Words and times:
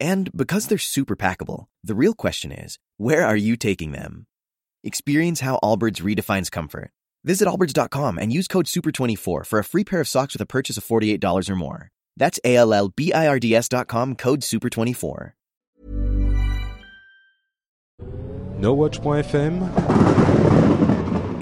And 0.00 0.32
because 0.34 0.66
they're 0.66 0.78
super 0.78 1.14
packable, 1.14 1.66
the 1.84 1.94
real 1.94 2.14
question 2.14 2.50
is 2.50 2.78
where 2.96 3.26
are 3.26 3.36
you 3.36 3.56
taking 3.56 3.92
them? 3.92 4.26
Experience 4.82 5.40
how 5.40 5.60
Allbirds 5.62 6.00
redefines 6.00 6.50
comfort. 6.50 6.90
Visit 7.22 7.46
allbirds.com 7.46 8.18
and 8.18 8.32
use 8.32 8.48
code 8.48 8.64
SUPER24 8.64 9.44
for 9.46 9.58
a 9.58 9.64
free 9.64 9.84
pair 9.84 10.00
of 10.00 10.08
socks 10.08 10.32
with 10.32 10.40
a 10.40 10.46
purchase 10.46 10.78
of 10.78 10.84
$48 10.84 11.50
or 11.50 11.54
more. 11.56 11.88
That's 12.16 12.40
A 12.44 12.56
L 12.56 12.72
L 12.72 12.88
B 12.88 13.12
I 13.12 13.28
R 13.28 13.38
D 13.38 13.54
S.com 13.54 14.16
code 14.16 14.40
SUPER24. 14.40 15.32
NoWatch.fm 18.60 19.62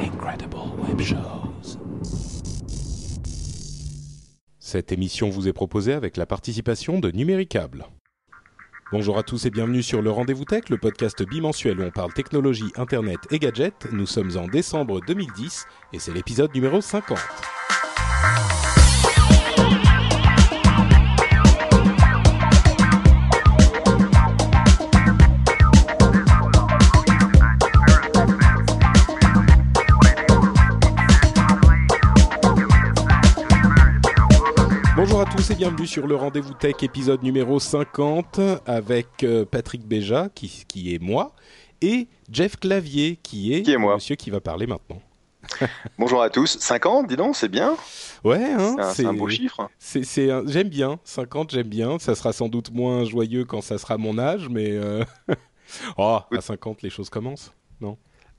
Incredible 0.00 0.70
Web 0.78 1.00
Shows. 1.00 1.78
Cette 4.60 4.92
émission 4.92 5.30
vous 5.30 5.48
est 5.48 5.52
proposée 5.52 5.94
avec 5.94 6.16
la 6.16 6.26
participation 6.26 7.00
de 7.00 7.10
Numéricable. 7.10 7.86
Bonjour 8.90 9.18
à 9.18 9.22
tous 9.22 9.44
et 9.44 9.50
bienvenue 9.50 9.82
sur 9.82 10.00
le 10.00 10.10
Rendez-vous 10.10 10.46
Tech, 10.46 10.70
le 10.70 10.78
podcast 10.78 11.22
bimensuel 11.22 11.78
où 11.78 11.82
on 11.82 11.90
parle 11.90 12.10
technologie, 12.14 12.72
internet 12.74 13.18
et 13.30 13.38
gadgets. 13.38 13.86
Nous 13.92 14.06
sommes 14.06 14.34
en 14.38 14.46
décembre 14.46 15.02
2010 15.06 15.66
et 15.92 15.98
c'est 15.98 16.14
l'épisode 16.14 16.54
numéro 16.54 16.80
50. 16.80 17.18
Tous 35.48 35.52
et 35.52 35.56
bienvenue 35.56 35.86
sur 35.86 36.06
le 36.06 36.14
Rendez-vous 36.14 36.52
Tech 36.52 36.74
épisode 36.82 37.22
numéro 37.22 37.58
50 37.58 38.38
avec 38.66 39.22
euh, 39.22 39.46
Patrick 39.46 39.86
Béja 39.86 40.28
qui, 40.34 40.64
qui 40.68 40.94
est 40.94 40.98
moi 40.98 41.32
et 41.80 42.06
Jeff 42.30 42.56
Clavier 42.56 43.18
qui 43.22 43.54
est, 43.54 43.62
Qui 43.62 43.72
est 43.72 43.78
moi. 43.78 43.94
monsieur 43.94 44.14
qui 44.16 44.28
va 44.30 44.40
parler 44.40 44.66
maintenant. 44.66 45.00
Bonjour 45.98 46.20
à 46.20 46.28
tous. 46.28 46.58
50, 46.58 47.06
dis 47.06 47.16
donc, 47.16 47.34
c'est 47.34 47.48
bien. 47.48 47.76
Ouais, 48.24 48.42
hein, 48.42 48.76
C'est 48.92 49.06
un, 49.06 49.14
beau 49.14 49.28
chiffre. 49.28 49.70
c'est- 49.78 50.02
j'aime 50.46 50.68
bien, 50.68 50.98
50 51.04 51.50
j'aime 51.50 51.68
bien, 51.68 51.98
ça 51.98 52.14
sera 52.14 52.32
sans 52.34 52.48
doute 52.48 52.70
moins 52.72 53.04
joyeux 53.04 53.44
quand 53.44 53.62
ça 53.62 53.78
sera 53.78 53.96
mon 53.96 54.18
âge, 54.18 54.48
mais 54.50 54.72
euh, 54.72 55.02
oh, 55.96 56.18
à 56.30 56.40
50 56.40 56.82
les 56.82 56.90
choses 56.90 57.08
commencent. 57.08 57.52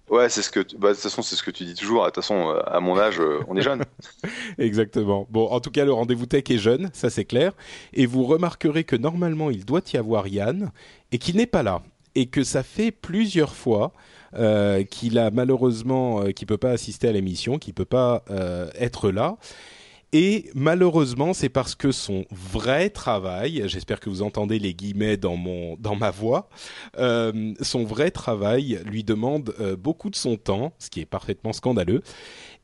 Ouais, 0.10 0.30
c'est 0.30 0.42
ce 0.42 0.50
que. 0.50 0.60
tu- 0.62 0.78
Bah, 0.78 0.90
de 0.90 0.94
toute 0.94 1.04
façon, 1.04 1.22
c'est 1.22 1.36
ce 1.36 1.44
que 1.44 1.52
tu 1.52 1.66
dis 1.66 1.76
toujours. 1.76 2.02
De 2.02 2.08
toute 2.08 2.16
façon, 2.16 2.50
euh, 2.50 2.60
à 2.66 2.80
mon 2.80 2.98
âge, 2.98 3.20
euh, 3.20 3.40
on 3.48 3.56
est 3.56 3.62
jeune. 3.62 3.84
Exactement. 4.58 5.28
Bon, 5.30 5.48
en 5.50 5.60
tout 5.60 5.72
cas, 5.72 5.86
le 5.86 5.94
rendez-vous 5.94 6.26
tech 6.26 6.44
est 6.50 6.58
jeune, 6.58 6.90
ça 6.94 7.10
c'est 7.10 7.26
clair. 7.26 7.54
Et 7.94 8.06
vous 8.06 8.24
remarquerez 8.26 8.84
que 8.84 8.96
normalement, 8.96 9.50
il 9.50 9.66
doit 9.66 9.82
y 9.94 9.98
avoir 9.98 10.28
Yann 10.28 10.72
et 11.12 11.18
qu'il 11.20 11.38
n'est 11.38 11.46
pas 11.46 11.64
là. 11.64 11.82
Et 12.16 12.26
que 12.26 12.44
ça 12.44 12.64
fait 12.64 12.92
plusieurs 12.92 13.54
fois 13.56 13.94
euh, 14.36 14.84
qu'il 14.84 15.18
a 15.20 15.32
malheureusement, 15.32 16.22
euh, 16.24 16.32
qu'il 16.32 16.48
peut 16.48 16.58
pas 16.58 16.72
assister 16.72 17.08
à 17.08 17.12
l'émission, 17.12 17.60
qu'il 17.60 17.74
peut 17.74 17.86
pas 17.86 18.24
être 18.76 19.12
là. 19.12 19.38
Et 20.12 20.50
malheureusement, 20.56 21.34
c'est 21.34 21.50
parce 21.50 21.76
que 21.76 21.92
son 21.92 22.26
vrai 22.32 22.90
travail, 22.90 23.64
j'espère 23.68 24.00
que 24.00 24.10
vous 24.10 24.24
entendez 24.24 24.58
les 24.58 24.74
guillemets 24.74 25.18
dans 25.18 25.36
mon 25.36 25.78
dans 25.78 25.96
ma 25.96 26.10
voix, 26.10 26.50
euh, 26.98 27.54
son 27.62 27.84
vrai 27.84 28.10
travail 28.10 28.80
lui 28.86 29.04
demande 29.04 29.54
euh, 29.60 29.76
beaucoup 29.76 30.10
de 30.10 30.16
son 30.16 30.36
temps, 30.36 30.74
ce 30.80 30.90
qui 30.90 31.00
est 31.00 31.06
parfaitement 31.06 31.54
scandaleux. 31.54 32.02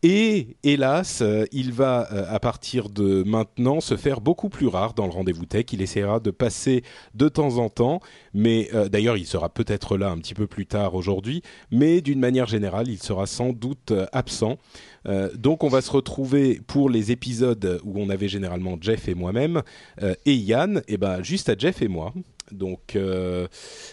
Et 0.07 0.55
hélas, 0.61 1.23
euh, 1.23 1.45
il 1.51 1.73
va 1.73 2.07
euh, 2.11 2.25
à 2.29 2.39
partir 2.39 2.89
de 2.89 3.23
maintenant 3.23 3.81
se 3.81 3.97
faire 3.97 4.21
beaucoup 4.21 4.49
plus 4.49 4.67
rare 4.67 4.93
dans 4.93 5.07
le 5.07 5.11
rendez-vous 5.11 5.47
tech. 5.47 5.65
Il 5.71 5.81
essaiera 5.81 6.19
de 6.19 6.29
passer 6.29 6.83
de 7.15 7.27
temps 7.27 7.57
en 7.57 7.69
temps, 7.69 8.01
mais 8.31 8.69
euh, 8.75 8.87
d'ailleurs 8.87 9.17
il 9.17 9.25
sera 9.25 9.49
peut-être 9.49 9.97
là 9.97 10.11
un 10.11 10.19
petit 10.19 10.35
peu 10.35 10.45
plus 10.45 10.67
tard 10.67 10.93
aujourd'hui, 10.93 11.41
mais 11.71 12.01
d'une 12.01 12.19
manière 12.19 12.45
générale 12.45 12.87
il 12.87 13.01
sera 13.01 13.25
sans 13.25 13.51
doute 13.51 13.93
absent. 14.11 14.59
Euh, 15.07 15.33
donc 15.33 15.63
on 15.63 15.69
va 15.69 15.81
se 15.81 15.89
retrouver 15.89 16.61
pour 16.67 16.91
les 16.91 17.11
épisodes 17.11 17.81
où 17.83 17.99
on 17.99 18.11
avait 18.11 18.27
généralement 18.27 18.77
Jeff 18.79 19.07
et 19.07 19.15
moi-même 19.15 19.63
euh, 20.03 20.13
et 20.27 20.35
Yann, 20.35 20.83
et 20.87 20.97
ben 20.97 21.23
juste 21.23 21.49
à 21.49 21.55
Jeff 21.57 21.81
et 21.81 21.87
moi. 21.87 22.13
Donc 22.51 22.95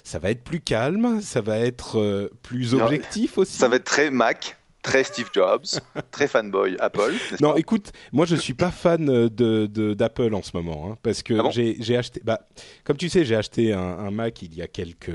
ça 0.04 0.18
va 0.18 0.30
être 0.30 0.44
plus 0.44 0.60
calme, 0.60 1.22
ça 1.22 1.40
va 1.40 1.58
être 1.58 2.30
plus 2.42 2.74
objectif 2.74 3.38
aussi. 3.38 3.56
Ça 3.56 3.66
va 3.66 3.76
être 3.76 3.84
très 3.84 4.10
Mac, 4.10 4.58
très 4.82 5.04
Steve 5.04 5.30
Jobs, 5.32 5.64
très 6.10 6.26
fanboy 6.26 6.76
Apple. 6.80 7.12
Non, 7.40 7.54
écoute, 7.56 7.92
moi 8.12 8.26
je 8.26 8.34
suis 8.36 8.54
pas 8.54 8.70
fan 8.70 9.06
de 9.06 9.28
de- 9.66 9.94
d'Apple 9.94 10.34
en 10.34 10.42
ce 10.42 10.50
moment, 10.54 10.90
hein, 10.90 10.98
parce 11.02 11.22
que 11.22 11.34
Ah 11.38 11.42
bon 11.44 11.50
j'ai 11.50 11.76
j'ai 11.80 11.96
acheté, 11.96 12.20
bah, 12.24 12.40
comme 12.84 12.96
tu 12.96 13.08
sais, 13.08 13.24
j'ai 13.24 13.36
acheté 13.36 13.72
un, 13.72 13.80
un 13.80 14.10
Mac 14.10 14.42
il 14.42 14.54
y 14.54 14.62
a 14.62 14.66
quelques 14.68 15.12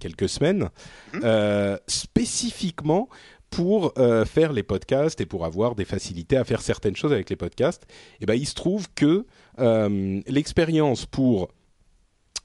quelques 0.00 0.28
semaines, 0.28 0.68
Mhm. 1.14 1.20
euh, 1.24 1.76
spécifiquement 1.86 3.08
pour 3.50 3.94
euh, 3.98 4.24
faire 4.26 4.52
les 4.52 4.62
podcasts 4.62 5.20
et 5.22 5.26
pour 5.26 5.44
avoir 5.46 5.74
des 5.74 5.86
facilités 5.86 6.36
à 6.36 6.44
faire 6.44 6.60
certaines 6.60 6.96
choses 6.96 7.12
avec 7.14 7.30
les 7.30 7.36
podcasts. 7.36 7.86
Et 8.20 8.26
ben, 8.26 8.34
il 8.34 8.46
se 8.46 8.54
trouve 8.54 8.88
que 8.94 9.24
euh, 9.58 10.20
l'expérience 10.26 11.06
pour 11.06 11.48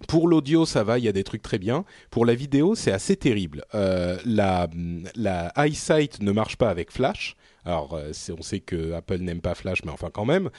pour 0.08 0.28
l'audio, 0.28 0.66
ça 0.66 0.84
va, 0.84 1.00
il 1.00 1.06
y 1.06 1.08
a 1.08 1.12
des 1.12 1.24
trucs 1.24 1.42
très 1.42 1.60
bien. 1.60 1.86
Pour 2.10 2.26
la 2.26 2.36
vidéo, 2.36 2.76
c'est 2.76 2.92
assez 2.92 3.16
terrible. 3.16 3.64
Euh, 3.76 4.18
la, 4.26 4.68
la 5.16 5.52
EyeSight 5.56 6.22
ne 6.22 6.32
marche 6.32 6.56
pas 6.56 6.70
avec 6.70 6.92
Flash. 6.92 7.36
Alors, 7.66 7.94
euh, 7.94 8.12
on 8.38 8.42
sait 8.42 8.60
que 8.60 8.94
Apple 8.94 9.20
n'aime 9.20 9.42
pas 9.42 9.56
Flash, 9.56 9.84
mais 9.86 9.92
enfin 9.92 10.10
quand 10.12 10.26
même. 10.26 10.50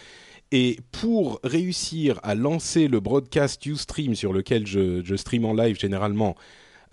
Et 0.53 0.79
pour 0.93 1.41
réussir 1.43 2.21
à 2.23 2.35
lancer 2.35 2.89
le 2.89 3.01
broadcast 3.01 3.65
Ustream 3.67 4.15
sur 4.15 4.33
lequel 4.33 4.67
je, 4.67 5.03
je 5.05 5.17
stream 5.17 5.45
en 5.45 5.53
live 5.53 5.79
généralement 5.79 6.37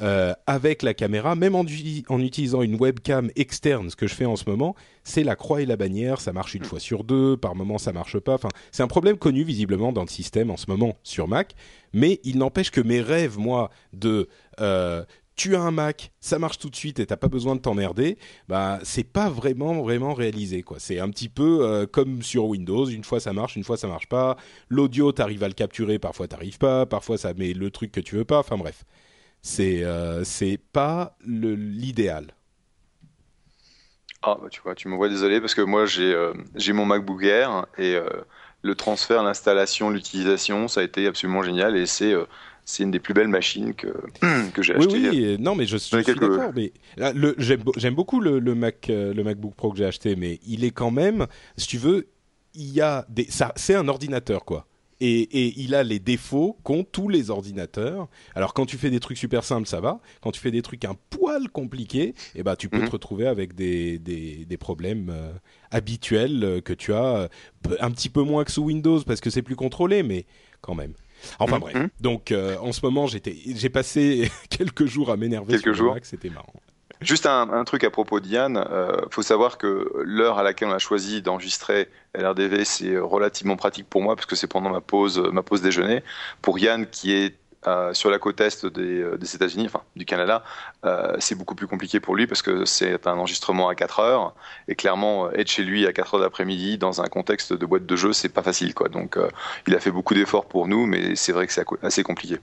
euh, 0.01 0.33
avec 0.47 0.81
la 0.83 0.93
caméra, 0.93 1.35
même 1.35 1.55
en, 1.55 1.63
uti- 1.63 2.03
en 2.09 2.19
utilisant 2.19 2.61
une 2.61 2.75
webcam 2.75 3.29
externe, 3.35 3.89
ce 3.89 3.95
que 3.95 4.07
je 4.07 4.15
fais 4.15 4.25
en 4.25 4.35
ce 4.35 4.49
moment, 4.49 4.75
c'est 5.03 5.23
la 5.23 5.35
croix 5.35 5.61
et 5.61 5.65
la 5.65 5.77
bannière. 5.77 6.19
Ça 6.21 6.33
marche 6.33 6.55
une 6.55 6.65
fois 6.65 6.79
sur 6.79 7.03
deux, 7.03 7.37
par 7.37 7.55
moment 7.55 7.77
ça 7.77 7.93
marche 7.93 8.19
pas. 8.19 8.33
Enfin, 8.33 8.49
c'est 8.71 8.83
un 8.83 8.87
problème 8.87 9.17
connu 9.17 9.43
visiblement 9.43 9.91
dans 9.91 10.03
le 10.03 10.07
système 10.09 10.51
en 10.51 10.57
ce 10.57 10.65
moment 10.69 10.97
sur 11.03 11.27
Mac. 11.27 11.53
Mais 11.93 12.19
il 12.23 12.37
n'empêche 12.37 12.71
que 12.71 12.81
mes 12.81 13.01
rêves, 13.01 13.37
moi, 13.37 13.69
de 13.93 14.27
euh, 14.59 15.03
tu 15.35 15.55
as 15.55 15.61
un 15.61 15.71
Mac, 15.71 16.11
ça 16.19 16.37
marche 16.39 16.59
tout 16.59 16.69
de 16.69 16.75
suite 16.75 16.99
et 16.99 17.05
t'as 17.05 17.15
pas 17.15 17.29
besoin 17.29 17.55
de 17.55 17.61
t'emmerder, 17.61 18.17
bah 18.47 18.79
c'est 18.83 19.05
pas 19.05 19.29
vraiment 19.29 19.81
vraiment 19.81 20.13
réalisé 20.13 20.61
quoi. 20.61 20.77
C'est 20.79 20.99
un 20.99 21.09
petit 21.09 21.29
peu 21.29 21.65
euh, 21.65 21.87
comme 21.87 22.21
sur 22.21 22.45
Windows, 22.45 22.85
une 22.85 23.03
fois 23.03 23.19
ça 23.19 23.33
marche, 23.33 23.55
une 23.55 23.63
fois 23.63 23.77
ça 23.77 23.87
marche 23.87 24.07
pas. 24.07 24.37
L'audio 24.69 25.11
t'arrives 25.11 25.43
à 25.43 25.47
le 25.47 25.53
capturer, 25.53 25.99
parfois 25.99 26.27
t'arrives 26.27 26.59
pas, 26.59 26.85
parfois 26.85 27.17
ça 27.17 27.33
met 27.33 27.53
le 27.53 27.71
truc 27.71 27.91
que 27.91 28.01
tu 28.01 28.15
veux 28.15 28.25
pas. 28.25 28.39
Enfin 28.39 28.57
bref, 28.57 28.83
c'est 29.41 29.83
euh, 29.83 30.23
c'est 30.23 30.57
pas 30.57 31.17
l'idéal. 31.25 32.33
Ah, 34.23 34.37
bah, 34.41 34.49
tu 34.49 34.61
vois, 34.61 34.75
tu 34.75 34.87
m'envoies 34.87 35.09
désolé 35.09 35.39
parce 35.41 35.55
que 35.55 35.61
moi, 35.61 35.85
j'ai 35.85 36.13
euh, 36.13 36.33
j'ai 36.55 36.73
mon 36.73 36.85
MacBook 36.85 37.23
Air 37.23 37.65
et 37.77 37.95
euh, 37.95 38.07
le 38.61 38.75
transfert, 38.75 39.23
l'installation, 39.23 39.89
l'utilisation, 39.89 40.67
ça 40.67 40.81
a 40.81 40.83
été 40.83 41.07
absolument 41.07 41.41
génial 41.41 41.75
et 41.75 41.87
c'est 41.87 42.13
c'est 42.63 42.83
une 42.83 42.91
des 42.91 42.99
plus 42.99 43.13
belles 43.15 43.27
machines 43.27 43.73
que, 43.73 43.87
que 44.53 44.61
j'ai 44.61 44.75
Oui, 44.75 44.85
achetées. 44.85 45.09
oui, 45.09 45.37
non, 45.39 45.55
mais 45.55 45.65
je, 45.65 45.75
suis 45.77 46.01
quelques- 46.03 46.21
d'accord. 46.21 46.53
Mais 46.55 46.71
j'aime 47.37 47.61
beau- 47.61 47.73
j'aime 47.75 47.95
beaucoup 47.95 48.21
le, 48.21 48.39
le 48.39 48.55
Mac, 48.55 48.85
le 48.89 49.21
MacBook 49.23 49.55
Pro 49.55 49.71
que 49.71 49.77
j'ai 49.77 49.85
acheté, 49.85 50.15
mais 50.15 50.39
il 50.45 50.63
est 50.63 50.71
quand 50.71 50.91
même, 50.91 51.27
si 51.57 51.67
tu 51.67 51.77
veux, 51.77 52.07
il 52.53 52.69
y 52.71 52.79
a 52.81 53.05
des, 53.09 53.27
c'est 53.55 53.75
un 53.75 53.87
ordinateur 53.87 54.45
quoi. 54.45 54.67
Et, 55.03 55.21
et 55.21 55.53
il 55.57 55.73
a 55.73 55.83
les 55.83 55.97
défauts 55.99 56.59
qu'ont 56.63 56.83
tous 56.83 57.09
les 57.09 57.31
ordinateurs. 57.31 58.07
Alors 58.35 58.53
quand 58.53 58.67
tu 58.67 58.77
fais 58.77 58.91
des 58.91 58.99
trucs 58.99 59.17
super 59.17 59.43
simples, 59.43 59.67
ça 59.67 59.81
va. 59.81 59.99
Quand 60.21 60.31
tu 60.31 60.39
fais 60.39 60.51
des 60.51 60.61
trucs 60.61 60.85
un 60.85 60.95
poil 61.09 61.49
compliqués, 61.49 62.13
eh 62.35 62.43
ben 62.43 62.55
tu 62.55 62.69
peux 62.69 62.77
Mhm. 62.81 62.85
te 62.85 62.91
retrouver 62.91 63.25
avec 63.27 63.55
des, 63.55 63.97
des, 63.97 64.45
des 64.45 64.57
problèmes 64.57 65.09
euh, 65.09 65.31
habituels 65.71 66.43
euh, 66.43 66.61
que 66.61 66.73
tu 66.73 66.93
as 66.93 67.15
euh, 67.15 67.27
un 67.79 67.89
petit 67.91 68.09
peu 68.09 68.21
moins 68.21 68.43
que 68.43 68.51
sous 68.51 68.63
Windows 68.63 69.01
parce 69.03 69.21
que 69.21 69.29
c'est 69.31 69.41
plus 69.41 69.55
contrôlé, 69.55 70.03
mais 70.03 70.25
quand 70.61 70.75
même. 70.75 70.93
Enfin 71.39 71.55
Mhm. 71.55 71.61
bref. 71.61 71.89
Donc 71.99 72.31
euh, 72.31 72.57
en 72.59 72.71
ce 72.71 72.81
moment, 72.85 73.07
j'étais, 73.07 73.35
j'ai 73.55 73.69
passé 73.69 74.29
quelques 74.49 74.85
jours 74.85 75.09
à 75.09 75.17
m'énerver 75.17 75.53
Quelques 75.53 75.63
sur 75.63 75.73
jours. 75.75 75.93
Mac, 75.95 76.05
c'était 76.05 76.29
marrant. 76.29 76.53
Juste 77.01 77.25
un, 77.25 77.63
truc 77.63 77.83
à 77.83 77.89
propos 77.89 78.19
de 78.19 78.27
Yann, 78.27 78.57
euh, 78.57 79.01
faut 79.09 79.23
savoir 79.23 79.57
que 79.57 79.91
l'heure 80.03 80.37
à 80.37 80.43
laquelle 80.43 80.67
on 80.67 80.71
a 80.71 80.77
choisi 80.77 81.23
d'enregistrer 81.23 81.89
LRDV, 82.13 82.63
c'est 82.63 82.97
relativement 82.99 83.55
pratique 83.55 83.89
pour 83.89 84.03
moi 84.03 84.15
parce 84.15 84.27
que 84.27 84.35
c'est 84.35 84.45
pendant 84.45 84.69
ma 84.69 84.81
pause, 84.81 85.17
ma 85.31 85.41
pause 85.41 85.63
déjeuner. 85.63 86.03
Pour 86.43 86.59
Yann 86.59 86.85
qui 86.85 87.13
est 87.13 87.35
sur 87.93 88.09
la 88.09 88.19
côte 88.19 88.41
est 88.41 88.65
des, 88.67 89.17
des 89.17 89.35
États-Unis, 89.35 89.65
enfin 89.67 89.81
du 89.95 90.05
Canada, 90.05 90.43
c'est 91.19 91.35
beaucoup 91.35 91.55
plus 91.55 91.67
compliqué 91.67 91.99
pour 91.99 92.15
lui 92.15 92.27
parce 92.27 92.41
que 92.41 92.65
c'est 92.65 93.07
un 93.07 93.17
enregistrement 93.17 93.69
à 93.69 93.75
4 93.75 93.99
heures 93.99 94.33
et 94.67 94.75
clairement 94.75 95.31
être 95.31 95.49
chez 95.49 95.63
lui 95.63 95.85
à 95.87 95.93
4 95.93 96.15
heures 96.15 96.21
d'après-midi 96.21 96.77
dans 96.77 97.01
un 97.01 97.07
contexte 97.07 97.53
de 97.53 97.65
boîte 97.65 97.85
de 97.85 97.95
jeu, 97.95 98.13
c'est 98.13 98.29
pas 98.29 98.43
facile. 98.43 98.73
Donc 98.91 99.17
il 99.67 99.75
a 99.75 99.79
fait 99.79 99.91
beaucoup 99.91 100.13
d'efforts 100.13 100.45
pour 100.45 100.67
nous, 100.67 100.85
mais 100.85 101.15
c'est 101.15 101.31
vrai 101.31 101.47
que 101.47 101.53
c'est 101.53 101.65
assez 101.83 102.03
compliqué. 102.03 102.39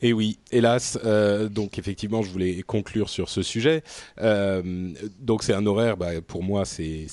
Et 0.00 0.12
oui, 0.12 0.38
hélas, 0.52 0.98
euh, 1.04 1.48
donc 1.48 1.78
effectivement, 1.78 2.22
je 2.22 2.30
voulais 2.30 2.62
conclure 2.62 3.08
sur 3.08 3.28
ce 3.28 3.42
sujet. 3.42 3.82
Euh, 4.20 4.92
donc 5.18 5.42
c'est 5.42 5.54
un 5.54 5.66
horaire, 5.66 5.96
bah, 5.96 6.20
pour 6.20 6.44
moi, 6.44 6.64
c'est 6.64 7.08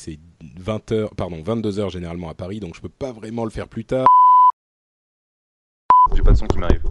20 0.58 0.92
heures, 0.92 1.16
pardon, 1.16 1.42
22 1.42 1.80
heures 1.80 1.90
généralement 1.90 2.30
à 2.30 2.36
Paris, 2.36 2.60
donc 2.60 2.76
je 2.76 2.82
peux 2.82 2.90
pas 2.90 3.12
vraiment 3.12 3.44
le 3.44 3.50
faire 3.50 3.68
plus 3.68 3.86
tard. 3.86 4.06
J'ai 6.16 6.22
pas 6.22 6.32
de 6.32 6.38
son 6.38 6.46
qui 6.46 6.60
m'arrive. 6.60 6.84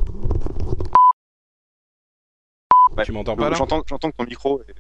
Tu 3.05 3.13
m'entends 3.13 3.37
pas 3.37 3.51
là? 3.51 3.57
J'entends 3.57 3.83
que 3.83 4.17
ton 4.17 4.25
micro. 4.25 4.63
Est... 4.63 4.75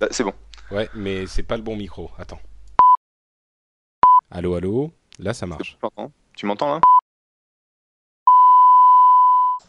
Bah, 0.00 0.08
c'est 0.10 0.24
bon. 0.24 0.32
Ouais, 0.70 0.88
mais 0.94 1.26
c'est 1.26 1.42
pas 1.42 1.56
le 1.56 1.62
bon 1.62 1.76
micro. 1.76 2.10
Attends. 2.18 2.40
Allô, 4.30 4.54
allô? 4.54 4.92
Là, 5.18 5.34
ça 5.34 5.46
marche. 5.46 5.78
Tu 6.36 6.46
m'entends 6.46 6.74
là? 6.74 6.80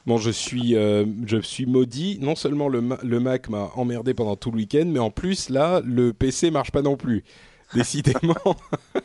Bon, 0.09 0.17
je 0.17 0.31
suis, 0.31 0.75
euh, 0.75 1.05
je 1.27 1.37
suis 1.39 1.67
maudit. 1.67 2.17
Non 2.19 2.33
seulement 2.33 2.67
le, 2.67 2.83
le 3.03 3.19
Mac 3.19 3.47
m'a 3.47 3.69
emmerdé 3.75 4.15
pendant 4.15 4.35
tout 4.35 4.49
le 4.49 4.57
week-end, 4.57 4.85
mais 4.87 4.97
en 4.97 5.11
plus, 5.11 5.49
là, 5.49 5.83
le 5.85 6.13
PC 6.13 6.49
marche 6.49 6.71
pas 6.71 6.81
non 6.81 6.97
plus. 6.97 7.23
Décidément. 7.75 8.33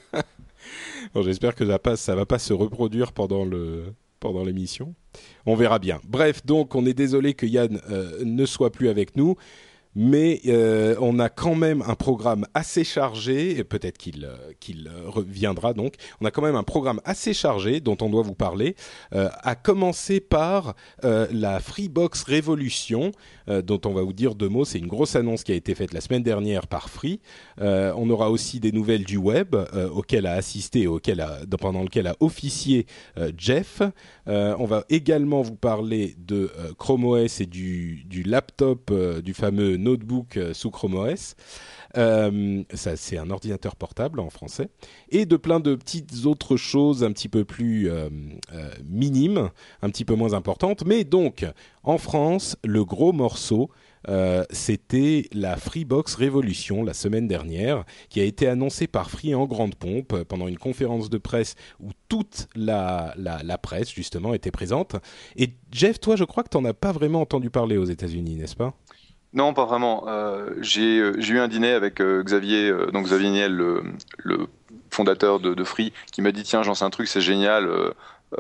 bon, 1.14 1.20
j'espère 1.20 1.54
que 1.54 1.66
ça, 1.66 1.78
passe, 1.78 2.00
ça 2.00 2.14
va 2.14 2.24
pas 2.24 2.38
se 2.38 2.54
reproduire 2.54 3.12
pendant 3.12 3.44
le 3.44 3.92
pendant 4.18 4.44
l'émission. 4.44 4.94
On 5.44 5.56
verra 5.56 5.78
bien. 5.78 6.00
Bref, 6.08 6.46
donc, 6.46 6.74
on 6.74 6.86
est 6.86 6.94
désolé 6.94 7.34
que 7.34 7.44
Yann 7.44 7.82
euh, 7.90 8.24
ne 8.24 8.46
soit 8.46 8.70
plus 8.70 8.88
avec 8.88 9.14
nous 9.14 9.36
mais 9.94 10.40
euh, 10.46 10.96
on 11.00 11.18
a 11.18 11.28
quand 11.28 11.54
même 11.54 11.82
un 11.82 11.94
programme 11.94 12.46
assez 12.54 12.84
chargé, 12.84 13.62
peut-être 13.64 13.98
qu'il 13.98 14.24
euh, 14.24 14.52
qu'il 14.60 14.90
reviendra 15.06 15.74
donc, 15.74 15.94
on 16.20 16.26
a 16.26 16.30
quand 16.30 16.42
même 16.42 16.56
un 16.56 16.62
programme 16.62 17.00
assez 17.04 17.34
chargé 17.34 17.80
dont 17.80 17.96
on 18.00 18.10
doit 18.10 18.22
vous 18.22 18.34
parler, 18.34 18.76
euh, 19.14 19.28
à 19.42 19.54
commencer 19.54 20.20
par 20.20 20.74
euh, 21.04 21.26
la 21.30 21.60
Freebox 21.60 22.22
Révolution, 22.24 23.12
euh, 23.48 23.62
dont 23.62 23.80
on 23.84 23.92
va 23.92 24.02
vous 24.02 24.12
dire 24.12 24.34
deux 24.34 24.48
mots, 24.48 24.64
c'est 24.64 24.78
une 24.78 24.86
grosse 24.86 25.16
annonce 25.16 25.44
qui 25.44 25.52
a 25.52 25.54
été 25.54 25.74
faite 25.74 25.92
la 25.92 26.00
semaine 26.00 26.22
dernière 26.22 26.66
par 26.66 26.88
Free, 26.88 27.20
on 27.58 28.10
aura 28.10 28.30
aussi 28.30 28.60
des 28.60 28.72
nouvelles 28.72 29.04
du 29.04 29.16
web, 29.16 29.56
auxquelles 29.92 30.26
a 30.26 30.32
assisté, 30.32 30.86
auquel 30.86 31.20
a, 31.20 31.40
pendant 31.58 31.82
lequel 31.82 32.06
a 32.06 32.16
officié 32.20 32.86
Jeff, 33.36 33.82
on 34.26 34.64
va 34.64 34.84
également 34.88 35.42
vous 35.42 35.54
parler 35.54 36.14
de 36.18 36.50
Chrome 36.78 37.04
OS 37.04 37.40
et 37.40 37.46
du, 37.46 38.04
du 38.06 38.22
laptop, 38.22 38.92
du 39.22 39.34
fameux 39.34 39.76
notebook 39.84 40.36
euh, 40.36 40.54
sous 40.54 40.70
Chrome 40.70 40.94
OS. 40.94 41.36
Euh, 41.96 42.64
ça, 42.72 42.96
c'est 42.96 43.18
un 43.18 43.30
ordinateur 43.30 43.76
portable 43.76 44.18
en 44.18 44.30
français, 44.30 44.68
et 45.10 45.26
de 45.26 45.36
plein 45.36 45.60
de 45.60 45.76
petites 45.76 46.26
autres 46.26 46.56
choses 46.56 47.04
un 47.04 47.12
petit 47.12 47.28
peu 47.28 47.44
plus 47.44 47.88
euh, 47.88 48.08
minimes, 48.84 49.50
un 49.82 49.90
petit 49.90 50.04
peu 50.04 50.14
moins 50.14 50.32
importantes. 50.32 50.84
Mais 50.84 51.04
donc, 51.04 51.46
en 51.84 51.98
France, 51.98 52.56
le 52.64 52.84
gros 52.84 53.12
morceau, 53.12 53.70
c'était 54.50 55.28
la 55.32 55.56
Freebox 55.56 56.14
Révolution 56.16 56.82
la 56.82 56.92
semaine 56.92 57.26
dernière, 57.26 57.84
qui 58.10 58.20
a 58.20 58.24
été 58.24 58.46
annoncée 58.46 58.86
par 58.86 59.10
Free 59.10 59.34
en 59.34 59.46
grande 59.46 59.76
pompe 59.76 60.24
pendant 60.24 60.46
une 60.46 60.58
conférence 60.58 61.08
de 61.08 61.16
presse 61.16 61.54
où 61.80 61.88
toute 62.08 62.48
la, 62.54 63.14
la, 63.16 63.58
presse 63.58 63.90
justement 63.90 64.34
était 64.34 64.50
présente. 64.50 64.96
Et 65.36 65.54
Jeff, 65.72 66.00
toi, 66.00 66.16
je 66.16 66.24
crois 66.24 66.42
que 66.42 66.50
tu 66.50 66.58
n'en 66.58 66.66
as 66.66 66.74
pas 66.74 66.92
vraiment 66.92 67.22
entendu 67.22 67.48
parler 67.48 67.78
aux 67.78 67.86
États-Unis, 67.86 68.36
n'est-ce 68.36 68.56
pas? 68.56 68.74
Non, 69.34 69.52
pas 69.52 69.64
vraiment. 69.64 70.04
Euh, 70.06 70.50
euh, 70.60 71.14
j'ai 71.18 71.34
eu 71.34 71.38
un 71.40 71.48
dîner 71.48 71.72
avec 71.72 72.00
euh, 72.00 72.22
Xavier, 72.22 72.72
donc 72.92 73.06
Xavier 73.06 73.30
Niel, 73.30 73.52
le, 73.52 74.46
fondateur 74.90 75.40
de, 75.40 75.64
Free, 75.64 75.92
qui 76.12 76.22
m'a 76.22 76.30
dit 76.30 76.44
tiens, 76.44 76.62
j'en 76.62 76.74
sais 76.74 76.84
un 76.84 76.90
truc, 76.90 77.08
c'est 77.08 77.20
génial. 77.20 77.68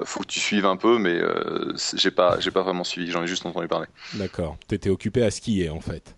faut 0.04 0.20
que 0.20 0.26
tu 0.26 0.38
suives 0.38 0.66
un 0.66 0.76
peu, 0.76 0.98
mais 0.98 1.20
j'ai 1.94 2.12
pas, 2.12 2.38
j'ai 2.38 2.52
pas 2.52 2.62
vraiment 2.62 2.84
suivi. 2.84 3.10
J'en 3.10 3.24
ai 3.24 3.26
juste 3.26 3.44
entendu 3.44 3.66
parler. 3.66 3.88
D'accord. 4.14 4.56
T'étais 4.68 4.90
occupé 4.90 5.24
à 5.24 5.32
skier 5.32 5.68
en 5.68 5.80
fait. 5.80 6.16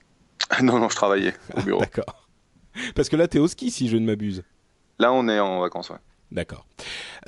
non, 0.62 0.78
non, 0.78 0.88
je 0.88 0.96
travaillais 0.96 1.34
au 1.54 1.60
bureau. 1.60 1.80
D'accord. 1.80 2.28
Parce 2.94 3.08
que 3.08 3.16
là, 3.16 3.28
t'es 3.28 3.38
au 3.38 3.46
ski, 3.46 3.70
si 3.70 3.88
je 3.88 3.96
ne 3.98 4.06
m'abuse. 4.06 4.42
Là, 4.98 5.12
on 5.12 5.28
est 5.28 5.38
en 5.38 5.60
vacances, 5.60 5.90
ouais. 5.90 5.98
D'accord. 6.32 6.66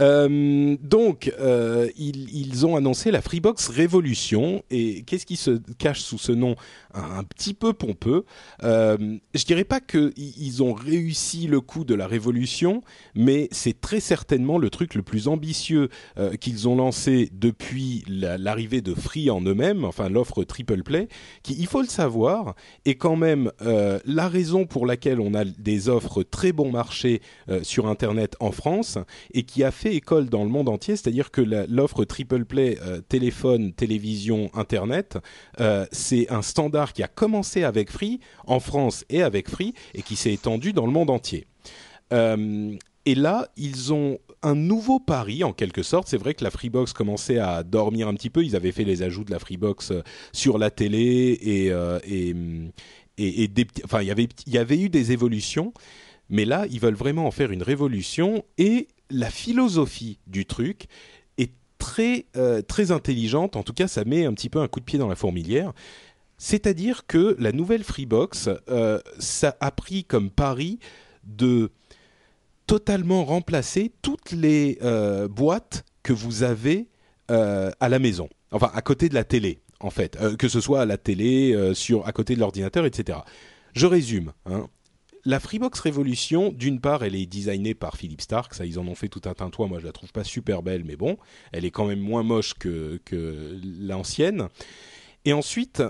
Euh, 0.01 0.77
donc, 0.83 1.33
euh, 1.39 1.89
ils, 1.97 2.67
ont 2.67 2.77
annoncé 2.77 3.11
la 3.11 3.23
Freebox 3.23 3.69
Révolution. 3.69 4.63
Et 4.71 5.03
qu'est-ce 5.03 5.27
qui 5.27 5.37
se 5.37 5.61
cache 5.79 6.01
sous 6.01 6.19
ce 6.19 6.33
nom 6.33 6.57
un, 6.95 7.23
petit 7.25 7.55
peu 7.55 7.73
pompeux 7.73 8.25
euh, 8.63 8.97
Je 9.35 9.45
dirais 9.45 9.65
pas 9.65 9.81
qu'ils 9.81 10.63
ont 10.63 10.73
réussi 10.73 11.47
le 11.47 11.61
coup 11.61 11.85
de 11.85 11.95
la 11.95 12.07
révolution, 12.07 12.83
mais 13.15 13.49
c'est 13.53 13.81
très 13.81 14.01
certainement 14.01 14.59
le 14.59 14.71
truc 14.71 14.95
le 14.95 15.03
plus 15.03 15.29
ambitieux 15.29 15.89
euh, 16.19 16.35
qu'ils 16.35 16.69
ont 16.69 16.77
lancé 16.77 17.29
depuis 17.33 18.05
l'arrivée 18.09 18.81
de 18.81 18.95
Free 18.95 19.31
en 19.31 19.41
eux-mêmes, 19.43 19.85
enfin 19.85 20.09
l'offre 20.09 20.43
Triple 20.45 20.83
Play, 20.83 21.09
qui, 21.43 21.55
il 21.59 21.67
faut 21.67 21.83
le 21.83 21.89
savoir, 21.89 22.55
est 22.85 22.95
quand 22.95 23.17
même 23.17 23.51
la 23.61 24.29
raison 24.29 24.67
pour 24.67 24.87
laquelle 24.87 25.21
on 25.21 25.35
a 25.35 25.45
des 25.45 25.89
offres 25.89 26.23
très 26.23 26.53
bon 26.53 26.71
marché 26.71 27.21
sur 27.63 27.87
Internet 27.87 28.37
en 28.41 28.53
France 28.53 28.86
et 29.33 29.43
qui 29.43 29.65
a 29.65 29.71
fait 29.71 29.95
école 29.95 30.29
dans 30.29 30.45
le 30.45 30.51
monde 30.51 30.69
entier, 30.69 30.97
c'est-à-dire 30.97 31.31
que 31.31 31.41
l'offre 31.41 32.05
Triple 32.05 32.45
Play 32.45 32.79
euh, 32.83 33.01
téléphone, 33.01 33.73
télévision, 33.73 34.51
Internet, 34.55 35.19
euh, 35.61 35.87
c'est 35.93 36.31
un 36.31 36.43
standard 36.43 36.93
qui 36.93 37.03
a 37.03 37.09
commencé 37.09 37.65
avec 37.65 37.91
Free 37.91 38.21
en 38.47 38.61
France 38.61 39.05
et 39.09 39.23
avec 39.23 39.49
Free 39.49 39.75
et 39.95 40.03
qui 40.03 40.17
s'est 40.17 40.33
étendu 40.33 40.73
dans 40.73 40.87
le 40.87 40.93
monde 40.93 41.11
entier. 41.11 41.47
Euh, 42.13 42.75
et 43.05 43.15
là, 43.15 43.49
ils 43.57 43.93
ont 43.93 44.19
un 44.43 44.55
nouveau 44.55 44.99
pari 45.01 45.45
en 45.45 45.53
quelque 45.53 45.83
sorte. 45.83 46.09
C'est 46.09 46.17
vrai 46.17 46.35
que 46.35 46.45
la 46.45 46.51
Freebox 46.51 46.93
commençait 46.93 47.39
à 47.39 47.63
dormir 47.63 48.09
un 48.09 48.15
petit 48.15 48.31
peu. 48.31 48.45
Ils 48.45 48.57
avaient 48.57 48.73
fait 48.73 48.85
les 48.85 49.03
ajouts 49.03 49.25
de 49.25 49.31
la 49.31 49.39
Freebox 49.39 49.93
sur 50.33 50.59
la 50.59 50.71
télé 50.71 51.39
et, 51.41 51.73
enfin, 53.85 54.03
il 54.03 54.31
y 54.47 54.59
avait 54.59 54.79
eu 54.79 54.89
des 54.89 55.13
évolutions. 55.13 55.73
Mais 56.29 56.45
là, 56.45 56.67
ils 56.71 56.81
veulent 56.81 56.95
vraiment 56.95 57.27
en 57.27 57.31
faire 57.31 57.53
une 57.53 57.63
révolution 57.63 58.45
et 58.59 58.89
la 59.11 59.31
philosophie 59.31 60.19
du 60.27 60.47
truc 60.47 60.87
est 61.39 61.53
très 61.79 62.27
euh, 62.37 62.63
très 62.63 62.91
intelligente. 62.91 63.57
En 63.57 63.63
tout 63.63 63.73
cas, 63.73 63.89
ça 63.89 64.05
met 64.05 64.25
un 64.25 64.35
petit 64.35 64.49
peu 64.49 64.61
un 64.61 64.69
coup 64.69 64.81
de 64.81 64.85
pied 64.85 64.99
dans 64.99 65.09
la 65.09 65.17
fourmilière. 65.17 65.73
C'est-à-dire 66.39 67.07
que 67.07 67.37
la 67.39 67.53
nouvelle 67.53 67.83
Freebox, 67.85 68.51
euh, 68.69 69.01
ça 69.19 69.57
a 69.61 69.71
pris 69.71 70.05
comme 70.05 70.31
pari 70.31 70.79
de 71.25 71.71
totalement 72.67 73.25
remplacer 73.25 73.93
toutes 74.03 74.33
les 74.33 74.79
euh, 74.83 75.29
boîtes 75.29 75.85
que 76.03 76.13
vous 76.13 76.43
avez 76.43 76.89
à 77.29 77.89
la 77.89 77.99
maison, 77.99 78.29
enfin 78.53 78.71
à 78.73 78.83
côté 78.83 79.09
de 79.09 79.15
la 79.15 79.25
télé, 79.25 79.59
en 79.81 79.91
fait, 79.91 80.17
que 80.39 80.47
ce 80.47 80.61
soit 80.61 80.83
à 80.83 80.85
la 80.85 80.97
télé, 80.97 81.73
sur 81.75 82.07
à 82.07 82.13
côté 82.13 82.37
de 82.37 82.39
l'ordinateur, 82.39 82.87
etc. 82.87 83.19
Je 83.75 83.87
résume. 83.87 84.33
Hein 84.45 84.69
la 85.27 85.41
Freebox 85.41 85.81
Révolution, 85.81 86.53
d'une 86.53 86.81
part, 86.81 87.03
elle 87.03 87.17
est 87.17 87.27
designée 87.27 87.75
par 87.75 87.97
Philippe 87.97 88.21
Stark, 88.21 88.55
ça 88.55 88.65
ils 88.65 88.79
en 88.79 88.87
ont 88.87 88.95
fait 88.95 89.09
tout 89.09 89.23
un 89.25 89.35
tintouin, 89.35 89.67
moi 89.67 89.81
je 89.81 89.85
la 89.85 89.93
trouve 89.93 90.13
pas 90.13 90.23
super 90.23 90.63
belle, 90.63 90.85
mais 90.85 90.95
bon, 90.95 91.19
elle 91.53 91.65
est 91.65 91.73
quand 91.73 91.85
même 91.85 91.99
moins 91.99 92.23
moche 92.23 92.55
que, 92.55 93.01
l'ancienne. 93.81 94.49
Et 95.25 95.33
ensuite, 95.33 95.83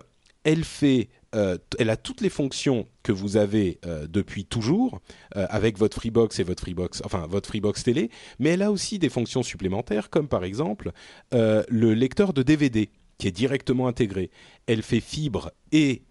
euh, 1.34 1.58
elle 1.78 1.90
a 1.90 1.96
toutes 1.98 2.22
les 2.22 2.30
fonctions 2.30 2.88
que 3.02 3.12
vous 3.12 3.36
avez 3.36 3.78
euh, 3.84 4.06
depuis 4.06 4.46
toujours 4.46 5.02
euh, 5.36 5.46
avec 5.50 5.76
votre 5.76 5.98
Freebox 5.98 6.38
et 6.38 6.42
votre 6.42 6.62
Freebox, 6.62 7.02
enfin 7.04 7.26
votre 7.28 7.48
Freebox 7.48 7.82
télé, 7.82 8.10
mais 8.38 8.50
elle 8.50 8.62
a 8.62 8.72
aussi 8.72 8.98
des 8.98 9.10
fonctions 9.10 9.42
supplémentaires, 9.42 10.08
comme 10.08 10.28
par 10.28 10.44
exemple 10.44 10.92
le 11.32 11.92
lecteur 11.92 12.32
de 12.32 12.42
DVD 12.42 12.88
qui 13.18 13.28
est 13.28 13.32
directement 13.32 13.86
intégré. 13.86 14.30
Elle 14.66 14.80
fait 14.82 15.00
fibre 15.00 15.50
et 15.72 16.02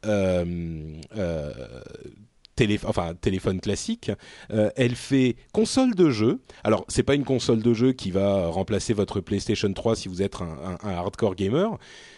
téléphone 2.56 3.60
classique. 3.60 4.12
Euh, 4.52 4.70
elle 4.76 4.96
fait 4.96 5.36
console 5.52 5.96
de 5.96 6.10
jeu. 6.10 6.42
Alors 6.64 6.86
c'est 6.88 7.04
pas 7.04 7.16
une 7.16 7.24
console 7.26 7.62
de 7.62 7.74
jeu 7.74 7.92
qui 7.92 8.12
va 8.12 8.48
remplacer 8.48 8.94
votre 8.94 9.20
PlayStation 9.20 9.72
3 9.72 9.96
si 9.96 10.08
vous 10.08 10.22
êtes 10.22 10.36
un, 10.42 10.78
hardcore 10.84 11.36
gamer, 11.36 11.78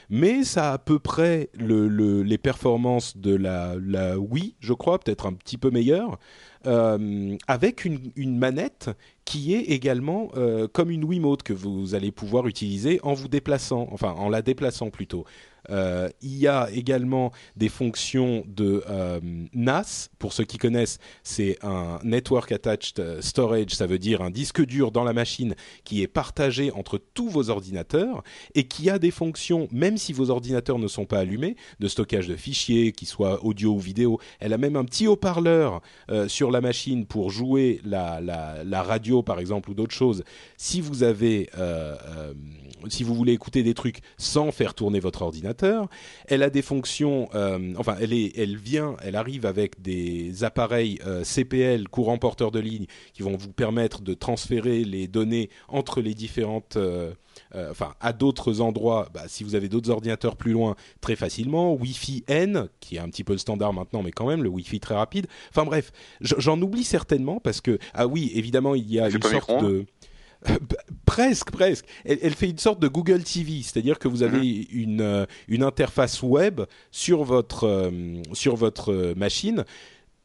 mais 0.10 0.44
ça 0.44 0.72
a 0.72 0.74
à 0.74 0.77
peu 0.77 1.00
près 1.00 1.50
le, 1.53 1.88
les 2.24 2.38
performances 2.38 3.17
de 3.17 3.36
la, 3.36 3.75
Wii, 4.17 4.56
je 4.60 4.74
crois, 4.74 5.00
peut-être 5.00 5.25
un 5.25 5.34
petit 5.34 5.58
peu 5.58 5.72
meilleur. 5.72 6.20
euh, 6.65 7.38
avec 7.48 7.86
une, 7.86 8.12
une, 8.15 8.38
manette 8.38 8.89
qui 9.25 9.53
est 9.53 9.62
également 9.62 10.29
euh, 10.36 10.67
comme 10.67 10.89
une 10.89 11.03
Wiimote 11.03 11.44
que 11.44 11.53
vous 11.53 11.96
allez 11.96 12.12
pouvoir 12.12 12.48
utiliser 12.48 13.00
en 13.03 13.13
vous 13.13 13.27
déplaçant, 13.27 13.88
enfin 13.91 14.12
en 14.12 14.29
la 14.29 14.41
déplaçant 14.41 14.89
plutôt. 14.89 15.25
Euh, 15.69 16.09
il 16.21 16.37
y 16.37 16.47
a 16.47 16.69
également 16.71 17.31
des 17.55 17.69
fonctions 17.69 18.43
de 18.47 18.83
euh, 18.89 19.19
NAS. 19.53 20.09
Pour 20.19 20.33
ceux 20.33 20.45
qui 20.45 20.57
connaissent, 20.57 20.99
c'est 21.23 21.57
un 21.61 21.99
Network 22.03 22.51
Attached 22.51 22.99
euh, 22.99 23.21
Storage, 23.21 23.71
ça 23.71 23.85
veut 23.87 23.99
dire 23.99 24.21
un 24.21 24.29
disque 24.29 24.65
dur 24.65 24.91
dans 24.91 25.03
la 25.03 25.13
machine 25.13 25.55
qui 25.83 26.01
est 26.01 26.07
partagé 26.07 26.71
entre 26.71 26.97
tous 26.97 27.29
vos 27.29 27.49
ordinateurs 27.49 28.23
et 28.55 28.63
qui 28.63 28.89
a 28.89 28.99
des 28.99 29.11
fonctions, 29.11 29.67
même 29.71 29.97
si 29.97 30.13
vos 30.13 30.29
ordinateurs 30.29 30.79
ne 30.79 30.87
sont 30.87 31.05
pas 31.05 31.19
allumés, 31.19 31.55
de 31.79 31.87
stockage 31.87 32.27
de 32.27 32.35
fichiers, 32.35 32.91
qu'ils 32.91 33.07
soient 33.07 33.43
audio 33.43 33.73
ou 33.73 33.79
vidéo. 33.79 34.19
Elle 34.39 34.53
a 34.53 34.57
même 34.57 34.75
un 34.75 34.85
petit 34.85 35.07
haut-parleur 35.07 35.81
sur 36.27 36.51
la 36.51 36.61
machine 36.61 37.05
pour 37.05 37.29
jouer 37.29 37.81
la, 37.83 38.21
la, 38.21 38.63
la 38.63 38.83
radio, 38.83 39.23
par 39.23 39.39
exemple, 39.39 39.69
ou 39.71 39.73
d'autres 39.73 39.93
choses. 39.93 40.23
Si 40.57 40.81
vous 40.81 41.03
avez, 41.03 41.49
si 42.89 43.03
vous 43.03 43.15
voulez 43.15 43.33
écouter 43.33 43.63
des 43.63 43.73
trucs 43.73 43.99
sans 44.17 44.51
faire 44.51 44.73
tourner 44.73 44.99
votre 44.99 45.21
ordinateur, 45.21 45.46
elle 46.27 46.43
a 46.43 46.49
des 46.49 46.61
fonctions, 46.61 47.29
euh, 47.35 47.73
enfin, 47.77 47.95
elle, 47.99 48.13
est, 48.13 48.37
elle 48.37 48.57
vient, 48.57 48.95
elle 49.03 49.15
arrive 49.15 49.45
avec 49.45 49.81
des 49.81 50.43
appareils 50.43 50.99
euh, 51.05 51.23
CPL, 51.23 51.87
courant 51.89 52.17
porteur 52.17 52.51
de 52.51 52.59
ligne, 52.59 52.85
qui 53.13 53.23
vont 53.23 53.35
vous 53.35 53.51
permettre 53.51 54.01
de 54.01 54.13
transférer 54.13 54.83
les 54.83 55.07
données 55.07 55.49
entre 55.67 56.01
les 56.01 56.13
différentes. 56.13 56.77
Euh, 57.55 57.71
enfin, 57.71 57.93
à 57.99 58.13
d'autres 58.13 58.61
endroits, 58.61 59.09
bah, 59.13 59.23
si 59.27 59.43
vous 59.43 59.55
avez 59.55 59.69
d'autres 59.69 59.89
ordinateurs 59.89 60.35
plus 60.35 60.51
loin, 60.51 60.75
très 61.01 61.15
facilement. 61.15 61.73
Wi-Fi 61.73 62.23
N, 62.27 62.67
qui 62.79 62.95
est 62.95 62.99
un 62.99 63.09
petit 63.09 63.23
peu 63.23 63.33
le 63.33 63.39
standard 63.39 63.73
maintenant, 63.73 64.03
mais 64.03 64.11
quand 64.11 64.27
même, 64.27 64.43
le 64.43 64.49
Wi-Fi 64.49 64.79
très 64.79 64.95
rapide. 64.95 65.27
Enfin 65.49 65.65
bref, 65.65 65.91
j'en 66.21 66.61
oublie 66.61 66.83
certainement 66.83 67.39
parce 67.39 67.61
que, 67.61 67.77
ah 67.93 68.07
oui, 68.07 68.31
évidemment, 68.35 68.75
il 68.75 68.91
y 68.91 68.99
a 68.99 69.09
une 69.09 69.21
sorte 69.21 69.63
de 69.63 69.85
presque, 71.06 71.51
presque. 71.51 71.86
Elle, 72.06 72.34
fait 72.34 72.50
une 72.50 72.58
sorte 72.58 72.79
de 72.79 72.88
Google 72.88 73.24
TV, 73.24 73.62
c'est-à-dire 73.63 74.00
que 74.00 74.08
vous 74.08 74.24
avez 74.24 74.38
mhm. 74.38 74.65
une, 74.72 75.01
euh, 75.01 75.25
une 75.48 75.63
interface 75.63 76.22
web 76.22 76.62
sur 76.91 77.24
votre, 77.24 77.65
euh, 77.65 78.22
sur 78.34 78.56
votre 78.56 78.91
euh, 78.91 79.13
machine 79.15 79.65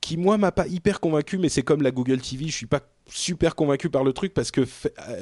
qui 0.02 0.18
moi 0.18 0.36
m'a 0.36 0.52
pas 0.52 0.66
hyper 0.66 1.00
convaincu, 1.00 1.38
mais 1.38 1.48
c'est 1.48 1.62
comme 1.62 1.80
la 1.80 1.90
Google 1.90 2.20
TV, 2.20 2.48
je 2.48 2.52
suis 2.52 2.66
pas 2.66 2.80
super 3.08 3.54
convaincu 3.54 3.88
par 3.88 4.04
le 4.04 4.12
truc 4.12 4.34
parce 4.34 4.50
que 4.50 4.62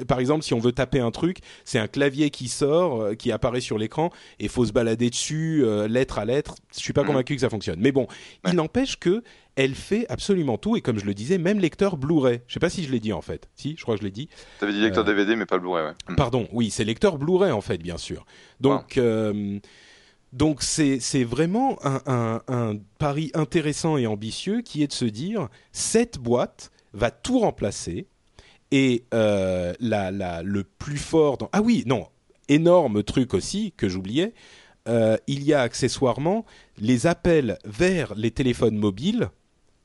par 0.07 0.19
exemple 0.19 0.43
si 0.43 0.53
on 0.53 0.59
veut 0.59 0.71
taper 0.71 0.99
un 0.99 1.11
truc, 1.11 1.37
c'est 1.65 1.79
un 1.79 1.87
clavier 1.87 2.29
qui 2.29 2.47
sort, 2.47 3.15
qui 3.17 3.31
apparaît 3.31 3.61
sur 3.61 3.77
l'écran 3.77 4.11
et 4.39 4.47
faut 4.47 4.65
se 4.65 4.71
balader 4.71 5.09
dessus 5.09 5.63
lettre 5.87 6.19
à 6.19 6.25
lettre. 6.25 6.55
Je 6.73 6.79
suis 6.79 6.93
pas 6.93 7.01
mhm. 7.01 7.07
convaincu 7.07 7.35
que 7.35 7.41
ça 7.41 7.49
fonctionne. 7.49 7.79
Mais 7.79 7.91
bon, 7.91 8.07
il 8.47 8.53
n'empêche 8.53 8.97
que 8.97 9.23
elle 9.55 9.75
fait 9.75 10.05
absolument 10.09 10.57
tout 10.57 10.75
et 10.75 10.81
comme 10.81 10.99
je 10.99 11.05
le 11.05 11.13
disais, 11.13 11.37
même 11.37 11.59
lecteur 11.59 11.97
Blu-ray. 11.97 12.41
Je 12.47 12.53
sais 12.53 12.59
pas 12.59 12.69
si 12.69 12.83
je 12.83 12.91
l'ai 12.91 12.99
dit 12.99 13.13
en 13.13 13.21
fait. 13.21 13.49
Si, 13.55 13.75
je 13.77 13.81
crois 13.83 13.95
que 13.95 14.01
je 14.01 14.05
l'ai 14.05 14.11
dit. 14.11 14.29
Tu 14.59 14.65
avais 14.65 14.73
dit 14.73 14.81
lecteur 14.81 15.03
DVD 15.03 15.33
euh, 15.33 15.35
mais 15.35 15.45
pas 15.45 15.57
Blu-ray. 15.57 15.85
Ouais. 15.85 15.93
Mm. 16.09 16.15
Pardon, 16.15 16.47
oui, 16.51 16.71
c'est 16.71 16.83
lecteur 16.83 17.17
Blu-ray 17.17 17.51
en 17.51 17.61
fait, 17.61 17.77
bien 17.77 17.97
sûr. 17.97 18.25
Donc 18.59 18.97
euh, 18.97 19.59
donc 20.33 20.63
c'est 20.63 21.23
vraiment 21.23 21.79
un, 21.83 22.75
pari 22.97 23.31
intéressant 23.33 23.97
et 23.97 24.07
ambitieux 24.07 24.61
qui 24.61 24.83
est 24.83 24.87
de 24.87 24.93
se 24.93 25.05
dire 25.05 25.49
cette 25.71 26.19
boîte 26.19 26.71
va 26.93 27.11
tout 27.11 27.39
remplacer 27.39 28.07
et 28.71 29.05
euh, 29.13 29.73
la, 29.79 30.41
le 30.43 30.63
plus 30.63 30.97
fort 30.97 31.37
dans... 31.37 31.49
ah 31.51 31.61
oui 31.61 31.83
non 31.85 32.07
énorme 32.47 33.03
truc 33.03 33.33
aussi 33.33 33.73
que 33.75 33.89
j'oubliais 33.89 34.33
euh, 34.87 35.17
il 35.27 35.43
y 35.43 35.53
a 35.53 35.61
accessoirement 35.61 36.45
les 36.77 37.05
appels 37.07 37.59
vers 37.65 38.15
les 38.15 38.31
téléphones 38.31 38.77
mobiles 38.77 39.29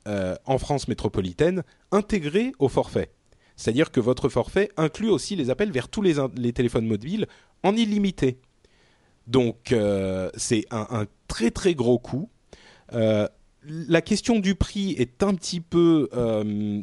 euh, 0.07 0.37
en 0.47 0.59
France 0.59 0.88
métropolitaine 0.88 1.65
intégrés 1.91 2.53
au 2.59 2.69
forfait. 2.69 3.11
C'est-à-dire 3.57 3.91
que 3.91 4.00
votre 4.00 4.29
forfait 4.29 4.71
inclut 4.76 5.11
aussi 5.11 5.37
les 5.37 5.50
appels 5.50 5.73
vers 5.73 5.88
tous 5.88 6.03
les, 6.03 6.53
téléphones 6.53 6.87
mobiles 6.87 7.26
en 7.62 7.75
illimité. 7.75 8.38
Donc 9.26 9.73
euh, 9.73 10.30
c'est 10.37 10.64
un, 10.71 11.06
très 11.28 11.50
très 11.50 11.75
gros 11.75 11.99
coût. 11.99 12.28
Euh, 12.92 13.28
la 13.68 14.00
question 14.00 14.38
du 14.38 14.54
prix 14.54 14.92
est 14.92 15.25
un 15.25 15.35
petit 15.35 15.61
peu 15.61 16.09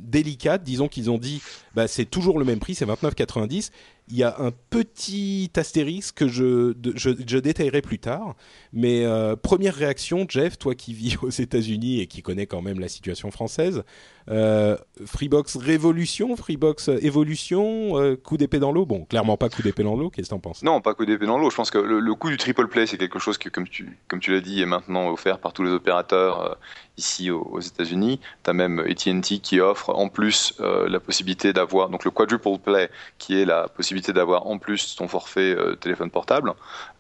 délicate. 0.04 0.64
Disons 0.64 0.90
qu'ils 0.90 1.10
ont 1.10 1.18
dit, 1.18 1.42
bah, 1.76 1.88
c'est 1.88 2.04
toujours 2.04 2.40
le 2.40 2.44
même 2.44 2.60
prix, 2.60 2.76
c'est 2.76 2.86
29,90 2.86 3.72
il 4.10 4.18
y 4.18 4.24
a 4.24 4.36
un 4.40 4.52
petit 4.70 5.52
astérisque 5.56 6.16
que 6.16 6.28
je, 6.28 6.74
je, 6.96 7.38
détaillerai 7.40 7.82
plus 7.82 8.00
tard. 8.00 8.36
Mais 8.74 9.06
euh, 9.06 9.36
première 9.36 9.76
réaction, 9.76 10.26
Jeff, 10.28 10.58
toi 10.58 10.76
qui 10.76 10.94
vis 10.94 11.18
aux 11.22 11.30
États-Unis 11.30 12.02
et 12.02 12.08
qui 12.08 12.22
connais 12.22 12.46
quand 12.46 12.62
même 12.62 12.80
la 12.80 12.90
situation 12.90 13.32
française, 13.32 13.84
euh, 14.30 14.78
Freebox 15.06 15.58
Révolution, 15.58 16.36
Freebox 16.36 16.90
Évolution, 16.90 18.00
euh, 18.00 18.16
coup 18.16 18.38
d'épée 18.38 18.60
dans 18.60 18.72
l'eau? 18.72 18.86
Bon, 18.86 19.06
clairement 19.06 19.38
pas 19.38 19.50
coup 19.50 19.62
d'épée 19.62 19.84
dans 19.84 19.96
l'eau. 19.96 20.10
Qu'est-ce 20.10 20.30
que 20.30 20.36
t'en 20.36 20.40
penses? 20.40 20.64
Non, 20.64 20.82
pas 20.82 20.94
coup 20.94 21.06
d'épée 21.06 21.26
dans 21.26 21.38
l'eau. 21.38 21.50
Je 21.50 21.56
pense 21.56 21.72
que 21.72 21.78
le, 21.78 22.16
coup 22.16 22.30
du 22.30 22.38
triple 22.38 22.68
play, 22.68 22.86
c'est 22.86 22.98
quelque 22.98 23.20
chose 23.20 23.38
qui, 23.38 23.50
comme 23.52 23.68
tu, 23.68 23.98
comme 24.08 24.20
tu 24.20 24.32
l'as 24.32 24.42
dit, 24.42 24.62
est 24.62 24.66
maintenant 24.66 25.10
offert 25.10 25.40
par 25.40 25.54
tous 25.54 25.64
les 25.64 25.72
opérateurs 25.72 26.58
ici 26.98 27.32
aux, 27.32 27.60
États-Unis. 27.60 28.20
Tu 28.44 28.50
as 28.50 28.54
même 28.54 28.80
AT&T 28.80 29.40
qui 29.40 29.60
offre 29.60 29.90
en 29.90 30.10
plus 30.10 30.54
la 30.60 31.00
possibilité 31.00 31.54
d'avoir 31.54 31.90
donc 31.90 32.06
le 32.06 32.12
quadruple 32.12 32.60
play, 32.64 32.90
qui 33.18 33.40
est 33.40 33.46
la 33.46 33.68
possibilité 33.68 33.93
d'avoir 34.02 34.48
en 34.48 34.58
plus 34.58 34.96
ton 34.96 35.08
forfait 35.08 35.56
euh, 35.56 35.76
téléphone 35.76 36.10
portable 36.10 36.54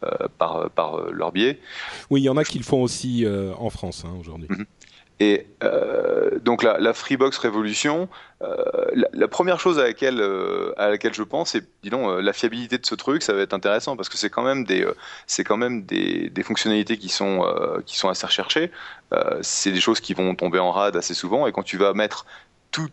euh, 0.03 0.09
par, 0.38 0.69
par 0.69 0.95
euh, 0.95 1.12
leur 1.12 1.31
biais. 1.31 1.59
Oui, 2.09 2.21
il 2.21 2.25
y 2.25 2.29
en 2.29 2.38
a 2.38 2.43
qui 2.43 2.57
le 2.57 2.63
font 2.63 2.81
aussi 2.81 3.25
en 3.57 3.69
France 3.69 4.03
hein, 4.05 4.13
aujourd'hui. 4.19 4.47
Mhm. 4.50 4.65
Et 5.19 5.47
donc 6.41 6.63
la, 6.63 6.79
la, 6.79 6.93
Freebox 6.93 7.38
Révolution, 7.38 8.09
la, 8.41 9.27
première 9.29 9.59
chose 9.59 9.79
à 9.79 9.83
laquelle, 9.83 10.21
à 10.75 10.89
laquelle 10.89 11.13
je 11.13 11.23
pense, 11.23 11.51
c'est 11.51 11.63
disons 11.81 12.17
la 12.17 12.33
fiabilité 12.33 12.77
de 12.77 12.85
ce 12.85 12.95
truc, 12.95 13.21
ça 13.21 13.31
va 13.31 13.41
être 13.41 13.53
intéressant 13.53 13.95
parce 13.95 14.09
que 14.09 14.17
c'est 14.17 14.31
quand 14.31 14.41
même 14.43 14.65
des, 14.65 14.85
c'est 15.27 15.45
quand 15.45 15.55
même 15.55 15.85
des, 15.85 16.29
des, 16.29 16.43
fonctionnalités 16.43 16.97
qui 16.97 17.07
sont, 17.07 17.45
qui 17.85 17.95
sont 17.95 18.09
assez 18.09 18.25
recherchées. 18.25 18.71
c'est 19.41 19.71
des 19.71 19.79
choses 19.79 20.01
qui 20.01 20.13
vont 20.13 20.35
tomber 20.35 20.59
en 20.59 20.71
rade 20.71 20.97
assez 20.97 21.13
souvent 21.13 21.47
et 21.47 21.53
quand 21.53 21.63
tu 21.63 21.77
vas 21.77 21.93
mettre 21.93 22.25
tout 22.71 22.89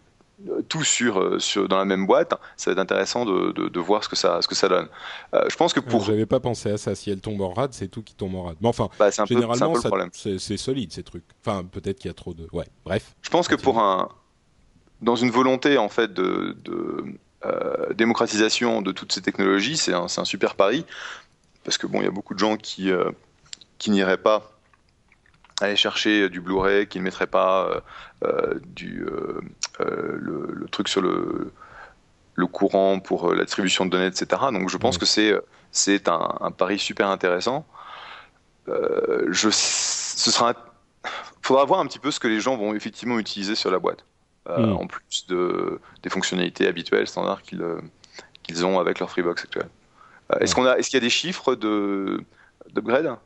tout 0.69 0.85
sur, 0.85 1.21
euh, 1.21 1.39
sur, 1.39 1.69
dans 1.69 1.79
la 1.79 1.85
même 1.85 2.07
boîte, 2.07 2.35
ça 2.57 2.71
va 2.71 2.73
être 2.73 2.79
intéressant 2.79 3.25
de, 3.25 3.53
de, 3.53 3.81
voir 3.81 4.05
ce 4.05 4.09
que 4.09 4.17
ça, 4.17 4.41
ce 4.43 4.49
que 4.49 4.55
ça 4.55 4.69
donne. 4.69 4.89
Euh, 5.35 5.45
je 5.51 5.57
pense 5.57 5.73
que 5.73 5.81
pour. 5.81 6.05
J'avais 6.05 6.27
pas 6.27 6.41
pensé 6.41 6.71
à 6.71 6.79
ça. 6.79 6.95
Si 6.95 7.11
elle 7.11 7.21
tombe 7.21 7.41
en 7.41 7.53
rade, 7.53 7.73
c'est 7.73 7.89
tout 7.89 8.03
qui 8.03 8.15
tombe 8.15 8.35
en 8.35 8.45
rade. 8.45 8.57
Mais 8.61 8.69
enfin, 8.69 8.89
bah, 8.99 9.11
généralement, 9.27 9.75
c'est 10.13 10.57
solide 10.57 10.93
ces 10.93 11.03
trucs. 11.03 11.25
Enfin, 11.45 11.65
peut-être 11.65 11.99
qu'il 11.99 12.09
y 12.09 12.11
a 12.11 12.15
trop 12.15 12.35
de. 12.35 12.47
Ouais, 12.53 12.67
bref. 12.85 13.15
Je 13.23 13.31
pense 13.31 13.49
que 13.49 13.55
pour 13.55 13.79
un. 13.81 14.09
Dans 15.03 15.17
une 15.17 15.31
volonté, 15.31 15.79
en 15.79 15.89
fait, 15.89 16.13
de, 16.13 16.57
de 16.63 17.05
euh, 17.47 17.95
démocratisation 17.95 18.83
de 18.83 18.93
toutes 18.93 19.13
ces 19.13 19.23
technologies, 19.23 19.79
c'est 19.79 19.95
un, 19.95 20.05
un, 20.15 20.25
super 20.27 20.57
pari. 20.57 20.85
Parce 21.65 21.79
que, 21.79 21.87
bon, 21.87 22.01
il 22.01 22.05
y 22.05 22.09
a 22.09 22.11
beaucoup 22.11 22.35
de 22.35 22.39
gens 22.39 22.59
qui, 22.59 22.91
qui 23.79 23.91
n'iraient 23.91 24.19
pas 24.19 24.60
aller 25.67 25.77
chercher 25.77 26.29
du 26.29 26.41
Blu-ray, 26.41 26.87
qui 26.87 26.99
ne 26.99 27.05
mettraient 27.05 27.27
pas 27.27 27.83
du 28.75 29.05
euh, 29.81 30.19
le, 30.21 30.67
truc 30.69 30.89
sur 30.89 31.01
le, 31.01 31.53
le 32.35 32.47
courant 32.47 33.01
pour 33.01 33.31
euh, 33.31 33.35
la 33.35 33.45
distribution 33.45 33.87
de 33.87 33.91
données, 33.91 34.07
etc. 34.07 34.43
Donc 34.53 34.69
je 34.69 34.77
pense 34.77 34.99
que 34.99 35.07
c'est 35.07 35.35
c'est 35.73 36.09
un, 36.09 36.51
pari 36.57 36.79
super 36.79 37.09
intéressant. 37.09 37.67
Euh, 38.69 39.27
je, 39.31 39.49
ce 39.51 40.31
sera, 40.31 40.55
faudra 41.43 41.65
voir 41.65 41.81
un 41.81 41.87
petit 41.87 41.99
peu 41.99 42.11
ce 42.11 42.21
que 42.21 42.29
les 42.29 42.41
gens 42.41 42.57
vont 42.57 42.75
effectivement 42.75 43.19
utiliser 43.19 43.55
sur 43.55 43.71
la 43.71 43.79
boîte, 43.79 44.05
mm. 44.49 44.73
en 44.73 44.87
plus 44.87 45.27
de 45.29 45.81
des 46.03 46.11
fonctionnalités 46.11 46.67
habituelles, 46.67 47.07
standards 47.07 47.43
qu'ils 47.43 47.65
qu'ils 48.43 48.67
ont 48.67 48.79
avec 48.79 48.99
leur 48.99 49.11
Freebox 49.11 49.45
actuel. 49.45 49.69
est-ce 50.41 50.55
qu'on 50.55 50.67
a, 50.67 50.77
est-ce 50.77 50.91
qu'il 50.91 50.99
y 50.99 51.03
a 51.03 51.05
des 51.05 51.11
chiffres 51.11 51.55
de 51.55 52.23
d'upgrade? 52.73 53.17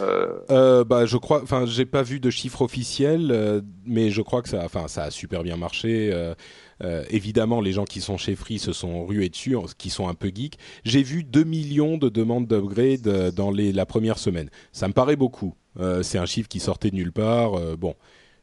Euh... 0.00 0.40
Euh, 0.50 0.84
bah, 0.84 1.06
je 1.06 1.16
crois, 1.16 1.42
enfin, 1.42 1.66
j'ai 1.66 1.86
pas 1.86 2.02
vu 2.02 2.20
de 2.20 2.30
chiffres 2.30 2.62
officiels, 2.62 3.30
euh, 3.30 3.60
mais 3.84 4.10
je 4.10 4.22
crois 4.22 4.42
que 4.42 4.48
ça, 4.48 4.62
enfin, 4.64 4.88
ça 4.88 5.04
a 5.04 5.10
super 5.10 5.42
bien 5.42 5.56
marché. 5.56 6.10
Euh, 6.12 7.04
évidemment, 7.10 7.60
les 7.60 7.72
gens 7.72 7.84
qui 7.84 8.00
sont 8.00 8.16
chez 8.16 8.36
Free 8.36 8.58
se 8.58 8.72
sont 8.72 9.04
rués 9.04 9.28
dessus, 9.28 9.56
qui 9.78 9.90
sont 9.90 10.08
un 10.08 10.14
peu 10.14 10.30
geeks. 10.34 10.58
J'ai 10.84 11.02
vu 11.02 11.24
2 11.24 11.44
millions 11.44 11.98
de 11.98 12.08
demandes 12.08 12.46
d'upgrade 12.46 13.32
dans 13.34 13.50
les, 13.50 13.72
la 13.72 13.86
première 13.86 14.18
semaine. 14.18 14.48
Ça 14.72 14.86
me 14.88 14.92
paraît 14.92 15.16
beaucoup. 15.16 15.54
c'est 16.02 16.18
un 16.18 16.26
chiffre 16.26 16.48
qui 16.48 16.60
sortait 16.60 16.90
de 16.90 16.96
nulle 16.96 17.12
part. 17.12 17.76
bon, 17.76 17.94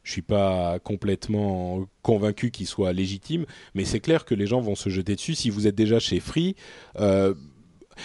je 0.02 0.12
suis 0.12 0.22
pas 0.22 0.78
complètement 0.80 1.86
convaincu 2.02 2.50
qu'il 2.50 2.66
soit 2.66 2.92
légitime, 2.92 3.46
mais 3.74 3.86
c'est 3.86 4.00
clair 4.00 4.26
que 4.26 4.34
les 4.34 4.46
gens 4.46 4.60
vont 4.60 4.74
se 4.74 4.90
jeter 4.90 5.14
dessus 5.14 5.34
si 5.34 5.48
vous 5.48 5.66
êtes 5.66 5.74
déjà 5.74 5.98
chez 5.98 6.20
Free. 6.20 6.56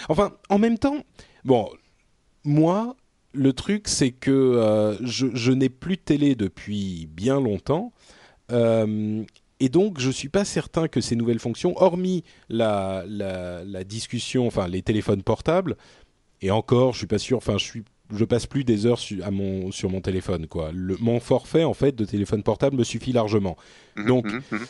enfin, 0.08 0.32
en 0.48 0.58
même 0.58 0.78
temps, 0.78 1.04
bon, 1.44 1.68
moi, 2.44 2.96
le 3.32 3.52
truc, 3.52 3.88
c'est 3.88 4.10
que 4.10 4.30
euh, 4.30 4.96
je, 5.02 5.52
n'ai 5.52 5.68
plus 5.68 5.96
de 5.96 6.02
télé 6.02 6.34
depuis 6.34 7.08
bien 7.10 7.40
longtemps. 7.40 7.92
Euh, 8.50 9.22
et 9.60 9.68
donc, 9.68 10.00
je 10.00 10.08
ne 10.08 10.12
suis 10.12 10.28
pas 10.28 10.44
certain 10.44 10.88
que 10.88 11.00
ces 11.00 11.16
nouvelles 11.16 11.38
fonctions, 11.38 11.74
hormis 11.80 12.24
la, 12.48 13.04
discussion, 13.86 14.46
enfin 14.46 14.68
les 14.68 14.82
téléphones 14.82 15.22
portables, 15.22 15.76
et 16.40 16.50
encore, 16.50 16.92
je 16.92 16.98
suis 16.98 17.06
pas 17.06 17.18
sûr, 17.18 17.36
enfin, 17.38 17.58
je 17.58 17.64
suis 17.64 17.84
je 18.14 18.26
passe 18.26 18.44
plus 18.44 18.62
des 18.62 18.84
heures 18.84 19.00
à 19.22 19.30
mon, 19.30 19.72
sur 19.72 19.88
mon 19.88 20.02
téléphone. 20.02 20.46
Quoi. 20.46 20.70
Le, 20.74 20.98
mon 21.00 21.18
forfait 21.18 21.64
en 21.64 21.72
fait 21.72 21.94
de 21.94 22.04
téléphone 22.04 22.42
portable 22.42 22.76
me 22.76 22.84
suffit 22.84 23.12
largement. 23.12 23.56
Mhm, 23.96 24.06
Donc, 24.06 24.26
mhm, 24.26 24.42
mhm. 24.50 24.66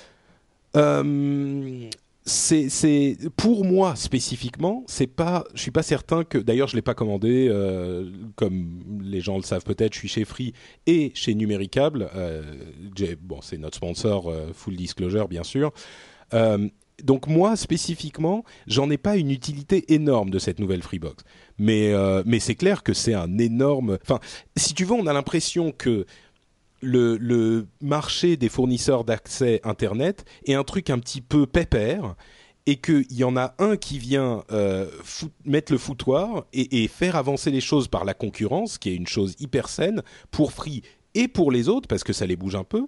euh, 0.76 1.90
c'est, 2.24 3.16
pour 3.36 3.64
moi 3.64 3.96
spécifiquement, 3.96 4.84
c'est 4.86 5.08
pas, 5.08 5.44
je 5.54 5.60
suis 5.60 5.70
pas 5.70 5.82
certain 5.82 6.22
que. 6.22 6.38
D'ailleurs, 6.38 6.68
je 6.68 6.76
l'ai 6.76 6.82
pas 6.82 6.94
commandé, 6.94 7.48
euh, 7.50 8.10
comme 8.36 8.80
les 9.02 9.20
gens 9.20 9.36
le 9.36 9.42
savent 9.42 9.64
peut-être. 9.64 9.92
Je 9.94 9.98
suis 9.98 10.08
chez 10.08 10.24
Free 10.24 10.52
et 10.86 11.10
chez 11.14 11.34
Numéricable. 11.34 12.08
Euh, 12.14 12.42
bon, 13.20 13.40
c'est 13.42 13.58
notre 13.58 13.76
sponsor, 13.76 14.28
euh, 14.28 14.52
full 14.52 14.76
disclosure, 14.76 15.28
bien 15.28 15.42
sûr. 15.42 15.72
Donc 17.02 17.26
moi 17.26 17.56
spécifiquement, 17.56 18.44
j'en 18.68 18.88
ai 18.88 18.96
pas 18.96 19.16
une 19.16 19.30
utilité 19.30 19.92
énorme 19.92 20.30
de 20.30 20.38
cette 20.38 20.60
nouvelle 20.60 20.82
Freebox. 20.82 21.24
Mais 21.58 21.92
mais 22.24 22.38
c'est 22.38 22.54
clair 22.54 22.82
que 22.82 22.92
c'est 22.92 23.14
un 23.14 23.38
énorme. 23.38 23.98
Enfin, 24.02 24.20
si 24.56 24.72
tu 24.72 24.84
veux, 24.84 24.94
on 24.94 25.06
a 25.06 25.12
l'impression 25.12 25.72
que 25.72 26.06
le, 26.82 27.16
le 27.16 27.66
marché 27.80 28.36
des 28.36 28.48
fournisseurs 28.48 29.04
d'accès 29.04 29.60
Internet 29.64 30.24
est 30.44 30.54
un 30.54 30.64
truc 30.64 30.90
un 30.90 30.98
petit 30.98 31.20
peu 31.20 31.46
pépère 31.46 32.16
et 32.66 32.76
qu'il 32.76 33.12
y 33.12 33.24
en 33.24 33.36
a 33.36 33.54
un 33.58 33.76
qui 33.76 33.98
vient 33.98 34.44
euh, 34.52 34.86
mettre 35.44 35.72
le 35.72 35.78
foutoir 35.78 36.44
et, 36.52 36.82
et 36.82 36.88
faire 36.88 37.16
avancer 37.16 37.50
les 37.50 37.60
choses 37.60 37.88
par 37.88 38.04
la 38.04 38.14
concurrence, 38.14 38.78
qui 38.78 38.90
est 38.90 38.94
une 38.94 39.06
chose 39.06 39.34
hyper 39.40 39.68
saine 39.68 40.02
pour 40.30 40.52
Free 40.52 40.82
et 41.14 41.28
pour 41.28 41.50
les 41.50 41.68
autres, 41.68 41.88
parce 41.88 42.04
que 42.04 42.12
ça 42.12 42.26
les 42.26 42.36
bouge 42.36 42.54
un 42.54 42.64
peu. 42.64 42.86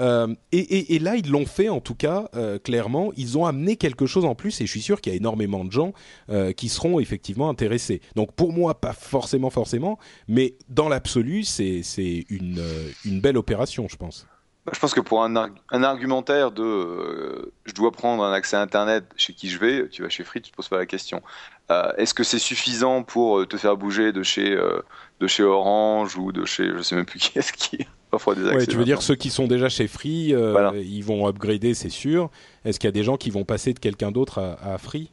Euh, 0.00 0.34
et, 0.52 0.98
là, 0.98 1.16
ils 1.16 1.30
l'ont 1.30 1.46
fait 1.46 1.68
en 1.68 1.80
tout 1.80 1.94
cas, 1.94 2.28
euh, 2.34 2.58
clairement. 2.58 3.12
Ils 3.16 3.38
ont 3.38 3.46
amené 3.46 3.76
quelque 3.76 4.06
chose 4.06 4.24
en 4.24 4.34
plus 4.34 4.60
et 4.60 4.66
je 4.66 4.70
suis 4.70 4.82
sûr 4.82 5.00
qu'il 5.00 5.12
y 5.12 5.14
a 5.14 5.16
énormément 5.16 5.64
de 5.64 5.72
gens 5.72 5.92
euh, 6.30 6.52
qui 6.52 6.68
seront 6.68 7.00
effectivement 7.00 7.48
intéressés. 7.48 8.00
Donc 8.16 8.32
pour 8.32 8.52
moi, 8.52 8.80
pas 8.80 8.92
forcément, 8.92 9.50
forcément, 9.50 9.98
mais 10.28 10.54
dans 10.68 10.88
l'absolu, 10.88 11.44
c'est 11.44 11.82
une, 12.28 12.60
belle 13.04 13.36
opération, 13.36 13.86
je 13.88 13.96
pense. 13.96 14.26
Bah, 14.66 14.72
Je 14.74 14.80
pense 14.80 14.94
que 14.94 15.00
pour 15.00 15.22
un, 15.22 15.34
arg- 15.34 15.58
un 15.70 15.82
argumentaire 15.82 16.50
de 16.50 17.52
je 17.64 17.72
dois 17.72 17.92
prendre 17.92 18.24
un 18.24 18.32
accès 18.32 18.56
Internet 18.56 19.04
chez 19.16 19.32
qui 19.32 19.48
je 19.48 19.58
vais, 19.58 19.88
tu 19.88 20.02
vas 20.02 20.08
chez 20.08 20.24
Free, 20.24 20.40
tu 20.40 20.50
te 20.50 20.56
poses 20.56 20.68
pas 20.68 20.78
la 20.78 20.86
question. 20.86 21.22
Est-ce 21.96 22.14
que 22.14 22.24
c'est 22.24 22.38
suffisant 22.38 23.02
pour 23.02 23.46
te 23.46 23.56
faire 23.56 23.76
bouger 23.76 24.12
de 24.12 24.22
chez, 24.22 24.56
de 25.20 25.26
chez 25.26 25.42
Orange 25.42 26.16
ou 26.16 26.32
de 26.32 26.44
chez 26.44 26.70
je 26.76 26.82
sais 26.82 26.96
même 26.96 27.06
plus 27.06 27.18
qui 27.20 27.38
est-ce 27.38 27.52
qui 27.52 27.86
offre 28.14 28.34
des 28.34 28.42
accès 28.46 28.56
Ouais, 28.56 28.66
tu 28.66 28.76
veux 28.76 28.84
dire 28.84 29.02
ceux 29.02 29.14
qui 29.16 29.30
sont 29.30 29.46
déjà 29.46 29.68
chez 29.68 29.86
Free, 29.88 30.34
euh, 30.34 30.52
Voilà. 30.52 30.72
ils 30.76 31.02
vont 31.04 31.26
upgrader, 31.28 31.74
c'est 31.74 31.88
sûr. 31.90 32.30
Est-ce 32.64 32.78
qu'il 32.80 32.88
y 32.88 32.88
a 32.88 32.92
des 32.92 33.02
gens 33.04 33.16
qui 33.16 33.30
vont 33.30 33.44
passer 33.44 33.72
de 33.74 33.78
quelqu'un 33.78 34.10
d'autre 34.10 34.38
à, 34.38 34.74
à 34.74 34.78
Free? 34.78 35.10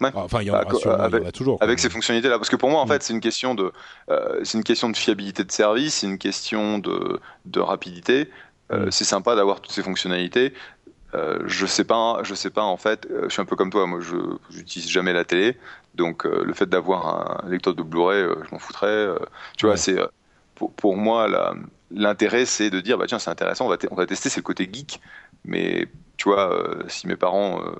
Ouais. 0.00 0.10
Enfin, 0.14 0.42
il 0.42 0.46
y 0.46 0.50
en 0.50 0.52
Bah, 0.52 0.60
aura 0.62 0.70
co- 0.70 0.78
sûrement, 0.78 0.94
il 0.96 0.98
y 0.98 1.02
en 1.02 1.04
avec- 1.06 1.26
a 1.26 1.32
toujours. 1.32 1.58
avec 1.60 1.78
ces 1.80 1.90
fonctionnalités-là 1.90 2.38
Parce 2.38 2.50
que 2.50 2.56
pour 2.56 2.70
moi, 2.70 2.80
en 2.80 2.84
Mm. 2.84 2.88
fait, 2.88 3.02
c'est 3.02 3.12
une 3.12 3.20
question 3.20 3.54
de, 3.56 3.72
euh, 4.10 4.40
c'est 4.44 4.56
une 4.58 4.62
question 4.64 4.90
de 4.90 4.96
fiabilité 4.96 5.42
de 5.42 5.50
service, 5.50 5.94
c'est 5.94 6.06
une 6.06 6.18
question 6.18 6.78
de, 6.78 7.18
de 7.46 7.60
rapidité. 7.60 8.28
Euh, 8.70 8.86
Mm. 8.86 8.90
C'est 8.92 9.04
sympa 9.04 9.34
d'avoir 9.34 9.60
toutes 9.60 9.72
ces 9.72 9.82
fonctionnalités. 9.82 10.52
Euh, 11.14 11.38
je 11.46 11.64
sais 11.66 11.84
pas, 11.84 12.20
je 12.22 12.34
sais 12.34 12.50
pas 12.50 12.62
en 12.62 12.76
fait. 12.76 13.08
je 13.24 13.28
suis 13.30 13.40
un 13.40 13.46
peu 13.46 13.56
comme 13.56 13.70
toi. 13.70 13.86
Moi, 13.86 13.98
je 14.00 14.14
j'utilise 14.50 14.88
jamais 14.90 15.12
la 15.14 15.24
télé, 15.24 15.56
donc 15.94 16.24
le 16.24 16.52
fait 16.52 16.68
d'avoir 16.68 17.42
un 17.44 17.48
lecteur 17.50 17.74
de 17.74 17.82
Blu-ray, 17.82 18.22
je 18.46 18.52
m'en 18.52 18.58
foutrais. 18.60 19.08
tu 19.56 19.64
vois, 19.66 19.72
Ouais. 19.72 19.76
c'est 19.78 19.96
pour, 20.54 20.70
pour 20.74 20.96
moi 20.96 21.26
la- 21.26 21.54
l'intérêt, 21.90 22.44
c'est 22.46 22.70
de 22.70 22.80
dire 22.80 22.98
bah 22.98 23.06
tiens, 23.08 23.18
c'est 23.18 23.30
intéressant, 23.30 23.66
on 23.66 23.68
va, 23.68 23.76
te- 23.78 23.86
on 23.90 23.94
va 23.94 24.06
tester, 24.06 24.28
c'est 24.28 24.40
le 24.40 24.44
côté 24.44 24.68
geek. 24.72 25.00
Mais 25.44 25.86
tu 26.16 26.28
vois, 26.28 26.52
euh, 26.52 26.82
si 26.88 27.06
mes 27.06 27.16
parents 27.16 27.60
euh, 27.62 27.70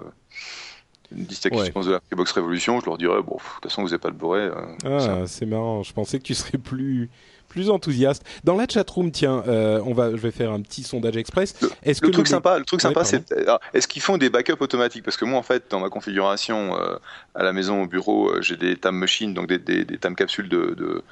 me 1.12 1.24
disent 1.24 1.40
qu'est-ce 1.40 1.54
Ouais. 1.78 1.84
de 1.84 1.90
la 1.92 2.00
Xbox 2.12 2.32
Revolution, 2.32 2.80
je 2.80 2.86
leur 2.86 2.98
dirais 2.98 3.22
bon, 3.22 3.36
de 3.36 3.40
toute 3.54 3.62
façon, 3.64 3.82
vous 3.82 3.88
n'avez 3.88 3.98
pas 3.98 4.10
de 4.10 4.14
Blu-ray. 4.16 4.48
euh, 4.48 4.52
Ah, 4.84 5.26
c'est 5.26 5.46
marrant. 5.46 5.82
Je 5.82 5.92
pensais 5.92 6.18
que 6.18 6.24
tu 6.24 6.34
serais 6.34 6.58
plus 6.58 7.08
plus 7.48 7.70
enthousiaste. 7.70 8.24
Dans 8.44 8.56
la 8.56 8.66
chatroom, 8.68 9.10
tiens, 9.10 9.42
euh, 9.48 9.80
on 9.86 9.94
va, 9.94 10.10
je 10.10 10.16
vais 10.16 10.30
faire 10.30 10.52
un 10.52 10.60
petit 10.60 10.82
sondage 10.82 11.16
express. 11.16 11.54
Est-ce 11.82 12.02
Le 12.02 12.08
que 12.08 12.12
truc 12.12 12.28
sympa, 12.28 12.58
le 12.58 12.66
truc 12.66 12.82
sympa, 12.82 13.04
c'est 13.04 13.24
est-ce 13.72 13.88
qu'ils 13.88 14.02
font 14.02 14.18
des 14.18 14.28
backups 14.28 14.60
automatiques? 14.60 15.02
Parce 15.02 15.16
que 15.16 15.24
moi, 15.24 15.38
en 15.38 15.42
fait, 15.42 15.64
dans 15.70 15.80
ma 15.80 15.88
configuration 15.88 16.76
euh, 16.78 16.98
à 17.34 17.42
la 17.42 17.54
maison, 17.54 17.84
au 17.84 17.86
bureau, 17.86 18.42
j'ai 18.42 18.58
des 18.58 18.76
time 18.76 18.96
machines, 18.96 19.32
donc 19.32 19.46
des, 19.48 19.56
des, 19.58 19.86
des 19.86 19.96
time 19.96 20.14
capsules 20.14 20.50
de, 20.50 20.74
de- 20.76 21.02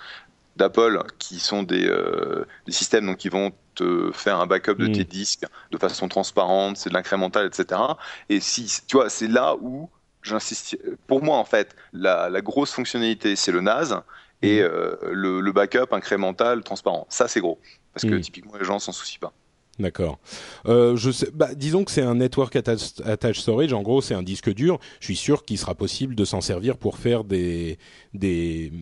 d'Apple, 0.56 1.02
qui 1.18 1.38
sont 1.40 1.62
des, 1.62 1.86
euh, 1.88 2.44
des 2.66 2.72
systèmes 2.72 3.06
donc 3.06 3.18
qui 3.18 3.28
vont 3.28 3.52
te 3.74 4.10
faire 4.12 4.40
un 4.40 4.46
backup 4.46 4.74
de 4.76 4.88
Mm. 4.88 4.92
tes 4.92 5.04
disques 5.04 5.44
de 5.70 5.78
façon 5.78 6.08
transparente, 6.08 6.76
c'est 6.78 6.88
de 6.90 6.94
l'incrémental, 6.94 7.46
etc. 7.46 7.80
Et 8.28 8.40
si, 8.40 8.66
tu 8.86 8.96
vois, 8.96 9.10
c'est 9.10 9.28
là 9.28 9.54
où 9.60 9.90
j'insiste. 10.22 10.78
Pour 11.06 11.22
moi, 11.22 11.36
en 11.38 11.44
fait, 11.44 11.76
la, 11.92 12.30
la 12.30 12.40
grosse 12.40 12.72
fonctionnalité, 12.72 13.36
c'est 13.36 13.52
le 13.52 13.60
NAS 13.60 14.02
et 14.42 14.60
Mm. 14.60 14.64
euh, 14.64 14.96
le, 15.12 15.40
le 15.40 15.52
backup 15.52 15.92
incrémental 15.92 16.62
transparent. 16.64 17.06
Ça, 17.10 17.28
c'est 17.28 17.40
gros. 17.40 17.60
Parce 17.92 18.04
que 18.04 18.14
Mm. 18.14 18.20
typiquement, 18.20 18.56
les 18.56 18.64
gens 18.64 18.78
s'en 18.78 18.92
soucient 18.92 19.20
pas. 19.20 19.32
D'accord. 19.78 20.18
Euh, 20.66 20.96
bah, 21.34 21.54
disons 21.54 21.84
que 21.84 21.90
c'est 21.90 22.02
un 22.02 22.14
network 22.14 22.54
atta- 22.56 23.02
attached 23.04 23.42
storage. 23.42 23.74
En 23.74 23.82
gros, 23.82 24.00
c'est 24.00 24.14
un 24.14 24.22
disque 24.22 24.52
dur. 24.54 24.78
Je 25.00 25.06
suis 25.06 25.16
sûr 25.16 25.44
qu'il 25.44 25.58
sera 25.58 25.74
possible 25.74 26.14
de 26.14 26.24
s'en 26.24 26.40
servir 26.40 26.78
pour 26.78 26.96
faire 26.96 27.24
des 27.24 27.78
des 28.14 28.72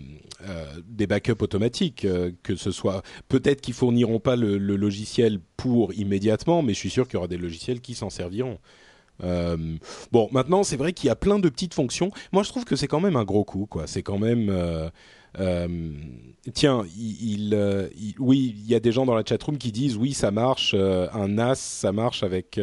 euh, 0.48 0.66
des 0.86 1.08
backups 1.08 1.42
automatiques. 1.42 2.04
euh, 2.04 2.30
que 2.44 2.54
ce 2.54 2.70
soit 2.70 3.02
peut-être 3.28 3.60
qu'ils 3.60 3.74
fourniront 3.74 4.20
pas 4.20 4.36
le, 4.36 4.56
logiciel 4.58 5.40
pour 5.56 5.92
immédiatement, 5.94 6.62
mais 6.62 6.74
je 6.74 6.78
suis 6.78 6.90
sûr 6.90 7.06
qu'il 7.08 7.14
y 7.14 7.18
aura 7.18 7.28
des 7.28 7.38
logiciels 7.38 7.80
qui 7.80 7.94
s'en 7.94 8.10
serviront. 8.10 8.58
Bon, 10.12 10.28
maintenant, 10.32 10.64
c'est 10.64 10.76
vrai 10.76 10.92
qu'il 10.92 11.06
y 11.06 11.10
a 11.10 11.16
plein 11.16 11.38
de 11.38 11.48
petites 11.48 11.74
fonctions. 11.74 12.10
Moi, 12.32 12.42
je 12.42 12.48
trouve 12.50 12.64
que 12.64 12.76
c'est 12.76 12.88
quand 12.88 13.00
même 13.00 13.16
un 13.16 13.24
gros 13.24 13.44
coup. 13.44 13.68
C'est 13.86 14.02
quand 14.02 14.18
même. 14.18 14.50
Euh, 15.38 15.92
tiens, 16.52 16.80
euh, 16.80 17.88
il- 17.96 18.14
oui, 18.18 18.54
il 18.56 18.66
y 18.70 18.74
a 18.74 18.80
des 18.80 18.92
gens 18.92 19.06
dans 19.06 19.14
la 19.14 19.24
chatroom 19.24 19.58
qui 19.58 19.72
disent 19.72 19.96
oui, 19.96 20.12
ça 20.12 20.30
marche, 20.30 20.72
euh, 20.74 21.08
un 21.12 21.28
NAS, 21.28 21.56
ça 21.56 21.92
marche 21.92 22.22
avec 22.22 22.60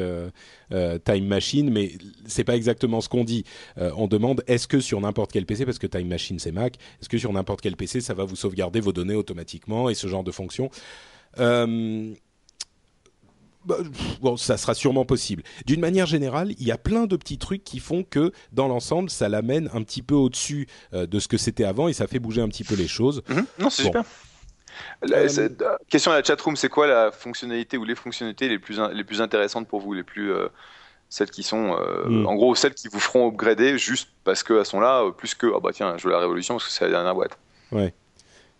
Time 0.70 1.26
Machine, 1.26 1.70
mais 1.70 1.92
c'est 2.26 2.44
pas 2.44 2.56
exactement 2.56 3.02
ce 3.02 3.10
qu'on 3.10 3.24
dit. 3.24 3.44
On 3.78 4.08
demande 4.08 4.44
est-ce 4.48 4.68
que 4.68 4.80
sur 4.80 5.02
n'importe 5.02 5.32
quel 5.32 5.46
PC, 5.46 5.66
parce 5.66 5.80
que 5.80 5.88
Time 5.88 6.08
Machine 6.08 6.40
c'est 6.40 6.52
Mac, 6.52 6.76
est-ce 7.02 7.10
que 7.10 7.18
sur 7.18 7.34
n'importe 7.34 7.62
quel 7.62 7.76
PC 7.76 8.02
ça 8.02 8.14
va 8.14 8.24
vous 8.24 8.36
sauvegarder 8.36 8.80
vos 8.80 8.94
données 8.94 9.16
automatiquement 9.16 9.90
et 9.90 9.96
ce 9.96 10.08
genre 10.08 10.24
de 10.24 10.32
fonction? 10.32 10.70
Pff, 11.36 12.22
bon, 14.22 14.38
ça 14.38 14.58
sera 14.58 14.74
sûrement 14.74 15.06
possible. 15.06 15.44
D'une 15.66 15.80
manière 15.82 16.06
générale, 16.06 16.52
il 16.60 16.66
y 16.68 16.72
a 16.72 16.78
plein 16.78 17.06
de 17.06 17.16
petits 17.16 17.38
trucs 17.38 17.64
qui 17.64 17.80
font 17.80 18.04
que, 18.04 18.32
dans 18.52 18.68
l'ensemble, 18.68 19.10
ça 19.10 19.30
l'amène 19.30 19.70
un 19.74 19.84
petit 19.84 20.02
peu 20.02 20.16
au-dessus 20.16 20.68
euh, 20.94 21.06
de 21.06 21.20
ce 21.20 21.28
que 21.28 21.38
c'était 21.38 21.64
avant 21.66 21.88
et 21.88 21.94
ça 21.94 22.08
fait 22.08 22.20
bouger 22.20 22.42
un 22.42 22.48
petit 22.50 22.64
peu 22.64 22.76
les 22.76 22.88
choses. 22.88 23.22
Mhm. 23.30 23.46
Non, 23.60 23.70
c'est 23.70 23.84
Bon. 23.84 23.90
super. 23.90 24.04
La- 25.04 25.18
Euh, 25.18 25.50
euh, 25.62 25.78
question 25.90 26.12
à 26.12 26.16
la 26.16 26.24
chatroom, 26.24 26.56
c'est 26.56 26.70
quoi 26.70 26.88
la 26.88 27.12
fonctionnalité 27.12 27.78
ou 27.78 27.84
les 27.84 27.96
fonctionnalités 27.96 28.48
les 28.48 28.58
plus, 28.60 28.80
les 28.94 29.04
plus 29.04 29.22
intéressantes 29.22 29.68
pour 29.68 29.82
vous, 29.82 29.94
les 29.94 30.04
plus 30.04 30.32
euh, 30.32 30.48
celles 31.10 31.30
qui 31.30 31.44
sont, 31.44 31.76
euh, 31.78 32.06
Mm. 32.08 32.26
en 32.26 32.36
gros, 32.36 32.56
celles 32.56 32.74
qui 32.74 32.88
vous 32.88 33.00
feront 33.02 33.28
upgrader 33.28 33.78
juste 33.78 34.10
parce 34.24 34.44
qu'elles 34.44 34.66
sont 34.66 34.80
là, 34.80 35.12
plus 35.12 35.36
que 35.36 35.48
ah 35.56 35.60
bah 35.62 35.72
tiens, 35.74 35.98
je 35.98 36.06
veux 36.08 36.12
la 36.14 36.20
révolution 36.20 36.56
parce 36.56 36.68
que 36.68 36.72
c'est 36.72 36.86
la 36.86 36.92
dernière 36.92 37.14
boîte. 37.16 37.38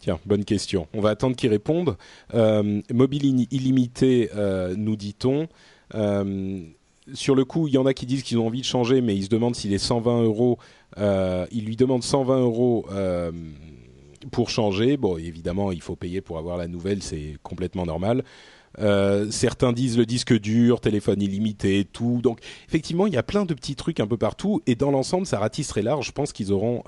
Tiens, 0.02 0.20
bonne 0.26 0.46
question. 0.46 0.88
On 0.96 1.00
va 1.00 1.12
attendre 1.12 1.36
qu'ils 1.36 1.52
répondent. 1.52 1.96
Euh, 2.34 2.82
mobile 2.92 3.46
illimité, 3.52 4.32
euh, 4.36 4.74
nous 4.76 4.96
dit-on. 4.96 5.48
Euh, 5.94 6.62
sur 7.14 7.36
le 7.36 7.46
coup, 7.46 7.68
il 7.68 7.76
y 7.76 7.78
en 7.78 7.86
a 7.86 7.94
qui 7.94 8.08
disent 8.08 8.24
qu'ils 8.24 8.40
ont 8.40 8.48
envie 8.48 8.62
de 8.62 8.66
changer, 8.66 9.02
mais 9.02 9.16
ils 9.16 9.26
se 9.26 9.30
demandent 9.30 9.56
s'il 9.56 9.74
est 9.74 9.78
120 9.78 10.24
euros. 10.24 10.58
Ils 10.98 11.66
lui 11.66 11.76
demandent 11.76 12.04
120 12.04 12.40
euros 12.40 12.88
pour 14.32 14.50
changer. 14.50 14.98
Bon, 14.98 15.18
évidemment, 15.18 15.72
il 15.72 15.82
faut 15.82 15.96
payer 15.96 16.22
pour 16.22 16.40
avoir 16.40 16.58
la 16.58 16.68
nouvelle, 16.68 17.04
c'est 17.04 17.36
complètement 17.44 17.86
normal. 17.86 18.24
Certains 19.30 19.74
disent 19.74 20.00
le 20.00 20.08
disque 20.08 20.34
dur, 20.40 20.80
téléphone 20.80 21.22
illimité, 21.22 21.86
tout. 21.86 22.22
Donc, 22.24 22.40
effectivement, 22.68 23.06
il 23.06 23.14
y 23.14 23.18
a 23.18 23.24
plein 23.24 23.46
de 23.46 23.54
petits 23.54 23.76
trucs 23.76 24.00
un 24.00 24.08
peu 24.08 24.18
partout. 24.18 24.64
Et 24.66 24.74
dans 24.74 24.90
l'ensemble, 24.90 25.28
ça 25.28 25.38
ratisse 25.38 25.68
très 25.68 25.84
large. 25.84 26.08
Je 26.08 26.12
pense 26.12 26.34
qu'ils 26.34 26.52
auront, 26.52 26.84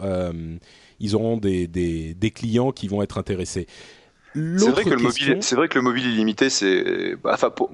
ils 0.99 1.15
auront 1.15 1.38
des, 1.38 1.67
des, 1.67 2.13
des 2.13 2.32
clients 2.32 2.71
qui 2.71 2.88
vont 2.88 3.01
être 3.01 3.17
intéressés. 3.17 3.67
C'est 4.56 4.71
vrai 4.71 4.84
que 4.84 4.89
le 4.89 4.97
mobile, 5.01 5.38
c'est 5.41 5.56
vrai 5.56 5.67
que 5.67 5.75
le 5.77 5.84
mobile 5.84 6.08
illimité, 6.08 6.49
c'est, 6.49 7.15
bah, 7.23 7.32
enfin 7.34 7.51
pour, 7.51 7.69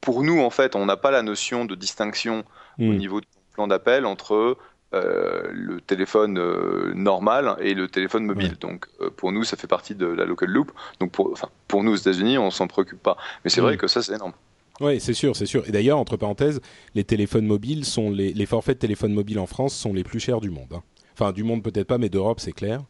pour 0.00 0.22
nous 0.24 0.40
en 0.40 0.50
fait, 0.50 0.74
on 0.74 0.86
n'a 0.86 0.96
pas 0.96 1.12
la 1.12 1.22
notion 1.22 1.64
de 1.64 1.74
distinction 1.74 2.44
au 2.78 2.82
Hmm. 2.82 2.96
niveau 2.96 3.20
du 3.20 3.26
plan 3.52 3.68
d'appel 3.68 4.06
entre 4.06 4.56
euh, 4.94 5.42
le 5.52 5.80
téléphone 5.82 6.38
euh, 6.38 6.92
normal 6.94 7.56
et 7.60 7.74
le 7.74 7.88
téléphone 7.88 8.24
mobile. 8.24 8.52
Ouais. 8.52 8.56
Donc 8.60 8.86
euh, 9.02 9.10
pour 9.10 9.32
nous, 9.32 9.44
ça 9.44 9.56
fait 9.56 9.66
partie 9.66 9.94
de 9.94 10.06
la 10.06 10.24
local 10.24 10.48
loop. 10.50 10.72
Donc 10.98 11.12
pour, 11.12 11.30
enfin, 11.32 11.48
pour 11.68 11.84
nous 11.84 11.92
aux 11.92 11.96
États-Unis, 11.96 12.38
on 12.38 12.50
s'en 12.50 12.66
préoccupe 12.68 13.02
pas. 13.02 13.16
Mais 13.44 13.50
c'est 13.50 13.60
vrai 13.60 13.76
que 13.76 13.86
ça, 13.86 14.02
c'est 14.02 14.14
énorme. 14.14 14.32
Oui, 14.80 14.98
c'est 14.98 15.12
sûr, 15.12 15.36
c'est 15.36 15.46
sûr. 15.46 15.68
Et 15.68 15.72
d'ailleurs, 15.72 15.98
entre 15.98 16.16
parenthèses, 16.16 16.60
les 16.94 17.04
téléphones 17.04 17.46
mobiles 17.46 17.84
sont 17.84 18.10
les, 18.10 18.32
les 18.32 18.46
forfaits 18.46 18.76
de 18.76 18.80
téléphone 18.80 19.12
mobile 19.12 19.38
en 19.38 19.46
France 19.46 19.74
sont 19.74 19.92
les 19.92 20.04
plus 20.04 20.20
chers 20.20 20.40
du 20.40 20.48
monde. 20.50 20.72
hein. 20.72 20.82
Enfin, 21.20 21.32
du 21.32 21.44
monde 21.44 21.62
peut-être 21.62 21.86
pas, 21.86 21.98
mais 21.98 22.08
d'Europe, 22.08 22.40
c'est 22.40 22.52
clair. 22.52 22.82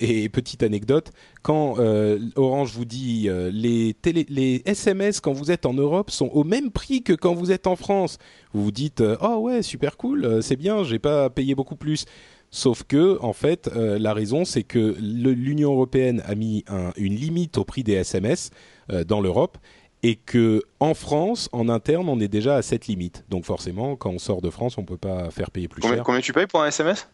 Et 0.00 0.28
petite 0.28 0.62
anecdote, 0.62 1.12
quand 1.42 1.78
euh, 1.78 2.18
Orange 2.34 2.72
vous 2.72 2.84
dit 2.84 3.26
euh, 3.28 3.50
les, 3.52 3.94
télé, 3.94 4.26
les 4.28 4.62
SMS 4.64 5.20
quand 5.20 5.32
vous 5.32 5.52
êtes 5.52 5.66
en 5.66 5.74
Europe 5.74 6.10
sont 6.10 6.26
au 6.32 6.42
même 6.42 6.70
prix 6.72 7.02
que 7.02 7.12
quand 7.12 7.34
vous 7.34 7.52
êtes 7.52 7.68
en 7.68 7.76
France, 7.76 8.18
vous 8.52 8.64
vous 8.64 8.72
dites 8.72 9.02
euh, 9.02 9.16
oh 9.20 9.36
ouais 9.36 9.62
super 9.62 9.96
cool, 9.96 10.24
euh, 10.24 10.40
c'est 10.40 10.56
bien, 10.56 10.82
j'ai 10.82 10.98
pas 10.98 11.30
payé 11.30 11.54
beaucoup 11.54 11.76
plus. 11.76 12.06
Sauf 12.54 12.84
que, 12.84 13.18
en 13.20 13.32
fait, 13.32 13.68
euh, 13.74 13.98
la 13.98 14.14
raison, 14.14 14.44
c'est 14.44 14.62
que 14.62 14.94
l'Union 15.00 15.72
européenne 15.72 16.22
a 16.24 16.36
mis 16.36 16.64
une 16.96 17.16
limite 17.16 17.58
au 17.58 17.64
prix 17.64 17.82
des 17.82 17.94
SMS 17.94 18.50
euh, 18.92 19.02
dans 19.02 19.20
l'Europe 19.20 19.58
et 20.04 20.14
que 20.14 20.62
en 20.78 20.94
France, 20.94 21.48
en 21.50 21.68
interne, 21.68 22.08
on 22.08 22.20
est 22.20 22.28
déjà 22.28 22.54
à 22.54 22.62
cette 22.62 22.86
limite. 22.86 23.24
Donc 23.28 23.44
forcément, 23.44 23.96
quand 23.96 24.10
on 24.10 24.18
sort 24.18 24.40
de 24.40 24.50
France, 24.50 24.78
on 24.78 24.84
peut 24.84 24.98
pas 24.98 25.30
faire 25.30 25.50
payer 25.50 25.66
plus 25.66 25.82
cher. 25.82 26.02
Combien 26.04 26.20
tu 26.20 26.32
payes 26.32 26.46
pour 26.46 26.62
un 26.62 26.68
SMS 26.68 27.08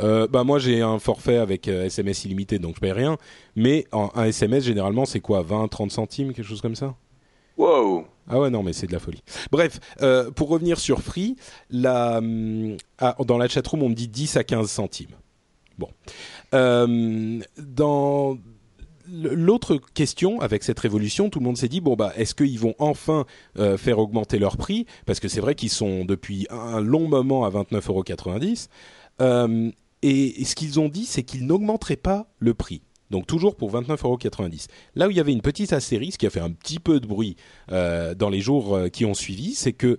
euh, 0.00 0.26
bah 0.26 0.44
moi 0.44 0.58
j'ai 0.58 0.82
un 0.82 0.98
forfait 0.98 1.36
avec 1.36 1.68
SMS 1.68 2.24
illimité 2.24 2.58
donc 2.58 2.76
je 2.76 2.80
paye 2.80 2.92
rien 2.92 3.16
mais 3.54 3.86
un 3.92 4.24
SMS 4.24 4.64
généralement 4.64 5.04
c'est 5.04 5.20
quoi 5.20 5.42
20 5.42 5.68
30 5.68 5.90
centimes 5.90 6.32
quelque 6.32 6.46
chose 6.46 6.60
comme 6.60 6.76
ça? 6.76 6.94
Wow 7.56 8.06
ah 8.28 8.40
ouais 8.40 8.50
non 8.50 8.62
mais 8.62 8.72
c'est 8.72 8.86
de 8.86 8.92
la 8.92 8.98
folie. 8.98 9.22
Bref, 9.50 9.78
euh, 10.02 10.30
pour 10.30 10.48
revenir 10.48 10.78
sur 10.78 11.00
Free, 11.00 11.36
la, 11.70 12.18
hum, 12.18 12.76
ah, 12.98 13.16
dans 13.24 13.38
la 13.38 13.48
chatroom 13.48 13.82
on 13.82 13.88
me 13.88 13.94
dit 13.94 14.08
10 14.08 14.36
à 14.36 14.44
15 14.44 14.68
centimes. 14.68 15.14
Bon. 15.78 15.88
Euh, 16.54 17.40
dans 17.58 18.38
l'autre 19.08 19.78
question 19.94 20.40
avec 20.40 20.64
cette 20.64 20.80
révolution, 20.80 21.30
tout 21.30 21.38
le 21.38 21.44
monde 21.44 21.56
s'est 21.56 21.68
dit 21.68 21.80
bon 21.80 21.94
bah 21.94 22.12
est-ce 22.16 22.34
qu'ils 22.34 22.58
vont 22.58 22.74
enfin 22.78 23.24
euh, 23.58 23.76
faire 23.76 23.98
augmenter 24.00 24.38
leur 24.38 24.56
prix? 24.56 24.86
Parce 25.04 25.20
que 25.20 25.28
c'est 25.28 25.40
vrai 25.40 25.54
qu'ils 25.54 25.70
sont 25.70 26.04
depuis 26.04 26.46
un 26.50 26.80
long 26.80 27.08
moment 27.08 27.44
à 27.44 27.50
29,90 27.50 28.68
euros. 29.20 29.72
Et 30.02 30.44
ce 30.44 30.54
qu'ils 30.54 30.80
ont 30.80 30.88
dit 30.88 31.04
c'est 31.04 31.22
qu'ils 31.22 31.46
n'augmenteraient 31.46 31.96
pas 31.96 32.28
le 32.38 32.54
prix. 32.54 32.82
Donc 33.10 33.26
toujours 33.26 33.54
pour 33.54 33.72
29,90€. 33.72 34.66
Là 34.94 35.08
où 35.08 35.10
il 35.10 35.16
y 35.16 35.20
avait 35.20 35.32
une 35.32 35.42
petite 35.42 35.72
astérisque 35.72 36.20
qui 36.20 36.26
a 36.26 36.30
fait 36.30 36.40
un 36.40 36.50
petit 36.50 36.78
peu 36.78 37.00
de 37.00 37.06
bruit 37.06 37.36
euh, 37.70 38.14
dans 38.14 38.28
les 38.28 38.40
jours 38.40 38.74
euh, 38.74 38.88
qui 38.88 39.04
ont 39.04 39.14
suivi, 39.14 39.54
c'est 39.54 39.72
que 39.72 39.98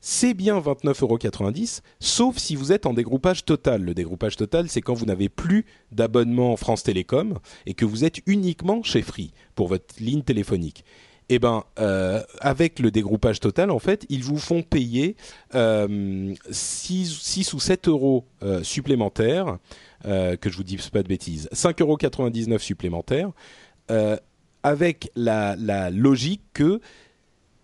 c'est 0.00 0.34
bien 0.34 0.60
29,90€, 0.60 1.80
sauf 2.00 2.36
si 2.36 2.54
vous 2.54 2.72
êtes 2.72 2.86
en 2.86 2.94
dégroupage 2.94 3.44
total. 3.44 3.82
Le 3.82 3.92
dégroupage 3.92 4.36
total, 4.36 4.68
c'est 4.68 4.80
quand 4.80 4.94
vous 4.94 5.06
n'avez 5.06 5.28
plus 5.28 5.66
d'abonnement 5.90 6.56
France 6.56 6.84
Télécom 6.84 7.38
et 7.66 7.74
que 7.74 7.84
vous 7.84 8.04
êtes 8.04 8.20
uniquement 8.26 8.82
chez 8.82 9.02
Free 9.02 9.32
pour 9.54 9.68
votre 9.68 9.94
ligne 9.98 10.22
téléphonique. 10.22 10.84
Eh 11.28 11.40
ben, 11.40 11.64
euh, 11.80 12.22
avec 12.38 12.78
le 12.78 12.92
dégroupage 12.92 13.40
total, 13.40 13.72
en 13.72 13.80
fait, 13.80 14.06
ils 14.08 14.22
vous 14.22 14.38
font 14.38 14.62
payer 14.62 15.16
6, 15.52 17.52
ou 17.52 17.60
7 17.60 17.88
euros 17.88 18.24
supplémentaires 18.62 19.58
euh, 20.06 20.36
que 20.36 20.50
je 20.50 20.56
vous 20.56 20.62
dis 20.62 20.78
pas 20.92 21.02
de 21.02 21.08
bêtises, 21.08 21.48
5,99€ 21.52 22.58
supplémentaires, 22.58 23.30
euh, 23.90 24.16
avec 24.62 25.10
la, 25.16 25.56
logique 25.90 26.42
que 26.52 26.80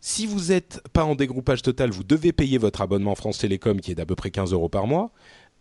si 0.01 0.27
vous 0.27 0.51
n'êtes 0.51 0.81
pas 0.92 1.05
en 1.05 1.14
dégroupage 1.14 1.62
total, 1.62 1.90
vous 1.90 2.03
devez 2.03 2.33
payer 2.33 2.59
votre 2.59 2.81
abonnement 2.81 3.14
France 3.14 3.38
Télécom 3.38 3.81
qui 3.81 3.92
est 3.92 3.94
d'à 3.94 4.07
peu 4.07 4.16
près 4.16 4.31
15 4.31 4.53
euros 4.55 4.68
par 4.68 4.88
mois. 4.88 5.12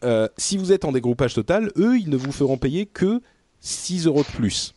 Euh, 0.03 0.27
si 0.37 0.57
vous 0.57 0.71
êtes 0.71 0.85
en 0.85 0.91
dégroupage 0.91 1.35
total, 1.35 1.71
eux, 1.77 1.99
ils 1.99 2.09
ne 2.09 2.17
vous 2.17 2.31
feront 2.31 2.57
payer 2.57 2.87
que 2.87 3.21
6 3.59 4.07
euros 4.07 4.23
de 4.23 4.35
plus. 4.35 4.73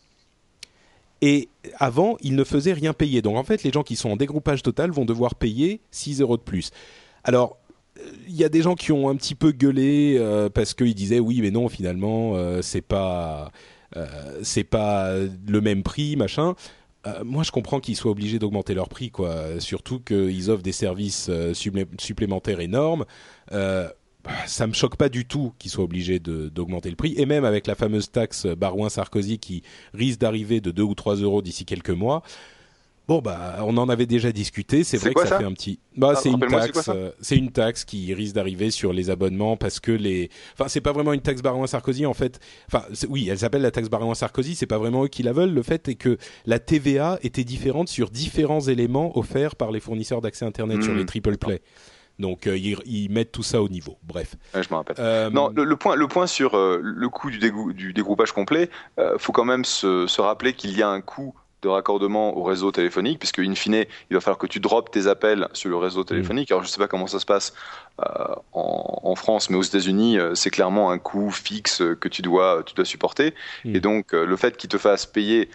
Et 1.21 1.49
avant, 1.77 2.17
ils 2.21 2.35
ne 2.35 2.43
faisaient 2.43 2.73
rien 2.73 2.93
payer. 2.93 3.21
Donc 3.21 3.37
en 3.37 3.43
fait, 3.43 3.63
les 3.63 3.71
gens 3.71 3.83
qui 3.83 3.95
sont 3.95 4.09
en 4.09 4.15
dégroupage 4.15 4.63
total 4.63 4.91
vont 4.91 5.05
devoir 5.05 5.35
payer 5.35 5.81
6 5.91 6.21
euros 6.21 6.37
de 6.37 6.41
plus. 6.41 6.71
Alors, 7.23 7.57
il 8.27 8.35
y 8.35 8.43
a 8.43 8.49
des 8.49 8.61
gens 8.61 8.75
qui 8.75 8.91
ont 8.91 9.09
un 9.09 9.15
petit 9.15 9.35
peu 9.35 9.51
gueulé 9.51 10.17
euh, 10.19 10.49
parce 10.49 10.73
qu'ils 10.73 10.95
disaient 10.95 11.19
oui 11.19 11.41
mais 11.41 11.51
non 11.51 11.69
finalement 11.69 12.33
euh, 12.35 12.61
c'est 12.61 12.81
pas 12.81 13.51
euh, 13.95 14.63
pas 14.69 15.11
le 15.47 15.61
même 15.61 15.83
prix 15.83 16.15
machin 16.15 16.55
moi 17.23 17.43
je 17.43 17.51
comprends 17.51 17.79
qu'ils 17.79 17.95
soient 17.95 18.11
obligés 18.11 18.39
d'augmenter 18.39 18.73
leur 18.73 18.89
prix 18.89 19.11
quoi 19.11 19.59
surtout 19.59 19.99
qu'ils 19.99 20.49
offrent 20.49 20.63
des 20.63 20.71
services 20.71 21.29
supplémentaires 21.53 22.59
énormes 22.59 23.05
ça 24.45 24.67
me 24.67 24.73
choque 24.73 24.95
pas 24.95 25.09
du 25.09 25.25
tout 25.25 25.53
qu'ils 25.59 25.71
soient 25.71 25.83
obligés 25.83 26.19
d'augmenter 26.19 26.89
le 26.89 26.95
prix 26.95 27.13
et 27.17 27.25
même 27.25 27.45
avec 27.45 27.67
la 27.67 27.75
fameuse 27.75 28.11
taxe 28.11 28.45
Barouin 28.45 28.89
Sarkozy 28.89 29.39
qui 29.39 29.63
risque 29.93 30.19
d'arriver 30.19 30.61
de 30.61 30.71
2 30.71 30.83
ou 30.83 30.95
3 30.95 31.15
euros 31.17 31.41
d'ici 31.41 31.65
quelques 31.65 31.89
mois 31.89 32.23
Bon 33.07 33.19
bah 33.19 33.57
on 33.61 33.77
en 33.77 33.87
avait 33.87 34.07
déjà 34.07 34.31
discuté, 34.31 34.83
c'est 34.83 34.97
vrai 34.97 35.13
que 35.13 35.27
ça, 35.27 35.37
fait 35.37 35.43
un 35.43 35.53
petit 35.53 35.77
bah 35.95 36.13
ah, 36.13 36.19
c'est 36.19 36.29
une 36.29 36.39
taxe 36.39 36.89
euh, 36.89 37.11
c'est 37.21 37.37
une 37.37 37.51
taxe 37.51 37.85
qui 37.85 38.11
risque 38.15 38.33
d'arriver 38.33 38.71
sur 38.71 38.93
les 38.93 39.11
abonnements 39.11 39.57
parce 39.57 39.79
que 39.79 39.91
les 39.91 40.31
enfin 40.53 40.67
c'est 40.67 40.81
pas 40.81 40.91
vraiment 40.91 41.13
une 41.13 41.21
taxe 41.21 41.43
Baron 41.43 41.67
Sarkozy 41.67 42.07
en 42.07 42.15
fait. 42.15 42.39
Enfin 42.67 42.83
oui, 43.09 43.27
elle 43.29 43.37
s'appelle 43.37 43.61
la 43.61 43.69
taxe 43.69 43.89
Baron 43.89 44.15
Sarkozy, 44.15 44.55
c'est 44.55 44.65
pas 44.65 44.79
vraiment 44.79 45.03
eux 45.03 45.07
qui 45.07 45.21
la 45.21 45.33
veulent, 45.33 45.53
le 45.53 45.61
fait 45.61 45.87
est 45.87 45.95
que 45.95 46.17
la 46.47 46.57
TVA 46.57 47.19
était 47.21 47.43
différente 47.43 47.89
sur 47.89 48.09
différents 48.09 48.61
éléments 48.61 49.15
offerts 49.15 49.55
par 49.55 49.71
les 49.71 49.79
fournisseurs 49.79 50.21
d'accès 50.21 50.45
internet 50.45 50.81
sur 50.81 50.93
hmm. 50.93 50.97
les 50.97 51.05
triple 51.05 51.37
play. 51.37 51.61
Donc 52.19 52.47
euh, 52.47 52.57
ils, 52.57 53.09
mettent 53.09 53.31
tout 53.31 53.43
ça 53.43 53.61
au 53.61 53.69
niveau. 53.69 53.97
Bref. 54.03 54.35
je 54.53 54.59
me 54.69 54.75
rappelle. 54.75 54.95
Euh, 54.99 55.29
non, 55.29 55.49
le, 55.55 55.75
point, 55.75 55.95
le 55.95 56.07
point 56.07 56.27
sur 56.27 56.55
le 56.55 57.09
coût 57.09 57.29
du, 57.29 57.39
du 57.73 57.93
dégroupage 57.93 58.31
complet, 58.31 58.69
faut 59.17 59.31
quand 59.31 59.45
même 59.45 59.65
se, 59.65 60.07
se 60.07 60.21
rappeler 60.21 60.53
qu'il 60.53 60.77
y 60.77 60.81
a 60.81 60.89
un 60.89 61.01
coût 61.01 61.35
de 61.65 61.69
raccordement 61.69 62.37
au 62.37 62.43
réseau 62.43 62.71
téléphonique, 62.71 63.19
puisque 63.19 63.39
in 63.39 63.55
fine, 63.55 63.85
il 64.09 64.13
va 64.13 64.21
falloir 64.21 64.37
que 64.37 64.47
tu 64.47 64.59
droppes 64.59 64.91
tes 64.91 65.07
appels 65.07 65.47
sur 65.53 65.69
le 65.69 65.77
réseau 65.77 66.03
téléphonique. 66.03 66.51
Alors 66.51 66.63
je 66.63 66.69
ne 66.69 66.71
sais 66.71 66.77
pas 66.77 66.87
comment 66.87 67.07
ça 67.07 67.19
se 67.19 67.25
passe 67.25 67.53
euh, 67.99 68.35
en, 68.53 69.15
France, 69.15 69.49
mais 69.49 69.57
aux 69.57 69.63
États-Unis, 69.63 70.19
euh, 70.19 70.35
c'est 70.35 70.51
clairement 70.51 70.91
un 70.91 70.99
coût 70.99 71.31
fixe 71.31 71.81
que 71.99 72.07
tu 72.07 72.21
dois, 72.21 72.61
tu 72.65 72.75
dois 72.75 72.85
supporter. 72.85 73.33
Mm. 73.63 73.75
Et 73.75 73.79
donc 73.79 74.13
euh, 74.13 74.25
le 74.25 74.35
fait 74.37 74.55
qu'il 74.57 74.69
te 74.69 74.77
fasse 74.77 75.05
payer 75.05 75.49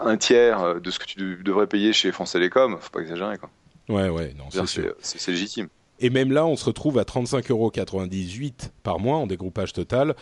un 0.00 0.16
tiers 0.16 0.80
de 0.80 0.90
ce 0.90 0.98
que 0.98 1.04
tu 1.04 1.36
devrais 1.44 1.68
payer 1.68 1.92
chez 1.92 2.10
France 2.10 2.32
Télécom, 2.32 2.76
faut 2.80 2.90
pas 2.90 3.02
exagérer 3.02 3.38
quoi. 3.38 3.48
Ouais, 3.88 4.08
ouais, 4.08 4.34
non, 4.38 4.44
c'est 4.66 5.30
légitime. 5.30 5.68
Et 6.00 6.10
même 6.10 6.32
là, 6.32 6.44
on 6.44 6.56
se 6.56 6.64
retrouve 6.64 6.98
à 6.98 7.04
35,98 7.04 7.50
euros 7.50 7.70
par 8.82 8.98
mois 8.98 9.16
en 9.16 9.26
dégroupage 9.26 9.72
total 9.72 10.14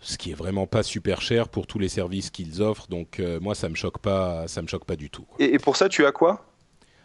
ce 0.00 0.16
qui 0.16 0.30
est 0.30 0.34
vraiment 0.34 0.66
pas 0.66 0.82
super 0.82 1.20
cher 1.20 1.48
pour 1.48 1.66
tous 1.66 1.78
les 1.78 1.88
services 1.88 2.30
qu'ils 2.30 2.62
offrent. 2.62 2.88
Donc 2.88 3.20
euh, 3.20 3.40
moi, 3.40 3.54
ça 3.54 3.68
me 3.68 3.74
choque 3.74 3.98
pas, 3.98 4.46
ça 4.48 4.62
me 4.62 4.68
choque 4.68 4.84
pas 4.84 4.96
du 4.96 5.10
tout. 5.10 5.26
Et, 5.38 5.58
pour 5.58 5.76
ça, 5.76 5.88
tu 5.88 6.04
as 6.06 6.12
quoi? 6.12 6.44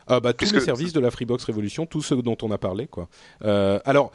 Ah 0.05 0.19
bah, 0.19 0.33
tous 0.33 0.51
les 0.51 0.59
services 0.59 0.91
de 0.91 0.99
la 0.99 1.11
Freebox 1.11 1.45
Révolution, 1.45 1.85
tous 1.85 2.01
ceux 2.01 2.21
dont 2.21 2.37
on 2.41 2.51
a 2.51 2.57
parlé. 2.57 2.87
Quoi. 2.87 3.07
Euh, 3.45 3.79
alors, 3.85 4.11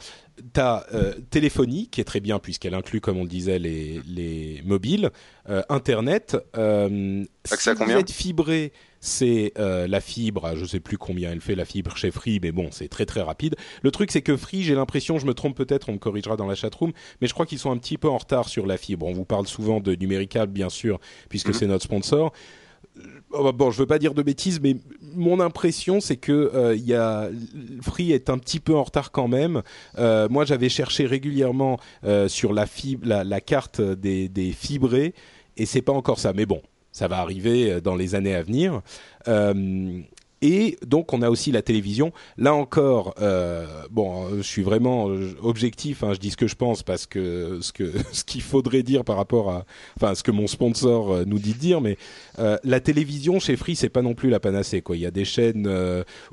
tu 0.53 0.59
as 0.59 0.85
euh, 0.93 1.15
téléphonie, 1.31 1.87
qui 1.87 1.99
est 1.99 2.03
très 2.03 2.19
bien 2.19 2.37
puisqu'elle 2.37 2.75
inclut, 2.75 3.01
comme 3.01 3.17
on 3.17 3.23
le 3.23 3.29
disait, 3.29 3.57
les, 3.57 3.99
les 4.05 4.61
mobiles. 4.63 5.09
Internet. 5.67 6.37
si 6.53 7.69
vous 7.75 7.91
êtes 7.91 8.11
fibré 8.11 8.71
c'est 8.99 9.53
euh, 9.57 9.87
la 9.87 10.01
fibre, 10.01 10.55
je 10.55 10.65
sais 10.65 10.79
plus 10.79 10.97
combien 10.97 11.31
elle 11.31 11.41
fait 11.41 11.55
la 11.55 11.65
fibre 11.65 11.95
chez 11.95 12.11
Free, 12.11 12.39
mais 12.41 12.51
bon, 12.51 12.69
c'est 12.71 12.89
très 12.89 13.05
très 13.05 13.21
rapide. 13.21 13.55
Le 13.81 13.91
truc, 13.91 14.11
c'est 14.11 14.21
que 14.21 14.35
Free, 14.35 14.63
j'ai 14.63 14.75
l'impression, 14.75 15.17
je 15.17 15.25
me 15.25 15.33
trompe 15.33 15.55
peut-être, 15.55 15.89
on 15.89 15.93
me 15.93 15.97
corrigera 15.97 16.35
dans 16.35 16.47
la 16.47 16.55
chatroom, 16.55 16.91
mais 17.21 17.27
je 17.27 17.33
crois 17.33 17.45
qu'ils 17.45 17.59
sont 17.59 17.71
un 17.71 17.77
petit 17.77 17.97
peu 17.97 18.09
en 18.09 18.17
retard 18.17 18.49
sur 18.49 18.65
la 18.65 18.77
fibre. 18.77 19.05
On 19.05 19.13
vous 19.13 19.25
parle 19.25 19.47
souvent 19.47 19.79
de 19.79 19.95
Numéricable, 19.95 20.51
bien 20.51 20.69
sûr, 20.69 20.99
puisque 21.29 21.49
mhm. 21.49 21.53
c'est 21.53 21.67
notre 21.67 21.83
sponsor. 21.85 22.33
Euh, 23.33 23.51
bon, 23.53 23.71
je 23.71 23.77
veux 23.77 23.85
pas 23.85 23.99
dire 23.99 24.13
de 24.13 24.21
bêtises, 24.21 24.59
mais 24.59 24.75
mon 25.15 25.39
impression, 25.39 26.01
c'est 26.01 26.17
que 26.17 26.51
euh, 26.53 26.75
y 26.75 26.93
a 26.93 27.29
Free 27.81 28.11
est 28.11 28.29
un 28.29 28.37
petit 28.37 28.59
peu 28.59 28.75
en 28.75 28.83
retard 28.83 29.11
quand 29.11 29.29
même. 29.29 29.61
moi, 29.97 30.43
j'avais 30.43 30.69
cherché 30.69 31.05
régulièrement 31.05 31.79
sur 32.27 32.51
la 32.51 32.65
fibre, 32.65 33.07
la, 33.07 33.41
carte 33.41 33.79
des, 33.79 34.27
des 34.27 34.51
fibrés, 34.51 35.13
et 35.55 35.65
c'est 35.65 35.81
pas 35.81 35.93
encore 35.93 36.19
ça. 36.19 36.33
Mais 36.33 36.45
bon, 36.45 36.61
ça 36.91 37.07
va 37.07 37.17
arriver 37.19 37.71
euh, 37.71 37.81
dans 37.81 37.95
les 37.95 38.15
années 38.15 38.35
à 38.35 38.41
venir. 38.41 38.81
Euh, 39.27 39.99
et 40.41 40.77
donc 40.87 41.11
on 41.11 41.21
a 41.21 41.29
aussi 41.29 41.51
la 41.51 41.61
télévision. 41.61 42.13
Là 42.37 42.53
encore, 42.53 43.13
euh, 43.19 43.65
bon, 43.91 44.37
je 44.37 44.41
suis 44.41 44.61
vraiment 44.61 45.09
objectif. 45.41 46.01
Hein, 46.01 46.13
je 46.13 46.19
dis 46.19 46.31
ce 46.31 46.37
que 46.37 46.47
je 46.47 46.55
pense 46.55 46.81
parce 46.81 47.05
que 47.05 47.59
ce 47.61 47.73
que 47.73 47.91
ce 48.13 48.23
qu'il 48.23 48.41
faudrait 48.41 48.83
dire 48.83 49.03
par 49.03 49.17
rapport 49.17 49.51
à, 49.51 49.65
enfin, 49.97 50.15
ce 50.15 50.23
que 50.23 50.31
mon 50.31 50.47
sponsor 50.47 51.25
nous 51.25 51.39
dit 51.39 51.53
de 51.53 51.59
dire. 51.59 51.81
Mais 51.81 51.97
la 52.37 52.79
télévision 52.79 53.39
chez 53.39 53.57
Free, 53.57 53.75
c'est 53.75 53.89
pas 53.89 54.01
non 54.01 54.13
plus 54.13 54.29
la 54.29 54.39
panacée. 54.39 54.81
Quoi, 54.81 54.95
il 54.95 55.01
y 55.01 55.05
a 55.05 55.11
des 55.11 55.25
chaînes 55.25 55.69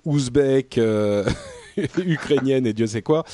ouzbek, 0.04 0.80
ukrainiennes 1.98 2.66
et 2.66 2.72
Dieu 2.72 2.86
sait 2.86 3.02
quoi 3.02 3.24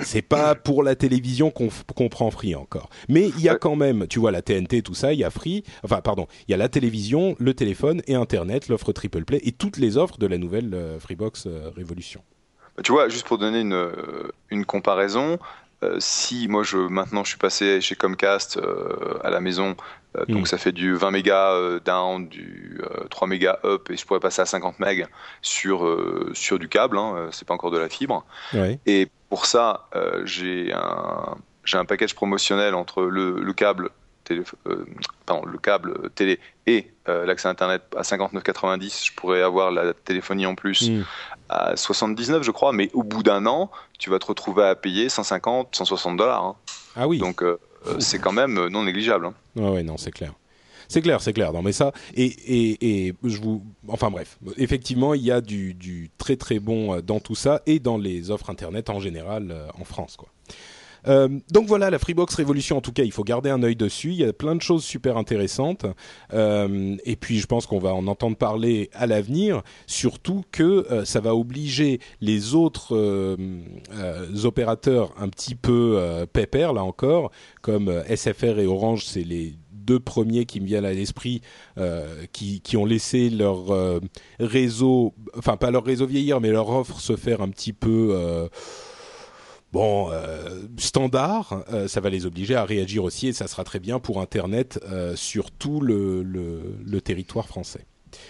c'est 0.00 0.22
pas 0.22 0.54
pour 0.54 0.82
la 0.82 0.94
télévision 0.94 1.50
qu'on 1.50 2.08
prend 2.08 2.30
Free 2.30 2.54
encore. 2.54 2.90
Mais 3.08 3.28
il 3.28 3.40
y 3.40 3.48
a 3.48 3.56
quand 3.56 3.76
même, 3.76 4.06
tu 4.08 4.18
vois, 4.18 4.30
la 4.30 4.42
TNT, 4.42 4.82
tout 4.82 4.94
ça, 4.94 5.12
il 5.12 5.18
y 5.18 5.24
a 5.24 5.30
Free, 5.30 5.64
enfin, 5.84 6.00
pardon, 6.00 6.26
il 6.46 6.50
y 6.50 6.54
a 6.54 6.56
la 6.56 6.68
télévision, 6.68 7.36
le 7.38 7.54
téléphone 7.54 8.02
et 8.06 8.14
Internet, 8.14 8.68
l'offre 8.68 8.92
Triple 8.92 9.24
Play 9.24 9.40
et 9.44 9.52
toutes 9.52 9.78
les 9.78 9.96
offres 9.96 10.18
de 10.18 10.26
la 10.26 10.38
nouvelle 10.38 10.74
euh, 10.74 11.00
Freebox 11.00 11.46
euh, 11.46 11.70
Révolution. 11.74 12.22
Bah, 12.76 12.82
tu 12.82 12.92
vois, 12.92 13.08
juste 13.08 13.26
pour 13.26 13.38
donner 13.38 13.60
une, 13.60 13.72
euh, 13.72 14.30
une 14.50 14.64
comparaison, 14.64 15.38
si 15.98 16.48
moi 16.48 16.64
je 16.64 16.78
maintenant 16.78 17.22
je 17.22 17.28
suis 17.28 17.38
passé 17.38 17.80
chez 17.80 17.94
Comcast 17.94 18.58
à 19.22 19.30
la 19.30 19.40
maison, 19.40 19.76
donc 20.28 20.42
hmm. 20.42 20.46
ça 20.46 20.58
fait 20.58 20.72
du 20.72 20.94
20 20.94 21.10
mégas 21.10 21.80
down, 21.84 22.28
du 22.28 22.80
3 23.10 23.28
mégas 23.28 23.58
up 23.64 23.90
et 23.90 23.96
je 23.96 24.06
pourrais 24.06 24.20
passer 24.20 24.42
à 24.42 24.46
50 24.46 24.78
mégas 24.78 25.08
sur 25.42 25.86
sur 26.32 26.58
du 26.58 26.68
câble, 26.68 26.98
hein, 26.98 27.28
c'est 27.32 27.46
pas 27.46 27.54
encore 27.54 27.70
de 27.70 27.78
la 27.78 27.88
fibre. 27.88 28.24
Et 28.86 29.08
pour 29.28 29.46
ça, 29.46 29.88
euh, 29.94 30.22
j'ai 30.24 30.72
un, 30.72 31.36
un 31.72 31.84
package 31.84 32.14
promotionnel 32.14 32.74
entre 32.74 33.02
le, 33.02 33.52
câble 33.52 33.90
le 34.28 35.58
câble 35.58 36.10
télé 36.14 36.40
et 36.66 36.90
l'accès 37.06 37.48
Internet 37.48 37.82
à 37.96 38.02
59,90, 38.02 39.06
je 39.06 39.12
pourrais 39.12 39.42
avoir 39.42 39.70
la 39.70 39.94
téléphonie 39.94 40.46
en 40.46 40.54
plus 40.54 40.90
hmm. 40.90 41.04
à 41.48 41.76
79, 41.76 42.42
je 42.42 42.50
crois, 42.50 42.72
mais 42.72 42.90
au 42.92 43.02
bout 43.02 43.22
d'un 43.22 43.46
an, 43.46 43.70
tu 43.98 44.10
vas 44.10 44.18
te 44.18 44.26
retrouver 44.26 44.64
à 44.64 44.74
payer 44.74 45.08
150, 45.08 45.74
160 45.74 46.16
dollars. 46.16 46.44
Hein. 46.44 46.56
Ah 46.96 47.06
oui. 47.06 47.18
Donc 47.18 47.42
c'est 47.98 48.18
quand 48.18 48.32
même 48.32 48.68
non 48.68 48.84
négligeable. 48.84 49.26
Hein. 49.26 49.34
ouais, 49.56 49.82
non, 49.82 49.96
c'est 49.96 50.12
clair. 50.12 50.32
C'est 50.88 51.02
clair, 51.02 51.20
c'est 51.20 51.32
clair. 51.32 51.52
Non, 51.52 51.62
mais 51.62 51.72
ça, 51.72 51.92
et, 52.14 53.14
je 53.24 53.36
vous, 53.38 53.64
enfin 53.88 54.10
bref, 54.10 54.38
effectivement, 54.56 55.14
il 55.14 55.22
y 55.22 55.30
a 55.30 55.40
du, 55.40 56.10
très 56.18 56.36
très 56.36 56.58
bon 56.58 56.94
euh, 56.94 57.02
dans 57.02 57.20
tout 57.20 57.34
ça 57.34 57.62
et 57.66 57.78
dans 57.78 57.98
les 57.98 58.30
offres 58.30 58.50
internet 58.50 58.90
en 58.90 59.00
général 59.00 59.50
euh, 59.50 59.68
en 59.78 59.84
France, 59.84 60.16
quoi. 60.16 60.28
Euh, 61.08 61.28
donc 61.50 61.66
voilà, 61.66 61.90
la 61.90 61.98
Freebox 61.98 62.34
Révolution, 62.34 62.76
en 62.76 62.80
tout 62.80 62.92
cas, 62.92 63.04
il 63.04 63.12
faut 63.12 63.24
garder 63.24 63.50
un 63.50 63.62
œil 63.62 63.76
dessus. 63.76 64.10
Il 64.10 64.16
y 64.16 64.24
a 64.24 64.32
plein 64.32 64.54
de 64.54 64.62
choses 64.62 64.84
super 64.84 65.16
intéressantes. 65.16 65.86
Euh, 66.32 66.96
et 67.04 67.16
puis, 67.16 67.38
je 67.38 67.46
pense 67.46 67.66
qu'on 67.66 67.78
va 67.78 67.94
en 67.94 68.06
entendre 68.06 68.36
parler 68.36 68.90
à 68.92 69.06
l'avenir. 69.06 69.62
Surtout 69.86 70.44
que 70.52 70.86
euh, 70.90 71.04
ça 71.04 71.20
va 71.20 71.34
obliger 71.34 72.00
les 72.20 72.54
autres 72.54 72.96
opérateurs 74.44 75.14
un 75.18 75.28
petit 75.28 75.54
peu 75.54 76.26
pépères, 76.32 76.72
là 76.72 76.82
encore, 76.82 77.30
comme 77.62 78.02
SFR 78.14 78.58
et 78.58 78.66
Orange, 78.66 79.04
c'est 79.04 79.24
les 79.24 79.54
deux 79.72 80.00
premiers 80.00 80.46
qui 80.46 80.60
me 80.60 80.66
viennent 80.66 80.84
à 80.84 80.92
l'esprit, 80.92 81.42
qui, 82.32 82.60
qui, 82.60 82.76
ont 82.76 82.84
laissé 82.84 83.30
leur 83.30 83.66
réseau, 84.38 85.14
enfin 85.36 85.56
pas 85.56 85.70
leur 85.70 85.84
réseau 85.84 86.06
vieillir, 86.06 86.40
mais 86.40 86.50
leur 86.50 86.68
offre 86.68 87.00
se 87.00 87.16
faire 87.16 87.40
un 87.40 87.48
petit 87.48 87.72
peu 87.72 88.48
bon 89.72 90.10
standard. 90.78 91.64
ça 91.88 92.00
va 92.00 92.10
les 92.10 92.26
obliger 92.26 92.54
à 92.54 92.64
réagir 92.64 93.04
aussi, 93.04 93.28
et 93.28 93.32
ça 93.32 93.46
sera 93.46 93.64
très 93.64 93.80
bien 93.80 93.98
pour 93.98 94.20
Internet 94.20 94.80
sur 95.14 95.50
tout 95.50 95.80
le, 95.80 96.22
le, 96.22 96.76
le 96.84 97.00
territoire 97.00 97.46
français. 97.46 97.84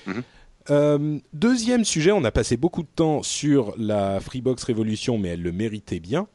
Mhm. 0.06 0.22
Euh, 0.70 1.18
deuxième 1.32 1.84
sujet, 1.84 2.12
on 2.12 2.24
a 2.24 2.30
passé 2.30 2.56
beaucoup 2.56 2.82
de 2.82 2.88
temps 2.94 3.22
sur 3.22 3.74
la 3.78 4.20
Freebox 4.20 4.62
Révolution, 4.64 5.18
mais 5.18 5.30
elle 5.30 5.42
le 5.42 5.52
méritait 5.52 6.00
bien. 6.00 6.26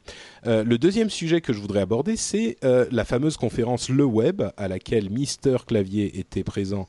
Euh, 0.46 0.64
le 0.64 0.78
deuxième 0.78 1.10
sujet 1.10 1.40
que 1.40 1.52
je 1.52 1.58
voudrais 1.58 1.80
aborder, 1.80 2.16
c'est 2.16 2.56
euh, 2.64 2.86
la 2.90 3.04
fameuse 3.04 3.36
conférence 3.36 3.88
Le 3.88 4.04
Web, 4.04 4.42
à 4.56 4.68
laquelle 4.68 5.10
Mister 5.10 5.56
Clavier 5.66 6.18
était 6.18 6.44
présent 6.44 6.88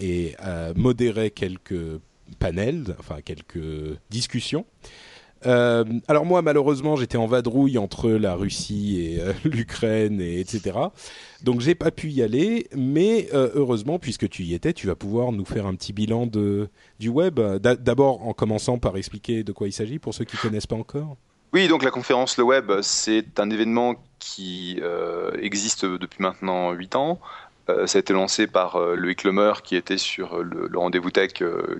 et 0.00 0.34
modérait 0.74 1.30
quelques 1.30 2.00
panels, 2.40 2.96
enfin 2.98 3.20
quelques 3.24 3.96
discussions. 4.10 4.66
Euh, 5.46 5.84
alors 6.08 6.24
moi, 6.24 6.42
malheureusement, 6.42 6.96
j'étais 6.96 7.18
en 7.18 7.26
vadrouille 7.26 7.78
entre 7.78 8.10
la 8.10 8.34
Russie 8.34 9.00
et 9.00 9.20
euh, 9.20 9.32
l'Ukraine, 9.44 10.20
et 10.20 10.40
etc. 10.40 10.78
Donc 11.42 11.60
j'ai 11.60 11.74
pas 11.74 11.90
pu 11.90 12.08
y 12.08 12.22
aller, 12.22 12.68
mais 12.76 13.28
euh, 13.34 13.50
heureusement, 13.54 13.98
puisque 13.98 14.28
tu 14.28 14.42
y 14.44 14.54
étais, 14.54 14.72
tu 14.72 14.86
vas 14.86 14.94
pouvoir 14.94 15.32
nous 15.32 15.44
faire 15.44 15.66
un 15.66 15.74
petit 15.74 15.92
bilan 15.92 16.26
de, 16.26 16.68
du 16.98 17.08
web. 17.08 17.40
D'abord 17.40 18.26
en 18.26 18.32
commençant 18.32 18.78
par 18.78 18.96
expliquer 18.96 19.42
de 19.44 19.52
quoi 19.52 19.68
il 19.68 19.72
s'agit 19.72 19.98
pour 19.98 20.14
ceux 20.14 20.24
qui 20.24 20.36
connaissent 20.36 20.66
pas 20.66 20.76
encore. 20.76 21.16
Oui, 21.52 21.68
donc 21.68 21.82
la 21.82 21.90
conférence 21.90 22.38
Le 22.38 22.44
Web, 22.44 22.72
c'est 22.80 23.38
un 23.38 23.50
événement 23.50 23.96
qui 24.18 24.80
existe 25.38 25.84
depuis 25.84 26.22
maintenant 26.22 26.72
8 26.72 26.96
ans, 26.96 27.20
euh, 27.68 27.86
ça 27.86 27.98
a 27.98 28.00
été 28.00 28.12
lancé 28.12 28.46
par 28.46 28.76
euh, 28.76 28.96
Loïc 28.96 29.22
Lemer 29.22 29.52
qui 29.62 29.76
était 29.76 29.98
sur 29.98 30.38
euh, 30.38 30.42
le, 30.42 30.78
rendez-vous 30.78 31.10
tech 31.10 31.32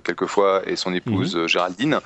quelquefois 0.03 0.61
et 0.65 0.75
son 0.75 0.93
épouse 0.93 1.35
mhm. 1.35 1.47
Géraldine 1.47 1.99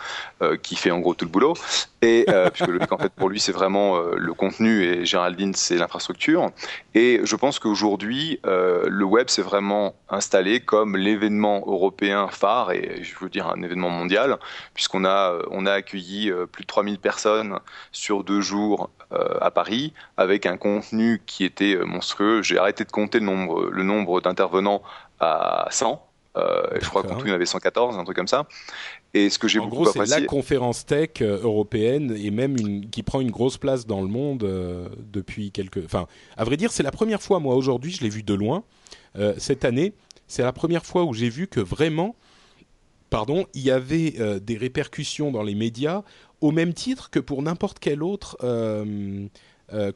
qui 0.64 0.76
fait 0.76 0.92
en 0.92 1.00
gros 1.00 1.14
tout 1.14 1.26
le 1.26 1.32
boulot. 1.32 1.54
Et 2.02 2.26
puisque 2.54 2.70
Loïc 2.70 2.92
en 2.92 2.98
fait 2.98 3.12
pour 3.14 3.30
lui 3.30 3.40
c'est 3.40 3.52
vraiment 3.52 4.00
le 4.00 4.34
contenu 4.34 4.84
et 4.84 5.06
Géraldine 5.06 5.54
c'est 5.54 5.78
l'infrastructure. 5.78 6.52
Et 6.96 7.22
je 7.24 7.36
pense 7.36 7.60
qu'aujourd'hui 7.60 8.40
le 8.44 9.04
web 9.04 9.30
s'est 9.30 9.42
vraiment 9.42 9.96
installé 10.10 10.60
comme 10.60 10.98
l'événement 10.98 11.64
européen 11.66 12.28
phare 12.30 12.72
et 12.72 13.04
je 13.04 13.14
veux 13.20 13.30
dire 13.30 13.48
un 13.48 13.62
événement 13.62 13.90
mondial 13.90 14.38
puisqu'on 14.74 15.06
a 15.06 15.38
on 15.52 15.66
a 15.66 15.74
accueilli 15.74 16.32
plus 16.52 16.64
de 16.64 16.68
3000 16.68 17.00
personnes 17.00 17.60
sur 17.92 18.24
deux 18.24 18.42
jours 18.42 18.90
à 19.12 19.52
Paris 19.52 19.94
avec 20.18 20.46
un 20.46 20.58
contenu 20.58 21.22
qui 21.26 21.46
était 21.46 21.78
monstrueux. 21.78 22.42
J'ai 22.42 22.58
arrêté 22.58 22.84
de 22.84 22.92
compter 22.92 23.20
le 23.20 23.26
nombre 23.26 23.67
le 23.72 23.84
nombre 23.84 24.22
d'intervenants 24.22 24.82
à 25.20 25.68
100. 25.72 26.08
Euh, 26.38 26.62
je 26.80 26.88
crois 26.88 27.04
qu'en 27.04 27.16
tout, 27.16 27.26
il 27.26 27.30
y 27.30 27.32
en 27.32 27.36
avait 27.36 27.46
114, 27.46 27.98
un 27.98 28.04
truc 28.04 28.16
comme 28.16 28.28
ça. 28.28 28.48
Et 29.14 29.30
ce 29.30 29.40
que 29.40 29.48
j'ai 29.48 29.60
en 29.60 29.68
gros, 29.68 29.86
c'est 29.86 30.06
la 30.06 30.22
conférence 30.22 30.86
tech 30.86 31.22
euh, 31.22 31.40
européenne 31.42 32.16
et 32.18 32.32
même 32.32 32.58
une, 32.58 32.90
qui 32.90 33.04
prend 33.04 33.22
une 33.22 33.32
grosse 33.32 33.58
place 33.58 33.88
dans 33.88 34.02
le 34.02 34.08
monde 34.08 34.44
euh, 34.44 34.88
depuis 35.00 35.52
quelques. 35.52 35.84
Enfin, 35.84 36.08
à 36.36 36.44
vrai 36.44 36.58
dire, 36.58 36.72
c'est 36.72 36.84
la 36.84 36.92
première 36.92 37.22
fois, 37.22 37.40
moi, 37.40 37.56
aujourd'hui, 37.56 37.92
je 37.92 38.02
l'ai 38.02 38.10
vu 38.10 38.24
de 38.24 38.34
loin. 38.34 38.64
cette 39.38 39.66
année, 39.66 39.94
c'est 40.28 40.44
la 40.44 40.54
première 40.54 40.86
fois 40.86 41.04
où 41.04 41.14
j'ai 41.14 41.30
vu 41.30 41.48
que 41.48 41.60
vraiment, 41.60 42.16
pardon, 43.10 43.48
il 43.56 43.62
y 43.62 43.72
avait 43.72 44.40
des 44.40 44.58
répercussions 44.58 45.32
dans 45.32 45.42
les 45.42 45.56
médias 45.56 46.04
au 46.42 46.52
même 46.52 46.74
titre 46.74 47.10
que 47.10 47.20
pour 47.20 47.42
n'importe 47.42 47.80
quelle 47.80 48.04
autre 48.04 48.38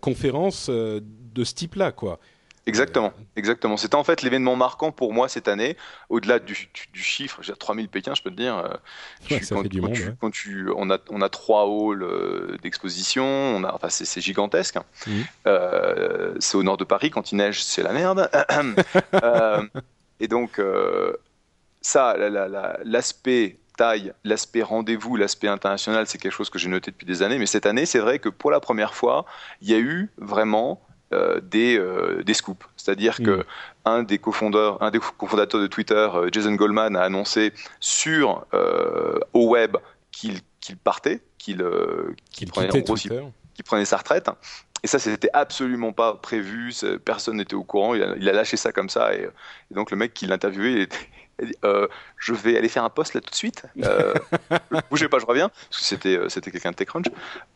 conférence 0.01 0.69
de 0.69 1.43
ce 1.43 1.53
type-là, 1.53 1.91
quoi. 1.91 2.19
Exactement, 2.67 3.11
exactement. 3.35 3.75
C'était 3.75 3.95
en 3.95 4.03
fait 4.03 4.21
l'événement 4.21 4.55
marquant 4.55 4.91
pour 4.91 5.13
moi 5.13 5.27
cette 5.27 5.47
année, 5.47 5.77
au-delà 6.09 6.37
du, 6.37 6.69
du, 6.93 7.01
chiffre, 7.01 7.41
j'ai 7.41 7.53
3000 7.53 7.89
Pékin, 7.89 8.13
je 8.13 8.21
peux 8.21 8.29
te 8.29 8.35
dire. 8.35 8.57
Euh, 8.57 9.39
ça 9.41 9.57
fait 9.61 9.69
du 9.69 9.81
monde, 9.81 9.97
quand 10.19 10.29
tu, 10.29 10.69
on 10.75 10.91
a, 10.91 10.99
on 11.09 11.21
a 11.21 11.29
trois 11.29 11.63
halls 11.63 12.03
euh, 12.03 12.57
d'exposition, 12.61 13.25
on 13.25 13.63
a, 13.63 13.73
enfin 13.73 13.89
c'est 13.89 14.21
gigantesque. 14.21 14.75
Hein. 14.77 14.85
Mhm. 15.07 15.23
Euh, 15.47 16.35
c'est 16.39 16.55
au 16.55 16.61
nord 16.61 16.77
de 16.77 16.83
Paris, 16.83 17.09
quand 17.09 17.31
il 17.31 17.37
neige, 17.37 17.63
c'est 17.63 17.81
la 17.81 17.93
merde. 17.93 18.29
et 20.19 20.27
donc 20.27 20.61
ça, 21.81 22.15
l'aspect 22.83 23.57
taille, 23.75 24.13
l'aspect 24.23 24.61
rendez-vous, 24.61 25.15
l'aspect 25.15 25.47
international, 25.47 26.05
c'est 26.05 26.19
quelque 26.19 26.33
chose 26.33 26.51
que 26.51 26.59
j'ai 26.59 26.69
noté 26.69 26.91
depuis 26.91 27.07
des 27.07 27.23
années. 27.23 27.39
Mais 27.39 27.47
cette 27.47 27.65
année, 27.65 27.87
c'est 27.87 27.99
vrai 27.99 28.19
que 28.19 28.29
pour 28.29 28.51
la 28.51 28.59
première 28.59 28.93
fois, 28.93 29.25
il 29.61 29.69
y 29.69 29.73
a 29.73 29.79
eu 29.79 30.11
vraiment 30.17 30.79
euh, 30.79 30.90
des, 31.41 31.77
euh, 31.77 32.23
des 32.23 32.33
scoops. 32.33 32.65
C'est-à-dire 32.77 33.17
qu'un 33.17 33.23
que 33.23 33.45
un 33.85 34.03
des 34.03 34.17
cofondateurs, 34.17 34.81
un 34.81 34.91
des 34.91 34.99
cofondateurs 34.99 35.61
de 35.61 35.67
Twitter, 35.67 36.09
euh, 36.13 36.29
Jason 36.31 36.53
Goldman, 36.53 36.95
a 36.95 37.01
annoncé 37.01 37.53
sur 37.79 38.45
au 39.33 39.49
web 39.49 39.77
qu'il 40.11 40.41
partait, 40.83 41.21
qu'il 41.37 41.57
prenait, 42.51 42.83
prenait 43.65 43.85
sa 43.85 43.97
retraite. 43.97 44.29
Et 44.83 44.87
ça, 44.87 44.97
c'était 44.97 45.29
absolument 45.33 45.93
pas 45.93 46.15
prévu. 46.15 46.73
Personne 47.05 47.37
n'était 47.37 47.53
au 47.53 47.63
courant. 47.63 47.93
Il 47.93 48.29
a, 48.29 48.33
lâché 48.33 48.57
ça 48.57 48.71
comme 48.71 48.89
ça. 48.89 49.13
Et, 49.13 49.27
donc, 49.69 49.91
le 49.91 49.97
mec 49.97 50.13
qui 50.13 50.25
l'interviewait, 50.25 50.73
il 50.73 50.87
euh, 51.65 51.87
je 52.17 52.33
vais 52.33 52.57
aller 52.57 52.69
faire 52.69 52.83
un 52.83 52.89
post 52.89 53.13
là 53.13 53.21
tout 53.21 53.31
de 53.31 53.35
suite. 53.35 53.63
Euh, 53.83 54.13
bougez 54.91 55.09
pas, 55.09 55.19
je 55.19 55.25
reviens, 55.25 55.49
parce 55.49 55.81
que 55.81 55.85
c'était 55.85 56.17
euh, 56.17 56.29
c'était 56.29 56.51
quelqu'un 56.51 56.71
de 56.71 56.75
TechCrunch. 56.75 57.07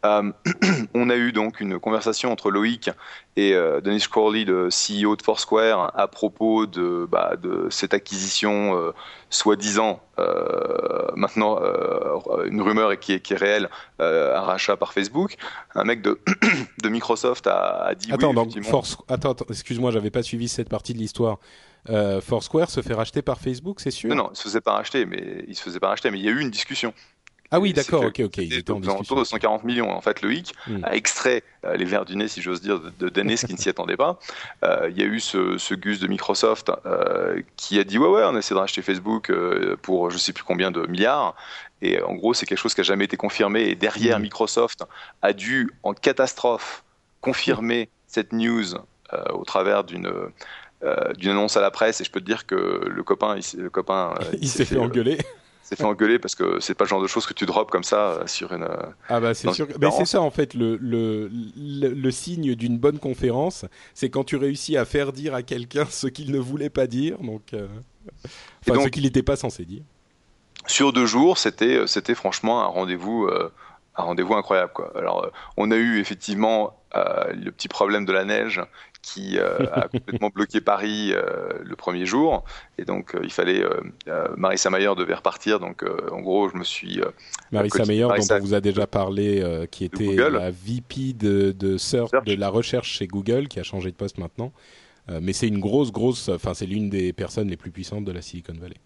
Euh, 0.06 0.32
on 0.94 1.10
a 1.10 1.16
eu 1.16 1.32
donc 1.32 1.60
une 1.60 1.80
conversation 1.80 2.32
entre 2.32 2.50
Loïc 2.52 2.90
et 3.38 3.54
Dennis 3.84 4.08
Crowley, 4.10 4.46
le 4.46 4.70
CEO 4.70 5.16
de 5.16 5.22
Foursquare, 5.22 5.92
à 5.94 6.08
propos 6.08 6.66
de 6.66 7.06
bah, 7.12 7.36
de 7.36 7.68
cette 7.70 7.94
acquisition 7.94 8.94
soi-disant 9.30 10.02
maintenant 11.16 11.60
une 12.46 12.62
rumeur 12.62 12.98
qui 12.98 13.14
est, 13.14 13.20
qui 13.20 13.34
est 13.34 13.38
réelle, 13.38 13.70
un 14.00 14.40
rachat 14.40 14.78
par 14.78 14.94
Facebook. 14.94 15.36
Un 15.76 15.84
mec 15.84 16.02
de 16.02 16.18
de 16.82 16.90
Microsoft 16.90 17.46
a, 17.48 17.94
dit 17.94 18.12
attends, 18.14 18.34
donc 18.34 18.58
Force... 18.64 18.98
attends, 19.10 19.32
attends 19.32 19.46
excuse-moi, 19.50 19.92
j'avais 19.92 20.12
pas 20.12 20.24
suivi 20.24 20.48
cette 20.48 20.70
partie 20.70 20.94
de 20.94 21.00
l'histoire. 21.00 21.40
Euh, 21.90 22.22
Foursquare 22.22 22.70
se 22.70 22.82
fait 22.82 22.94
racheter 22.94 23.22
par 23.22 23.40
Facebook, 23.40 23.80
c'est 23.80 23.92
sûr 23.92 24.10
Non, 24.10 24.16
non, 24.16 24.30
il 24.32 24.36
se 24.36 24.44
faisait 24.44 24.62
pas 24.62 24.74
racheter, 24.74 25.06
mais 25.06 25.46
il 25.48 25.56
se 25.56 25.62
faisait 25.62 25.80
pas 25.80 25.90
racheter, 25.90 26.12
mais 26.12 26.20
il 26.20 26.26
y 26.26 26.28
a 26.28 26.32
eu 26.32 26.40
une 26.40 26.52
discussion. 26.52 26.94
Ah 27.52 27.60
oui, 27.60 27.74
d'accord, 27.74 28.06
ok, 28.06 28.22
ok. 28.22 28.38
Ils 28.38 28.56
étaient 28.56 28.72
en 28.72 28.82
autour 28.82 29.20
de 29.20 29.24
140 29.24 29.64
millions. 29.64 29.92
En 29.92 30.02
fait, 30.02 30.22
Loïc 30.24 30.56
hmm. 30.68 30.84
a 30.84 30.96
extrait 30.96 31.44
euh, 31.64 31.76
les 31.76 31.86
verres 31.86 32.06
du 32.06 32.16
nez, 32.16 32.28
si 32.28 32.42
j'ose 32.42 32.60
dire, 32.60 32.80
de, 32.80 33.10
Dennis 33.10 33.44
qui 33.46 33.54
ne 33.54 33.58
s'y 33.58 33.70
attendait 33.70 33.98
pas. 33.98 34.20
Euh, 34.64 34.90
il 34.90 34.98
y 34.98 35.04
a 35.04 35.06
eu 35.06 35.20
ce, 35.20 35.60
ce 35.60 35.76
Gus 35.76 36.00
de 36.00 36.08
Microsoft 36.08 36.72
qui 37.56 37.80
a 37.80 37.84
dit 37.84 38.00
ouais, 38.00 38.10
ouais, 38.10 38.24
on 38.26 38.36
essaie 38.36 38.56
de 38.56 38.60
racheter 38.60 38.82
Facebook 38.82 39.32
pour 39.84 40.10
je 40.10 40.18
sais 40.18 40.34
plus 40.34 40.44
combien 40.44 40.72
de 40.72 40.88
milliards. 40.88 41.36
Et 41.82 42.02
en 42.02 42.16
gros, 42.16 42.34
c'est 42.34 42.48
quelque 42.48 42.58
chose 42.58 42.74
qui 42.74 42.80
n'a 42.80 42.86
jamais 42.86 43.06
été 43.06 43.16
confirmé. 43.16 43.62
Et 43.62 43.76
derrière, 43.76 44.18
hmm. 44.18 44.24
Microsoft 44.24 44.84
a 45.22 45.34
dû, 45.34 45.72
en 45.84 45.94
catastrophe, 45.94 46.84
confirmer 47.22 47.90
cette 48.08 48.34
news 48.34 48.76
au 49.34 49.46
travers 49.46 49.84
d'une 49.84 50.12
euh, 50.86 51.14
d'une 51.14 51.32
annonce 51.32 51.58
à 51.58 51.62
la 51.62 51.72
presse 51.72 52.00
et 52.00 52.04
je 52.04 52.12
peux 52.12 52.20
te 52.20 52.26
dire 52.26 52.46
que 52.46 52.56
le 52.56 53.04
copain, 53.04 53.38
il, 53.38 53.62
le 53.62 53.70
copain, 53.72 54.14
euh, 54.22 54.26
il, 54.42 54.48
s'est 54.48 54.66
fait, 54.66 54.78
engueuler. 54.78 55.18
s'est 55.64 55.76
fait 55.76 55.84
engueuler 55.84 56.20
parce 56.20 56.36
que 56.36 56.60
c'est 56.60 56.76
pas 56.76 56.84
le 56.84 56.90
genre 56.90 57.02
de 57.02 57.08
choses 57.08 57.26
que 57.26 57.34
tu 57.34 57.48
drops 57.48 57.72
comme 57.72 57.84
ça 57.84 58.20
sur 58.28 58.54
une. 58.54 58.68
Ah 59.10 59.20
bah 59.20 59.34
c'est 59.34 59.52
sûr. 59.52 59.68
Mais 59.82 59.90
c'est 59.90 60.06
ça 60.06 60.22
en 60.22 60.30
fait 60.30 60.54
le 60.54 60.78
le, 60.78 61.32
le, 61.58 62.12
signe 62.12 62.54
d'une 62.54 62.78
bonne 62.78 63.00
conférence, 63.00 63.66
c'est 63.96 64.10
quand 64.12 64.24
tu 64.24 64.36
réussis 64.36 64.78
à 64.78 64.86
faire 64.86 65.12
dire 65.12 65.34
à 65.34 65.42
quelqu'un 65.42 65.86
ce 65.90 66.06
qu'il 66.06 66.32
ne 66.32 66.40
voulait 66.40 66.70
pas 66.70 66.86
dire, 66.86 67.18
donc, 67.18 67.54
euh, 67.54 67.68
enfin 68.70 68.84
ce 68.84 68.90
qu'il 68.90 69.04
n'était 69.04 69.24
pas 69.24 69.38
censé 69.38 69.66
dire. 69.66 69.82
Sur 70.68 70.94
deux 70.94 71.08
jours, 71.08 71.40
c'était 71.40 71.88
c'était 71.88 72.16
franchement 72.16 72.62
un 72.62 72.68
rendez-vous 72.68 73.28
un 73.98 74.04
rendez-vous 74.04 74.36
incroyable 74.36 74.74
quoi. 74.74 74.92
Alors 74.96 75.32
on 75.58 75.72
a 75.72 75.78
eu 75.78 76.00
effectivement 76.00 76.78
le 76.94 77.50
petit 77.50 77.70
problème 77.70 78.06
de 78.06 78.14
la 78.14 78.24
neige 78.24 78.62
qui 79.06 79.40
a 79.40 79.88
complètement 79.92 80.30
bloqué 80.30 80.62
Paris 80.62 81.14
le 81.64 81.76
premier 81.76 82.06
jour. 82.06 82.44
Et 82.78 82.86
donc, 82.86 83.16
il 83.24 83.32
fallait. 83.32 83.64
Marissa 84.36 84.70
Mayer 84.70 84.92
devait 84.98 85.14
repartir. 85.14 85.60
Donc, 85.60 85.84
en 86.12 86.22
gros, 86.22 86.50
je 86.50 86.58
me 86.58 86.64
suis. 86.64 87.00
Marissa 87.52 87.86
Mayer, 87.86 88.08
dont 88.08 88.36
on 88.36 88.40
vous 88.40 88.54
a 88.54 88.62
déjà 88.62 88.88
parlé, 88.88 89.68
qui 89.72 89.86
était 89.86 90.16
la 90.16 90.52
VP 90.52 91.14
de, 91.14 91.52
de, 91.52 91.78
Search, 91.78 92.12
de 92.26 92.36
la 92.36 92.50
recherche 92.50 92.92
chez 92.92 93.08
Google, 93.08 93.48
qui 93.48 93.60
a 93.60 93.64
changé 93.64 93.92
de 93.92 93.96
poste 93.96 94.18
maintenant. 94.18 94.52
mais 95.22 95.34
c'est 95.34 95.48
une 95.48 95.60
grosse, 95.60 95.92
grosse. 95.92 96.30
Enfin, 96.30 96.54
c'est 96.54 96.66
l'une 96.66 96.90
des 96.90 97.14
personnes 97.14 97.50
les 97.50 97.58
plus 97.58 97.72
puissantes 97.72 98.06
de 98.06 98.12
la 98.12 98.22
Silicon 98.22 98.54
Valley. 98.60 98.78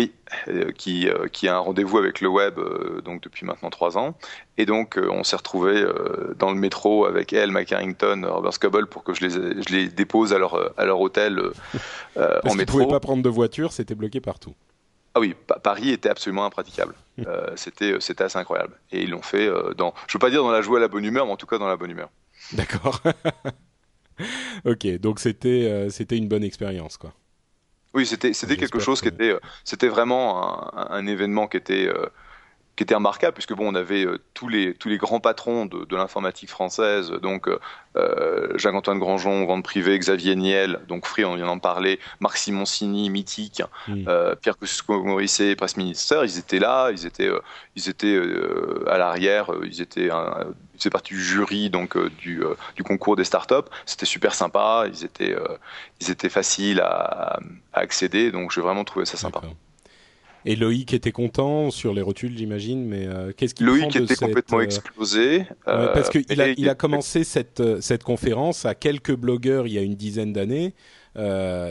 Oui, 0.00 0.12
euh, 0.48 0.72
qui, 0.72 1.10
euh, 1.10 1.28
qui 1.28 1.46
a 1.46 1.56
un 1.56 1.58
rendez-vous 1.58 1.98
avec 1.98 2.22
le 2.22 2.28
web 2.28 2.58
euh, 2.58 3.02
donc 3.02 3.22
depuis 3.22 3.44
maintenant 3.44 3.68
trois 3.68 3.98
ans. 3.98 4.14
Et 4.56 4.64
donc 4.64 4.98
on 4.98 5.22
s'est 5.24 5.36
retrouvé 5.36 5.84
dans 6.38 6.50
le 6.50 6.56
métro 6.56 7.04
avec 7.04 7.34
elle, 7.34 7.50
Mike 7.50 7.72
Harrington, 7.72 8.22
Robert 8.26 8.54
Scoble 8.54 8.86
pour 8.86 9.04
que 9.04 9.12
je 9.12 9.26
les, 9.26 9.30
je 9.30 9.74
les 9.74 9.88
dépose 9.88 10.32
à 10.32 10.38
leur, 10.38 10.72
à 10.78 10.86
leur 10.86 11.00
hôtel 11.00 11.38
Parce 12.14 12.46
en 12.46 12.54
métro. 12.54 12.54
Ils 12.54 12.60
ne 12.60 12.64
pouvaient 12.64 12.86
pas 12.86 13.00
prendre 13.00 13.22
de 13.22 13.28
voiture, 13.28 13.72
c'était 13.72 13.94
bloqué 13.94 14.20
partout. 14.20 14.54
Ah 15.14 15.20
oui, 15.20 15.34
Paris 15.62 15.90
était 15.90 16.08
absolument 16.08 16.46
impraticable. 16.46 16.94
c'était 17.56 17.96
c'était 18.00 18.24
assez 18.24 18.38
incroyable. 18.38 18.80
Et 18.92 19.02
ils 19.02 19.10
l'ont 19.10 19.22
fait 19.22 19.50
dans, 19.76 19.92
je 20.06 20.14
veux 20.14 20.18
pas 20.18 20.30
dire 20.30 20.42
dans 20.42 20.50
la 20.50 20.62
joie 20.62 20.78
à 20.78 20.80
la 20.80 20.88
bonne 20.88 21.04
humeur, 21.04 21.26
mais 21.26 21.32
en 21.32 21.36
tout 21.36 21.46
cas 21.46 21.58
dans 21.58 21.68
la 21.68 21.76
bonne 21.76 21.90
humeur. 21.90 22.08
D'accord. 22.52 23.02
ok, 24.64 24.98
donc 24.98 25.20
c'était 25.20 25.88
c'était 25.90 26.16
une 26.16 26.28
bonne 26.28 26.44
expérience 26.44 26.96
quoi. 26.96 27.12
Oui, 27.92 28.06
c'était 28.06 28.32
c'était 28.32 28.56
quelque 28.56 28.78
chose 28.78 29.00
qui 29.00 29.08
était 29.08 29.30
euh, 29.30 29.40
c'était 29.64 29.88
vraiment 29.88 30.76
un, 30.76 30.90
un, 30.90 31.06
événement 31.06 31.48
qui 31.48 31.56
était 31.56 31.88
euh, 31.88 32.06
qui 32.80 32.84
était 32.84 32.94
remarquable 32.94 33.34
puisque 33.34 33.52
bon 33.52 33.68
on 33.68 33.74
avait 33.74 34.06
euh, 34.06 34.18
tous 34.32 34.48
les 34.48 34.72
tous 34.72 34.88
les 34.88 34.96
grands 34.96 35.20
patrons 35.20 35.66
de, 35.66 35.84
de 35.84 35.96
l'informatique 35.96 36.48
française 36.48 37.10
donc 37.10 37.46
euh, 37.96 38.56
Jacques-Antoine 38.56 38.98
Grangeon 38.98 39.44
vente 39.44 39.64
privée 39.64 39.98
Xavier 39.98 40.34
Niel 40.34 40.80
donc 40.88 41.04
Free 41.04 41.26
on 41.26 41.34
vient 41.34 41.44
d'en 41.44 41.58
parler 41.58 42.00
Marc 42.20 42.38
Simoncini 42.38 43.10
mythique 43.10 43.62
mm. 43.86 44.04
euh, 44.08 44.34
Pierre 44.34 44.56
Kosciusko-Morizet 44.56 45.56
presse 45.56 45.76
ministère 45.76 46.24
ils 46.24 46.38
étaient 46.38 46.58
là 46.58 46.90
ils 46.90 47.04
étaient 47.04 47.30
ils 47.76 47.90
étaient 47.90 48.18
à 48.86 48.96
l'arrière 48.96 49.50
ils 49.62 49.82
étaient 49.82 50.10
un, 50.10 50.46
c'est 50.80 50.90
partie 50.90 51.14
du 51.14 51.22
jury 51.22 51.70
donc 51.70 51.96
euh, 51.96 52.10
du, 52.18 52.42
euh, 52.42 52.54
du, 52.76 52.82
concours 52.82 53.16
des 53.16 53.24
startups. 53.24 53.68
C'était 53.86 54.06
super 54.06 54.34
sympa, 54.34 54.86
ils 54.92 55.04
étaient, 55.04 55.34
euh, 55.34 55.56
ils 56.00 56.10
étaient 56.10 56.28
faciles 56.28 56.80
à, 56.80 57.38
accéder, 57.72 58.32
donc 58.32 58.50
j'ai 58.50 58.60
vraiment 58.60 58.84
trouvé 58.84 59.04
ça 59.04 59.16
sympa. 59.16 59.42
Et 60.44 60.56
Loïc 60.56 60.94
était 60.94 61.12
content 61.12 61.70
sur 61.70 61.92
les 61.92 62.02
rotules, 62.02 62.36
j'imagine, 62.36 62.86
mais 62.86 63.08
qu'est-ce 63.36 63.54
qu'il 63.54 63.66
Loïc 63.66 63.94
était 63.96 64.16
complètement 64.16 64.60
explosé. 64.60 65.46
parce 65.64 66.10
qu'il 66.10 66.40
a, 66.40 66.48
il 66.48 66.68
a 66.68 66.74
commencé 66.74 67.24
cette, 67.24 67.80
cette 67.80 68.02
conférence 68.02 68.64
à 68.64 68.74
quelques 68.74 69.14
blogueurs 69.14 69.66
il 69.66 69.74
y 69.74 69.78
a 69.78 69.82
une 69.82 69.96
dizaine 69.96 70.32
d'années. 70.32 70.74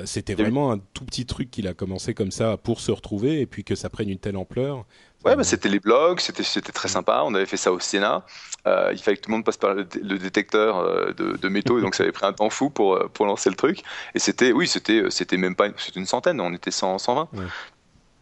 C'était 0.06 0.36
vraiment 0.36 0.72
un 0.72 0.80
tout 0.94 1.06
petit 1.06 1.26
truc 1.26 1.50
qu'il 1.52 1.68
a 1.68 1.74
commencé 1.74 2.14
comme 2.14 2.32
ça 2.32 2.58
pour 2.58 2.80
se 2.80 2.92
retrouver 2.92 3.42
et 3.42 3.46
puis 3.46 3.64
que 3.64 3.76
ça 3.76 3.90
prenne 3.90 4.10
une 4.10 4.20
telle 4.20 4.38
ampleur. 4.38 4.86
Ouais, 5.26 5.36
bah, 5.36 5.44
c'était 5.44 5.68
les 5.68 5.80
blogs, 5.80 6.22
c'était 6.22 6.44
c'était 6.44 6.72
très 6.72 6.88
sympa. 6.88 7.24
On 7.26 7.34
avait 7.34 7.46
fait 7.46 7.58
ça 7.58 7.74
au 7.74 7.80
Sénat. 7.80 8.26
Euh, 8.68 8.92
il 8.94 9.00
fallait 9.00 9.18
que 9.18 9.22
tout 9.22 9.30
le 9.30 9.36
monde 9.36 9.46
passe 9.46 9.58
par 9.58 9.74
le, 9.74 9.84
détecteur 9.84 10.78
euh, 10.78 11.12
de, 11.12 11.36
de, 11.36 11.50
métaux, 11.50 11.78
et 11.78 11.82
donc 11.82 11.96
ça 11.96 12.04
avait 12.04 12.14
pris 12.14 12.26
un 12.26 12.32
temps 12.32 12.50
fou 12.50 12.70
pour 12.70 12.96
euh, 12.96 13.10
pour 13.14 13.26
lancer 13.26 13.50
le 13.50 13.58
truc. 13.58 13.84
Et 14.16 14.20
c'était, 14.20 14.54
oui, 14.54 14.66
c'était 14.66 15.04
c'était 15.10 15.36
même 15.36 15.56
pas, 15.56 15.68
c'était 15.78 16.00
une 16.00 16.06
centaine. 16.06 16.40
On 16.40 16.54
était 16.54 16.72
100, 16.72 17.00
120. 17.00 17.30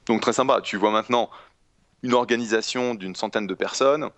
Donc 0.08 0.22
très 0.22 0.34
sympa. 0.34 0.62
Tu 0.62 0.78
vois 0.78 0.92
maintenant 0.92 1.30
une 2.04 2.14
organisation 2.14 2.96
d'une 2.96 3.16
centaine 3.16 3.48
de 3.48 3.54
personnes. 3.54 4.10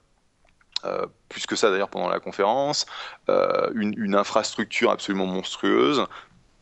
Euh, 0.85 1.07
plus 1.27 1.45
que 1.45 1.57
ça 1.57 1.69
d'ailleurs 1.71 1.89
pendant 1.89 2.07
la 2.07 2.21
conférence, 2.21 2.85
euh, 3.27 3.69
une, 3.75 3.93
une, 3.97 4.15
infrastructure 4.15 4.91
absolument 4.91 5.25
monstrueuse, 5.25 6.05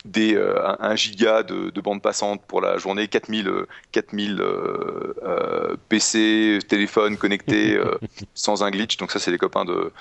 des, 0.07 0.35
euh, 0.35 0.75
un, 0.79 0.95
giga 0.95 1.43
de, 1.43 1.69
de, 1.69 1.81
bande 1.81 2.01
passante 2.01 2.41
pour 2.47 2.61
la 2.61 2.77
journée, 2.77 3.07
4000, 3.07 3.65
4000 3.91 4.39
euh, 4.39 5.13
euh, 5.23 5.75
PC, 5.89 6.59
téléphones 6.67 7.17
connectés 7.17 7.79
sans 8.33 8.63
un 8.63 8.71
glitch. 8.71 8.97
Donc 8.97 9.11
ça, 9.11 9.19
c'est 9.19 9.31
les 9.31 9.37
copains 9.37 9.65
de, 9.65 9.91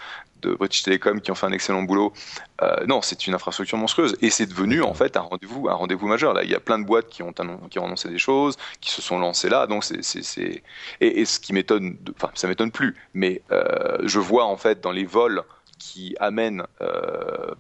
de 0.42 0.54
British 0.54 0.84
Telecom 0.84 1.20
qui 1.20 1.30
ont 1.30 1.34
fait 1.34 1.46
un 1.46 1.52
excellent 1.52 1.82
boulot. 1.82 2.12
non, 2.86 3.02
c'est 3.02 3.26
une 3.26 3.34
infrastructure 3.34 3.76
monstrueuse 3.78 4.16
et 4.22 4.30
c'est 4.30 4.46
devenu 4.46 4.82
en 4.82 4.94
fait 4.94 5.16
un 5.16 5.22
rendez-vous, 5.22 5.68
un 5.68 5.74
rendez-vous 5.74 6.06
majeur. 6.06 6.32
Là, 6.34 6.44
il 6.44 6.50
y 6.50 6.54
a 6.54 6.60
plein 6.60 6.78
de 6.78 6.84
boîtes 6.84 7.08
qui 7.08 7.22
ont, 7.22 7.32
qui 7.68 7.78
ont 7.78 7.84
annoncé 7.84 8.08
des 8.08 8.18
choses, 8.18 8.56
qui 8.80 8.90
se 8.90 9.02
sont 9.02 9.18
lancées 9.18 9.48
là. 9.48 9.66
Donc 9.66 9.84
c'est, 9.84 10.02
c'est, 10.02 10.62
et, 11.00 11.20
et, 11.20 11.24
ce 11.24 11.40
qui 11.40 11.52
m'étonne, 11.52 11.96
enfin 12.14 12.30
ça 12.34 12.46
m'étonne 12.48 12.70
plus, 12.70 12.94
mais 13.12 13.42
je 14.04 14.18
vois 14.18 14.44
en 14.44 14.56
fait 14.56 14.80
dans 14.80 14.92
les 14.92 15.04
vols 15.04 15.42
qui 15.78 16.16
amènent 16.20 16.64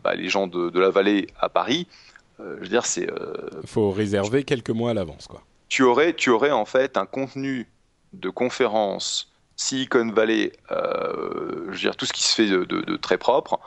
bah, 0.04 0.14
les 0.14 0.28
gens 0.28 0.46
de, 0.46 0.70
de 0.70 0.80
la 0.80 0.90
vallée 0.90 1.26
à 1.40 1.48
Paris, 1.48 1.86
euh, 1.88 2.15
je 2.38 2.44
veux 2.60 2.68
dire, 2.68 2.86
c'est. 2.86 3.10
Euh, 3.10 3.62
faut 3.64 3.90
réserver 3.90 4.44
quelques 4.44 4.70
mois 4.70 4.90
à 4.90 4.94
l'avance, 4.94 5.26
quoi. 5.26 5.42
Tu 5.68 5.82
aurais, 5.82 6.14
tu 6.14 6.30
aurais 6.30 6.50
en 6.50 6.64
fait 6.64 6.96
un 6.96 7.06
contenu 7.06 7.68
de 8.12 8.30
conférence 8.30 9.32
Silicon 9.56 10.10
Valley, 10.10 10.52
euh, 10.70 11.66
je 11.68 11.72
veux 11.72 11.78
dire 11.78 11.96
tout 11.96 12.06
ce 12.06 12.12
qui 12.12 12.22
se 12.22 12.34
fait 12.34 12.46
de, 12.46 12.96
très 12.96 13.18
propre, 13.18 13.58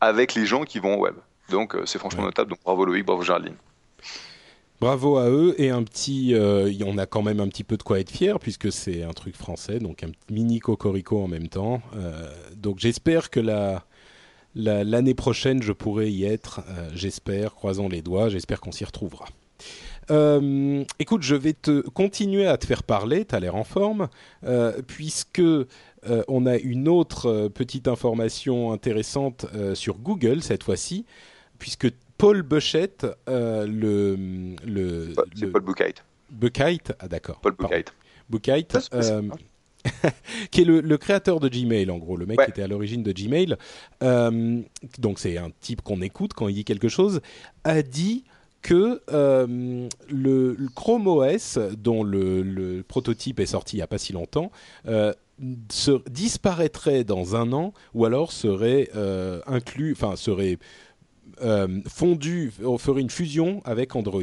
avec 0.00 0.34
les 0.34 0.44
gens 0.44 0.64
qui 0.64 0.80
vont 0.80 0.98
au 0.98 1.02
web. 1.02 1.14
Donc 1.50 1.76
c'est 1.86 1.98
franchement 1.98 2.24
notable. 2.24 2.50
Donc 2.50 2.58
bravo 2.64 2.84
Loïc, 2.84 3.06
bravo 3.06 3.22
Géraldine. 3.22 3.54
Bravo 4.80 5.16
à 5.16 5.30
eux 5.30 5.54
et 5.56 5.70
un 5.70 5.82
petit, 5.82 6.34
on 6.84 6.98
a 6.98 7.06
quand 7.06 7.22
même 7.22 7.40
un 7.40 7.48
petit 7.48 7.64
peu 7.64 7.76
de 7.76 7.82
quoi 7.82 8.00
être 8.00 8.10
fier 8.10 8.38
puisque 8.38 8.70
c'est 8.70 9.02
un 9.02 9.12
truc 9.12 9.36
français, 9.36 9.78
donc 9.78 10.02
un 10.02 10.10
mini 10.30 10.58
cocorico 10.58 11.22
en 11.22 11.28
même 11.28 11.48
temps. 11.48 11.80
donc 12.56 12.80
j'espère 12.80 13.30
que 13.30 13.40
la 13.40 13.84
L'année 14.56 15.14
prochaine, 15.14 15.62
je 15.62 15.72
pourrai 15.72 16.10
y 16.10 16.24
être, 16.24 16.60
euh, 16.68 16.88
j'espère, 16.94 17.54
croisons 17.54 17.88
les 17.88 18.02
doigts, 18.02 18.28
j'espère 18.28 18.60
qu'on 18.60 18.70
s'y 18.70 18.84
retrouvera. 18.84 19.26
Euh, 20.10 20.84
écoute, 20.98 21.22
je 21.22 21.34
vais 21.34 21.54
te 21.54 21.80
continuer 21.80 22.46
à 22.46 22.56
te 22.56 22.66
faire 22.66 22.84
parler, 22.84 23.24
tu 23.24 23.34
as 23.34 23.40
l'air 23.40 23.56
en 23.56 23.64
forme, 23.64 24.08
euh, 24.44 24.80
puisque 24.86 25.42
on 26.28 26.44
a 26.44 26.56
une 26.58 26.86
autre 26.86 27.48
petite 27.48 27.88
information 27.88 28.72
intéressante 28.72 29.46
sur 29.72 29.96
Google 29.96 30.42
cette 30.42 30.62
fois-ci, 30.62 31.06
puisque 31.58 31.90
Paul 32.18 32.42
Buchheit, 32.42 32.98
le, 33.26 33.64
le, 33.66 35.14
le 35.40 35.50
Paul 35.50 35.62
Buchheit. 35.62 35.94
Buchheit, 36.30 36.92
ah 37.00 37.08
d'accord. 37.08 37.40
Paul 37.40 37.54
Buchheit. 37.58 37.86
Buchheit. 38.28 38.68
qui 40.50 40.62
est 40.62 40.64
le, 40.64 40.96
créateur 40.96 41.40
de 41.40 41.48
Gmail, 41.48 41.90
en 41.90 41.98
gros, 41.98 42.16
le 42.16 42.26
mec 42.26 42.38
qui 42.44 42.50
était 42.50 42.62
à 42.62 42.66
l'origine 42.66 43.02
de 43.02 43.12
Gmail. 43.12 43.56
Euh, 44.02 44.60
donc 44.98 45.18
c'est 45.18 45.36
un 45.38 45.50
type 45.60 45.82
qu'on 45.82 46.00
écoute 46.00 46.32
quand 46.34 46.48
il 46.48 46.54
dit 46.54 46.64
quelque 46.64 46.88
chose, 46.88 47.20
a 47.64 47.82
dit 47.82 48.24
que 48.62 49.02
euh, 49.12 49.88
le, 50.08 50.56
Chrome 50.74 51.06
OS, 51.06 51.58
dont 51.78 52.02
le, 52.02 52.82
prototype 52.86 53.40
est 53.40 53.46
sorti 53.46 53.76
il 53.76 53.78
n'y 53.78 53.82
a 53.82 53.86
pas 53.86 53.98
si 53.98 54.12
longtemps, 54.12 54.50
euh, 54.88 55.12
disparaîtrait 55.38 57.04
dans 57.04 57.36
un 57.36 57.52
an 57.52 57.74
ou 57.92 58.04
alors 58.04 58.32
serait 58.32 58.88
inclus, 59.46 59.92
enfin 59.92 60.14
serait 60.16 60.58
euh, 61.42 61.80
fondu, 61.88 62.52
on 62.62 62.78
ferait 62.78 63.00
une 63.00 63.10
fusion 63.10 63.62
avec 63.64 63.96
Android. 63.96 64.22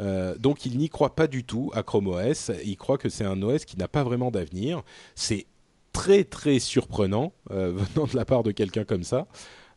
Euh, 0.00 0.36
donc 0.38 0.66
il 0.66 0.78
n'y 0.78 0.88
croit 0.88 1.14
pas 1.14 1.26
du 1.26 1.44
tout 1.44 1.70
à 1.74 1.82
Chrome 1.82 2.08
OS. 2.08 2.50
Il 2.64 2.76
croit 2.76 2.98
que 2.98 3.08
c'est 3.08 3.24
un 3.24 3.40
OS 3.42 3.64
qui 3.64 3.78
n'a 3.78 3.88
pas 3.88 4.02
vraiment 4.02 4.30
d'avenir. 4.30 4.82
C'est 5.14 5.46
très 5.92 6.24
très 6.24 6.58
surprenant 6.58 7.32
euh, 7.50 7.72
venant 7.94 8.06
de 8.06 8.16
la 8.16 8.24
part 8.24 8.42
de 8.42 8.50
quelqu'un 8.50 8.84
comme 8.84 9.04
ça. 9.04 9.26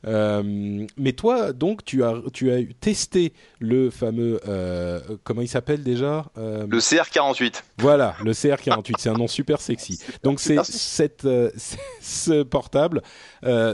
Euh, 0.06 0.86
mais 0.98 1.13
toi, 1.13 1.54
donc, 1.54 1.84
tu 1.84 2.04
as, 2.04 2.15
tu 2.34 2.52
as 2.52 2.60
testé 2.80 3.34
le 3.60 3.89
fameux, 3.89 4.39
euh, 4.48 5.00
comment 5.24 5.41
il 5.41 5.48
s'appelle 5.48 5.84
déjà 5.84 6.26
euh, 6.38 6.65
Le 6.70 6.80
CR48. 6.80 7.63
Voilà, 7.78 8.15
le 8.24 8.32
CR48, 8.32 8.94
c'est 9.00 9.10
un 9.10 9.13
nom 9.13 9.28
super 9.28 9.60
sexy. 9.62 10.00
Donc 10.24 10.39
c'est 10.39 10.63
cette, 10.63 11.28
ce 12.02 12.44
portable 12.44 13.02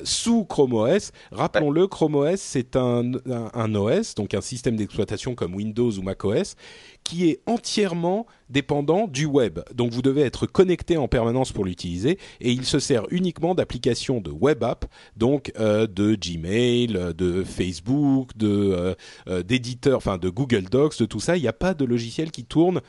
sous 0.04 0.46
Chrome 0.46 0.74
OS. 0.74 1.12
Rappelons-le, 1.32 1.88
Chrome 1.88 2.16
OS, 2.16 2.40
c'est 2.40 2.76
un, 2.76 3.12
un, 3.54 3.76
OS, 3.76 4.16
donc 4.16 4.34
un 4.34 4.42
système 4.42 4.76
d'exploitation 4.76 5.34
comme 5.34 5.56
Windows 5.56 5.92
ou 5.92 6.02
Mac 6.02 6.24
OS, 6.26 6.56
qui 7.04 7.30
est 7.30 7.42
entièrement 7.46 8.26
dépendant 8.50 9.08
du 9.08 9.26
web. 9.26 9.60
Donc 9.74 9.92
vous 9.92 10.02
devez 10.02 10.22
être 10.22 10.46
connecté 10.46 10.98
en 10.98 11.08
permanence 11.08 11.52
pour 11.52 11.66
l'utiliser 11.66 12.18
et 12.40 12.52
il 12.52 12.66
se 12.66 12.80
sert 12.80 13.04
uniquement 13.12 13.56
d'applications 13.56 14.22
de 14.22 14.32
web 14.32 14.64
app, 14.64 14.86
donc 15.18 15.52
euh, 15.60 15.88
de 15.88 16.16
Gmail, 16.16 17.14
de 17.16 17.44
Facebook, 17.44 18.36
de 18.38 18.48
euh, 18.48 18.96
euh, 19.28 19.44
d'éditeurs, 19.44 19.98
enfin 19.98 20.18
de 20.18 20.30
Google 20.30 20.66
Docs, 20.70 21.00
de 21.00 21.06
tout 21.06 21.20
ça. 21.20 21.38
Il 21.38 21.42
n'y 21.42 21.48
a 21.48 21.54
pas 21.54 21.74
de 21.74 21.86
logiciel 21.86 22.32
qui 22.32 22.46
tourne 22.46 22.82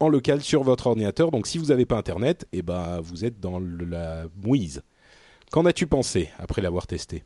en 0.00 0.08
local 0.08 0.42
sur 0.42 0.62
votre 0.62 0.86
ordinateur. 0.86 1.30
Donc 1.30 1.46
si 1.46 1.58
vous 1.58 1.66
n'avez 1.66 1.86
pas 1.86 1.96
Internet, 1.96 2.46
eh 2.52 2.62
ben 2.62 3.00
vous 3.00 3.24
êtes 3.24 3.40
dans 3.40 3.58
la 3.58 4.24
mouise. 4.42 4.82
Qu'en 5.50 5.64
as-tu 5.64 5.86
pensé 5.86 6.28
après 6.38 6.60
l'avoir 6.60 6.86
testé? 6.86 7.24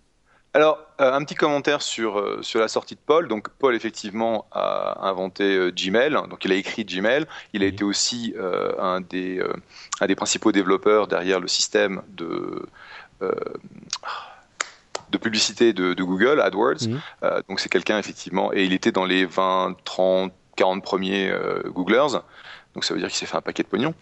Alors, 0.52 0.80
euh, 1.00 1.12
un 1.12 1.22
petit 1.24 1.36
commentaire 1.36 1.80
sur, 1.80 2.18
euh, 2.18 2.40
sur 2.42 2.58
la 2.58 2.66
sortie 2.66 2.96
de 2.96 3.00
Paul. 3.04 3.28
Donc, 3.28 3.48
Paul, 3.50 3.76
effectivement, 3.76 4.46
a 4.50 5.08
inventé 5.08 5.44
euh, 5.44 5.70
Gmail. 5.70 6.12
Donc, 6.28 6.44
il 6.44 6.50
a 6.50 6.56
écrit 6.56 6.84
Gmail. 6.84 7.26
Il 7.52 7.62
a 7.62 7.66
été 7.66 7.84
aussi 7.84 8.34
un, 8.78 9.00
des, 9.00 9.40
un 10.00 10.06
des 10.06 10.16
principaux 10.16 10.50
développeurs 10.52 11.06
derrière 11.06 11.40
le 11.40 11.48
système 11.48 12.02
de 12.08 12.66
de 15.10 15.18
publicité 15.18 15.72
de, 15.72 15.92
Google, 16.02 16.40
AdWords. 16.40 16.86
Donc 17.48 17.60
c'est 17.60 17.68
quelqu'un 17.68 17.98
effectivement, 17.98 18.52
et 18.54 18.64
il 18.64 18.72
était 18.72 18.92
dans 18.92 19.04
les 19.04 19.26
20, 19.26 19.76
30, 19.84 20.32
40 20.56 20.82
premiers 20.82 21.30
Googlers. 21.66 22.20
Donc 22.74 22.84
ça 22.84 22.94
veut 22.94 23.00
dire 23.00 23.08
qu'il 23.08 23.18
s'est 23.18 23.26
fait 23.26 23.36
un 23.36 23.42
paquet 23.42 23.62
de 23.62 23.68
pognon. 23.68 23.92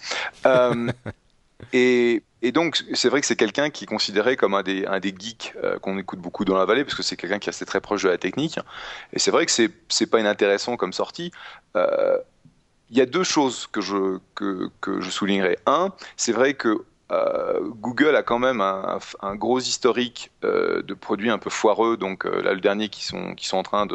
et, 1.72 2.22
donc 2.52 2.82
c'est 2.94 3.09
vrai 3.09 3.20
que 3.20 3.26
c'est 3.26 3.36
quelqu'un 3.36 3.70
qui 3.70 3.84
est 3.84 3.86
considéré 3.86 4.36
comme 4.36 4.54
un 4.54 4.62
des, 4.62 4.86
un 4.86 5.00
des 5.00 5.14
geeks 5.16 5.54
qu'on 5.82 5.98
écoute 5.98 6.20
beaucoup 6.20 6.44
dans 6.44 6.56
la 6.56 6.64
vallée, 6.64 6.84
parce 6.84 6.94
que 6.94 7.02
c'est 7.02 7.16
quelqu'un 7.16 7.38
qui 7.38 7.48
est 7.48 7.50
assez 7.50 7.66
très 7.66 7.80
proche 7.80 8.04
de 8.04 8.09
la 8.09 8.18
technique. 8.18 8.59
Et 9.12 9.18
c'est 9.18 9.30
vrai 9.30 9.44
que 9.44 9.52
c'est, 9.52 9.70
c'est 9.88 10.06
pas 10.06 10.20
inintéressant 10.20 10.76
comme 10.76 10.92
sortie 10.92 11.32
il 12.90 12.96
y 12.96 13.00
a 13.00 13.06
deux 13.06 13.24
choses 13.24 13.66
que 13.66 13.80
je, 13.80 14.18
que, 14.34 14.70
que 14.80 15.00
je 15.00 15.11
soulignerai. 15.11 15.59
Un, 15.66 15.92
c'est 16.16 16.32
vrai 16.32 16.54
que 16.54 16.84
euh, 17.11 17.61
Google 17.80 18.16
a 18.16 18.22
quand 18.22 18.38
même 18.38 18.61
un, 18.61 18.98
un 19.22 19.34
gros 19.34 19.61
historique 19.61 20.30
euh, 20.44 20.82
de 20.82 20.92
produits 20.92 21.30
un 21.30 21.38
peu 21.38 21.48
foireux. 21.48 21.96
Donc 21.96 22.26
euh, 22.26 22.42
là, 22.42 22.52
le 22.52 22.61
dernier 22.61 22.90
qui 22.90 23.04
sont, 23.04 23.34
qui 23.34 23.46
sont 23.46 23.56
en 23.56 23.62
train 23.62 23.86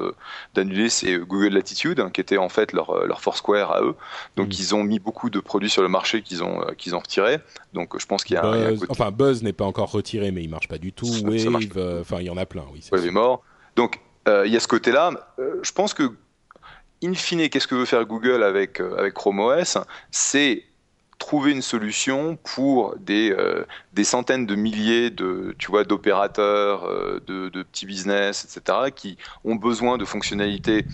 d'annuler, 0.56 0.90
c'est 0.90 1.18
Google 1.20 1.54
Latitude, 1.54 2.00
hein, 2.00 2.10
qui 2.12 2.22
était 2.22 2.38
en 2.38 2.50
fait 2.50 2.74
leur, 2.74 3.06
leur 3.06 3.22
Foursquare 3.22 3.72
à 3.72 3.82
eux. 3.82 3.96
Donc 4.36 4.48
mm. 4.48 4.58
ils 4.58 4.76
ont 4.76 4.84
mis 4.84 5.00
beaucoup 5.00 5.30
de 5.30 5.40
produits 5.40 5.70
sur 5.70 5.84
le 5.84 5.90
marché 5.90 6.24
qu'ils 6.24 6.44
ont, 6.44 6.66
qu'ils 6.78 6.96
ont 6.96 7.00
retirés. 7.00 7.40
Donc 7.74 8.00
je 8.00 8.06
pense 8.06 8.24
qu'il 8.24 8.36
y 8.36 8.38
a, 8.38 8.46
un, 8.46 8.76
Enfin, 8.90 9.12
Buzz 9.12 9.44
n'est 9.44 9.54
pas 9.54 9.66
encore 9.66 9.92
retiré, 9.92 10.32
mais 10.32 10.44
il 10.44 10.50
marche 10.50 10.68
pas 10.68 10.80
du 10.80 10.92
tout. 10.92 11.08
Wave, 11.24 12.02
enfin 12.02 12.18
il 12.20 12.26
y 12.26 12.30
en 12.32 12.38
a 12.38 12.46
plein, 12.46 12.66
oui. 12.74 12.84
Wave 12.92 13.06
est 13.06 13.12
mort. 13.12 13.44
Donc 13.76 14.00
il 14.26 14.52
y 14.52 14.58
a 14.58 14.60
ce 14.60 14.68
côté-là. 14.68 15.12
je 15.38 15.72
pense 15.72 15.94
que 15.94 16.12
in 17.04 17.14
fine, 17.14 17.48
qu'est-ce 17.50 17.68
que 17.68 17.76
veut 17.76 17.86
faire 17.86 18.06
Google 18.06 18.42
avec, 18.44 18.80
avec 18.80 19.14
Chrome 19.14 19.40
OS 19.40 19.78
C'est 20.10 20.64
trouver 21.24 21.52
une 21.54 21.62
solution 21.62 22.36
pour 22.36 22.96
des, 23.00 23.32
euh, 23.32 23.66
des 23.94 24.04
centaines 24.04 24.46
de 24.46 24.56
milliers 24.56 25.10
de 25.10 25.56
tu 25.58 25.72
vois 25.72 25.86
d'opérateurs 25.86 26.84
euh, 26.84 27.22
de, 27.26 27.48
de, 27.48 27.64
petits 27.64 27.86
business 27.86 28.44
etc 28.44 28.92
qui 28.94 29.18
ont 29.46 29.56
besoin 29.56 29.98
de 29.98 30.04
fonctionnalités 30.04 30.86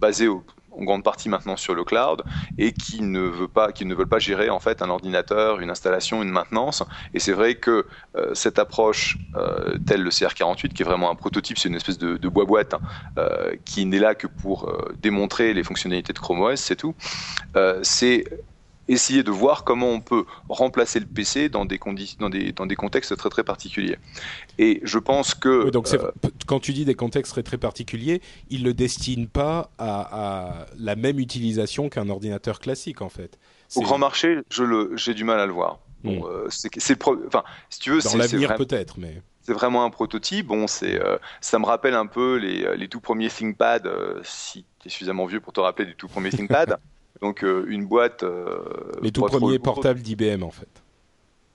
basées 0.00 0.28
au, 0.28 0.44
en 0.78 0.84
grande 0.84 1.04
partie 1.04 1.28
maintenant 1.28 1.56
sur 1.56 1.74
le 1.74 1.84
cloud 1.84 2.22
et 2.58 2.72
qui 2.72 3.02
ne 3.02 3.20
veut 3.20 3.48
pas, 3.48 3.72
qui 3.72 3.84
ne 3.84 3.94
veulent 3.94 4.08
pas 4.08 4.18
gérer 4.18 4.50
en 4.50 4.60
fait 4.60 4.82
un 4.82 4.90
ordinateur, 4.90 5.60
une 5.60 5.70
installation, 5.70 6.22
une 6.22 6.30
maintenance. 6.30 6.82
Et 7.14 7.18
c'est 7.18 7.32
vrai 7.32 7.54
que 7.54 7.86
euh, 8.16 8.34
cette 8.34 8.58
approche 8.58 9.18
euh, 9.36 9.76
telle 9.86 10.02
le 10.02 10.10
CR48, 10.10 10.68
qui 10.68 10.82
est 10.82 10.84
vraiment 10.84 11.10
un 11.10 11.14
prototype, 11.14 11.58
c'est 11.58 11.68
une 11.68 11.74
espèce 11.74 11.98
de, 11.98 12.28
bois 12.28 12.44
boîte 12.44 12.74
hein, 12.74 12.80
euh, 13.18 13.54
qui 13.64 13.84
n'est 13.86 13.98
là 13.98 14.14
que 14.14 14.26
pour 14.26 14.72
démontrer 15.02 15.52
les 15.52 15.64
fonctionnalités 15.64 16.12
de 16.12 16.18
Chrome 16.18 16.40
OS, 16.40 16.60
c'est 16.60 16.76
tout. 16.76 16.94
c'est 17.82 18.24
essayer 18.90 19.22
de 19.22 19.30
voir 19.30 19.64
comment 19.64 19.88
on 19.88 20.00
peut 20.00 20.24
remplacer 20.48 20.98
le 21.00 21.06
PC 21.06 21.48
dans 21.48 21.64
des, 21.64 21.78
dans 22.18 22.28
des, 22.28 22.52
dans 22.52 22.66
des 22.66 22.76
contextes 22.76 23.16
très 23.16 23.30
très 23.30 23.44
particuliers. 23.44 23.96
Et 24.58 24.80
je 24.82 24.98
pense 24.98 25.34
que... 25.34 25.70
donc 25.70 25.88
euh, 25.94 26.10
quand 26.46 26.60
tu 26.60 26.72
dis 26.72 26.84
des 26.84 26.94
contextes 26.94 27.32
très 27.32 27.44
très 27.44 27.56
particuliers, 27.56 28.20
ils 28.50 28.62
ne 28.62 28.66
le 28.66 28.74
destinent 28.74 29.28
pas 29.32 29.70
à, 29.78 30.66
la 30.76 30.96
même 30.96 31.20
utilisation 31.20 31.88
qu'un 31.88 32.08
ordinateur 32.08 32.58
classique 32.58 33.00
en 33.00 33.08
fait. 33.08 33.38
Au 33.76 33.82
grand 33.82 33.98
marché, 33.98 34.40
j'ai 34.96 35.14
du 35.14 35.24
mal 35.24 35.38
à 35.38 35.46
le 35.46 35.52
voir. 35.52 35.78
Bon, 36.02 36.20
hmm. 36.20 36.24
euh, 36.24 36.46
c'est 36.50 37.06
enfin, 37.06 37.44
si 37.68 37.78
tu 37.78 37.90
veux, 37.90 38.00
dans 38.00 38.16
l'avenir 38.16 38.54
peut-être, 38.56 38.98
mais 38.98 39.22
c'est 39.42 39.52
vraiment 39.52 39.84
un 39.84 39.90
prototype. 39.90 40.46
Bon, 40.46 40.66
c'est, 40.66 41.00
euh, 41.00 41.18
ça 41.40 41.58
me 41.58 41.66
rappelle 41.66 41.94
un 41.94 42.06
peu 42.06 42.36
les, 42.36 42.76
les 42.76 42.88
tout 42.88 43.00
premiers 43.00 43.28
ThinkPad, 43.28 43.88
si 44.24 44.64
tu 44.80 44.88
es 44.88 44.90
suffisamment 44.90 45.26
vieux 45.26 45.40
pour 45.40 45.52
te 45.52 45.60
rappeler 45.60 45.86
des 45.86 45.94
tout 45.94 46.08
premiers 46.08 46.30
ThinkPad. 46.30 46.78
Donc 47.20 47.44
euh, 47.44 47.64
une 47.68 47.86
boîte. 47.86 48.22
Euh, 48.22 48.62
les 49.02 49.12
tout 49.12 49.22
premiers 49.22 49.58
portables 49.58 50.00
d'IBM 50.00 50.42
en 50.42 50.50
fait. 50.50 50.68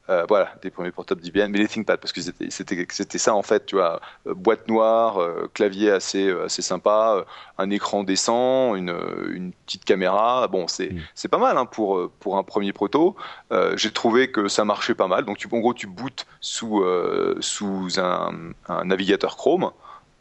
Euh, 0.07 0.24
voilà, 0.30 0.53
des 0.61 0.70
premiers 0.70 0.91
portables 0.91 1.20
d'IBM, 1.20 1.47
mais 1.49 1.57
les 1.57 1.68
ThinkPad, 1.68 1.99
parce 1.99 2.13
que 2.13 2.22
c'était 2.22 3.18
ça 3.18 3.34
en 3.34 3.41
fait, 3.41 3.66
tu 3.66 3.76
vois, 3.76 3.99
boîte 4.28 4.68
noire, 4.68 5.18
clavier 5.55 5.89
assez, 5.89 6.30
assez 6.30 6.61
sympa, 6.61 7.26
un 7.57 7.72
écran 7.72 8.03
décent, 8.03 8.76
une, 8.76 8.95
une 9.32 9.51
petite 9.66 9.84
caméra. 9.84 10.47
Bon, 10.47 10.68
c'est 10.68 10.91
mm. 10.91 11.28
pas 11.28 11.39
mal 11.39 11.57
hein, 11.57 11.66
pour, 11.66 12.11
pour 12.20 12.38
un 12.38 12.43
premier 12.43 12.72
proto. 12.72 13.16
J'ai 13.78 13.89
trouvé 13.89 14.30
que 14.30 14.47
ça 14.47 14.63
marchait 14.63 14.93
pas 14.93 15.07
mal. 15.07 15.26
Donc, 15.26 15.39
tu, 15.39 15.47
en 15.51 15.57
gros, 15.57 15.74
tu 15.74 15.88
bootes 15.88 16.28
sous, 16.39 16.86
sous 17.39 17.99
un, 17.99 18.51
un, 18.68 18.86
navigateur 18.86 19.36
Chrome. 19.38 19.72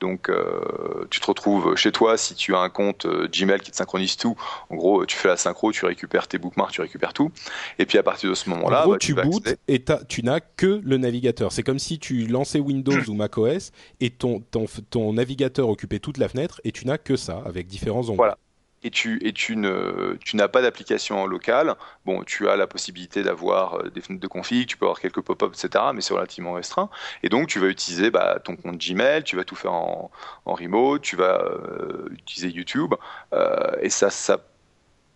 Donc, 0.05 0.29
euh, 0.29 1.07
tu 1.09 1.19
te 1.19 1.27
retrouves 1.27 1.77
chez 1.77 1.91
toi 1.91 2.19
si 2.19 2.35
tu 2.35 2.55
as 2.55 2.59
un 2.59 2.69
compte 2.69 3.07
euh, 3.07 3.27
Gmail 3.33 3.61
qui 3.61 3.71
te 3.71 3.77
synchronise 3.77 4.19
tout. 4.19 4.37
En 4.69 4.77
gros, 4.77 5.07
tu 5.07 5.17
fais 5.17 5.29
la 5.29 5.39
synchro, 5.39 5.73
tu 5.73 5.87
récupères 5.87 6.29
tes 6.29 6.37
bookmarks, 6.37 6.73
tu 6.73 6.83
récupères 6.83 7.15
tout. 7.15 7.31
Et 7.79 7.87
puis 7.87 7.97
à 7.97 8.03
partir 8.03 8.29
de 8.29 8.35
ce 8.35 8.51
moment-là, 8.51 8.85
bah, 8.87 8.99
tu, 9.01 9.15
bootes 9.15 9.57
et 9.67 9.83
tu 10.07 10.23
n'as 10.23 10.41
que 10.41 10.83
le 10.85 10.99
navigateur. 10.99 11.53
C'est 11.53 11.63
comme 11.63 11.79
si 11.79 11.99
tu 11.99 12.27
lançais 12.27 12.61
Windows 12.61 13.01
ou 13.09 13.15
macOS 13.15 13.73
et 14.01 14.11
ton, 14.11 14.41
ton, 14.51 14.67
ton 14.91 15.15
navigateur 15.15 15.71
occupait 15.71 16.01
toute 16.01 16.19
la 16.19 16.29
fenêtre 16.29 16.61
et 16.65 16.73
tu 16.73 16.87
n'as 16.87 16.99
que 16.99 17.17
ça 17.17 17.43
avec 17.47 17.67
différents 17.67 18.03
onglets. 18.03 18.17
Voilà 18.17 18.39
et 18.85 18.91
tu, 18.91 19.57
n'as 19.57 20.49
pas 20.49 20.61
d'application 20.63 21.23
en 21.23 21.27
local, 21.27 21.75
bon, 22.05 22.23
tu 22.23 22.49
as 22.49 22.57
la 22.57 22.67
possibilité 22.67 23.23
d'avoir 23.23 23.75
euh, 23.75 23.91
des 23.91 24.03
fenêtres 24.03 24.23
de 24.23 24.29
config, 24.29 24.67
tu 24.67 24.77
peux 24.77 24.85
avoir 24.85 25.01
quelques 25.01 25.23
pop-up, 25.23 25.55
etc., 25.55 25.85
mais 25.95 26.03
c'est 26.03 26.13
relativement 26.13 26.53
restreint. 26.53 26.91
Et 27.23 27.31
donc, 27.31 27.49
tu 27.49 27.59
vas 27.59 27.69
utiliser 27.69 28.11
bah, 28.11 28.39
ton 28.45 28.57
compte 28.57 28.77
Gmail, 28.79 29.25
tu 29.25 29.37
vas 29.37 29.45
tout 29.45 29.57
faire 29.57 29.73
en, 29.73 30.11
en 30.45 30.55
remote, 30.55 31.01
tu 31.01 31.17
vas 31.17 31.43
euh, 31.43 32.09
utiliser 32.13 32.51
YouTube, 32.51 32.95
euh, 33.33 33.73
et 33.81 33.89
ça, 33.89 34.11
ça, 34.11 34.45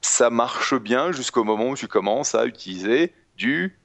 ça 0.00 0.30
marche 0.30 0.74
bien 0.74 1.12
jusqu'au 1.12 1.44
moment 1.44 1.70
où 1.70 1.76
tu 1.76 1.88
commences 1.88 2.34
à 2.34 2.46
utiliser 2.46 3.12
du 3.36 3.78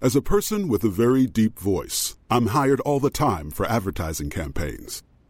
As 0.00 0.16
a 0.16 0.20
person 0.20 0.68
with 0.68 0.82
a 0.82 0.88
very 0.88 1.28
deep 1.28 1.60
voice, 1.60 2.16
I'm 2.28 2.48
hired 2.48 2.80
all 2.80 2.98
the 2.98 3.08
time 3.08 3.52
for 3.52 3.64
advertising 3.66 4.30
campaigns. 4.30 5.04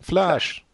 Flash. 0.00 0.64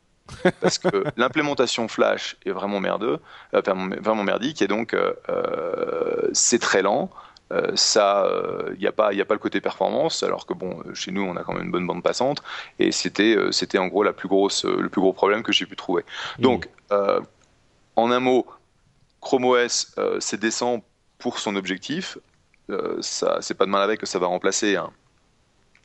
Parce 0.60 0.78
que 0.78 1.04
l'implémentation 1.16 1.88
Flash 1.88 2.36
est 2.44 2.50
vraiment 2.50 2.80
merdeux, 2.80 3.18
euh, 3.54 3.60
vraiment 4.00 4.24
merdique, 4.24 4.62
et 4.62 4.68
donc 4.68 4.94
euh, 4.94 5.12
euh, 5.28 6.28
c'est 6.32 6.58
très 6.58 6.82
lent. 6.82 7.10
Euh, 7.52 7.70
ça, 7.76 8.28
il 8.74 8.80
n'y 8.80 8.88
a 8.88 8.92
pas, 8.92 9.12
il 9.12 9.20
a 9.20 9.24
pas 9.24 9.34
le 9.34 9.40
côté 9.40 9.60
performance, 9.60 10.24
alors 10.24 10.46
que 10.46 10.52
bon, 10.52 10.82
chez 10.94 11.12
nous, 11.12 11.22
on 11.22 11.36
a 11.36 11.44
quand 11.44 11.54
même 11.54 11.64
une 11.64 11.70
bonne 11.70 11.86
bande 11.86 12.02
passante, 12.02 12.42
et 12.80 12.90
c'était, 12.90 13.36
c'était 13.52 13.78
en 13.78 13.86
gros 13.86 14.02
la 14.02 14.12
plus 14.12 14.28
grosse, 14.28 14.64
le 14.64 14.88
plus 14.88 15.00
gros 15.00 15.12
problème 15.12 15.44
que 15.44 15.52
j'ai 15.52 15.64
pu 15.64 15.76
trouver. 15.76 16.04
Mmh. 16.38 16.42
Donc, 16.42 16.68
en 16.90 18.10
un 18.10 18.20
mot, 18.20 18.46
Chrome 19.20 19.44
OS, 19.44 19.94
c'est 20.18 20.40
décent 20.40 20.82
pour 21.18 21.38
son 21.38 21.54
objectif. 21.54 22.18
ça, 23.00 23.38
c'est 23.40 23.54
pas 23.54 23.64
demain 23.64 23.78
la 23.78 23.86
veille 23.86 23.98
que 23.98 24.06
ça 24.06 24.18
va 24.18 24.26
remplacer 24.26 24.74
un, 24.74 24.90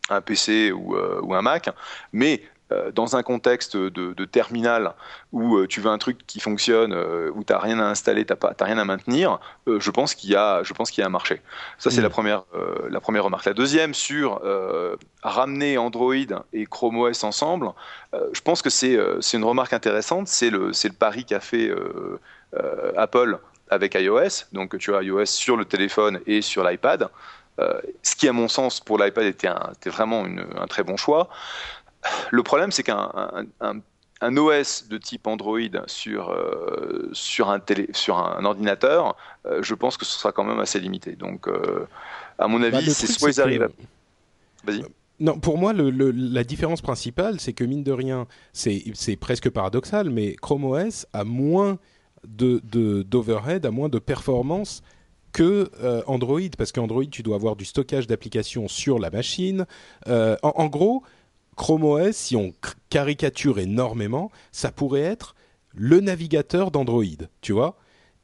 un 0.09 0.21
PC 0.21 0.71
ou, 0.71 0.97
ou 0.97 1.35
un 1.35 1.43
Mac, 1.43 1.69
mais 2.11 2.41
dans 2.93 3.15
un 3.15 3.23
contexte 3.23 3.75
de, 3.77 4.25
terminal 4.25 4.93
où 5.31 5.57
euh, 5.57 5.67
tu 5.67 5.81
veux 5.81 5.89
un 5.89 5.97
truc 5.97 6.19
qui 6.27 6.39
fonctionne, 6.39 6.93
euh, 6.93 7.31
où 7.33 7.43
tu 7.43 7.53
n'as 7.53 7.59
rien 7.59 7.79
à 7.79 7.83
installer, 7.83 8.25
tu 8.25 8.33
n'as 8.33 8.65
rien 8.65 8.77
à 8.77 8.85
maintenir, 8.85 9.39
je 9.67 9.91
pense 9.91 10.15
qu'il 10.15 10.29
y, 10.29 10.35
a, 10.35 10.63
je 10.63 10.73
pense 10.73 10.91
qu'il 10.91 11.01
y 11.01 11.03
a 11.03 11.07
un 11.07 11.11
marché. 11.11 11.41
Ça, 11.77 11.89
c'est 11.89 11.99
mm. 11.99 12.03
la, 12.03 12.09
première, 12.09 12.43
la 12.89 12.99
première 12.99 13.23
remarque. 13.23 13.45
La 13.45 13.53
deuxième, 13.53 13.93
sur 13.93 14.41
ramener 15.23 15.77
Android 15.77 16.13
et 16.53 16.65
Chrome 16.65 16.97
OS 16.97 17.23
ensemble, 17.23 17.71
je 18.13 18.41
pense 18.41 18.61
que 18.61 18.69
c'est 18.69 18.97
une 19.33 19.43
remarque 19.43 19.73
intéressante. 19.73 20.27
C'est 20.27 20.49
le, 20.49 20.67
le 20.67 20.93
pari 20.93 21.25
qu'a 21.25 21.39
fait 21.39 21.71
Apple 22.97 23.39
avec 23.69 23.95
iOS. 23.95 24.45
Donc, 24.51 24.77
tu 24.77 24.95
as 24.95 25.01
iOS 25.01 25.25
sur 25.25 25.57
le 25.57 25.65
téléphone 25.65 26.19
et 26.27 26.41
sur 26.41 26.63
l'iPad. 26.63 27.09
ce 28.03 28.15
qui, 28.15 28.27
à 28.27 28.33
mon 28.33 28.47
sens, 28.47 28.79
pour 28.79 28.97
l'iPad 28.97 29.25
était, 29.25 29.49
était, 29.73 29.89
vraiment 29.89 30.25
un 30.25 30.67
très 30.67 30.83
bon 30.83 30.97
choix. 30.97 31.29
Le 32.31 32.43
problème, 32.43 32.71
c'est 32.71 32.83
qu'un 32.83 33.11
un, 34.21 34.37
OS 34.37 34.87
de 34.87 34.97
type 34.97 35.27
Android 35.27 35.59
sur, 35.87 36.29
euh, 36.29 37.09
sur, 37.11 37.49
un, 37.49 37.59
télé, 37.59 37.89
sur 37.93 38.17
un 38.17 38.45
ordinateur, 38.45 39.15
euh, 39.45 39.61
je 39.63 39.73
pense 39.73 39.97
que 39.97 40.05
ce 40.05 40.17
sera 40.17 40.31
quand 40.31 40.43
même 40.43 40.59
assez 40.59 40.79
limité. 40.79 41.15
Donc, 41.15 41.47
euh, 41.47 41.87
à 42.37 42.47
mon 42.47 42.61
avis, 42.61 42.85
bah, 42.85 42.93
c'est 42.93 43.07
soit 43.07 43.31
ils 43.31 43.41
arrivent 43.41 43.69
Vas-y. 44.63 44.83
Non, 45.19 45.37
pour 45.39 45.57
moi, 45.57 45.73
le, 45.73 45.89
la 46.11 46.43
différence 46.43 46.81
principale, 46.81 47.39
c'est 47.39 47.53
que 47.53 47.63
mine 47.63 47.83
de 47.83 47.91
rien, 47.91 48.27
c'est 48.53 49.15
presque 49.19 49.49
paradoxal, 49.49 50.09
mais 50.09 50.35
Chrome 50.35 50.65
OS 50.65 51.05
a 51.13 51.23
moins 51.23 51.77
d'overhead, 52.23 53.61
de, 53.63 53.67
a 53.67 53.71
moins 53.71 53.89
de 53.89 53.99
performance 53.99 54.81
que 55.31 55.69
Android, 56.07 56.49
parce 56.57 56.71
qu'Android, 56.71 57.05
tu 57.05 57.21
dois 57.21 57.35
avoir 57.35 57.55
du 57.55 57.65
stockage 57.65 58.07
d'applications 58.07 58.67
sur 58.67 58.97
la 58.97 59.11
machine. 59.11 59.67
en, 60.07 60.65
gros, 60.65 61.03
Chrome 61.55 61.83
OS, 61.83 62.15
si 62.15 62.35
on 62.35 62.53
caricature 62.89 63.59
énormément, 63.59 64.31
ça 64.51 64.71
pourrait 64.71 65.01
être 65.01 65.35
le 65.73 65.99
navigateur 65.99 66.71
d'Android, 66.71 67.03
tu 67.41 67.53
vois 67.53 67.77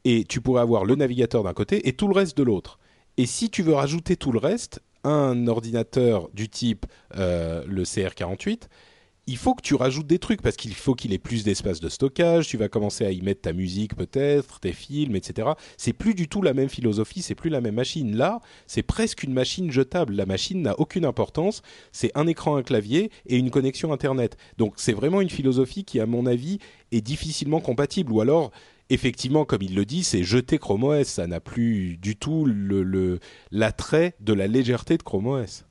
Et 0.06 0.26
tu 0.26 0.42
pourrais 0.42 0.62
avoir 0.62 0.86
le 0.86 0.96
navigateur 0.96 1.44
d'un 1.44 1.54
côté 1.54 1.88
et 1.88 1.94
tout 1.94 2.08
le 2.08 2.14
reste 2.14 2.38
de 2.38 2.44
l'autre. 2.44 2.80
Et 3.18 3.26
si 3.26 3.50
tu 3.50 3.64
veux 3.64 3.74
rajouter 3.74 4.16
tout 4.16 4.32
le 4.32 4.40
reste, 4.40 4.82
un 5.04 5.48
ordinateur 5.48 6.30
du 6.34 6.50
type 6.50 6.86
euh, 7.16 7.64
le 7.68 7.84
CR48, 7.84 8.64
il 9.28 9.36
faut 9.36 9.54
que 9.54 9.62
tu 9.62 9.76
rajoutes 9.76 10.08
des 10.08 10.20
trucs 10.20 10.42
parce 10.42 10.56
qu'il 10.56 10.74
faut 10.74 10.96
qu'il 10.96 11.14
ait 11.14 11.18
plus 11.18 11.44
d'espace 11.44 11.82
de 11.82 11.90
stockage. 11.90 12.48
Tu 12.48 12.56
vas 12.56 12.70
commencer 12.70 13.06
à 13.06 13.12
y 13.12 13.22
mettre 13.22 13.42
ta 13.42 13.52
musique 13.52 13.96
peut-être, 13.96 14.62
tes 14.62 14.72
films, 14.72 15.18
etc. 15.18 15.50
C'est 15.76 15.92
plus 15.92 16.16
du 16.16 16.30
tout 16.30 16.42
la 16.42 16.54
même 16.54 16.70
philosophie, 16.70 17.22
c'est 17.22 17.36
plus 17.36 17.50
la 17.50 17.60
même 17.60 17.76
machine. 17.76 18.16
Là, 18.16 18.40
c'est 18.68 18.84
presque 18.84 19.24
une 19.24 19.34
machine 19.34 19.70
jetable. 19.70 20.14
La 20.14 20.26
machine 20.26 20.62
n'a 20.62 20.80
aucune 20.80 21.04
importance. 21.04 21.62
C'est 21.92 22.12
un 22.16 22.26
écran, 22.26 22.56
un 22.56 22.64
clavier 22.64 23.12
et 23.26 23.36
une 23.36 23.52
connexion 23.52 23.92
internet. 23.92 24.38
Donc 24.58 24.76
c'est 24.78 24.94
vraiment 24.94 25.20
une 25.20 25.30
philosophie 25.30 25.84
qui, 25.84 26.00
à 26.00 26.06
mon 26.06 26.26
avis, 26.26 26.60
est 26.94 27.02
difficilement 27.02 27.60
compatible. 27.60 28.14
Ou 28.14 28.22
alors, 28.22 28.52
effectivement, 28.90 29.44
comme 29.44 29.62
il 29.62 29.76
le 29.76 29.84
dit, 29.84 30.06
c'est 30.06 30.24
jeter 30.24 30.58
Chrome 30.58 30.86
OS. 30.86 31.06
Ça 31.06 31.28
n'a 31.28 31.42
plus 31.42 31.98
du 31.98 32.16
tout 32.16 32.48
l'attrait 33.52 34.16
le, 34.20 34.26
de 34.26 34.34
la 34.34 34.48
légèreté 34.48 34.98
de 34.98 35.04
Chrome 35.04 35.28
OS. 35.28 35.66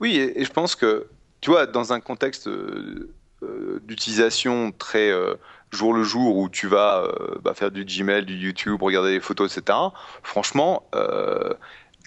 Oui, 0.00 0.16
et 0.16 0.44
je 0.44 0.50
pense 0.50 0.74
que 0.74 1.06
tu 1.42 1.50
vois, 1.50 1.66
dans 1.66 1.92
un 1.92 2.00
contexte 2.00 2.46
euh, 2.46 3.12
euh, 3.42 3.80
d'utilisation 3.82 4.72
très 4.72 5.10
euh, 5.10 5.34
jour 5.72 5.92
le 5.92 6.04
jour 6.04 6.36
où 6.36 6.48
tu 6.48 6.68
vas 6.68 7.08
bah, 7.42 7.52
faire 7.52 7.70
du 7.70 7.84
Gmail, 7.84 8.24
du 8.24 8.36
YouTube, 8.36 8.80
regarder 8.80 9.10
des 9.14 9.20
photos, 9.20 9.56
etc. 9.56 9.76
Franchement, 10.22 10.88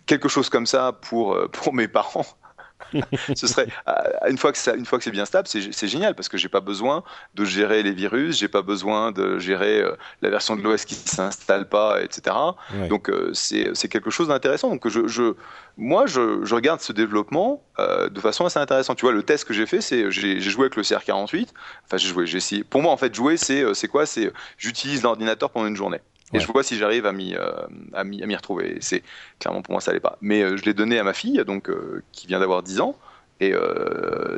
quelque 0.06 0.30
chose 0.30 0.50
comme 0.50 0.68
ça 0.68 0.94
pour, 0.94 1.38
pour 1.52 1.74
mes 1.74 1.88
parents, 2.00 2.26
ce 3.36 3.48
serait 3.48 3.68
une 4.30 4.38
fois 4.38 4.52
que 4.52 4.58
ça, 4.58 4.76
une 4.76 4.86
fois 4.86 4.98
que 4.98 5.04
c'est 5.04 5.12
bien 5.12 5.26
stable, 5.26 5.48
c'est 5.48 5.88
génial 5.88 6.16
parce 6.16 6.30
que 6.30 6.38
j'ai 6.38 6.50
pas 6.50 6.60
besoin 6.60 7.04
de 7.34 7.46
gérer 7.46 7.84
les 7.84 7.94
virus, 7.94 8.38
j'ai 8.38 8.48
pas 8.48 8.62
besoin 8.62 9.12
de 9.12 9.40
gérer 9.40 9.82
euh, 9.82 9.96
la 10.22 10.30
version 10.30 10.56
de 10.56 10.62
l'OS 10.62 10.86
qui 10.86 10.96
s'installe 10.96 11.68
pas, 11.68 12.02
etc. 12.02 12.36
Donc 12.90 13.10
euh, 13.10 13.32
c'est 13.34 13.88
quelque 13.88 14.10
chose 14.10 14.28
d'intéressant. 14.28 14.70
Donc 14.70 14.88
je, 14.88 15.08
je, 15.08 15.36
moi 15.78 16.06
je, 16.06 16.44
je, 16.44 16.56
regarde 16.56 16.82
ce 16.82 16.94
développement 16.94 17.64
euh, 17.80 18.10
de 18.10 18.20
façon 18.20 18.46
assez 18.46 18.60
intéressante. 18.60 18.98
Tu 18.98 19.06
vois, 19.06 19.14
le 19.14 19.24
test 19.24 19.46
que 19.46 19.54
j'ai 19.54 19.66
fait, 19.66 19.82
c'est 19.82 20.12
j'ai 20.12 20.40
joué 20.42 20.64
avec 20.64 20.76
le 20.76 20.84
CR48. 20.84 21.48
Enfin 21.86 21.98
j'ai 21.98 22.08
joué, 22.10 22.26
j'ai 22.26 22.38
essayé. 22.38 22.64
Pour 22.64 22.82
moi 22.82 22.92
en 22.92 22.98
fait 22.98 23.14
jouer 23.14 23.38
c'est 23.38 23.74
c'est 23.74 23.88
quoi? 23.88 24.06
C'est 24.06 24.32
j'utilise 24.58 25.04
l'ordinateur 25.04 25.50
pendant 25.50 25.68
une 25.68 25.76
journée. 25.76 26.00
Et 26.34 26.40
je 26.40 26.48
vois 26.48 26.64
si 26.64 26.78
j'arrive 26.78 27.06
à 27.06 27.12
m'y 27.12 27.36
euh, 27.36 27.52
à 27.94 28.04
m'y 28.04 28.36
retrouver. 28.36 28.78
C'est 28.82 29.04
clairement 29.40 29.62
pour 29.62 29.74
moi 29.74 29.82
ça 29.82 29.92
allait 29.92 30.00
pas. 30.00 30.18
Mais 30.22 30.42
euh, 30.42 30.58
je 30.58 30.66
l'ai 30.66 30.74
donné 30.74 30.98
à 31.00 31.04
ma 31.04 31.14
fille 31.14 31.44
donc 31.46 31.70
euh, 31.70 32.04
qui 32.12 32.28
vient 32.28 32.40
d'avoir 32.40 32.64
10 32.64 32.82
ans 32.82 32.96
et 33.42 33.54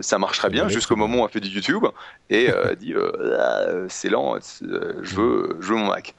ça 0.01 0.17
marche 0.17 0.39
très 0.39 0.49
bien 0.49 0.67
jusqu'au 0.69 0.95
moment 0.95 1.21
où 1.21 1.25
elle 1.25 1.31
fait 1.31 1.39
du 1.39 1.49
YouTube 1.49 1.85
et 2.31 2.45
elle 2.45 2.75
dit 2.77 2.95
ah, 3.39 3.65
c'est 3.89 4.09
lent, 4.09 4.37
je 4.59 5.15
veux 5.15 5.57
je 5.59 5.67
veux 5.67 5.75
mon 5.75 5.87
Mac. 5.87 6.15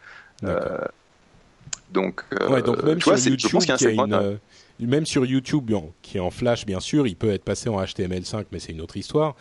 donc, 1.90 2.22
donc 2.64 2.82
même 2.84 3.00
sur 3.00 3.18
YouTube, 3.18 3.60
même 4.78 5.06
sur 5.06 5.26
YouTube, 5.26 5.72
qui 6.02 6.18
est 6.18 6.20
en 6.20 6.30
Flash 6.30 6.66
bien 6.66 6.78
sûr, 6.78 7.08
il 7.08 7.16
peut 7.16 7.30
être 7.30 7.42
passé 7.42 7.68
en 7.68 7.82
HTML5, 7.82 8.44
mais 8.52 8.60
c'est 8.60 8.72
une 8.72 8.80
autre 8.80 8.96
histoire. 8.96 9.34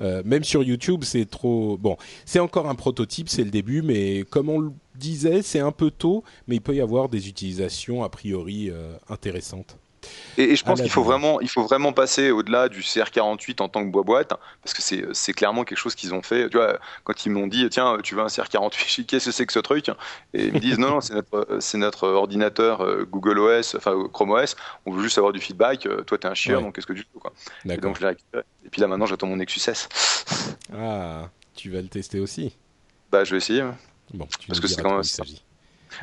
Même 0.00 0.42
sur 0.42 0.64
YouTube, 0.64 1.04
c'est 1.04 1.30
trop. 1.30 1.78
Bon, 1.78 1.96
c'est 2.24 2.40
encore 2.40 2.68
un 2.68 2.74
prototype, 2.74 3.28
c'est 3.28 3.44
le 3.44 3.50
début, 3.50 3.82
mais 3.82 4.24
comme 4.28 4.48
on 4.48 4.74
le 5.00 5.02
disait, 5.02 5.42
c'est 5.42 5.60
un 5.60 5.72
peu 5.72 5.90
tôt, 5.90 6.24
mais 6.46 6.56
il 6.56 6.60
peut 6.60 6.74
y 6.74 6.80
avoir 6.80 7.08
des 7.08 7.28
utilisations 7.28 8.04
a 8.04 8.08
priori 8.08 8.70
euh, 8.70 8.92
intéressantes. 9.08 9.76
Et, 10.38 10.56
je 10.56 10.64
pense 10.64 10.80
qu'il 10.80 10.90
faut 10.90 11.02
vraiment, 11.02 11.40
il 11.40 11.48
faut 11.48 11.62
vraiment 11.62 11.92
passer 11.92 12.30
au-delà 12.30 12.68
du 12.68 12.80
CR48 12.80 13.62
en 13.62 13.68
tant 13.68 13.84
que 13.84 13.90
boîte, 13.90 14.32
parce 14.62 14.74
que 14.74 15.12
c'est 15.12 15.32
clairement 15.34 15.64
quelque 15.64 15.78
chose 15.78 15.94
qu'ils 15.94 16.14
ont 16.14 16.22
fait. 16.22 16.48
Tu 16.48 16.56
vois, 16.56 16.78
quand 17.04 17.26
ils 17.26 17.30
m'ont 17.30 17.46
dit, 17.46 17.68
tiens, 17.68 17.98
tu 18.02 18.14
veux 18.14 18.22
un 18.22 18.28
CR48, 18.28 19.04
qu'est-ce 19.04 19.26
que 19.26 19.30
c'est 19.32 19.46
que 19.46 19.52
ce 19.52 19.58
truc? 19.58 19.90
Et 20.32 20.46
ils 20.46 20.52
me 20.52 20.58
disent, 20.58 20.78
non, 20.78 20.90
non, 20.90 21.00
c'est 21.00 21.14
notre, 21.14 21.76
notre 21.76 22.08
ordinateur 22.08 22.80
euh, 22.80 23.04
Google 23.04 23.38
OS, 23.38 23.74
enfin 23.74 23.94
Chrome 24.12 24.30
OS, 24.30 24.56
on 24.86 24.92
veut 24.92 25.02
juste 25.02 25.18
avoir 25.18 25.32
du 25.32 25.40
feedback. 25.40 25.84
Euh, 25.84 26.02
toi, 26.02 26.16
tu 26.16 26.26
es 26.26 26.30
un 26.30 26.34
chien, 26.34 26.60
donc 26.60 26.74
qu'est-ce 26.74 26.86
que 26.86 26.94
tu 26.94 27.04
veux 27.14 27.20
quoi? 27.20 27.32
Et 27.66 27.76
donc 27.76 27.96
je 27.96 28.00
l'ai 28.00 28.08
récupéré. 28.08 28.44
Et 28.64 28.68
puis 28.70 28.80
là, 28.80 28.86
maintenant, 28.86 29.06
j'attends 29.06 29.26
mon 29.26 29.36
Nexus 29.36 29.68
S. 29.68 29.88
Ah, 30.74 31.28
tu 31.54 31.70
vas 31.70 31.82
le 31.82 31.88
tester 31.88 32.20
aussi 32.20 32.56
Bah, 33.10 33.24
je 33.24 33.32
vais 33.32 33.38
essayer. 33.38 33.64
Bon, 34.14 34.26
parce 34.46 34.60
que 34.60 34.66
c'est 34.66 34.82
quand 34.82 34.94
même. 34.94 35.02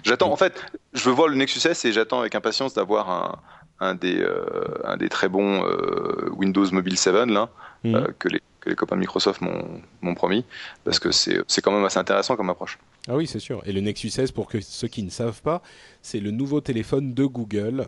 J'attends, 0.04 0.32
en 0.32 0.36
fait, 0.36 0.62
je 0.94 1.04
veux 1.04 1.12
voir 1.12 1.28
le 1.28 1.36
Nexus 1.36 1.66
S 1.68 1.86
et 1.86 1.94
j'attends 1.94 2.20
avec 2.20 2.36
impatience 2.36 2.74
d'avoir 2.74 3.10
un, 3.10 3.40
un 3.80 3.96
des, 3.96 4.20
euh, 4.20 4.46
un 4.84 4.98
des 4.98 5.10
très 5.10 5.30
bons 5.30 5.64
euh, 5.66 6.30
Windows 6.32 6.70
Mobile 6.72 6.98
7 6.98 7.28
là, 7.28 7.50
mhm. 7.84 7.96
euh, 7.96 8.08
que, 8.20 8.28
les, 8.28 8.42
que 8.60 8.70
les 8.70 8.76
copains 8.76 8.96
de 8.96 9.02
Microsoft 9.02 9.42
m'ont 9.42 10.16
promis, 10.16 10.46
parce 10.84 11.00
que 11.00 11.12
c'est 11.12 11.62
quand 11.62 11.72
même 11.72 11.86
assez 11.86 12.00
intéressant 12.00 12.36
comme 12.36 12.50
approche. 12.50 12.80
Ah 13.08 13.16
oui, 13.16 13.28
c'est 13.28 13.40
sûr. 13.40 13.62
Et 13.66 13.72
le 13.72 13.80
Nexus 13.82 14.10
16, 14.10 14.32
pour 14.32 14.48
que 14.48 14.60
ceux 14.60 14.88
qui 14.88 15.04
ne 15.04 15.10
savent 15.10 15.42
pas, 15.42 15.62
c'est 16.02 16.20
le 16.20 16.32
nouveau 16.32 16.60
téléphone 16.60 17.14
de 17.14 17.26
Google, 17.26 17.88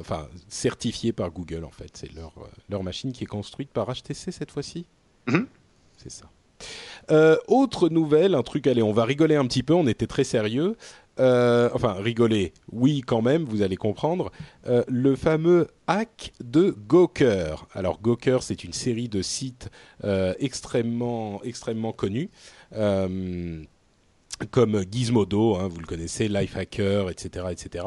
enfin 0.00 0.26
certifié 0.48 1.12
par 1.12 1.30
Google 1.30 1.64
en 1.64 1.70
fait. 1.70 1.90
C'est 1.94 2.12
leur, 2.12 2.32
leur 2.68 2.82
machine 2.82 3.12
qui 3.12 3.24
est 3.24 3.28
construite 3.28 3.70
par 3.70 3.86
HTC 3.86 4.32
cette 4.32 4.50
fois-ci. 4.50 4.86
Mhm. 5.28 5.46
C'est 5.96 6.10
ça. 6.10 6.26
Autre 7.48 7.88
nouvelle, 7.88 8.34
un 8.34 8.42
truc, 8.42 8.66
allez, 8.66 8.82
on 8.82 8.92
va 8.92 9.04
rigoler 9.04 9.36
un 9.36 9.46
petit 9.46 9.62
peu, 9.62 9.74
on 9.74 9.86
était 9.86 10.06
très 10.06 10.24
sérieux. 10.24 10.76
Euh, 11.20 11.68
enfin 11.74 11.94
rigoler, 11.94 12.52
oui 12.70 13.00
quand 13.00 13.22
même, 13.22 13.44
vous 13.44 13.62
allez 13.62 13.76
comprendre, 13.76 14.30
euh, 14.66 14.84
le 14.86 15.16
fameux 15.16 15.66
hack 15.86 16.32
de 16.42 16.76
Gawker. 16.86 17.66
Alors 17.74 18.00
Gawker, 18.00 18.38
c'est 18.42 18.62
une 18.62 18.72
série 18.72 19.08
de 19.08 19.22
sites 19.22 19.68
euh, 20.04 20.34
extrêmement, 20.38 21.42
extrêmement 21.42 21.92
connus. 21.92 22.30
comme 24.52 24.84
Gizmodo, 24.88 25.56
hein, 25.56 25.66
vous 25.68 25.80
le 25.80 25.86
connaissez, 25.86 26.28
Lifehacker, 26.28 27.10
etc. 27.10 27.46
etc. 27.50 27.84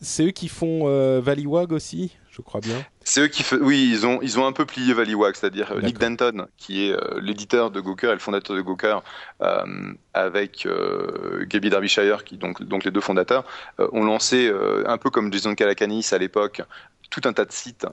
c'est 0.00 0.24
eux 0.24 0.30
qui 0.30 0.46
font 0.46 0.84
Valleywag 1.20 1.72
aussi 1.72 2.12
je 2.38 2.42
crois 2.42 2.60
bien. 2.60 2.84
C'est 3.08 3.22
eux 3.22 3.28
qui 3.28 3.42
font. 3.42 3.56
Oui, 3.62 3.88
ils 3.90 4.06
ont, 4.06 4.20
ils 4.20 4.38
ont 4.38 4.46
un 4.46 4.52
peu 4.52 4.66
plié 4.66 4.92
Valleywag, 4.92 5.34
c'est-à-dire 5.34 5.72
euh, 5.72 5.80
Nick 5.80 5.98
Denton, 5.98 6.46
qui 6.58 6.84
est 6.84 6.92
euh, 6.92 7.20
l'éditeur 7.22 7.70
de 7.70 7.80
Gawker 7.80 8.10
et 8.10 8.12
le 8.12 8.18
fondateur 8.18 8.54
de 8.54 8.60
Gawker, 8.60 9.02
euh, 9.40 9.94
avec 10.12 10.66
euh, 10.66 11.46
Gaby 11.46 11.70
Derbyshire, 11.70 12.22
qui 12.24 12.36
donc, 12.36 12.62
donc 12.62 12.84
les 12.84 12.90
deux 12.90 13.00
fondateurs, 13.00 13.44
ont 13.78 14.04
lancé 14.04 14.52
un 14.84 14.98
peu 14.98 15.08
comme 15.08 15.32
Jason 15.32 15.54
Calacanis 15.54 16.08
à 16.12 16.18
l'époque 16.18 16.60
tout 17.08 17.22
un 17.24 17.32
tas 17.32 17.46
de 17.46 17.52
sites 17.52 17.86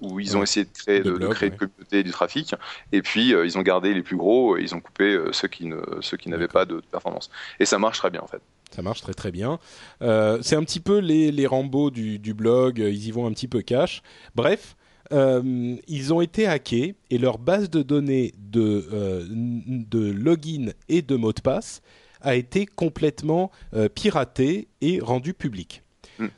où 0.00 0.18
ils 0.18 0.34
ont 0.38 0.42
essayé 0.42 0.64
de 0.64 0.70
créer, 0.70 1.00
de, 1.00 1.26
créer 1.28 1.50
communauté 1.50 2.02
du 2.02 2.10
trafic, 2.10 2.54
et 2.92 3.02
puis 3.02 3.30
ils 3.30 3.58
ont 3.58 3.62
gardé 3.62 3.92
les 3.92 4.02
plus 4.02 4.16
gros, 4.16 4.56
et 4.56 4.62
ils 4.62 4.74
ont 4.74 4.80
coupé 4.80 5.18
ceux 5.32 5.48
qui 5.48 5.66
ne, 5.66 5.76
ceux 6.00 6.16
qui 6.16 6.30
n'avaient 6.30 6.48
pas 6.48 6.64
de 6.64 6.80
performance. 6.90 7.30
Et 7.60 7.66
ça 7.66 7.78
marche 7.78 7.98
très 7.98 8.08
bien 8.08 8.22
en 8.22 8.26
fait. 8.26 8.40
Ça 8.70 8.82
marche 8.82 9.00
très 9.00 9.14
très 9.14 9.32
bien. 9.32 9.58
Euh, 10.02 10.38
c'est 10.42 10.56
un 10.56 10.64
petit 10.64 10.80
peu 10.80 10.98
les, 10.98 11.32
les 11.32 11.46
Rambo 11.46 11.90
du, 11.90 12.18
du, 12.18 12.34
blog, 12.34 12.78
ils 12.78 13.06
y 13.06 13.10
vont 13.10 13.26
un 13.26 13.32
petit 13.32 13.48
peu 13.48 13.62
cash. 13.62 14.02
Bref, 14.34 14.76
euh, 15.12 15.76
ils 15.86 16.12
ont 16.12 16.20
été 16.20 16.46
hackés 16.46 16.94
et 17.10 17.18
leur 17.18 17.38
base 17.38 17.70
de 17.70 17.82
données 17.82 18.34
de, 18.38 18.88
euh, 18.92 19.26
de 19.30 20.10
login 20.10 20.72
et 20.88 21.02
de 21.02 21.16
mot 21.16 21.32
de 21.32 21.40
passe 21.40 21.82
a 22.20 22.34
été 22.34 22.66
complètement 22.66 23.52
piratée 23.94 24.66
et 24.80 24.98
rendue 25.00 25.34
publique. 25.34 25.84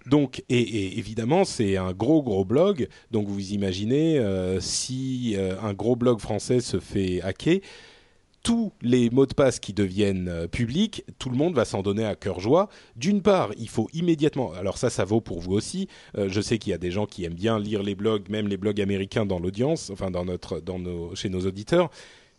Donc, 0.07 0.45
et, 0.49 0.61
et 0.61 0.99
évidemment, 0.99 1.45
c'est 1.45 1.76
un 1.76 1.93
gros 1.93 2.22
gros 2.22 2.45
blog. 2.45 2.89
Donc, 3.11 3.28
vous 3.28 3.53
imaginez 3.53 4.18
euh, 4.18 4.61
si 4.61 5.35
euh, 5.37 5.55
un 5.62 5.72
gros 5.72 5.97
blog 5.97 6.20
français 6.20 6.61
se 6.61 6.81
fait 6.81 7.20
hacker, 7.22 7.61
tous 8.43 8.72
les 8.80 9.11
mots 9.11 9.26
de 9.26 9.34
passe 9.34 9.61
qui 9.61 9.72
deviennent 9.72 10.28
euh, 10.28 10.47
publics, 10.47 11.05
tout 11.18 11.30
le 11.30 11.36
monde 11.36 11.55
va 11.55 11.64
s'en 11.64 11.82
donner 11.82 12.05
à 12.05 12.14
cœur 12.14 12.41
joie. 12.41 12.68
D'une 12.97 13.22
part, 13.22 13.51
il 13.59 13.68
faut 13.68 13.88
immédiatement. 13.93 14.53
Alors 14.53 14.78
ça, 14.78 14.91
ça 14.91 15.05
vaut 15.05 15.20
pour 15.20 15.41
vous 15.41 15.53
aussi. 15.53 15.88
Euh, 16.16 16.28
je 16.28 16.41
sais 16.41 16.59
qu'il 16.59 16.70
y 16.70 16.74
a 16.74 16.78
des 16.78 16.91
gens 16.91 17.07
qui 17.07 17.24
aiment 17.24 17.34
bien 17.34 17.59
lire 17.59 17.82
les 17.82 17.95
blogs, 17.95 18.28
même 18.28 18.49
les 18.49 18.57
blogs 18.57 18.80
américains 18.80 19.26
dans 19.26 19.38
l'audience, 19.38 19.91
enfin 19.91 20.11
dans 20.11 20.24
notre, 20.24 20.61
dans 20.61 20.78
nos, 20.78 21.14
chez 21.14 21.28
nos 21.28 21.47
auditeurs. 21.47 21.91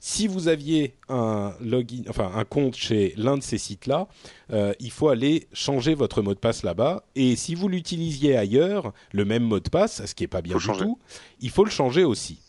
Si 0.03 0.25
vous 0.25 0.47
aviez 0.47 0.95
un 1.09 1.53
login, 1.61 2.01
enfin 2.09 2.31
un 2.33 2.43
compte 2.43 2.75
chez 2.75 3.13
l'un 3.17 3.37
de 3.37 3.43
ces 3.43 3.59
sites-là, 3.59 4.07
euh, 4.51 4.73
il 4.79 4.89
faut 4.89 5.09
aller 5.09 5.47
changer 5.53 5.93
votre 5.93 6.23
mot 6.23 6.33
de 6.33 6.39
passe 6.39 6.63
là-bas. 6.63 7.03
Et 7.13 7.35
si 7.35 7.53
vous 7.53 7.67
l'utilisiez 7.67 8.35
ailleurs, 8.35 8.93
le 9.11 9.25
même 9.25 9.43
mot 9.43 9.59
de 9.59 9.69
passe, 9.69 10.03
ce 10.03 10.15
qui 10.15 10.23
est 10.23 10.27
pas 10.27 10.41
bien 10.41 10.57
du 10.57 10.63
changer. 10.63 10.85
tout, 10.85 10.97
il 11.39 11.51
faut 11.51 11.63
le 11.63 11.69
changer 11.69 12.03
aussi. 12.03 12.39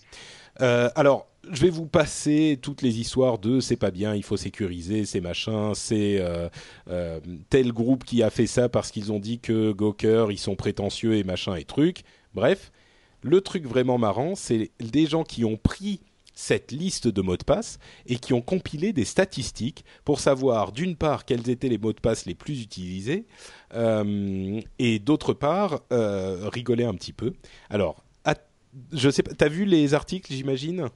Euh, 0.63 0.89
alors, 0.95 1.27
je 1.51 1.61
vais 1.61 1.71
vous 1.71 1.87
passer 1.87 2.59
toutes 2.63 2.83
les 2.83 3.01
histoires 3.01 3.39
de 3.39 3.61
c'est 3.61 3.77
pas 3.77 3.91
bien, 3.91 4.15
il 4.15 4.23
faut 4.23 4.37
sécuriser, 4.37 5.05
c'est 5.05 5.21
machin, 5.21 5.75
c'est 5.75 6.19
euh, 6.21 6.49
euh, 6.89 7.21
tel 7.51 7.73
groupe 7.73 8.05
qui 8.05 8.23
a 8.23 8.31
fait 8.31 8.47
ça 8.47 8.69
parce 8.69 8.91
qu'ils 8.91 9.11
ont 9.13 9.19
dit 9.19 9.41
que 9.41 9.73
Gawker, 9.73 10.27
ils 10.31 10.39
sont 10.39 10.55
prétentieux 10.55 11.17
et 11.17 11.25
machin 11.25 11.57
et 11.57 11.65
truc. 11.65 12.03
Bref, 12.35 12.71
le 13.23 13.41
truc 13.41 13.67
vraiment 13.67 13.99
marrant, 13.99 14.35
c'est 14.37 14.71
des 14.81 15.07
gens 15.07 15.25
qui 15.25 15.45
ont 15.45 15.57
pris 15.57 16.01
cette 16.35 16.73
liste 16.73 17.09
de 17.09 17.21
mots 17.21 17.37
de 17.37 17.45
passe 17.45 17.79
et 18.07 18.17
qui 18.17 18.33
ont 18.33 18.41
compilé 18.41 18.93
des 18.93 19.05
statistiques 19.05 19.85
pour 20.05 20.21
savoir 20.21 20.73
d'une 20.73 20.97
part 20.97 21.25
quels 21.25 21.51
étaient 21.51 21.69
les 21.69 21.77
mots 21.77 21.93
de 21.93 22.01
passe 22.01 22.25
les 22.25 22.35
plus 22.35 22.63
utilisés 22.63 23.27
euh, 23.75 24.61
et 24.79 24.99
d'autre 24.99 25.35
part 25.35 25.83
rigoler 25.91 26.85
un 26.85 26.95
petit 26.95 27.13
peu. 27.13 27.33
Alors, 27.69 28.05
à- 28.25 28.37
je 28.93 29.11
sais 29.11 29.23
pas, 29.23 29.35
t'as 29.35 29.49
vu 29.49 29.65
les 29.65 29.93
articles, 29.95 30.33
j'imagine? 30.33 30.89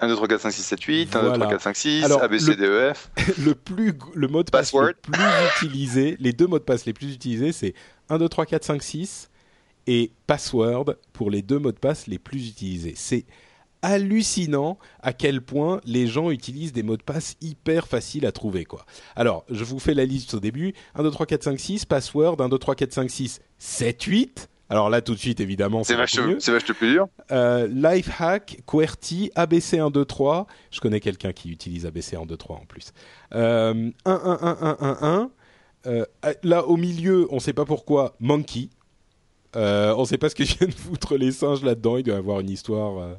1, 0.00 0.08
2, 0.08 0.14
3, 0.14 0.28
4, 0.28 0.40
5, 0.42 0.50
6, 0.50 0.62
7, 0.62 0.82
8, 0.82 1.16
1, 1.16 1.22
2, 1.22 1.26
3, 1.26 1.36
Voilà. 1.36 1.46
4, 1.52 1.60
5, 1.62 1.76
6, 1.76 2.04
Alors, 2.04 2.22
A, 2.22 2.28
B, 2.28 2.38
C, 2.38 2.54
D, 2.56 2.64
E, 2.64 2.92
F. 2.94 3.10
le 3.44 3.54
plus 3.54 3.94
le 4.14 4.28
mot 4.28 4.42
de 4.42 4.50
passe 4.50 4.70
Password. 4.72 4.88
le 4.88 4.94
plus 5.02 5.22
utilisé, 5.56 6.16
les 6.20 6.32
deux 6.32 6.46
mots 6.46 6.58
de 6.58 6.64
passe 6.64 6.84
les 6.84 6.92
plus 6.92 7.14
utilisés, 7.14 7.52
c'est 7.52 7.74
1 8.10 8.18
2 8.18 8.28
3 8.28 8.46
4 8.46 8.64
5 8.64 8.82
6 8.82 9.30
et 9.86 10.12
password 10.26 10.96
pour 11.12 11.30
les 11.30 11.42
deux 11.42 11.58
mots 11.58 11.72
de 11.72 11.78
passe 11.78 12.06
les 12.08 12.18
plus 12.18 12.48
utilisés. 12.48 12.94
C'est 12.96 13.24
hallucinant 13.82 14.78
à 15.00 15.12
quel 15.12 15.40
point 15.40 15.80
les 15.84 16.06
gens 16.06 16.30
utilisent 16.30 16.72
des 16.72 16.82
mots 16.82 16.96
de 16.96 17.02
passe 17.02 17.36
hyper 17.40 17.86
faciles 17.86 18.26
à 18.26 18.32
trouver 18.32 18.64
quoi. 18.64 18.84
Alors, 19.14 19.44
je 19.50 19.64
vous 19.64 19.78
fais 19.78 19.94
la 19.94 20.04
liste 20.04 20.34
au 20.34 20.40
début 20.40 20.74
1 20.94 21.02
2 21.04 21.10
3 21.10 21.26
4 21.26 21.42
5 21.44 21.60
6 21.60 21.84
password 21.86 22.40
1 22.40 22.48
2 22.48 22.58
3 22.58 22.74
4 22.74 22.92
5 22.92 23.10
6 23.10 23.40
7 23.58 24.02
8 24.02 24.48
alors 24.68 24.90
là, 24.90 25.00
tout 25.00 25.14
de 25.14 25.18
suite, 25.18 25.40
évidemment, 25.40 25.84
C'est 25.84 25.92
c'est 25.92 25.98
vache, 25.98 26.16
beaucoup 26.16 26.28
mieux. 26.28 26.40
c'est 26.40 26.52
vache 26.52 26.64
plus 26.64 26.92
dur. 26.92 27.08
Euh, 27.30 27.68
Lifehack, 27.68 28.62
QWERTY, 28.66 29.30
ABC 29.34 29.76
123. 29.78 30.46
Je 30.70 30.80
connais 30.80 31.00
quelqu'un 31.00 31.32
qui 31.32 31.50
utilise 31.50 31.86
ABC 31.86 32.16
123 32.16 32.56
en 32.56 32.64
plus. 32.66 32.92
Euh, 33.34 33.90
1111111. 34.04 35.28
Euh, 35.86 36.04
là, 36.42 36.64
au 36.66 36.76
milieu, 36.76 37.28
on 37.30 37.36
ne 37.36 37.40
sait 37.40 37.52
pas 37.52 37.64
pourquoi, 37.64 38.16
Monkey. 38.18 38.70
Euh, 39.54 39.94
on 39.96 40.00
ne 40.00 40.06
sait 40.06 40.18
pas 40.18 40.28
ce 40.28 40.34
que 40.34 40.42
viennent 40.58 40.72
foutre 40.72 41.16
les 41.16 41.32
singes 41.32 41.62
là-dedans. 41.62 41.96
Il 41.96 42.02
doit 42.02 42.14
y 42.14 42.18
avoir 42.18 42.40
une 42.40 42.50
histoire 42.50 43.16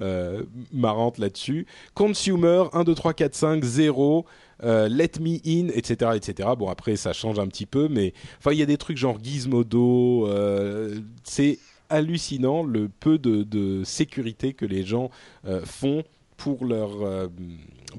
euh, 0.00 0.42
marrante 0.72 1.18
là-dessus. 1.18 1.66
Consumer, 1.94 2.64
1, 2.72 2.84
2, 2.84 2.94
3, 2.94 3.14
4, 3.14 3.34
5, 3.34 3.64
0. 3.64 4.26
Euh, 4.62 4.88
let 4.88 5.12
me 5.20 5.38
in, 5.46 5.68
etc., 5.68 6.12
etc. 6.14 6.50
Bon, 6.58 6.68
après, 6.68 6.96
ça 6.96 7.12
change 7.12 7.38
un 7.38 7.46
petit 7.46 7.66
peu, 7.66 7.88
mais 7.88 8.12
enfin, 8.38 8.52
il 8.52 8.58
y 8.58 8.62
a 8.62 8.66
des 8.66 8.78
trucs 8.78 8.96
genre 8.96 9.18
Gizmodo. 9.22 10.26
euh, 10.28 11.00
c'est 11.24 11.58
hallucinant 11.88 12.62
le 12.62 12.88
peu 12.88 13.18
de, 13.18 13.82
sécurité 13.84 14.52
que 14.52 14.64
les 14.64 14.84
gens 14.84 15.10
euh, 15.46 15.62
font 15.64 16.04
pour 16.36 16.64
leur 16.64 16.90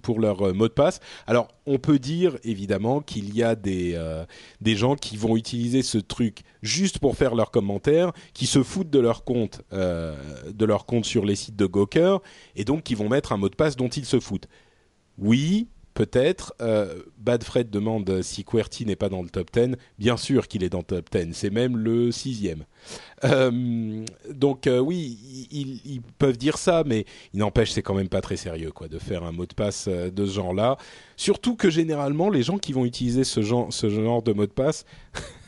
pour 0.01 0.19
leur 0.19 0.55
mot 0.55 0.67
de 0.67 0.73
passe. 0.73 0.99
Alors, 1.27 1.49
on 1.67 1.77
peut 1.77 1.99
dire 1.99 2.37
évidemment 2.43 3.01
qu'il 3.01 3.35
y 3.35 3.43
a 3.43 3.55
des 3.55 3.99
des 4.61 4.75
gens 4.75 4.95
qui 4.95 5.15
vont 5.15 5.35
utiliser 5.35 5.83
ce 5.83 5.99
truc 5.99 6.39
juste 6.63 6.97
pour 6.97 7.15
faire 7.15 7.35
leurs 7.35 7.51
commentaires, 7.51 8.13
qui 8.33 8.47
se 8.47 8.63
foutent 8.63 8.89
de 8.89 8.99
leur 8.99 9.25
compte 9.25 9.61
de 9.71 10.65
leur 10.65 10.85
compte 10.87 11.05
sur 11.05 11.23
les 11.23 11.35
sites 11.35 11.55
de 11.57 11.67
Gawker 11.67 12.17
et 12.55 12.63
donc 12.63 12.81
qui 12.81 12.95
vont 12.95 13.09
mettre 13.09 13.31
un 13.31 13.37
mot 13.37 13.49
de 13.49 13.55
passe 13.55 13.75
dont 13.75 13.89
ils 13.89 14.05
se 14.05 14.19
foutent. 14.19 14.47
Oui, 15.19 15.67
peut-être. 15.93 16.53
Euh, 16.61 17.01
Bad 17.17 17.43
Fred 17.43 17.69
demande 17.69 18.21
si 18.21 18.43
QWERTY 18.43 18.85
n'est 18.85 18.95
pas 18.95 19.09
dans 19.09 19.21
le 19.21 19.29
top 19.29 19.49
10. 19.53 19.75
Bien 19.99 20.17
sûr 20.17 20.47
qu'il 20.47 20.63
est 20.63 20.69
dans 20.69 20.79
le 20.79 20.83
top 20.83 21.09
10. 21.11 21.33
C'est 21.33 21.49
même 21.49 21.77
le 21.77 22.11
sixième. 22.11 22.65
Euh, 23.23 24.03
donc 24.31 24.67
euh, 24.67 24.79
oui, 24.79 25.47
ils, 25.51 25.81
ils 25.85 26.01
peuvent 26.01 26.37
dire 26.37 26.57
ça, 26.57 26.83
mais 26.85 27.05
il 27.33 27.39
n'empêche, 27.39 27.71
c'est 27.71 27.81
quand 27.81 27.93
même 27.93 28.09
pas 28.09 28.21
très 28.21 28.37
sérieux, 28.37 28.71
quoi, 28.71 28.87
de 28.87 28.97
faire 28.99 29.23
un 29.23 29.31
mot 29.31 29.45
de 29.45 29.53
passe 29.53 29.85
euh, 29.87 30.09
de 30.09 30.25
ce 30.25 30.31
genre-là. 30.33 30.77
Surtout 31.17 31.55
que 31.55 31.69
généralement, 31.69 32.29
les 32.29 32.43
gens 32.43 32.57
qui 32.57 32.73
vont 32.73 32.85
utiliser 32.85 33.23
ce 33.23 33.41
genre, 33.41 33.71
ce 33.71 33.89
genre 33.89 34.23
de 34.23 34.33
mot 34.33 34.45
de 34.47 34.51
passe, 34.51 34.85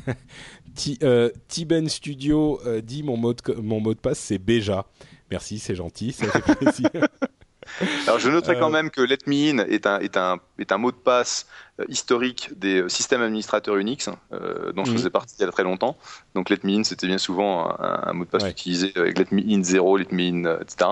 Ti- 0.76 1.00
Tiben 1.48 1.88
Studio 1.88 2.60
dit 2.84 3.04
mon 3.04 3.16
mot 3.18 3.34
de, 3.34 3.54
mon 3.62 3.80
mot 3.80 3.94
de 3.94 4.00
passe, 4.00 4.20
c'est 4.20 4.38
Béja. 4.39 4.86
Merci, 5.32 5.58
c'est 5.60 5.76
gentil, 5.76 6.12
ça 6.12 6.28
fait 6.28 6.56
plaisir. 6.56 6.89
Alors 8.07 8.20
je 8.20 8.30
noterai 8.30 8.55
Euh, 8.55 8.59
quand 8.59 8.70
même 8.70 8.89
que 8.91 9.01
Let 9.01 9.20
Me 9.28 9.51
In 9.51 9.57
est 9.68 9.86
un, 9.88 9.99
est 9.99 10.18
un, 10.18 10.39
est 10.59 10.72
un 10.72 10.78
mot 10.78 10.91
de 10.91 10.97
passe 10.97 11.47
euh, 11.80 11.86
historique 11.89 12.49
des 12.57 12.82
euh, 12.82 12.89
systèmes 12.89 13.22
administrateurs 13.22 13.78
Unix, 13.78 14.07
hein, 14.07 14.18
euh, 14.34 14.72
dont 14.74 14.84
je 14.86 14.91
Mhm. 14.91 14.97
faisais 14.97 15.09
partie 15.09 15.36
il 15.39 15.41
y 15.41 15.45
a 15.47 15.51
très 15.51 15.64
longtemps. 15.64 15.97
Donc 16.36 16.49
Let 16.49 16.59
Me 16.64 16.78
In, 16.78 16.84
c'était 16.84 17.07
bien 17.07 17.18
souvent 17.18 17.70
un, 17.80 18.01
un 18.07 18.14
mot 18.14 18.26
de 18.26 18.30
passe 18.30 18.43
Ouais. 18.43 18.51
utilisé 18.51 18.91
avec 18.95 19.18
Let 19.18 19.28
Me 19.32 19.41
In 19.41 19.64
0, 19.64 19.97
Let 19.97 20.07
Me 20.11 20.24
In, 20.24 20.45
euh, 20.45 20.59
etc. 20.61 20.89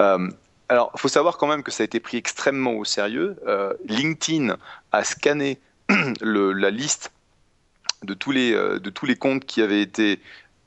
Euh, 0.00 0.28
alors, 0.68 0.90
il 0.94 1.00
faut 1.00 1.08
savoir 1.08 1.36
quand 1.36 1.46
même 1.46 1.62
que 1.62 1.70
ça 1.70 1.82
a 1.82 1.84
été 1.84 2.00
pris 2.00 2.16
extrêmement 2.16 2.72
au 2.72 2.84
sérieux. 2.84 3.36
Euh, 3.46 3.74
LinkedIn 3.86 4.56
a 4.92 5.04
scanné 5.04 5.60
le- 6.22 6.52
la 6.52 6.70
liste 6.70 7.12
de 8.04 8.14
tous 8.14 8.30
les, 8.32 8.52
euh, 8.52 8.78
de 8.78 8.90
tous 8.90 9.06
les 9.06 9.16
comptes 9.16 9.44
qui 9.44 9.62
avaient 9.62 9.82
été 9.82 10.20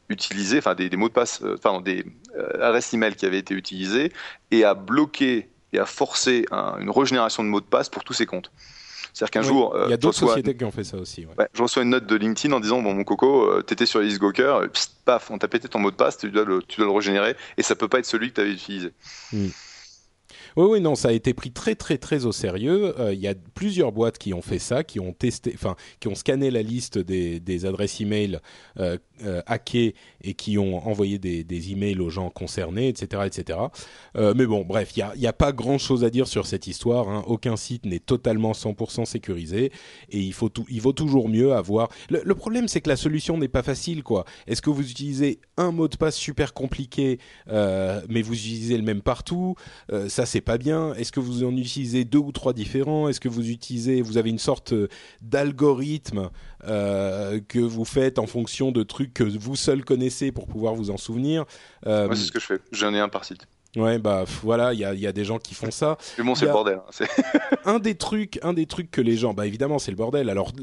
utilisés, 0.10 0.60
enfin 0.60 0.76
des, 0.76 0.90
des 0.90 0.98
mots 0.98 1.10
de 1.10 1.14
passe, 1.14 1.42
euh, 1.44 1.58
pardon, 1.58 1.82
des 1.82 2.06
euh, 2.38 2.66
adresses 2.66 2.94
email 2.94 3.16
qui 3.16 3.26
avaient 3.26 3.40
été 3.40 3.54
utilisées, 3.54 4.12
et 4.52 4.64
a 4.64 4.74
bloqué 4.74 5.50
et 5.74 5.80
a 5.80 5.86
forcé 5.86 6.46
un- 6.52 6.78
une 6.80 6.90
régénération 6.90 7.44
de 7.44 7.50
mots 7.50 7.60
de 7.62 7.66
passe 7.66 7.90
pour 7.90 8.04
tous 8.04 8.14
ces 8.14 8.26
comptes. 8.26 8.52
C'est-à-dire 9.14 9.32
qu'un 9.32 9.42
Oui, 9.42 9.48
jour, 9.48 9.74
il 9.76 9.90
y 9.90 9.92
euh, 9.92 9.94
a 9.94 9.98
d'autres 9.98 10.18
sociétés 10.18 10.58
qui 10.58 10.66
ont 10.66 10.72
fait 10.72 10.84
ça 10.84 10.98
aussi. 10.98 11.26
ouais. 11.26 11.32
Ouais, 11.38 11.48
je 11.54 11.62
reçois 11.64 11.84
une 11.84 11.90
note 11.92 12.06
de 12.06 12.16
LinkedIn 12.16 12.54
en 12.54 12.60
disant 12.60 12.82
bon 12.82 12.94
mon 12.94 13.04
coco, 13.06 13.50
euh, 13.50 13.62
t'étais 13.62 13.86
sur 13.86 14.02
liste 14.02 14.20
Gawker, 14.20 14.56
euh, 14.64 14.68
paf, 15.06 15.32
on 15.32 15.38
t'a 15.38 15.48
pété 15.48 15.70
ton 15.70 15.80
mot 15.80 15.92
de 15.92 15.96
passe, 15.96 16.18
tu 16.18 16.30
dois 16.32 16.44
le, 16.44 16.62
tu 16.68 16.82
dois 16.82 16.88
le 16.88 16.96
régénérer 16.96 17.36
et 17.58 17.64
ça 17.64 17.76
peut 17.76 17.88
pas 17.88 18.00
être 18.00 18.06
celui 18.06 18.30
que 18.30 18.36
tu 18.36 18.42
avais 18.42 18.52
utilisé. 18.52 18.92
Oui, 20.58 20.66
oui, 20.70 20.80
non, 20.82 20.96
ça 20.96 21.10
a 21.10 21.12
été 21.12 21.34
pris 21.34 21.52
très, 21.52 21.76
très, 21.76 21.98
très 21.98 22.26
au 22.26 22.32
sérieux. 22.32 22.98
Euh, 23.00 23.14
Il 23.14 23.20
y 23.20 23.28
a 23.28 23.34
plusieurs 23.56 23.92
boîtes 23.92 24.18
qui 24.18 24.34
ont 24.34 24.42
fait 24.42 24.60
ça, 24.60 24.86
qui 24.86 25.02
ont 25.02 25.12
testé, 25.12 25.52
enfin, 25.54 25.76
qui 26.00 26.08
ont 26.08 26.16
scanné 26.16 26.50
la 26.50 26.62
liste 26.62 26.98
des, 26.98 27.42
des 27.42 27.66
adresses 27.66 28.00
email 28.00 28.40
euh, 28.80 28.98
euh, 29.24 29.42
hackées 29.46 29.96
et 30.22 30.34
qui 30.34 30.58
ont 30.58 30.86
envoyé 30.88 31.20
des, 31.20 31.44
des 31.44 31.72
emails 31.72 32.00
aux 32.00 32.10
gens 32.10 32.30
concernés, 32.30 32.90
etc., 32.90 33.24
etc. 33.26 33.60
Euh, 34.18 34.34
mais 34.36 34.46
bon, 34.46 34.64
bref, 34.66 34.92
il 34.96 35.06
y 35.16 35.28
a, 35.28 35.34
pas 35.34 35.52
grand-chose 35.52 36.04
à 36.04 36.10
dire 36.10 36.28
sur 36.28 36.46
cette 36.46 36.68
histoire. 36.68 37.10
hein. 37.10 37.24
Aucun 37.28 37.56
site 37.56 37.86
n'est 37.86 38.00
totalement 38.00 38.52
100% 38.52 39.06
sécurisé 39.06 39.72
et 40.10 40.20
il 40.20 40.34
faut 40.34 40.50
il 40.70 40.82
vaut 40.82 40.94
toujours 40.94 41.30
mieux 41.30 41.54
avoir. 41.54 41.90
Le, 42.10 42.36
problème, 42.36 42.68
c'est 42.68 42.82
que 42.82 42.90
la 42.90 42.96
solution 42.96 43.38
n'est 43.38 43.48
pas 43.48 43.64
facile, 43.64 44.04
quoi. 44.04 44.26
Est-ce 44.48 44.62
que 44.62 44.70
vous 44.70 44.90
utilisez 44.90 45.40
un 45.58 45.72
mot 45.72 45.88
de 45.88 45.96
passe 45.96 46.16
super 46.16 46.54
compliqué, 46.54 47.20
euh, 47.50 48.02
mais 48.10 48.22
vous 48.22 48.34
utilisez 48.34 48.78
le 48.78 48.84
même 48.84 49.02
partout 49.02 49.56
Euh, 49.92 50.10
Ça, 50.10 50.26
c'est 50.26 50.42
pas 50.42 50.58
bien. 50.58 50.94
Est-ce 50.96 51.12
que 51.12 51.20
vous 51.20 51.44
en 51.44 51.56
utilisez 51.56 52.06
deux 52.06 52.20
ou 52.20 52.32
trois 52.32 52.54
différents? 52.54 53.08
Est-ce 53.10 53.20
que 53.20 53.30
vous 53.30 53.50
utilisez, 53.50 54.02
vous 54.02 54.18
avez 54.18 54.30
une 54.30 54.40
sorte 54.40 54.74
d'algorithme 55.22 56.30
que 56.64 57.60
vous 57.60 57.86
faites 57.86 58.18
en 58.18 58.26
fonction 58.26 58.72
de 58.72 58.82
trucs 58.82 59.05
que 59.12 59.24
vous 59.24 59.56
seul 59.56 59.84
connaissez 59.84 60.32
pour 60.32 60.48
pouvoir 60.48 60.76
vous 60.76 60.92
en 60.92 60.98
souvenir 60.98 61.46
Euh, 61.88 62.08
c'est 62.14 62.26
ce 62.26 62.32
que 62.32 62.40
je 62.40 62.46
fais. 62.46 62.60
J'en 62.72 62.94
ai 62.94 63.00
un 63.00 63.10
par 63.10 63.26
site. 63.26 63.48
Ouais, 63.76 64.00
bah 64.00 64.24
voilà, 64.42 64.72
il 64.72 64.80
y 64.80 64.86
a, 64.86 64.94
il 64.94 65.02
y 65.02 65.08
a 65.08 65.12
des 65.12 65.26
gens 65.26 65.38
qui 65.38 65.54
font 65.54 65.70
ça. 65.70 65.98
Mais 66.18 66.24
bon, 66.24 66.34
c'est 66.34 66.46
le 66.46 66.54
bordel. 66.54 66.80
hein. 67.02 67.06
Un 67.66 67.80
des 67.80 67.96
trucs, 67.96 68.40
un 68.42 68.54
des 68.54 68.68
trucs 68.68 68.90
que 68.90 69.02
les 69.02 69.18
gens, 69.18 69.34
bah 69.34 69.46
évidemment 69.48 69.80
c'est 69.80 69.92
le 69.92 69.98
bordel. 69.98 70.30
Alors 70.30 70.54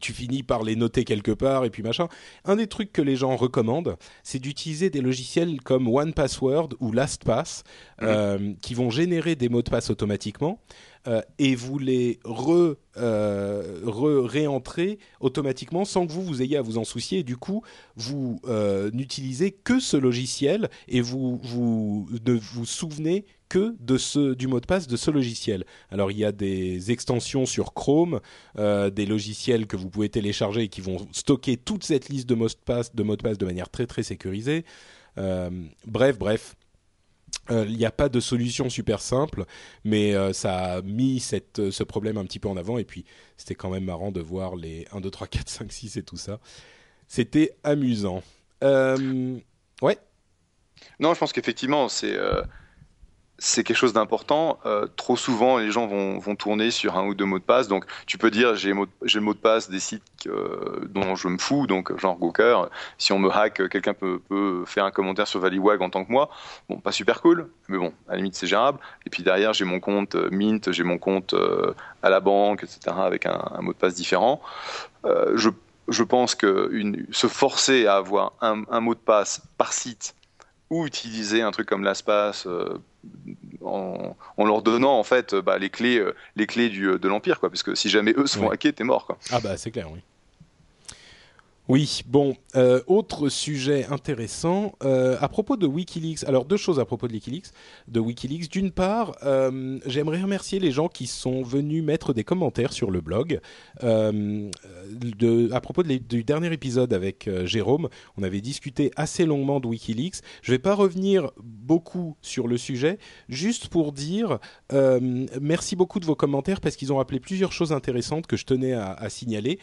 tu 0.00 0.12
finis 0.12 0.42
par 0.42 0.64
les 0.64 0.74
noter 0.74 1.04
quelque 1.04 1.30
part 1.30 1.64
et 1.64 1.70
puis 1.70 1.84
machin. 1.84 2.08
Un 2.44 2.56
des 2.56 2.66
trucs 2.66 2.92
que 2.92 3.02
les 3.02 3.14
gens 3.14 3.36
recommandent, 3.36 3.96
c'est 4.24 4.38
d'utiliser 4.40 4.90
des 4.90 5.00
logiciels 5.00 5.60
comme 5.60 5.86
One 5.86 6.12
Password 6.12 6.70
ou 6.80 6.90
LastPass 6.92 7.62
euh, 8.02 8.54
qui 8.62 8.74
vont 8.74 8.90
générer 8.90 9.36
des 9.36 9.48
mots 9.48 9.62
de 9.62 9.70
passe 9.70 9.90
automatiquement 9.90 10.58
euh, 11.06 11.20
et 11.38 11.54
vous 11.54 11.78
les 11.78 12.18
re, 12.24 12.76
euh, 12.96 13.80
re- 13.84 14.24
réentrer 14.26 14.98
automatiquement 15.20 15.84
sans 15.84 16.06
que 16.06 16.12
vous 16.12 16.22
vous 16.22 16.42
ayez 16.42 16.56
à 16.56 16.62
vous 16.62 16.78
en 16.78 16.84
soucier. 16.84 17.22
Du 17.22 17.36
coup, 17.36 17.62
vous 17.96 18.40
euh, 18.46 18.90
n'utilisez 18.92 19.50
que 19.52 19.80
ce 19.80 19.96
logiciel 19.96 20.68
et 20.88 21.00
vous 21.00 21.40
vous 21.42 22.08
ne 22.26 22.32
vous 22.32 22.66
souvenez 22.66 23.24
que 23.48 23.76
de 23.78 23.96
ce, 23.96 24.34
du 24.34 24.48
mot 24.48 24.58
de 24.58 24.66
passe 24.66 24.88
de 24.88 24.96
ce 24.96 25.10
logiciel. 25.10 25.64
Alors 25.90 26.10
il 26.10 26.18
y 26.18 26.24
a 26.24 26.32
des 26.32 26.90
extensions 26.90 27.46
sur 27.46 27.74
Chrome, 27.74 28.20
euh, 28.58 28.90
des 28.90 29.06
logiciels 29.06 29.66
que 29.68 29.76
vous 29.76 29.88
pouvez 29.88 30.08
télécharger 30.08 30.62
et 30.62 30.68
qui 30.68 30.80
vont 30.80 31.06
stocker 31.12 31.56
toute 31.56 31.84
cette 31.84 32.08
liste 32.08 32.28
de 32.28 32.34
mots 32.34 32.48
de 32.48 32.54
passe 32.64 32.94
de, 32.94 33.02
mots 33.04 33.16
de, 33.16 33.22
passe 33.22 33.38
de 33.38 33.46
manière 33.46 33.68
très 33.68 33.86
très 33.86 34.02
sécurisée. 34.02 34.64
Bref, 35.86 36.18
bref. 36.18 36.56
Euh, 37.50 37.64
il 37.68 37.76
n'y 37.76 37.84
a 37.84 37.90
pas 37.90 38.08
de 38.08 38.20
solution 38.20 38.68
super 38.68 39.00
simple, 39.00 39.44
mais 39.84 40.14
euh, 40.14 40.32
ça 40.32 40.74
a 40.74 40.82
mis 40.82 41.20
cette, 41.20 41.70
ce 41.70 41.82
problème 41.84 42.16
un 42.16 42.24
petit 42.24 42.38
peu 42.38 42.48
en 42.48 42.56
avant. 42.56 42.78
Et 42.78 42.84
puis, 42.84 43.04
c'était 43.36 43.54
quand 43.54 43.70
même 43.70 43.84
marrant 43.84 44.10
de 44.10 44.20
voir 44.20 44.56
les 44.56 44.86
1, 44.92 45.00
2, 45.00 45.10
3, 45.10 45.26
4, 45.26 45.48
5, 45.48 45.72
6 45.72 45.96
et 45.96 46.02
tout 46.02 46.16
ça. 46.16 46.38
C'était 47.08 47.56
amusant. 47.62 48.22
Euh, 48.64 49.38
ouais. 49.82 49.98
Non, 50.98 51.14
je 51.14 51.18
pense 51.18 51.32
qu'effectivement, 51.32 51.88
c'est 51.88 52.16
c'est 53.38 53.64
quelque 53.64 53.76
chose 53.76 53.92
d'important. 53.92 54.58
Euh, 54.64 54.86
trop 54.96 55.16
souvent, 55.16 55.58
les 55.58 55.70
gens 55.70 55.86
vont, 55.86 56.18
vont, 56.18 56.36
tourner 56.36 56.70
sur 56.70 56.96
un 56.96 57.06
ou 57.06 57.14
deux 57.14 57.24
mots 57.24 57.38
de 57.38 57.44
passe. 57.44 57.68
Donc, 57.68 57.84
tu 58.06 58.18
peux 58.18 58.30
dire 58.30 58.54
j'ai 58.56 58.70
le 58.70 59.20
mot 59.20 59.34
de 59.34 59.38
passe 59.38 59.70
des 59.70 59.80
sites 59.80 60.02
dont 60.88 61.14
je 61.14 61.28
me 61.28 61.38
fous, 61.38 61.66
donc 61.66 61.96
genre 62.00 62.18
Gawker. 62.18 62.68
Si 62.98 63.12
on 63.12 63.18
me 63.18 63.30
hack, 63.30 63.68
quelqu'un 63.68 63.94
peut, 63.94 64.20
peut, 64.28 64.64
faire 64.66 64.84
un 64.84 64.90
commentaire 64.90 65.28
sur 65.28 65.40
Valleywag 65.40 65.82
en 65.82 65.90
tant 65.90 66.04
que 66.04 66.10
moi. 66.10 66.30
Bon, 66.68 66.78
pas 66.78 66.92
super 66.92 67.20
cool, 67.20 67.48
mais 67.68 67.78
bon, 67.78 67.92
à 68.08 68.12
la 68.12 68.16
limite 68.16 68.34
c'est 68.34 68.46
gérable. 68.46 68.78
Et 69.06 69.10
puis 69.10 69.22
derrière, 69.22 69.52
j'ai 69.52 69.64
mon 69.64 69.80
compte 69.80 70.14
euh, 70.14 70.28
Mint, 70.30 70.72
j'ai 70.72 70.82
mon 70.82 70.98
compte 70.98 71.34
euh, 71.34 71.74
à 72.02 72.10
la 72.10 72.20
banque, 72.20 72.64
etc., 72.64 72.96
avec 72.98 73.26
un, 73.26 73.60
mot 73.60 73.72
de 73.72 73.78
passe 73.78 73.94
différent. 73.94 74.40
Je, 75.34 75.50
je 75.88 76.02
pense 76.02 76.34
que 76.34 76.70
se 77.12 77.26
forcer 77.26 77.86
à 77.86 77.96
avoir 77.96 78.32
un, 78.40 78.80
mot 78.80 78.94
de 78.94 79.00
passe 79.00 79.42
par 79.56 79.72
site 79.72 80.14
ou 80.70 80.86
utiliser 80.86 81.42
un 81.42 81.50
truc 81.50 81.68
comme 81.68 81.84
l'espace 81.84 82.46
en, 83.64 84.16
en, 84.36 84.44
leur 84.44 84.62
donnant 84.62 84.98
en 84.98 85.04
fait 85.04 85.34
bah, 85.34 85.58
les 85.58 85.70
clés, 85.70 85.98
euh, 85.98 86.14
les 86.34 86.46
clés 86.46 86.68
du, 86.68 86.98
de 86.98 87.08
l'empire, 87.08 87.40
quoi. 87.40 87.50
Parce 87.50 87.62
que 87.62 87.74
si 87.74 87.88
jamais 87.88 88.14
eux 88.16 88.26
se 88.26 88.38
font 88.38 88.48
Oui. 88.48 88.54
hacker, 88.54 88.74
t'es 88.74 88.84
mort, 88.84 89.06
quoi. 89.06 89.18
Ah 89.30 89.40
bah 89.40 89.56
c'est 89.56 89.70
clair, 89.70 89.88
oui. 89.92 90.00
Oui, 91.68 92.02
bon, 92.06 92.36
euh, 92.54 92.80
autre 92.86 93.28
sujet 93.28 93.86
intéressant 93.86 94.74
euh, 94.84 95.16
à 95.20 95.28
propos 95.28 95.56
de 95.56 95.66
WikiLeaks. 95.66 96.22
Alors 96.22 96.44
deux 96.44 96.56
choses 96.56 96.78
à 96.78 96.84
propos 96.84 97.08
de 97.08 97.12
WikiLeaks. 97.12 97.46
De 97.88 97.98
WikiLeaks. 97.98 98.48
D'une 98.48 98.70
part, 98.70 99.16
euh, 99.24 99.80
j'aimerais 99.84 100.22
remercier 100.22 100.60
les 100.60 100.70
gens 100.70 100.86
qui 100.86 101.08
sont 101.08 101.42
venus 101.42 101.82
mettre 101.82 102.14
des 102.14 102.22
commentaires 102.22 102.72
sur 102.72 102.92
le 102.92 103.00
blog. 103.00 103.40
À 103.82 105.60
propos 105.60 105.82
du 105.82 106.22
dernier 106.22 106.52
épisode 106.52 106.92
avec 106.92 107.28
Jérôme, 107.44 107.88
on 108.16 108.22
avait 108.22 108.40
discuté 108.40 108.92
assez 108.94 109.26
longuement 109.26 109.58
de 109.58 109.66
WikiLeaks. 109.66 110.20
Je 110.42 110.52
vais 110.52 110.60
pas 110.60 110.74
revenir 110.74 111.32
beaucoup 111.42 112.16
sur 112.22 112.46
le 112.46 112.58
sujet, 112.58 112.98
juste 113.28 113.68
pour 113.68 113.92
dire 113.92 114.38
merci 115.40 115.74
beaucoup 115.74 115.98
de 115.98 116.06
vos 116.06 116.14
commentaires 116.14 116.60
parce 116.60 116.76
qu'ils 116.76 116.92
ont 116.92 116.98
rappelé 116.98 117.18
plusieurs 117.18 117.52
choses 117.52 117.72
intéressantes 117.72 118.28
que 118.28 118.36
je 118.36 118.44
tenais 118.44 118.72
à, 118.72 119.08
signaler. 119.08 119.58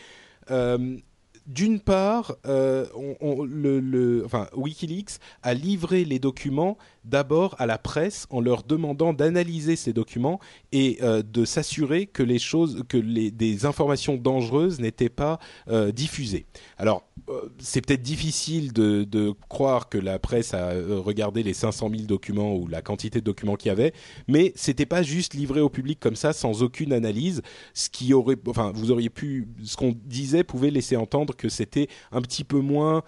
D'une 1.46 1.80
part, 1.80 2.36
euh, 2.46 2.86
WikiLeaks 4.56 5.20
a 5.42 5.54
livré 5.54 6.06
les 6.06 6.20
documents 6.20 6.78
d'abord 7.06 7.56
à 7.60 7.66
la 7.66 7.78
presse 7.78 8.28
en 8.30 8.40
leur 8.40 8.64
demandant 8.64 9.14
d'analyser 9.14 9.76
ces 9.76 9.94
documents 9.94 10.40
et 10.72 11.00
euh, 11.02 11.22
de 11.22 11.46
s'assurer 11.46 12.06
que 12.06 12.24
les 12.24 12.40
choses, 12.40 12.84
que 12.88 12.98
les, 12.98 13.32
des 13.32 13.66
informations 13.66 14.16
dangereuses 14.16 14.80
n'étaient 14.80 15.10
pas 15.10 15.40
euh, 15.68 15.92
diffusées. 15.92 16.46
Alors, 16.78 17.04
euh, 17.30 17.50
c'est 17.60 17.82
peut-être 17.86 18.02
difficile 18.02 18.74
de, 18.74 19.34
croire 19.50 19.90
que 19.90 19.98
la 19.98 20.20
presse 20.20 20.54
a 20.54 20.72
regardé 20.72 21.44
les 21.44 21.54
500 21.54 21.90
000 21.90 22.04
documents 22.04 22.56
ou 22.56 22.68
la 22.68 22.82
quantité 22.82 23.20
de 23.20 23.26
documents 23.26 23.56
qu'il 23.56 23.70
y 23.70 23.72
avait, 23.72 23.94
mais 24.28 24.52
c'était 24.56 24.86
pas 24.86 25.04
juste 25.04 25.34
livré 25.34 25.62
au 25.62 25.70
public 25.70 26.00
comme 26.00 26.16
ça 26.16 26.34
sans 26.34 26.64
aucune 26.64 26.92
analyse. 26.94 27.42
Ce 27.74 27.90
qui 27.90 28.14
aurait, 28.14 28.36
enfin, 28.48 28.72
vous 28.74 28.92
auriez 28.92 29.10
pu, 29.10 29.48
ce 29.64 29.78
qu'on 29.78 29.96
disait 30.06 30.44
pouvait 30.44 30.72
laisser 30.72 30.96
entendre 30.96 31.36
que 31.36 31.50
c'était 31.50 31.88
un 32.12 32.22
petit 32.22 32.44
peu 32.44 32.60
moins 32.60 33.04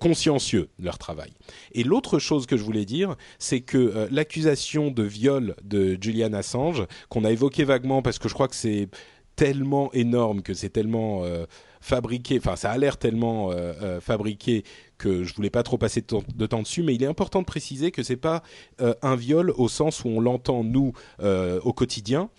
consciencieux 0.00 0.68
leur 0.78 0.98
travail. 0.98 1.30
Et 1.72 1.84
l'autre 1.84 2.18
chose 2.18 2.46
que 2.46 2.56
je 2.56 2.62
voulais 2.62 2.84
dire, 2.84 3.16
c'est 3.38 3.60
que 3.60 3.78
euh, 3.78 4.08
l'accusation 4.10 4.90
de 4.90 5.02
viol 5.02 5.54
de 5.62 5.96
Julian 6.00 6.32
Assange, 6.32 6.86
qu'on 7.08 7.24
a 7.24 7.30
évoqué 7.30 7.64
vaguement 7.64 8.02
parce 8.02 8.18
que 8.18 8.28
je 8.28 8.34
crois 8.34 8.48
que 8.48 8.54
c'est 8.54 8.88
tellement 9.36 9.92
énorme, 9.92 10.42
que 10.42 10.54
c'est 10.54 10.68
tellement 10.68 11.24
euh, 11.24 11.46
fabriqué, 11.80 12.38
enfin 12.38 12.54
ça 12.54 12.70
a 12.70 12.78
l'air 12.78 12.98
tellement 12.98 13.50
euh, 13.50 13.98
fabriqué 14.00 14.62
que 14.98 15.24
je 15.24 15.34
voulais 15.34 15.50
pas 15.50 15.62
trop 15.62 15.78
passer 15.78 16.02
de 16.02 16.06
temps, 16.06 16.22
de 16.34 16.46
temps 16.46 16.62
dessus, 16.62 16.82
mais 16.82 16.94
il 16.94 17.02
est 17.02 17.06
important 17.06 17.40
de 17.40 17.46
préciser 17.46 17.90
que 17.90 18.02
c'est 18.02 18.16
pas 18.16 18.42
un 18.78 19.16
viol 19.16 19.52
au 19.56 19.68
sens 19.68 20.04
où 20.04 20.08
on 20.08 20.20
l'entend 20.20 20.62
nous 20.62 20.92
au 21.18 21.72
quotidien. 21.72 22.30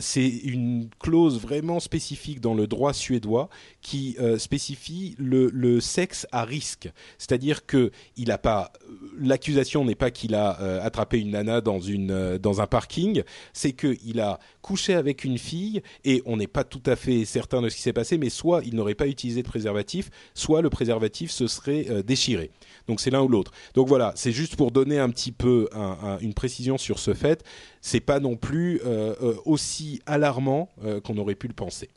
C'est 0.00 0.26
une 0.26 0.90
clause 0.98 1.40
vraiment 1.40 1.78
spécifique 1.78 2.40
dans 2.40 2.54
le 2.54 2.66
droit 2.66 2.92
suédois 2.92 3.50
qui 3.82 4.16
euh, 4.20 4.38
spécifie 4.38 5.14
le, 5.18 5.80
sexe 5.80 6.26
à 6.32 6.44
risque. 6.44 6.90
C'est-à-dire 7.18 7.66
que 7.66 7.90
il 8.16 8.34
pas 8.42 8.72
l'accusation 9.18 9.84
n'est 9.84 9.94
pas 9.94 10.10
qu'il 10.10 10.34
a 10.34 10.60
euh, 10.60 10.80
attrapé 10.82 11.18
une 11.18 11.32
nana 11.32 11.60
dans 11.60 11.80
une 11.80 12.10
euh, 12.10 12.38
dans 12.38 12.60
un 12.60 12.66
parking, 12.66 13.22
c'est 13.52 13.72
qu'il 13.72 14.20
a 14.20 14.38
couché 14.62 14.94
avec 14.94 15.24
une 15.24 15.38
fille 15.38 15.82
et 16.04 16.22
on 16.24 16.36
n'est 16.36 16.46
pas 16.46 16.64
tout 16.64 16.82
à 16.86 16.96
fait 16.96 17.24
certain 17.24 17.60
de 17.60 17.68
ce 17.68 17.76
qui 17.76 17.82
s'est 17.82 17.92
passé, 17.92 18.16
mais 18.16 18.30
soit 18.30 18.62
il 18.64 18.74
n'aurait 18.74 18.94
pas 18.94 19.08
utilisé 19.08 19.42
de 19.42 19.48
préservatif, 19.48 20.10
soit 20.34 20.62
le 20.62 20.70
préservatif 20.70 21.30
se 21.30 21.46
serait 21.46 21.86
euh, 21.90 22.02
déchiré. 22.02 22.50
Donc 22.86 23.00
c'est 23.00 23.10
l'un 23.10 23.22
ou 23.22 23.28
l'autre. 23.28 23.52
Donc 23.74 23.88
voilà, 23.88 24.12
c'est 24.16 24.32
juste 24.32 24.56
pour 24.56 24.70
donner 24.70 24.98
un 24.98 25.10
petit 25.10 25.32
peu 25.32 25.68
un, 25.72 25.98
un, 26.02 26.18
une 26.18 26.34
précision 26.34 26.78
sur 26.78 26.98
ce 26.98 27.14
fait. 27.14 27.44
C'est 27.80 28.00
pas 28.00 28.20
non 28.20 28.36
plus 28.36 28.80
euh, 28.84 29.14
euh, 29.22 29.34
aussi 29.44 30.00
alarmant 30.06 30.68
euh, 30.84 31.00
qu'on 31.00 31.16
aurait 31.18 31.34
pu 31.34 31.48
le 31.48 31.54
penser. 31.54 31.88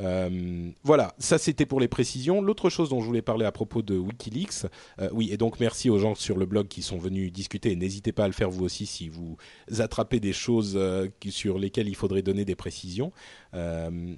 Euh, 0.00 0.70
voilà, 0.82 1.14
ça 1.18 1.38
c'était 1.38 1.66
pour 1.66 1.80
les 1.80 1.88
précisions. 1.88 2.40
L'autre 2.40 2.70
chose 2.70 2.88
dont 2.88 3.00
je 3.00 3.06
voulais 3.06 3.22
parler 3.22 3.44
à 3.44 3.52
propos 3.52 3.82
de 3.82 3.96
Wikileaks, 3.96 4.66
euh, 5.00 5.08
oui, 5.12 5.30
et 5.32 5.36
donc 5.36 5.60
merci 5.60 5.90
aux 5.90 5.98
gens 5.98 6.14
sur 6.14 6.36
le 6.36 6.46
blog 6.46 6.68
qui 6.68 6.82
sont 6.82 6.98
venus 6.98 7.32
discuter. 7.32 7.76
N'hésitez 7.76 8.12
pas 8.12 8.24
à 8.24 8.26
le 8.26 8.32
faire 8.32 8.50
vous 8.50 8.64
aussi 8.64 8.86
si 8.86 9.08
vous 9.08 9.36
attrapez 9.78 10.20
des 10.20 10.32
choses 10.32 10.74
euh, 10.76 11.08
sur 11.28 11.58
lesquelles 11.58 11.88
il 11.88 11.96
faudrait 11.96 12.22
donner 12.22 12.44
des 12.44 12.56
précisions. 12.56 13.12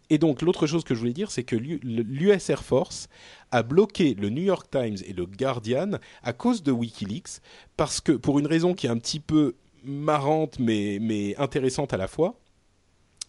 Et 0.09 0.17
donc 0.17 0.41
l'autre 0.41 0.67
chose 0.67 0.83
que 0.83 0.95
je 0.95 1.01
voulais 1.01 1.13
dire, 1.13 1.31
c'est 1.31 1.45
que 1.45 1.57
l'US 1.57 2.49
Air 2.49 2.65
Force 2.65 3.09
a 3.51 3.63
bloqué 3.63 4.15
le 4.15 4.31
New 4.31 4.43
York 4.43 4.71
Times 4.71 4.97
et 5.07 5.13
le 5.13 5.27
Guardian 5.27 5.99
à 6.23 6.33
cause 6.33 6.63
de 6.63 6.73
Wikileaks, 6.73 7.43
parce 7.77 8.01
que 8.01 8.13
pour 8.13 8.39
une 8.39 8.47
raison 8.47 8.73
qui 8.73 8.87
est 8.87 8.91
un 8.91 8.97
petit 8.97 9.21
peu 9.21 9.57
marrante 9.85 10.59
mais, 10.59 10.99
mais 11.03 11.37
intéressante 11.37 11.93
à 11.93 11.99
la 11.99 12.09
fois, 12.09 12.39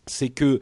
c'est 0.06 0.30
que 0.30 0.62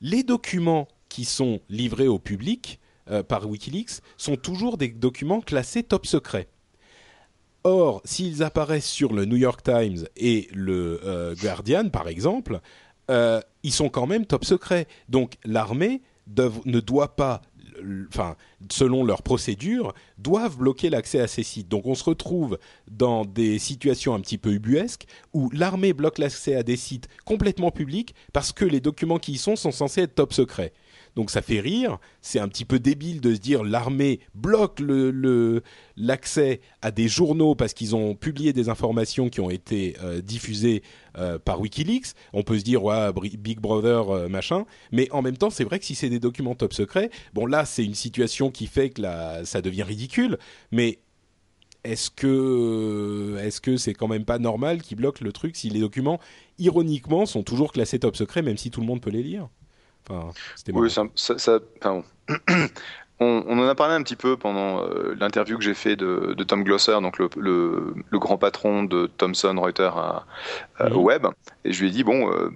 les 0.00 0.24
documents 0.24 0.88
qui 1.12 1.26
sont 1.26 1.60
livrés 1.68 2.08
au 2.08 2.18
public 2.18 2.80
euh, 3.10 3.22
par 3.22 3.46
Wikileaks 3.46 4.00
sont 4.16 4.36
toujours 4.36 4.78
des 4.78 4.88
documents 4.88 5.42
classés 5.42 5.82
top 5.82 6.06
secret. 6.06 6.48
Or, 7.64 8.00
s'ils 8.06 8.42
apparaissent 8.42 8.88
sur 8.88 9.12
le 9.12 9.26
New 9.26 9.36
York 9.36 9.62
Times 9.62 10.06
et 10.16 10.48
le 10.54 11.00
euh, 11.04 11.34
Guardian, 11.34 11.90
par 11.90 12.08
exemple, 12.08 12.60
euh, 13.10 13.42
ils 13.62 13.74
sont 13.74 13.90
quand 13.90 14.06
même 14.06 14.24
top 14.24 14.46
secret. 14.46 14.88
Donc, 15.10 15.34
l'armée 15.44 16.00
ne 16.64 16.80
doit 16.80 17.14
pas, 17.14 17.42
enfin, 18.08 18.36
selon 18.70 19.04
leur 19.04 19.22
procédure, 19.22 19.92
doivent 20.16 20.56
bloquer 20.56 20.88
l'accès 20.88 21.20
à 21.20 21.28
ces 21.28 21.42
sites. 21.42 21.68
Donc, 21.68 21.86
on 21.86 21.94
se 21.94 22.04
retrouve 22.04 22.58
dans 22.90 23.26
des 23.26 23.58
situations 23.58 24.14
un 24.14 24.20
petit 24.20 24.38
peu 24.38 24.52
ubuesques 24.52 25.04
où 25.34 25.50
l'armée 25.50 25.92
bloque 25.92 26.16
l'accès 26.16 26.56
à 26.56 26.62
des 26.62 26.76
sites 26.76 27.08
complètement 27.26 27.70
publics 27.70 28.14
parce 28.32 28.52
que 28.52 28.64
les 28.64 28.80
documents 28.80 29.18
qui 29.18 29.32
y 29.32 29.38
sont 29.38 29.56
sont 29.56 29.72
censés 29.72 30.02
être 30.02 30.14
top 30.14 30.32
secret. 30.32 30.72
Donc 31.16 31.30
ça 31.30 31.42
fait 31.42 31.60
rire, 31.60 31.98
c'est 32.22 32.38
un 32.38 32.48
petit 32.48 32.64
peu 32.64 32.78
débile 32.78 33.20
de 33.20 33.34
se 33.34 33.40
dire 33.40 33.64
l'armée 33.64 34.20
bloque 34.34 34.80
l'accès 35.96 36.60
à 36.80 36.90
des 36.90 37.08
journaux 37.08 37.54
parce 37.54 37.74
qu'ils 37.74 37.94
ont 37.94 38.14
publié 38.14 38.52
des 38.52 38.68
informations 38.68 39.28
qui 39.28 39.40
ont 39.40 39.50
été 39.50 39.96
euh, 40.02 40.22
diffusées 40.22 40.82
euh, 41.18 41.38
par 41.38 41.60
Wikileaks. 41.60 42.14
On 42.32 42.42
peut 42.42 42.58
se 42.58 42.64
dire 42.64 42.82
ouais, 42.82 43.10
Big 43.38 43.60
Brother 43.60 44.08
euh, 44.10 44.28
machin, 44.28 44.64
mais 44.90 45.10
en 45.10 45.20
même 45.20 45.36
temps 45.36 45.50
c'est 45.50 45.64
vrai 45.64 45.78
que 45.78 45.84
si 45.84 45.94
c'est 45.94 46.08
des 46.08 46.20
documents 46.20 46.54
top 46.54 46.72
secret, 46.72 47.10
bon 47.34 47.44
là 47.44 47.66
c'est 47.66 47.84
une 47.84 47.94
situation 47.94 48.50
qui 48.50 48.66
fait 48.66 48.90
que 48.90 49.02
ça 49.44 49.60
devient 49.60 49.82
ridicule, 49.82 50.38
mais 50.70 50.98
est-ce 51.84 52.10
que 52.10 53.36
est-ce 53.40 53.60
que 53.60 53.76
c'est 53.76 53.92
quand 53.92 54.08
même 54.08 54.24
pas 54.24 54.38
normal 54.38 54.82
qu'ils 54.82 54.96
bloquent 54.96 55.24
le 55.24 55.32
truc 55.32 55.56
si 55.56 55.68
les 55.68 55.80
documents 55.80 56.20
ironiquement 56.58 57.26
sont 57.26 57.42
toujours 57.42 57.72
classés 57.72 57.98
top 57.98 58.16
secret 58.16 58.40
même 58.40 58.56
si 58.56 58.70
tout 58.70 58.80
le 58.80 58.86
monde 58.86 59.00
peut 59.00 59.10
les 59.10 59.22
lire? 59.22 59.48
Enfin, 60.08 60.30
oui, 60.72 60.90
ça, 60.90 61.04
ça, 61.14 61.38
ça 61.38 61.58
enfin, 61.80 62.02
on, 63.20 63.44
on, 63.46 63.58
en 63.58 63.68
a 63.68 63.74
parlé 63.74 63.94
un 63.94 64.02
petit 64.02 64.16
peu 64.16 64.36
pendant 64.36 64.84
euh, 64.84 65.14
l'interview 65.18 65.58
que 65.58 65.64
j'ai 65.64 65.74
fait 65.74 65.96
de, 65.96 66.34
de, 66.36 66.44
Tom 66.44 66.64
Glosser, 66.64 67.00
donc 67.00 67.18
le, 67.18 67.28
le, 67.36 67.94
le, 68.10 68.18
grand 68.18 68.38
patron 68.38 68.82
de 68.82 69.06
Thomson 69.06 69.54
Reuters 69.58 69.96
à, 69.96 70.26
à, 70.78 70.90
au 70.92 71.02
web, 71.02 71.26
et 71.64 71.72
je 71.72 71.80
lui 71.80 71.88
ai 71.88 71.92
dit 71.92 72.04
bon, 72.04 72.30
euh, 72.30 72.50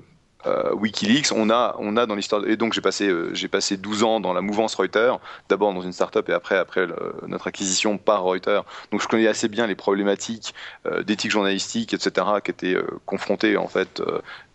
euh, 0.46 0.72
WikiLeaks, 0.74 1.32
on 1.32 1.50
a, 1.50 1.74
on 1.78 1.96
a 1.96 2.06
dans 2.06 2.14
l'histoire. 2.14 2.46
Et 2.46 2.56
donc 2.56 2.72
j'ai 2.72 2.80
passé, 2.80 3.08
euh, 3.08 3.30
j'ai 3.34 3.48
passé 3.48 3.76
12 3.76 4.04
ans 4.04 4.20
dans 4.20 4.32
la 4.32 4.42
mouvance 4.42 4.74
Reuters, 4.74 5.18
d'abord 5.48 5.74
dans 5.74 5.82
une 5.82 5.92
start-up 5.92 6.28
et 6.28 6.32
après, 6.32 6.56
après 6.56 6.86
notre 7.26 7.48
acquisition 7.48 7.98
par 7.98 8.22
Reuters. 8.22 8.64
Donc 8.92 9.00
je 9.02 9.08
connais 9.08 9.26
assez 9.26 9.48
bien 9.48 9.66
les 9.66 9.74
problématiques 9.74 10.54
euh, 10.86 11.02
d'éthique 11.02 11.32
journalistique, 11.32 11.94
etc., 11.94 12.26
qui 12.44 12.50
étaient 12.50 12.76
confrontées 13.06 13.56
en 13.56 13.68
fait 13.68 14.02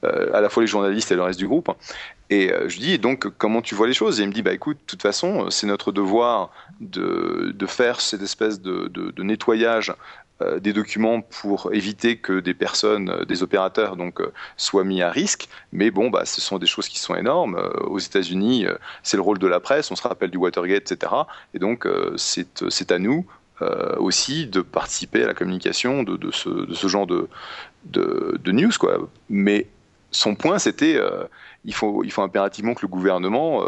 à 0.03 0.41
la 0.41 0.49
fois 0.49 0.63
les 0.63 0.67
journalistes 0.67 1.11
et 1.11 1.15
le 1.15 1.23
reste 1.23 1.39
du 1.39 1.47
groupe. 1.47 1.69
Et 2.31 2.49
je 2.67 2.75
lui 2.77 2.79
dis 2.79 2.97
donc 2.97 3.27
comment 3.37 3.61
tu 3.61 3.75
vois 3.75 3.87
les 3.87 3.93
choses? 3.93 4.19
Et 4.19 4.23
il 4.23 4.29
me 4.29 4.33
dit 4.33 4.41
bah 4.41 4.53
écoute, 4.53 4.77
de 4.77 4.85
toute 4.87 5.01
façon, 5.01 5.49
c'est 5.49 5.67
notre 5.67 5.91
devoir 5.91 6.49
de, 6.79 7.53
de 7.53 7.65
faire 7.65 8.01
cette 8.01 8.21
espèce 8.21 8.61
de, 8.61 8.87
de, 8.87 9.23
nettoyage 9.23 9.93
euh, 10.41 10.59
des 10.59 10.73
documents 10.73 11.21
pour 11.21 11.73
éviter 11.73 12.17
que 12.17 12.39
des 12.39 12.53
personnes, 12.53 13.09
euh, 13.09 13.25
des 13.25 13.43
opérateurs, 13.43 13.95
donc 13.95 14.21
euh, 14.21 14.31
soient 14.57 14.83
mis 14.83 15.01
à 15.01 15.11
risque. 15.11 15.49
Mais 15.71 15.91
bon, 15.91 16.09
bah, 16.09 16.25
ce 16.25 16.41
sont 16.41 16.57
des 16.57 16.65
choses 16.65 16.87
qui 16.87 16.99
sont 16.99 17.15
énormes. 17.15 17.57
aux 17.83 17.99
États-Unis, 17.99 18.65
c'est 19.03 19.17
le 19.17 19.23
rôle 19.23 19.39
de 19.39 19.47
la 19.47 19.59
presse. 19.59 19.91
On 19.91 19.95
se 19.95 20.01
rappelle 20.01 20.31
du 20.31 20.37
Watergate, 20.37 20.91
etc. 20.91 21.13
Et 21.53 21.59
donc, 21.59 21.87
c'est 22.17 22.91
à 22.91 22.99
nous 22.99 23.25
aussi 23.97 24.47
de 24.47 24.61
participer 24.61 25.23
à 25.23 25.27
la 25.27 25.33
communication 25.35 26.01
de, 26.01 26.17
de, 26.17 26.31
ce, 26.31 26.49
de 26.49 26.73
ce, 26.73 26.87
genre 26.87 27.05
de, 27.05 27.29
de, 27.85 28.51
news. 28.51 28.71
Quoi. 28.79 29.07
Mais 29.29 29.67
son 30.11 30.35
point, 30.35 30.59
c'était 30.59 30.99
il 31.63 31.73
faut, 31.73 32.03
il 32.03 32.11
faut 32.11 32.21
impérativement 32.21 32.73
que 32.73 32.81
le 32.81 32.87
gouvernement 32.87 33.63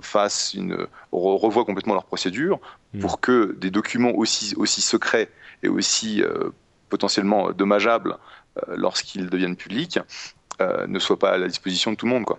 fasse 0.00 0.54
une 0.54 0.86
revoie 1.10 1.64
complètement 1.64 1.94
leur 1.94 2.04
procédure 2.04 2.60
mmh. 2.92 3.00
pour 3.00 3.20
que 3.20 3.56
des 3.58 3.70
documents 3.70 4.12
aussi, 4.12 4.54
aussi 4.56 4.82
secrets 4.82 5.30
et 5.62 5.68
aussi 5.68 6.22
euh, 6.22 6.50
potentiellement 6.88 7.52
dommageables 7.52 8.16
euh, 8.56 8.76
lorsqu'ils 8.76 9.28
deviennent 9.28 9.56
publics, 9.56 9.98
euh, 10.60 10.86
ne 10.86 10.98
soient 10.98 11.18
pas 11.18 11.32
à 11.32 11.38
la 11.38 11.48
disposition 11.48 11.92
de 11.92 11.96
tout 11.96 12.06
le 12.06 12.12
monde. 12.12 12.24
Quoi. 12.24 12.38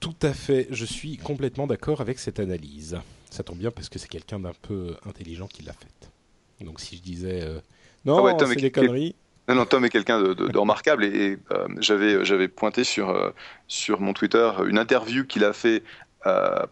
Tout 0.00 0.16
à 0.22 0.32
fait, 0.32 0.68
je 0.70 0.84
suis 0.84 1.16
complètement 1.16 1.66
d'accord 1.66 2.00
avec 2.00 2.18
cette 2.18 2.38
analyse. 2.40 2.98
Ça 3.30 3.42
tombe 3.42 3.58
bien 3.58 3.70
parce 3.70 3.88
que 3.88 3.98
c'est 3.98 4.08
quelqu'un 4.08 4.38
d'un 4.38 4.52
peu 4.62 4.96
intelligent 5.06 5.48
qui 5.48 5.62
l'a 5.62 5.72
faite. 5.72 6.10
Donc 6.60 6.80
si 6.80 6.96
je 6.96 7.02
disais 7.02 7.44
non, 8.04 8.24
ah 8.24 8.36
c'est 8.46 8.56
des 8.56 8.70
conneries. 8.70 9.16
Non, 9.48 9.54
non, 9.54 9.66
Tom 9.66 9.84
est 9.84 9.90
quelqu'un 9.90 10.20
de, 10.20 10.58
remarquable 10.58 11.04
et, 11.04 11.38
j'avais, 11.78 12.24
j'avais 12.24 12.48
pointé 12.48 12.82
sur, 12.82 13.32
sur 13.68 14.00
mon 14.00 14.14
Twitter 14.14 14.50
une 14.66 14.78
interview 14.78 15.24
qu'il 15.24 15.44
a 15.44 15.52
fait 15.52 15.82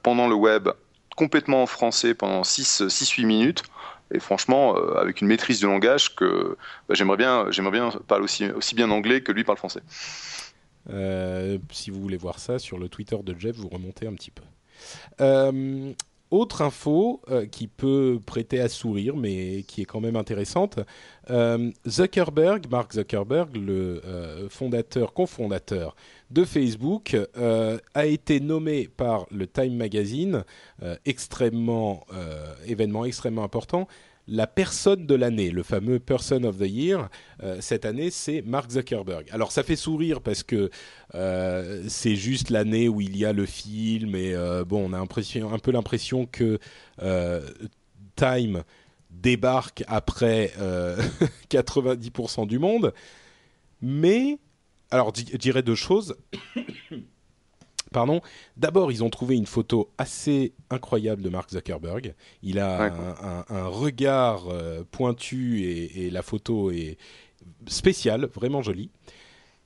pendant 0.02 0.26
le 0.26 0.34
web 0.34 0.70
complètement 1.14 1.62
en 1.62 1.66
français 1.66 2.14
pendant 2.14 2.42
6-8 2.42 3.26
minutes 3.26 3.62
et 4.12 4.20
franchement, 4.20 4.76
euh, 4.76 5.00
avec 5.00 5.20
une 5.20 5.28
maîtrise 5.28 5.60
du 5.60 5.66
langage 5.66 6.14
que 6.14 6.56
bah, 6.88 6.94
j'aimerais 6.94 7.16
bien, 7.16 7.50
j'aimerais 7.50 7.72
bien 7.72 7.90
parler 8.06 8.24
aussi, 8.24 8.46
aussi 8.50 8.74
bien 8.74 8.90
anglais 8.90 9.22
que 9.22 9.32
lui 9.32 9.44
parle 9.44 9.58
français. 9.58 9.80
Euh, 10.90 11.58
si 11.70 11.90
vous 11.90 12.00
voulez 12.00 12.16
voir 12.16 12.38
ça 12.38 12.58
sur 12.58 12.78
le 12.78 12.88
Twitter 12.88 13.16
de 13.22 13.34
Jeff, 13.38 13.56
vous 13.56 13.68
remontez 13.68 14.06
un 14.06 14.14
petit 14.14 14.30
peu. 14.30 14.42
Euh, 16.32 16.36
autre 16.42 16.62
info 16.62 17.20
qui 17.50 17.68
peut 17.68 18.18
prêter 18.24 18.60
à 18.60 18.68
sourire, 18.68 19.16
mais 19.16 19.62
qui 19.62 19.82
est 19.82 19.84
quand 19.84 20.00
même 20.00 20.16
intéressante. 20.16 20.80
Zuckerberg, 21.86 22.66
Mark 22.70 22.94
Zuckerberg, 22.94 23.56
le 23.56 24.00
fondateur, 24.50 25.12
cofondateur 25.12 25.94
de 26.30 26.44
Facebook, 26.44 27.16
a 27.94 28.06
été 28.06 28.40
nommé 28.40 28.88
par 28.88 29.26
le 29.30 29.46
Time 29.46 29.76
Magazine, 29.76 30.44
extrêmement 31.04 32.04
événement 32.66 33.04
extrêmement 33.04 33.44
important, 33.44 33.86
la 34.32 34.46
personne 34.46 35.06
de 35.06 35.14
l'année, 35.14 35.50
le 35.50 35.62
fameux 35.62 35.98
Person 35.98 36.44
of 36.44 36.56
the 36.56 36.66
Year, 36.66 37.10
euh, 37.42 37.58
cette 37.60 37.84
année, 37.84 38.10
c'est 38.10 38.40
Mark 38.40 38.70
Zuckerberg. 38.70 39.26
Alors 39.30 39.52
ça 39.52 39.62
fait 39.62 39.76
sourire 39.76 40.22
parce 40.22 40.42
que 40.42 40.70
euh, 41.14 41.84
c'est 41.88 42.16
juste 42.16 42.48
l'année 42.48 42.88
où 42.88 43.02
il 43.02 43.14
y 43.16 43.26
a 43.26 43.34
le 43.34 43.44
film 43.44 44.16
et 44.16 44.34
euh, 44.34 44.64
bon, 44.64 44.88
on 44.90 44.94
a 44.94 44.98
un 44.98 45.58
peu 45.58 45.70
l'impression 45.70 46.26
que 46.26 46.58
Time 48.16 48.62
débarque 49.10 49.84
après 49.86 50.52
90% 51.50 52.46
du 52.46 52.58
monde. 52.58 52.94
Mais, 53.82 54.38
alors 54.90 55.12
je 55.14 55.36
dirais 55.36 55.62
deux 55.62 55.74
choses. 55.74 56.16
Pardon. 57.92 58.20
D'abord, 58.56 58.90
ils 58.90 59.04
ont 59.04 59.10
trouvé 59.10 59.36
une 59.36 59.46
photo 59.46 59.90
assez 59.98 60.52
incroyable 60.70 61.22
de 61.22 61.28
Mark 61.28 61.50
Zuckerberg. 61.50 62.14
Il 62.42 62.58
a 62.58 62.92
un, 63.48 63.66
regard 63.66 64.48
euh, 64.48 64.82
pointu 64.90 65.62
et, 65.62 66.10
la 66.10 66.22
photo 66.22 66.70
est 66.70 66.98
spéciale, 67.66 68.26
vraiment 68.34 68.62
jolie. 68.62 68.90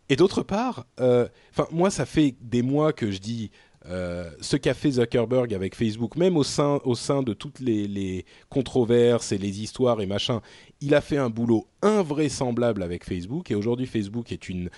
Et 0.08 0.16
d'autre 0.16 0.42
part, 0.42 0.86
euh, 1.00 1.28
moi, 1.72 1.90
ça 1.90 2.06
fait 2.06 2.36
des 2.40 2.62
mois 2.62 2.92
que 2.92 3.10
je 3.10 3.18
dis 3.18 3.50
euh, 3.88 4.30
ce 4.40 4.56
qu'a 4.56 4.74
fait 4.74 4.92
Zuckerberg 4.92 5.54
avec 5.54 5.74
Facebook, 5.74 6.16
même 6.16 6.36
au 6.36 6.42
sein, 6.44 6.80
au 6.84 6.94
sein 6.94 7.22
de 7.22 7.32
toutes 7.32 7.60
les, 7.60 7.86
les, 7.86 8.24
controverses 8.48 9.32
et 9.32 9.38
les 9.38 9.62
histoires 9.62 10.00
et 10.00 10.06
machin, 10.06 10.40
il 10.80 10.94
a 10.94 11.00
fait 11.00 11.18
un 11.18 11.30
boulot 11.30 11.68
invraisemblable 11.82 12.82
avec 12.82 13.04
Facebook. 13.04 13.50
Et 13.50 13.54
aujourd'hui, 13.54 13.86
Facebook 13.86 14.32
est 14.32 14.48
une 14.48 14.70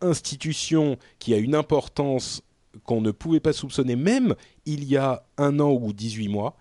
institution 0.00 0.98
qui 1.18 1.32
a 1.32 1.38
une 1.38 1.54
importance 1.54 2.42
qu'on 2.84 3.00
ne 3.00 3.10
pouvait 3.10 3.40
pas 3.40 3.52
soupçonner, 3.52 3.96
même 3.96 4.34
il 4.66 4.84
y 4.84 4.96
a 4.96 5.24
un 5.38 5.60
an 5.60 5.72
ou 5.72 5.92
18 5.92 6.28
mois. 6.28 6.56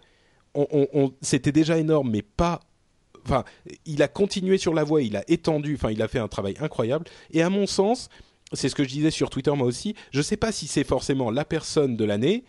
C'était 1.21 1.51
déjà 1.51 1.77
énorme, 1.77 2.11
mais 2.11 2.21
pas. 2.21 2.59
Enfin, 3.25 3.43
il 3.85 4.03
a 4.03 4.07
continué 4.07 4.57
sur 4.57 4.73
la 4.73 4.83
voie, 4.83 5.01
il 5.01 5.15
a 5.15 5.23
étendu, 5.29 5.75
enfin, 5.75 5.91
il 5.91 6.01
a 6.01 6.07
fait 6.07 6.19
un 6.19 6.27
travail 6.27 6.55
incroyable. 6.59 7.05
Et 7.31 7.41
à 7.41 7.49
mon 7.49 7.65
sens, 7.65 8.09
c'est 8.51 8.69
ce 8.69 8.75
que 8.75 8.83
je 8.83 8.89
disais 8.89 9.11
sur 9.11 9.29
Twitter 9.29 9.51
moi 9.51 9.65
aussi, 9.65 9.95
je 10.11 10.19
ne 10.19 10.23
sais 10.23 10.37
pas 10.37 10.51
si 10.51 10.67
c'est 10.67 10.83
forcément 10.83 11.31
la 11.31 11.45
personne 11.45 11.95
de 11.95 12.05
l'année. 12.05 12.43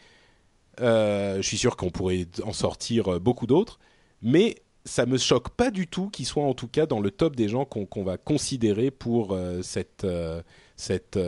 Euh, 0.80 1.36
je 1.36 1.42
suis 1.42 1.58
sûr 1.58 1.76
qu'on 1.76 1.90
pourrait 1.90 2.26
en 2.44 2.52
sortir 2.52 3.20
beaucoup 3.20 3.46
d'autres, 3.46 3.78
mais 4.22 4.56
ça 4.84 5.06
me 5.06 5.16
choque 5.16 5.50
pas 5.50 5.70
du 5.70 5.86
tout 5.86 6.10
qu'il 6.10 6.26
soit 6.26 6.44
en 6.44 6.54
tout 6.54 6.68
cas 6.68 6.86
dans 6.86 7.00
le 7.00 7.10
top 7.10 7.36
des 7.36 7.48
gens 7.48 7.64
qu'on 7.64 8.04
va 8.04 8.18
considérer 8.18 8.90
pour 8.90 9.32
euh, 9.32 9.62
cette, 9.62 10.04
euh, 10.04 10.42
cette, 10.76 11.18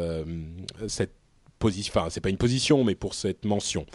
cette 0.88 1.15
position, 1.58 1.92
enfin 1.94 2.10
c'est 2.10 2.20
pas 2.20 2.28
une 2.28 2.36
position, 2.36 2.84
mais 2.84 2.94
pour 2.94 3.14
cette 3.14 3.44
mention. 3.44 3.86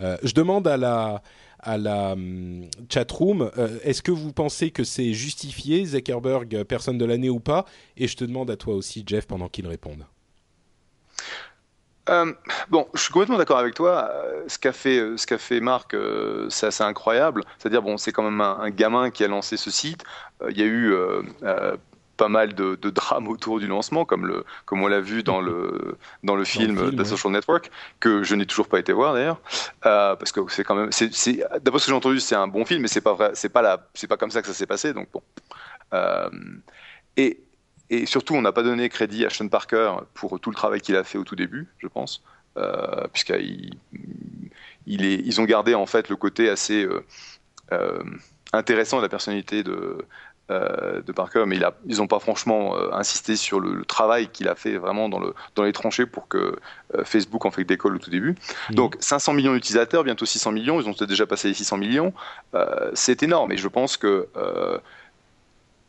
Euh, 0.00 0.16
je 0.22 0.32
demande 0.32 0.66
à 0.68 0.76
la 0.76 1.22
à 1.60 1.76
la 1.76 2.12
um, 2.12 2.68
chatroom, 2.88 3.50
euh, 3.58 3.80
est-ce 3.82 4.00
que 4.00 4.12
vous 4.12 4.32
pensez 4.32 4.70
que 4.70 4.84
c'est 4.84 5.12
justifié, 5.12 5.84
Zuckerberg, 5.84 6.54
euh, 6.54 6.62
personne 6.62 6.98
de 6.98 7.04
l'année 7.04 7.30
ou 7.30 7.40
pas? 7.40 7.64
Et 7.96 8.06
je 8.06 8.16
te 8.16 8.24
demande 8.24 8.48
à 8.48 8.56
toi 8.56 8.74
aussi, 8.76 9.02
Jeff, 9.04 9.26
pendant 9.26 9.48
qu'il 9.48 9.66
réponde. 9.66 10.06
bon, 12.68 12.86
je 12.94 13.00
suis 13.00 13.12
complètement 13.12 13.38
d'accord 13.38 13.58
avec 13.58 13.74
toi. 13.74 14.08
Ce 14.46 14.56
qu'a 14.56 14.72
fait, 14.72 15.60
Marc, 15.60 15.96
c'est 16.48 16.66
assez 16.66 16.84
incroyable. 16.84 17.42
C'est-à-dire, 17.58 17.82
bon, 17.82 17.96
c'est 17.96 18.12
quand 18.12 18.22
même 18.22 18.40
un, 18.40 18.70
gamin 18.70 19.10
qui 19.10 19.24
a 19.24 19.28
lancé 19.28 19.56
ce 19.56 19.72
site. 19.72 20.04
Il 20.48 20.56
y 20.56 20.62
a 20.62 20.66
eu 20.66 20.94
pas 22.18 22.28
mal 22.28 22.52
de, 22.52 22.74
drames 22.90 23.28
autour 23.28 23.60
du 23.60 23.66
lancement, 23.66 24.04
comme, 24.04 24.26
le, 24.26 24.44
comme 24.66 24.82
on 24.82 24.88
l'a 24.88 25.00
vu 25.00 25.22
dans 25.22 25.40
le, 25.40 25.96
dans 26.22 26.36
le 26.36 26.44
film, 26.44 26.94
The 26.94 27.04
Social 27.04 27.32
Network, 27.32 27.70
que 28.00 28.22
je 28.24 28.34
n'ai 28.34 28.44
toujours 28.44 28.68
pas 28.68 28.78
été 28.78 28.92
voir 28.92 29.14
d'ailleurs, 29.14 29.40
euh, 29.86 30.16
parce 30.16 30.32
que 30.32 30.40
c'est 30.48 30.64
quand 30.64 30.74
même, 30.74 30.90
d'après 30.90 31.78
ce 31.78 31.86
que 31.86 31.90
j'ai 31.90 31.92
entendu, 31.92 32.20
c'est 32.20 32.34
un 32.34 32.48
bon 32.48 32.66
film, 32.66 32.82
mais 32.82 32.88
c'est 32.88 33.00
pas 33.00 33.14
vrai, 33.14 33.30
c'est 33.32 33.48
pas 33.48 33.62
la, 33.62 33.88
c'est 33.94 34.08
pas 34.08 34.18
comme 34.18 34.30
ça 34.30 34.42
que 34.42 34.48
ça 34.48 34.52
s'est 34.52 34.66
passé, 34.66 34.92
donc 34.92 35.08
bon. 35.12 35.22
Euh, 35.94 36.28
et, 37.16 37.40
et 37.88 38.04
surtout, 38.04 38.34
on 38.34 38.42
n'a 38.42 38.52
pas 38.52 38.62
donné 38.62 38.88
crédit 38.90 39.24
à 39.24 39.30
Sean 39.30 39.48
Parker 39.48 39.92
pour 40.12 40.38
tout 40.40 40.50
le 40.50 40.56
travail 40.56 40.82
qu'il 40.82 40.96
a 40.96 41.04
fait 41.04 41.16
au 41.16 41.24
tout 41.24 41.36
début, 41.36 41.68
je 41.78 41.86
pense, 41.86 42.22
euh, 42.58 43.06
puisqu'il 43.12 43.78
il 44.86 45.02
ils 45.02 45.40
ont 45.40 45.44
gardé 45.44 45.74
en 45.74 45.86
fait 45.86 46.10
le 46.10 46.16
côté 46.16 46.50
assez 46.50 46.86
intéressant 48.52 48.96
de 48.96 49.02
la 49.02 49.08
personnalité 49.08 49.62
de, 49.62 50.04
euh, 50.50 51.02
de 51.02 51.12
Parker, 51.12 51.44
mais 51.46 51.58
ils 51.86 51.98
n'ont 51.98 52.06
pas 52.06 52.20
franchement 52.20 52.74
euh, 52.74 52.88
insisté 52.92 53.36
sur 53.36 53.60
le, 53.60 53.84
travail 53.84 54.28
qu'il 54.28 54.48
a 54.48 54.54
fait 54.54 54.78
vraiment 54.78 55.10
dans, 55.10 55.20
le, 55.20 55.34
dans 55.56 55.62
les 55.62 55.72
tranchées 55.72 56.06
pour 56.06 56.26
que 56.26 56.56
euh, 56.94 57.04
Facebook 57.04 57.44
en 57.44 57.50
fait 57.50 57.64
décolle 57.64 57.96
au 57.96 57.98
tout 57.98 58.08
début. 58.08 58.34
Mhm. 58.70 58.76
Donc 58.76 58.96
500 58.98 59.34
millions 59.34 59.52
d'utilisateurs, 59.52 60.04
bientôt 60.04 60.24
600 60.24 60.52
millions, 60.52 60.80
ils 60.80 60.88
ont 60.88 60.94
déjà 61.06 61.26
passé 61.26 61.48
les 61.48 61.54
600 61.54 61.76
millions. 61.76 62.14
c'est 62.94 63.22
énorme 63.22 63.52
et 63.52 63.58
je 63.58 63.68
pense 63.68 63.98
que 63.98 64.28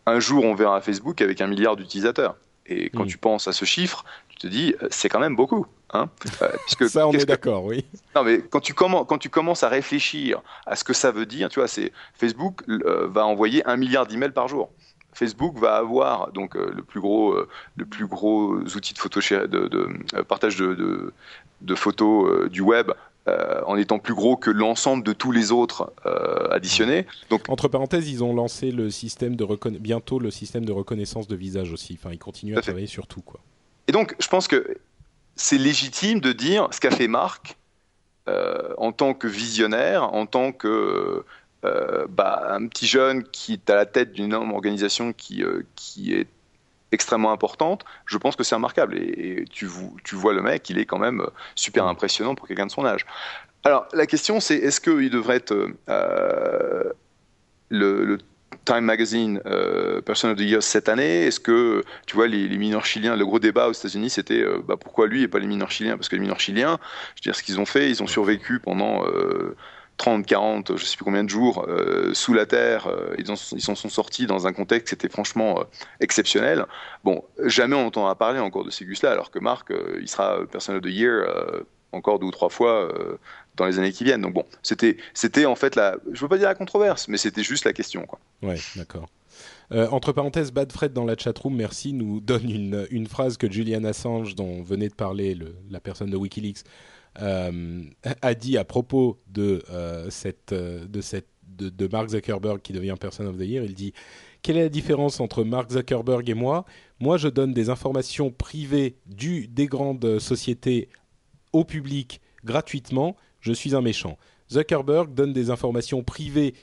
un 0.05 0.19
jour 0.19 0.43
on 0.43 0.55
verra 0.55 0.81
Facebook 0.81 1.21
avec 1.21 1.39
un 1.39 1.47
milliard 1.47 1.77
d'utilisateurs. 1.77 2.35
Et 2.65 2.89
quand 2.89 3.03
mhm. 3.03 3.07
tu 3.09 3.17
penses 3.17 3.47
à 3.47 3.53
ce 3.53 3.63
chiffre, 3.63 4.03
te 4.39 4.47
dis, 4.47 4.75
c'est 4.89 5.09
quand 5.09 5.19
même 5.19 5.35
beaucoup. 5.35 5.67
Hein 5.93 6.09
euh, 6.41 6.49
puisque, 6.65 6.89
ça, 6.89 7.07
on 7.07 7.11
est 7.11 7.25
d'accord, 7.25 7.65
oui. 7.65 7.85
Non, 8.15 8.23
mais 8.23 8.39
quand 8.41 8.59
tu, 8.59 8.73
commences, 8.73 9.05
quand 9.07 9.17
tu 9.17 9.29
commences 9.29 9.63
à 9.63 9.69
réfléchir 9.69 10.41
à 10.65 10.75
ce 10.75 10.83
que 10.83 10.93
ça 10.93 11.11
veut 11.11 11.25
dire, 11.25 11.49
tu 11.49 11.59
vois, 11.59 11.67
c'est 11.67 11.91
Facebook 12.13 12.63
euh, 12.69 13.07
va 13.07 13.25
envoyer 13.25 13.65
un 13.65 13.77
milliard 13.77 14.05
d'emails 14.07 14.31
par 14.31 14.47
jour. 14.47 14.69
Facebook 15.13 15.57
va 15.57 15.75
avoir 15.75 16.31
donc 16.31 16.55
euh, 16.55 16.71
le 16.75 16.83
plus 16.83 16.99
gros, 16.99 17.35
le 17.75 17.85
plus 17.85 18.05
gros 18.05 18.55
outil 18.57 18.93
de, 18.93 18.99
photo 18.99 19.19
de, 19.19 19.67
de 19.67 20.21
partage 20.21 20.57
de, 20.57 21.13
de 21.61 21.75
photos 21.75 22.49
du 22.49 22.61
web 22.61 22.91
en 23.67 23.75
étant 23.75 23.99
plus 23.99 24.15
gros 24.15 24.37
que 24.37 24.49
l'ensemble 24.49 25.03
de 25.03 25.13
tous 25.13 25.31
les 25.31 25.51
autres 25.51 25.93
additionnés. 26.49 27.05
Donc, 27.29 27.47
entre 27.47 27.67
parenthèses, 27.67 28.09
ils 28.09 28.23
ont 28.23 28.33
lancé 28.33 28.71
le 28.71 28.89
système 28.89 29.35
de 29.35 29.45
bientôt 29.77 30.17
le 30.17 30.31
système 30.31 30.65
de 30.65 30.71
reconnaissance 30.71 31.27
de 31.27 31.35
visage 31.35 31.71
aussi. 31.71 31.99
Enfin, 31.99 32.11
ils 32.11 32.17
continuent 32.17 32.57
à 32.57 32.61
travailler 32.61 32.87
sur 32.87 33.05
tout, 33.05 33.21
quoi. 33.21 33.39
Et 33.89 33.91
donc, 33.91 34.15
je 34.19 34.27
pense 34.27 34.47
que 34.47 34.77
c'est 35.35 35.57
légitime 35.57 36.19
de 36.19 36.31
dire 36.31 36.67
ce 36.69 36.79
qu'a 36.79 36.91
fait 36.91 37.07
Marc 37.07 37.57
en 38.77 38.91
tant 38.91 39.15
que 39.15 39.25
visionnaire, 39.25 40.13
en 40.13 40.27
tant 40.27 40.51
que 40.51 41.25
bah, 41.63 42.49
un 42.51 42.67
petit 42.67 42.85
jeune 42.85 43.23
qui 43.23 43.53
est 43.53 43.69
à 43.71 43.75
la 43.75 43.87
tête 43.87 44.11
d'une 44.13 44.25
énorme 44.25 44.51
organisation 44.51 45.11
qui, 45.11 45.43
qui 45.75 46.13
est 46.13 46.27
extrêmement 46.91 47.31
importante, 47.31 47.83
je 48.05 48.19
pense 48.19 48.35
que 48.35 48.43
c'est 48.43 48.53
remarquable. 48.53 48.95
Et, 48.95 49.45
tu, 49.49 49.67
tu, 50.03 50.15
vois 50.15 50.33
le 50.33 50.43
mec, 50.43 50.69
il 50.69 50.77
est 50.77 50.85
quand 50.85 50.99
même 50.99 51.25
super 51.55 51.87
impressionnant 51.87 52.35
pour 52.35 52.47
quelqu'un 52.47 52.67
de 52.67 52.71
son 52.71 52.85
âge. 52.85 53.07
Alors, 53.63 53.87
la 53.93 54.05
question, 54.05 54.39
c'est 54.39 54.57
est-ce 54.57 54.79
qu'il 54.79 55.09
devrait 55.09 55.37
être 55.37 55.67
euh, 55.89 56.93
le, 57.69 58.19
Time 58.65 58.81
Magazine 58.81 59.41
euh, 59.99 60.01
Person 60.01 60.31
of 60.31 60.37
the 60.37 60.41
Year 60.41 60.63
cette 60.63 60.89
année 60.89 61.25
Est-ce 61.25 61.39
que, 61.39 61.83
tu 62.07 62.15
vois, 62.15 62.27
les, 62.27 62.47
mineurs 62.57 62.85
chiliens, 62.85 63.15
le 63.15 63.25
gros 63.25 63.39
débat 63.39 63.67
aux 63.67 63.73
États-Unis, 63.73 64.09
c'était 64.09 64.41
euh, 64.41 64.61
bah, 64.65 64.75
pourquoi 64.79 65.07
lui 65.07 65.23
et 65.23 65.27
pas 65.27 65.39
les 65.39 65.47
mineurs 65.47 65.71
chiliens? 65.71 65.97
Parce 65.97 66.09
que 66.09 66.15
les 66.15 66.21
mineurs 66.21 66.39
chiliens, 66.39 66.79
je 67.15 67.21
veux 67.21 67.31
dire, 67.31 67.35
ce 67.35 67.43
qu'ils 67.43 67.59
ont 67.59 67.65
fait, 67.65 67.89
ils 67.89 68.01
ont 68.01 68.07
survécu 68.07 68.59
pendant 68.59 69.03
30, 69.97 70.25
40, 70.25 70.77
je 70.77 70.85
sais 70.85 70.95
plus 70.95 71.05
combien 71.05 71.23
de 71.23 71.29
jours 71.29 71.67
sous 72.13 72.33
la 72.33 72.45
terre. 72.45 72.87
ils, 73.17 73.25
ils 73.29 73.61
s'en 73.61 73.75
sont 73.75 73.89
sortis 73.89 74.25
dans 74.25 74.47
un 74.47 74.53
contexte 74.53 74.89
qui 74.89 74.95
était 74.95 75.09
franchement 75.09 75.63
exceptionnel. 75.99 76.65
Bon, 77.03 77.23
jamais 77.43 77.75
on 77.75 77.87
entendra 77.87 78.15
parler 78.15 78.39
encore 78.39 78.63
de 78.63 78.71
ces 78.71 78.85
gus-là, 78.85 79.11
alors 79.11 79.31
que 79.31 79.39
Marc, 79.39 79.71
il 79.99 80.07
sera 80.07 80.39
Person 80.51 80.75
of 80.75 80.81
the 80.81 80.87
Year 80.87 81.25
encore 81.91 82.19
deux 82.19 82.27
ou 82.27 82.31
trois 82.31 82.49
fois 82.49 82.89
dans 83.59 83.65
les 83.65 83.77
années 83.77 83.91
qui 83.91 84.03
viennent. 84.03 84.21
Donc 84.21 84.33
bon, 84.33 84.45
c'était, 84.63 84.97
c'était 85.13 85.45
en 85.45 85.55
fait 85.55 85.75
la, 85.75 85.97
je 86.11 86.21
veux 86.21 86.27
pas 86.27 86.37
dire 86.37 86.47
la 86.47 86.55
controverse, 86.55 87.07
mais 87.07 87.17
c'était 87.17 87.43
juste 87.43 87.65
la 87.65 87.73
question, 87.73 88.05
quoi. 88.05 88.19
Ouais, 88.41 88.57
d'accord. 88.75 89.07
Euh, 89.71 89.87
entre 89.91 90.11
parenthèses, 90.11 90.51
Bad 90.51 90.71
Fred 90.71 90.93
dans 90.93 91.05
la 91.05 91.15
chatroom, 91.17 91.55
merci, 91.55 91.93
nous 91.93 92.19
donne 92.21 92.49
une, 92.49 93.07
phrase 93.07 93.37
que 93.37 93.51
Julian 93.51 93.83
Assange, 93.83 94.35
dont 94.35 94.61
venait 94.61 94.89
de 94.89 94.95
parler 94.95 95.35
le, 95.35 95.55
la 95.69 95.79
personne 95.79 96.09
de 96.09 96.17
Wikileaks, 96.17 96.63
euh, 97.21 97.83
a 98.21 98.33
dit 98.35 98.57
à 98.57 98.63
propos 98.63 99.19
de, 99.27 99.63
euh, 99.71 100.09
de, 100.51 101.87
Mark 101.91 102.09
Zuckerberg 102.09 102.61
qui 102.61 102.71
devient 102.71 102.95
Person 102.99 103.25
of 103.25 103.37
the 103.37 103.41
Year. 103.41 103.63
Il 103.63 103.73
dit 103.73 103.93
Quelle 104.41 104.57
est 104.57 104.63
la 104.63 104.69
différence 104.69 105.19
entre 105.19 105.43
Mark 105.43 105.71
Zuckerberg 105.71 106.29
et 106.29 106.35
moi? 106.35 106.65
Moi, 106.99 107.17
je 107.17 107.27
donne 107.27 107.53
des 107.53 107.69
informations 107.69 108.31
privées 108.31 108.97
des 109.07 109.65
grandes 109.65 110.19
sociétés 110.19 110.89
au 111.51 111.63
public 111.63 112.21
gratuitement 112.43 113.17
je 113.41 113.53
suis 113.53 113.75
un 113.75 113.81
méchant. 113.81 114.17
Zuckerberg 114.51 115.13
donne 115.13 115.33
des 115.33 115.49
informations 115.49 116.03
privées 116.03 116.53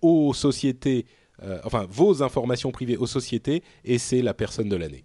aux 0.00 0.32
sociétés, 0.32 1.06
euh, 1.42 1.60
enfin 1.64 1.86
vos 1.88 2.22
informations 2.22 2.70
privées 2.70 2.96
aux 2.96 3.06
sociétés, 3.06 3.62
et 3.84 3.98
c'est 3.98 4.22
la 4.22 4.34
personne 4.34 4.68
de 4.68 4.76
l'année. 4.76 5.04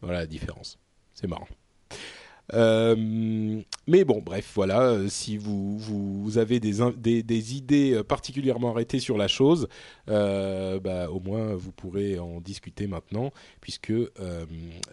Voilà 0.00 0.20
la 0.20 0.26
différence. 0.26 0.78
C'est 1.14 1.26
marrant. 1.26 1.48
Euh, 2.54 2.94
mais 3.88 4.04
bon, 4.04 4.22
bref, 4.24 4.52
voilà. 4.54 5.08
Si 5.08 5.36
vous, 5.36 6.38
avez 6.38 6.60
des, 6.60 7.56
idées 7.56 8.02
particulièrement 8.06 8.70
arrêtées 8.70 9.00
sur 9.00 9.16
la 9.16 9.26
chose, 9.26 9.66
bah, 10.06 11.10
au 11.10 11.20
moins 11.20 11.54
vous 11.54 11.72
pourrez 11.72 12.18
en 12.18 12.40
discuter 12.40 12.86
maintenant, 12.86 13.32
puisque 13.60 13.92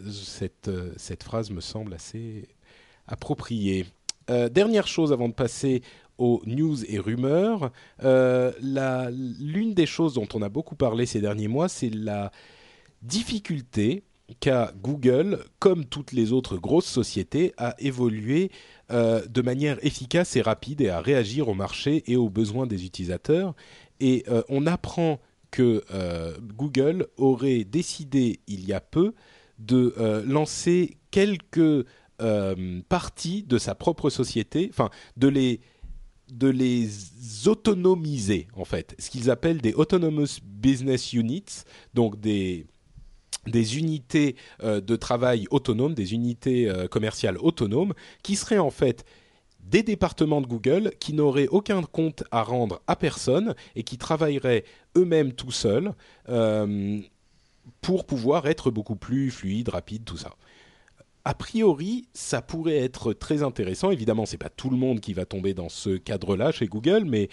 cette, 0.10 1.24
phrase 1.24 1.52
me 1.52 1.62
semble 1.62 1.94
assez 1.94 2.48
appropriée. 3.08 3.86
Euh, 4.30 4.48
dernière 4.48 4.88
chose 4.88 5.12
avant 5.12 5.28
de 5.28 5.34
passer 5.34 5.82
aux 6.18 6.42
news 6.46 6.86
et 6.86 7.00
rumeurs, 7.00 7.72
euh, 8.04 8.52
l'une 9.40 9.74
des 9.74 9.86
choses 9.86 10.14
dont 10.16 10.28
on 10.34 10.42
a 10.42 10.50
beaucoup 10.50 10.76
parlé 10.76 11.06
ces 11.06 11.22
derniers 11.22 11.48
mois, 11.48 11.70
c'est 11.70 11.90
la 11.90 12.32
difficulté 13.02 14.04
qu'a 14.40 14.74
Google, 14.82 15.40
comme 15.60 15.86
toutes 15.86 16.12
les 16.12 16.32
autres 16.32 16.58
grosses 16.58 16.88
sociétés, 16.88 17.54
à 17.58 17.76
évoluer 17.80 18.52
euh, 18.92 19.26
de 19.28 19.42
manière 19.42 19.78
efficace 19.86 20.36
et 20.36 20.42
rapide 20.42 20.82
et 20.82 20.90
à 20.90 21.02
réagir 21.02 21.50
au 21.50 21.54
marché 21.54 22.04
et 22.08 22.16
aux 22.16 22.30
besoins 22.30 22.66
des 22.66 22.86
utilisateurs. 22.86 23.54
Et 24.00 24.26
on 24.50 24.66
apprend 24.66 25.20
que 25.50 25.86
Google 26.42 27.08
aurait 27.16 27.64
décidé 27.64 28.42
il 28.48 28.68
y 28.68 28.74
a 28.74 28.82
peu 28.82 29.14
de 29.60 29.94
lancer 30.26 30.98
quelques 31.10 31.86
euh, 32.22 32.82
partie 32.90 33.42
de 33.42 33.58
sa 33.58 33.74
propre 33.74 34.12
société, 34.12 34.68
enfin 34.70 34.92
de 35.18 35.28
les 35.28 35.62
de 36.34 36.48
les 36.48 36.90
autonomiser 37.48 38.48
en 38.56 38.66
fait, 38.66 38.96
ce 39.00 39.10
qu'ils 39.10 39.30
appellent 39.30 39.62
des 39.62 39.74
autonomous 39.74 40.40
business 40.44 41.14
units, 41.14 41.64
donc 41.94 42.20
des 42.20 42.66
unités 43.48 44.36
euh, 44.64 44.82
de 44.82 44.96
travail 44.96 45.48
autonomes, 45.52 45.94
des 45.94 46.14
unités 46.14 46.70
euh, 46.70 46.88
commerciales 46.88 47.38
autonomes, 47.38 47.94
qui 48.24 48.36
seraient 48.36 48.58
en 48.58 48.72
fait 48.72 49.06
des 49.60 49.84
départements 49.84 50.42
de 50.42 50.48
Google 50.48 50.92
qui 51.00 51.14
n'auraient 51.14 51.48
aucun 51.48 51.84
compte 51.84 52.24
à 52.32 52.44
rendre 52.44 52.82
à 52.88 52.96
personne 52.96 53.56
et 53.76 53.84
qui 53.84 53.98
travailleraient 53.98 54.66
eux-mêmes 54.98 55.32
tout 55.32 55.52
seuls 55.52 55.94
pour 57.80 58.06
pouvoir 58.06 58.48
être 58.48 58.72
beaucoup 58.72 58.98
plus 58.98 59.32
fluide, 59.32 59.70
rapide, 59.70 60.04
tout 60.04 60.18
ça 60.18 60.36
a 61.26 61.34
priori, 61.34 62.08
ça 62.14 62.42
pourrait 62.42 62.78
être 62.78 63.14
très 63.14 63.44
intéressant. 63.44 63.92
Évidemment, 63.92 64.26
c'est 64.26 64.38
pas 64.38 64.50
tout 64.50 64.70
le 64.70 64.78
monde 64.78 65.00
qui 65.00 65.14
va 65.14 65.26
tomber 65.26 65.54
dans 65.54 65.70
ce 65.70 65.92
cadre-là 65.98 66.52
chez 66.52 66.68
Google, 66.68 67.06
mais 67.06 67.30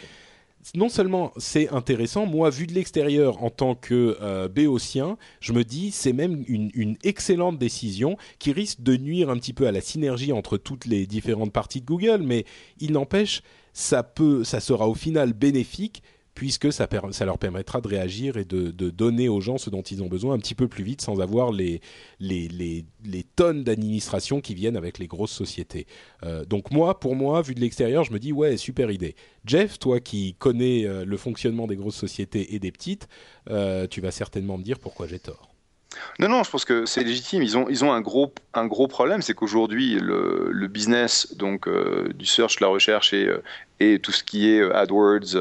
non 0.74 0.88
seulement 0.88 1.32
c'est 1.38 1.70
intéressant, 1.70 2.26
moi, 2.26 2.50
vu 2.50 2.66
de 2.66 2.74
l'extérieur 2.74 3.42
en 3.42 3.50
tant 3.50 3.74
que 3.74 4.16
euh, 4.20 4.46
béotien, 4.46 5.16
je 5.40 5.52
me 5.52 5.64
dis 5.64 5.90
c'est 5.90 6.12
même 6.12 6.44
une, 6.46 6.70
une, 6.74 6.96
excellente 7.02 7.58
décision 7.58 8.16
qui 8.38 8.52
risque 8.52 8.82
de 8.82 8.96
nuire 8.96 9.30
un 9.30 9.38
petit 9.38 9.54
peu 9.54 9.66
à 9.66 9.72
la 9.72 9.80
synergie 9.80 10.32
entre 10.32 10.58
toutes 10.58 10.84
les 10.84 11.06
différentes 11.06 11.52
parties 11.52 11.80
de 11.80 11.86
Google, 11.86 12.22
mais 12.22 12.44
il 12.78 12.92
n'empêche, 12.92 13.42
ça 13.72 14.12
ça 14.44 14.60
sera 14.60 14.88
au 14.88 14.94
final 14.94 15.32
bénéfique 15.32 16.02
puisque 16.40 16.72
ça, 16.72 16.88
leur 17.26 17.36
permettra 17.36 17.82
de 17.82 17.88
réagir 17.88 18.38
et 18.38 18.46
de, 18.46 18.70
donner 18.70 19.28
aux 19.28 19.42
gens 19.42 19.58
ce 19.58 19.68
dont 19.68 19.82
ils 19.82 20.02
ont 20.02 20.06
besoin 20.06 20.32
un 20.32 20.38
petit 20.38 20.54
peu 20.54 20.68
plus 20.68 20.82
vite 20.82 21.02
sans 21.02 21.20
avoir 21.20 21.52
les, 21.52 21.82
tonnes 23.36 23.62
d'administration 23.62 24.40
qui 24.40 24.54
viennent 24.54 24.78
avec 24.78 24.98
les 24.98 25.06
grosses 25.06 25.32
sociétés. 25.32 25.86
Euh, 26.22 26.46
donc 26.46 26.70
moi, 26.70 26.98
pour 26.98 27.14
moi, 27.14 27.42
vu 27.42 27.54
de 27.54 27.60
l'extérieur, 27.60 28.04
je 28.04 28.12
me 28.14 28.18
dis 28.18 28.32
ouais, 28.32 28.56
super 28.56 28.90
idée. 28.90 29.16
Jeff, 29.44 29.78
toi 29.78 30.00
qui 30.00 30.34
connais 30.38 30.86
euh, 30.86 31.04
le 31.04 31.16
fonctionnement 31.18 31.66
des 31.66 31.76
grosses 31.76 31.96
sociétés 31.96 32.54
et 32.54 32.58
des 32.58 32.72
petites, 32.72 33.06
euh, 33.50 33.86
tu 33.86 34.00
vas 34.00 34.10
certainement 34.10 34.56
me 34.56 34.62
dire 34.62 34.78
pourquoi 34.78 35.06
j'ai 35.06 35.18
tort. 35.18 35.49
Non, 36.18 36.28
non, 36.28 36.42
je 36.44 36.50
pense 36.50 36.64
que 36.64 36.86
c'est 36.86 37.02
légitime. 37.02 37.42
Ils 37.42 37.58
ont, 37.58 37.68
ils 37.68 37.84
ont 37.84 37.92
un, 37.92 38.00
gros, 38.00 38.32
un 38.54 38.66
gros 38.66 38.86
problème, 38.86 39.22
c'est 39.22 39.34
qu'aujourd'hui, 39.34 39.94
le, 39.94 40.48
le, 40.50 40.66
business 40.68 41.34
donc, 41.36 41.66
euh, 41.66 42.12
du 42.14 42.26
search, 42.26 42.60
la 42.60 42.68
recherche 42.68 43.12
et, 43.12 43.26
euh, 43.26 43.42
et 43.80 43.98
tout 43.98 44.12
ce 44.12 44.22
qui 44.22 44.50
est 44.50 44.60
euh, 44.60 44.76
AdWords, 44.76 45.36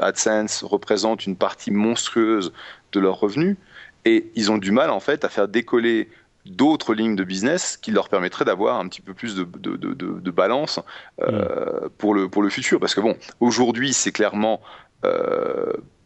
AdSense 0.00 0.62
représente 0.62 1.26
une 1.26 1.36
partie 1.36 1.70
monstrueuse 1.70 2.52
de 2.92 3.00
leurs 3.00 3.20
revenus. 3.20 3.56
Et 4.06 4.30
ils 4.34 4.50
ont 4.50 4.58
du 4.58 4.70
mal, 4.70 4.90
en 4.90 5.00
fait, 5.00 5.24
à 5.24 5.28
faire 5.28 5.48
décoller 5.48 6.08
d'autres 6.46 6.94
lignes 6.94 7.16
de 7.16 7.24
business 7.24 7.76
qui 7.76 7.90
leur 7.90 8.08
permettraient 8.08 8.46
d'avoir 8.46 8.80
un 8.80 8.88
petit 8.88 9.02
peu 9.02 9.12
plus 9.12 9.34
de, 9.34 9.44
de, 9.44 9.76
de, 9.76 9.92
de 9.94 10.30
balance 10.30 10.80
euh, 11.20 11.86
mm. 11.86 11.88
pour, 11.98 12.14
le, 12.14 12.28
pour 12.28 12.42
le 12.42 12.48
futur. 12.48 12.80
Parce 12.80 12.94
que 12.94 13.00
bon, 13.00 13.16
aujourd'hui, 13.40 13.92
c'est 13.92 14.12
clairement 14.12 14.62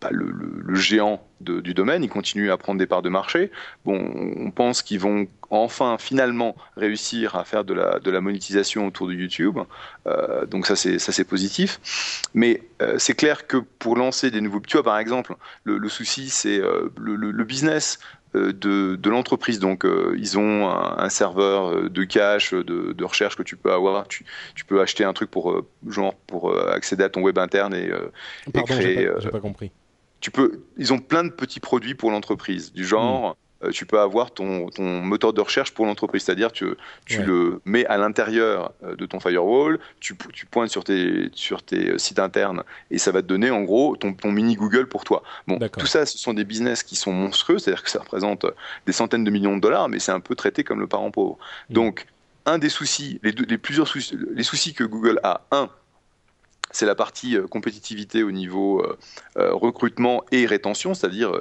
bah, 0.04 0.10
le, 0.12 0.30
le, 0.30 0.74
géant 0.74 1.26
de, 1.40 1.60
du 1.60 1.72
domaine, 1.72 2.04
il 2.04 2.10
continue 2.10 2.50
à 2.50 2.58
prendre 2.58 2.78
des 2.78 2.86
parts 2.86 3.00
de 3.00 3.08
marché. 3.08 3.50
Bon, 3.86 3.98
on 4.36 4.50
pense 4.50 4.82
qu'ils 4.82 5.00
vont 5.00 5.26
enfin, 5.48 5.96
finalement, 5.98 6.56
réussir 6.76 7.36
à 7.36 7.44
faire 7.44 7.64
de 7.64 7.72
la, 7.72 8.00
de 8.00 8.10
la 8.10 8.20
monétisation 8.20 8.86
autour 8.86 9.08
de 9.08 9.14
YouTube. 9.14 9.58
Euh, 10.06 10.44
donc 10.44 10.66
ça, 10.66 10.76
c'est 10.76 10.98
ça, 10.98 11.10
c'est 11.10 11.24
positif. 11.24 12.20
Mais 12.34 12.60
euh, 12.82 12.96
c'est 12.98 13.14
clair 13.14 13.46
que 13.46 13.56
pour 13.56 13.96
lancer 13.96 14.30
des 14.30 14.42
nouveaux, 14.42 14.60
tu 14.60 14.76
vois, 14.76 14.84
par 14.84 14.98
exemple, 14.98 15.36
le, 15.64 15.78
le 15.78 15.88
souci, 15.88 16.28
c'est 16.28 16.58
euh, 16.58 16.92
le, 16.98 17.16
le, 17.16 17.44
business 17.44 17.98
de, 18.34 18.50
de 18.96 19.10
l'entreprise. 19.10 19.58
Donc, 19.58 19.86
euh, 19.86 20.14
ils 20.18 20.38
ont 20.38 20.68
un, 20.68 21.08
serveur 21.08 21.88
de 21.88 22.04
cache, 22.04 22.52
de, 22.52 22.92
de, 22.92 23.04
recherche 23.04 23.36
que 23.36 23.42
tu 23.42 23.56
peux 23.56 23.72
avoir. 23.72 24.06
Tu, 24.06 24.26
tu 24.54 24.66
peux 24.66 24.82
acheter 24.82 25.04
un 25.04 25.14
truc 25.14 25.30
pour 25.30 25.64
genre 25.88 26.14
pour 26.26 26.54
accéder 26.68 27.04
à 27.04 27.08
ton 27.08 27.22
web 27.22 27.38
interne 27.38 27.74
et, 27.74 27.90
Pardon, 28.52 28.66
créer. 28.66 29.08
J'ai 29.18 29.30
pas, 29.30 29.38
pas, 29.38 29.40
compris. 29.40 29.72
Tu 30.24 30.30
peux. 30.30 30.62
Ils 30.78 30.90
ont 30.94 31.00
plein 31.00 31.22
de 31.22 31.28
petits 31.28 31.60
produits 31.60 31.94
pour 31.94 32.10
l'entreprise, 32.10 32.72
du 32.72 32.86
genre. 32.86 33.36
Euh, 33.62 33.70
tu 33.72 33.84
peux 33.84 34.00
avoir 34.00 34.30
ton, 34.30 34.70
moteur 34.78 35.34
de 35.34 35.42
recherche 35.42 35.74
pour 35.74 35.84
l'entreprise. 35.84 36.22
C'est-à-dire 36.22 36.50
que 36.50 36.78
tu 37.04 37.22
le 37.22 37.60
mets 37.66 37.84
à 37.84 37.98
l'intérieur 37.98 38.72
euh, 38.82 38.96
de 38.96 39.04
ton 39.04 39.20
firewall, 39.20 39.78
tu, 40.00 40.14
pointes 40.50 40.70
sur 40.70 40.82
tes, 40.82 41.28
sur 41.34 41.62
tes 41.62 41.90
euh, 41.90 41.98
sites 41.98 42.20
internes 42.20 42.62
et 42.90 42.96
ça 42.96 43.12
va 43.12 43.20
te 43.20 43.26
donner 43.26 43.50
en 43.50 43.64
gros 43.64 43.96
ton, 43.96 44.32
mini 44.32 44.54
Google 44.54 44.86
pour 44.86 45.04
toi. 45.04 45.22
Bon, 45.46 45.58
tout 45.58 45.84
ça, 45.84 46.06
ce 46.06 46.16
sont 46.16 46.32
des 46.32 46.44
business 46.44 46.82
qui 46.82 46.96
sont 46.96 47.12
monstrueux, 47.12 47.58
c'est-à-dire 47.58 47.82
que 47.82 47.90
ça 47.90 48.00
représente 48.00 48.46
des 48.86 48.92
centaines 48.92 49.24
de 49.24 49.30
millions 49.30 49.56
de 49.56 49.60
dollars, 49.60 49.90
mais 49.90 49.98
c'est 49.98 50.12
un 50.12 50.20
peu 50.20 50.34
traité 50.34 50.64
comme 50.64 50.80
le 50.80 50.86
parent 50.86 51.10
pauvre. 51.10 51.36
Mm. 51.68 51.74
Donc, 51.74 52.06
un 52.46 52.56
des 52.56 52.70
soucis, 52.70 53.20
les, 53.22 53.58
plusieurs 53.58 53.88
soucis, 53.88 54.16
les 54.32 54.42
soucis 54.42 54.72
que 54.72 54.84
Google 54.84 55.20
a, 55.22 55.42
un, 55.50 55.68
c'est 56.70 56.86
la 56.86 56.94
partie 56.94 57.36
euh, 57.36 57.46
compétitivité 57.46 58.22
au 58.22 58.32
niveau 58.32 58.80
euh, 58.80 58.98
euh, 59.38 59.54
recrutement 59.54 60.24
et 60.32 60.46
rétention, 60.46 60.94
c'est-à-dire 60.94 61.32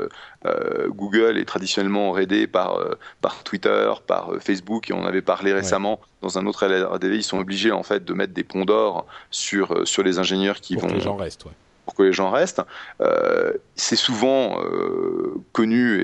Google 0.89 1.38
est 1.38 1.45
traditionnellement 1.45 2.11
raidé 2.11 2.47
par, 2.47 2.78
par 3.21 3.43
Twitter, 3.43 3.91
par 4.05 4.32
Facebook, 4.41 4.89
et 4.89 4.93
on 4.93 5.05
avait 5.05 5.21
parlé 5.21 5.53
récemment 5.53 6.01
dans 6.21 6.38
un 6.38 6.45
autre 6.45 6.65
LRDV, 6.67 7.15
ils 7.15 7.24
sont 7.24 7.39
obligés 7.39 7.71
en 7.71 7.84
fait 7.84 8.03
de 8.03 8.13
mettre 8.13 8.34
des 8.34 8.43
ponts 8.43 8.65
d'or 8.65 9.05
sur, 9.32 9.88
sur 9.88 10.03
les 10.03 10.19
ingénieurs 10.19 10.59
qui 10.59 10.76
Pour 10.76 10.84
vont... 10.84 10.89
que 10.89 10.93
les 10.95 11.01
gens 11.01 11.15
restent, 11.15 11.45
ouais 11.45 11.51
pour 11.86 11.96
que 11.96 12.04
les 12.04 12.14
gens 12.14 12.30
restent. 12.30 12.62
Euh, 13.02 13.54
c'est 13.76 13.96
souvent 13.96 14.62
euh, 14.62 15.34
connu 15.52 16.02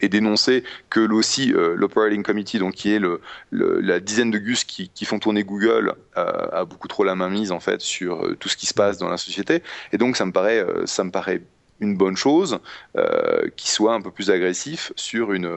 et, 0.00 0.08
dénoncé 0.08 0.62
que 0.88 1.00
aussi 1.00 1.52
euh, 1.52 1.74
l'operating 1.76 2.22
committee, 2.22 2.60
donc 2.60 2.74
qui 2.74 2.92
est 2.92 3.00
la 3.50 3.98
dizaine 3.98 4.30
de 4.30 4.38
gus 4.38 4.62
qui, 4.62 5.04
font 5.04 5.18
tourner 5.18 5.42
Google, 5.42 5.94
euh, 6.16 6.46
a 6.52 6.64
beaucoup 6.64 6.86
trop 6.86 7.02
la 7.02 7.16
main 7.16 7.28
mise 7.28 7.50
en 7.50 7.58
fait 7.58 7.80
sur 7.80 8.36
tout 8.38 8.48
ce 8.48 8.56
qui 8.56 8.66
se 8.66 8.74
passe 8.74 8.98
dans 8.98 9.08
la 9.08 9.16
société. 9.16 9.64
Et 9.92 9.98
donc 9.98 10.16
ça 10.16 10.24
me 10.24 10.30
paraît, 10.30 10.64
ça 10.84 11.02
me 11.02 11.10
paraît 11.10 11.42
une 11.80 11.96
bonne 11.96 12.16
chose 12.16 12.60
qui 13.56 13.68
soit 13.68 13.94
un 13.94 14.00
peu 14.00 14.12
plus 14.12 14.30
agressif 14.30 14.92
sur 14.94 15.32
une, 15.32 15.50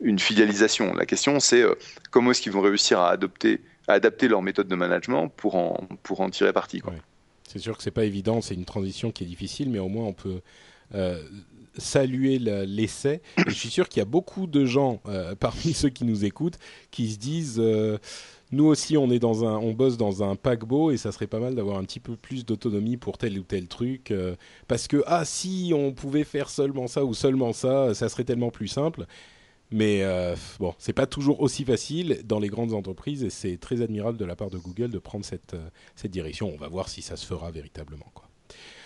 une 0.00 0.18
fidélisation. 0.18 0.92
La 0.94 1.06
question 1.06 1.38
c'est 1.38 1.64
comment 2.10 2.32
est-ce 2.32 2.42
qu'ils 2.42 2.52
vont 2.52 2.62
réussir 2.62 2.98
à 2.98 3.10
adopter, 3.10 3.60
à 3.86 3.92
adapter 3.92 4.26
leur 4.26 4.42
méthode 4.42 4.66
de 4.66 4.74
management 4.74 5.28
pour 5.28 5.54
en, 5.54 5.86
pour 6.02 6.20
en 6.20 6.30
tirer 6.30 6.52
parti. 6.52 6.80
Quoi. 6.80 6.94
C'est 7.48 7.58
sûr 7.58 7.76
que 7.76 7.82
c'est 7.82 7.90
pas 7.90 8.04
évident, 8.04 8.40
c'est 8.40 8.54
une 8.54 8.64
transition 8.64 9.10
qui 9.12 9.24
est 9.24 9.26
difficile, 9.26 9.70
mais 9.70 9.78
au 9.78 9.88
moins 9.88 10.06
on 10.06 10.12
peut 10.12 10.40
euh, 10.94 11.22
saluer 11.76 12.38
l'essai. 12.38 13.20
Je 13.48 13.52
suis 13.52 13.68
sûr 13.68 13.88
qu'il 13.88 13.98
y 13.98 14.02
a 14.02 14.06
beaucoup 14.06 14.46
de 14.46 14.64
gens 14.64 15.00
euh, 15.08 15.34
parmi 15.38 15.72
ceux 15.72 15.88
qui 15.88 16.04
nous 16.04 16.24
écoutent 16.24 16.58
qui 16.92 17.10
se 17.10 17.18
disent 17.18 17.56
euh, 17.58 17.98
nous 18.52 18.66
aussi 18.66 18.96
on 18.96 19.10
est 19.10 19.18
dans 19.18 19.44
un, 19.44 19.58
on 19.58 19.72
bosse 19.72 19.96
dans 19.96 20.22
un 20.22 20.36
paquebot 20.36 20.92
et 20.92 20.96
ça 20.96 21.10
serait 21.10 21.26
pas 21.26 21.40
mal 21.40 21.56
d'avoir 21.56 21.78
un 21.78 21.84
petit 21.84 21.98
peu 21.98 22.14
plus 22.14 22.46
d'autonomie 22.46 22.96
pour 22.96 23.18
tel 23.18 23.36
ou 23.40 23.42
tel 23.42 23.66
truc 23.66 24.14
parce 24.68 24.86
que 24.86 25.02
ah 25.06 25.24
si 25.24 25.72
on 25.74 25.92
pouvait 25.92 26.22
faire 26.22 26.48
seulement 26.48 26.86
ça 26.86 27.04
ou 27.04 27.12
seulement 27.12 27.52
ça, 27.52 27.92
ça 27.94 28.08
serait 28.08 28.22
tellement 28.22 28.50
plus 28.50 28.68
simple. 28.68 29.06
Mais 29.70 30.02
euh, 30.02 30.36
bon, 30.60 30.74
c'est 30.78 30.92
pas 30.92 31.06
toujours 31.06 31.40
aussi 31.40 31.64
facile 31.64 32.20
dans 32.24 32.38
les 32.38 32.48
grandes 32.48 32.74
entreprises 32.74 33.24
et 33.24 33.30
c'est 33.30 33.56
très 33.56 33.82
admirable 33.82 34.18
de 34.18 34.24
la 34.24 34.36
part 34.36 34.50
de 34.50 34.58
Google 34.58 34.90
de 34.90 34.98
prendre 34.98 35.24
cette, 35.24 35.54
euh, 35.54 35.68
cette 35.96 36.10
direction. 36.10 36.52
On 36.54 36.58
va 36.58 36.68
voir 36.68 36.88
si 36.88 37.02
ça 37.02 37.16
se 37.16 37.26
fera 37.26 37.50
véritablement. 37.50 38.10
Quoi. 38.14 38.28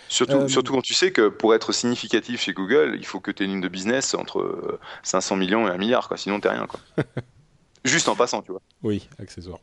Surtout, 0.08 0.36
euh, 0.36 0.48
surtout 0.48 0.72
quand 0.72 0.82
tu 0.82 0.94
sais 0.94 1.12
que 1.12 1.28
pour 1.28 1.54
être 1.54 1.72
significatif 1.72 2.40
chez 2.40 2.52
Google, 2.52 2.96
il 2.98 3.04
faut 3.04 3.20
que 3.20 3.30
tu 3.30 3.42
aies 3.42 3.46
une 3.46 3.52
ligne 3.52 3.60
de 3.60 3.68
business 3.68 4.14
entre 4.14 4.78
500 5.02 5.36
millions 5.36 5.68
et 5.68 5.70
1 5.70 5.76
milliard, 5.76 6.08
quoi. 6.08 6.16
sinon 6.16 6.40
t'es 6.40 6.48
rien. 6.48 6.66
Quoi. 6.66 6.80
Juste 7.84 8.08
en 8.08 8.16
passant, 8.16 8.42
tu 8.42 8.52
vois. 8.52 8.62
Oui, 8.82 9.08
accessoirement. 9.18 9.60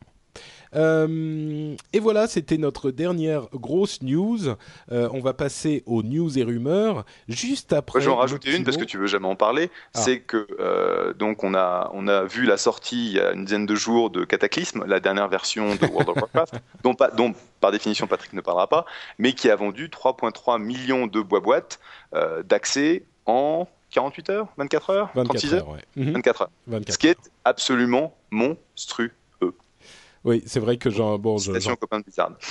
Euh, 0.74 1.76
et 1.92 2.00
voilà, 2.00 2.26
c'était 2.26 2.58
notre 2.58 2.90
dernière 2.90 3.48
grosse 3.52 4.02
news. 4.02 4.48
Euh, 4.92 5.08
on 5.12 5.20
va 5.20 5.34
passer 5.34 5.82
aux 5.86 6.02
news 6.02 6.38
et 6.38 6.42
rumeurs 6.42 7.04
juste 7.28 7.72
après. 7.72 8.00
je 8.00 8.06
vais 8.06 8.12
en 8.12 8.16
rajouter 8.16 8.56
une 8.56 8.64
parce 8.64 8.76
que 8.76 8.84
tu 8.84 8.98
veux 8.98 9.06
jamais 9.06 9.28
en 9.28 9.36
parler. 9.36 9.70
Ah. 9.94 10.00
C'est 10.00 10.20
que 10.20 10.46
euh, 10.60 11.12
donc 11.14 11.44
on 11.44 11.54
a 11.54 11.90
on 11.94 12.08
a 12.08 12.24
vu 12.24 12.44
la 12.44 12.56
sortie 12.56 13.06
il 13.06 13.12
y 13.16 13.20
a 13.20 13.32
une 13.32 13.44
dizaine 13.44 13.66
de 13.66 13.74
jours 13.74 14.10
de 14.10 14.24
Cataclysme, 14.24 14.84
la 14.86 15.00
dernière 15.00 15.28
version 15.28 15.74
de 15.74 15.86
World 15.86 16.08
of 16.10 16.16
Warcraft, 16.16 16.54
dont, 16.82 16.94
pas, 16.94 17.10
dont 17.10 17.34
par 17.60 17.72
définition 17.72 18.06
Patrick 18.06 18.32
ne 18.32 18.40
parlera 18.40 18.68
pas, 18.68 18.84
mais 19.18 19.32
qui 19.32 19.50
a 19.50 19.56
vendu 19.56 19.88
3,3 19.88 20.60
millions 20.60 21.06
de 21.06 21.20
boîtes 21.20 21.36
boîtes 21.42 21.80
d'accès 22.44 23.04
en 23.26 23.68
48 23.90 24.30
heures, 24.30 24.48
24 24.56 24.90
heures, 24.90 25.10
24 25.14 25.24
36 25.26 25.54
heures, 25.54 25.68
heures 25.68 25.74
ouais. 25.74 26.12
24 26.12 26.42
heures. 26.42 26.50
24 26.66 26.92
Ce 26.92 26.98
qui 26.98 27.08
est 27.08 27.30
absolument 27.44 28.14
monstrueux. 28.30 29.12
Oui, 30.26 30.42
c'est 30.44 30.60
vrai 30.60 30.76
que 30.76 30.90
j'en 30.90 31.18
bon, 31.18 31.38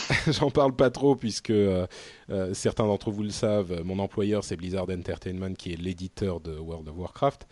j'en 0.32 0.50
parle 0.50 0.76
pas 0.76 0.90
trop 0.90 1.16
puisque 1.16 1.50
euh, 1.50 1.86
euh, 2.30 2.54
certains 2.54 2.86
d'entre 2.86 3.12
vous 3.12 3.22
le 3.22 3.30
savent. 3.30 3.82
Mon 3.84 4.00
employeur 4.00 4.44
c'est 4.44 4.56
Blizzard 4.56 4.90
Entertainment 4.90 5.54
qui 5.54 5.74
est 5.74 5.76
l'éditeur 5.76 6.40
de 6.40 6.58
World 6.58 6.88
of 6.88 6.98
Warcraft. 6.98 7.48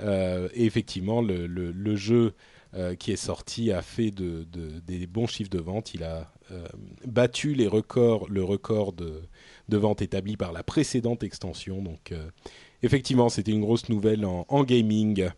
Euh, 0.00 0.48
et 0.54 0.64
effectivement, 0.66 1.22
le, 1.22 1.46
le, 1.46 1.72
le 1.72 1.96
jeu 1.96 2.34
euh, 2.74 2.94
qui 2.94 3.10
est 3.10 3.16
sorti 3.16 3.72
a 3.72 3.82
fait 3.82 4.12
de, 4.12 4.46
de, 4.52 4.78
des 4.78 5.08
bons 5.08 5.26
chiffres 5.26 5.50
de 5.50 5.58
vente. 5.58 5.92
Il 5.92 6.04
a 6.04 6.30
euh, 6.52 6.64
battu 7.04 7.52
les 7.54 7.66
records, 7.66 8.28
le 8.30 8.44
record 8.44 8.92
de, 8.92 9.22
de, 9.68 9.76
vente 9.76 10.02
établi 10.02 10.36
par 10.36 10.52
la 10.52 10.62
précédente 10.62 11.24
extension. 11.24 11.82
Donc, 11.82 12.12
euh, 12.12 12.30
effectivement, 12.84 13.28
c'était 13.28 13.50
une 13.50 13.62
grosse 13.62 13.88
nouvelle 13.88 14.24
en, 14.24 14.46
en 14.48 14.62
gaming. 14.62 15.30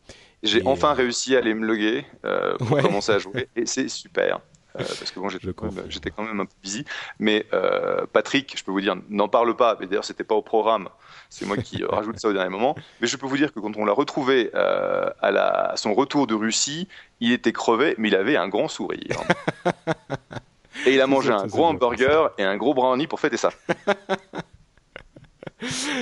J'ai 0.43 0.63
enfin 0.67 0.91
euh... 0.91 0.95
réussi 0.95 1.37
à 1.37 1.39
aller 1.39 1.55
me 1.55 1.67
loguer 1.67 2.05
euh, 2.25 2.57
pour 2.57 2.73
ouais. 2.73 2.83
commencer 2.83 3.13
à 3.13 3.19
jouer 3.21 3.49
et 3.57 3.67
c'est 3.67 3.89
super. 3.89 4.41
Euh, 4.81 4.85
parce 4.85 5.11
que 5.11 5.21
bon, 5.21 5.29
j'étais 5.29 5.53
quand, 5.53 5.69
quand, 6.17 6.23
même 6.23 6.41
un 6.41 6.47
peu 6.47 6.55
busy. 6.63 6.85
Mais 7.19 7.47
euh, 7.53 8.07
Patrick, 8.13 8.57
je 8.57 8.65
peux 8.65 8.73
vous 8.73 8.81
dire, 8.81 8.97
n'en 9.09 9.29
parle 9.29 9.55
pas. 9.57 9.77
Mais 9.79 9.87
d'ailleurs, 9.87 10.05
c'était 10.05 10.25
pas 10.25 10.35
au 10.35 10.43
programme. 10.43 10.89
C'est 11.29 11.47
moi 11.47 11.57
qui 11.57 11.85
rajoute 11.89 12.19
ça 12.19 12.29
au 12.29 12.33
dernier 12.33 12.51
moment. 12.51 12.75
Mais 13.01 13.07
je 13.07 13.17
peux 13.17 13.27
vous 13.27 13.37
dire 13.37 13.53
que 13.53 13.61
quand 13.61 13.77
on 13.77 13.85
l'a 13.85 13.93
retrouvé 13.93 14.51
euh, 14.55 15.11
à, 15.21 15.31
la, 15.31 15.49
à, 15.73 15.77
son 15.77 15.95
retour 15.95 16.27
de 16.27 16.35
Russie, 16.35 16.89
il 17.21 17.33
était 17.33 17.53
crevé, 17.53 17.95
mais 17.99 18.09
il 18.09 18.17
avait 18.17 18.37
un 18.37 18.49
grand 18.49 18.69
sourire. 18.69 19.21
et 20.87 20.95
il 20.95 21.01
a 21.01 21.07
mangé 21.07 21.33
un 21.33 21.47
gros 21.47 21.67
hamburger 21.67 22.31
et 22.39 22.45
un 22.45 22.57
gros 22.57 22.75
brownie 22.75 23.07
pour 23.07 23.21
fêter 23.21 23.37
ça. 23.37 23.51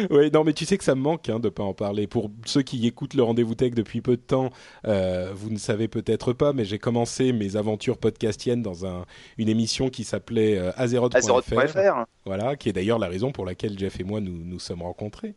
oui, 0.10 0.30
non, 0.32 0.44
mais 0.44 0.52
tu 0.52 0.64
sais 0.64 0.78
que 0.78 0.84
ça 0.84 0.94
me 0.94 1.00
manque 1.00 1.28
hein, 1.28 1.40
de 1.40 1.48
pas 1.48 1.62
en 1.62 1.74
parler. 1.74 2.06
Pour 2.06 2.30
ceux 2.44 2.62
qui 2.62 2.86
écoutent 2.86 3.14
le 3.14 3.22
rendez-vous 3.22 3.54
tech 3.54 3.72
depuis 3.72 4.00
peu 4.00 4.16
de 4.16 4.22
temps, 4.22 4.50
euh, 4.86 5.30
vous 5.34 5.50
ne 5.50 5.58
savez 5.58 5.88
peut-être 5.88 6.32
pas, 6.32 6.52
mais 6.52 6.64
j'ai 6.64 6.78
commencé 6.78 7.32
mes 7.32 7.56
aventures 7.56 7.98
podcastiennes 7.98 8.62
dans 8.62 8.86
un, 8.86 9.04
une 9.38 9.48
émission 9.48 9.90
qui 9.90 10.04
s'appelait 10.04 10.58
euh, 10.58 10.72
Azeroth.fr. 10.76 12.04
Voilà, 12.24 12.56
qui 12.56 12.68
est 12.68 12.72
d'ailleurs 12.72 12.98
la 12.98 13.08
raison 13.08 13.32
pour 13.32 13.44
laquelle 13.44 13.78
Jeff 13.78 13.98
et 14.00 14.04
moi 14.04 14.20
nous 14.20 14.44
nous 14.44 14.58
sommes 14.58 14.82
rencontrés. 14.82 15.34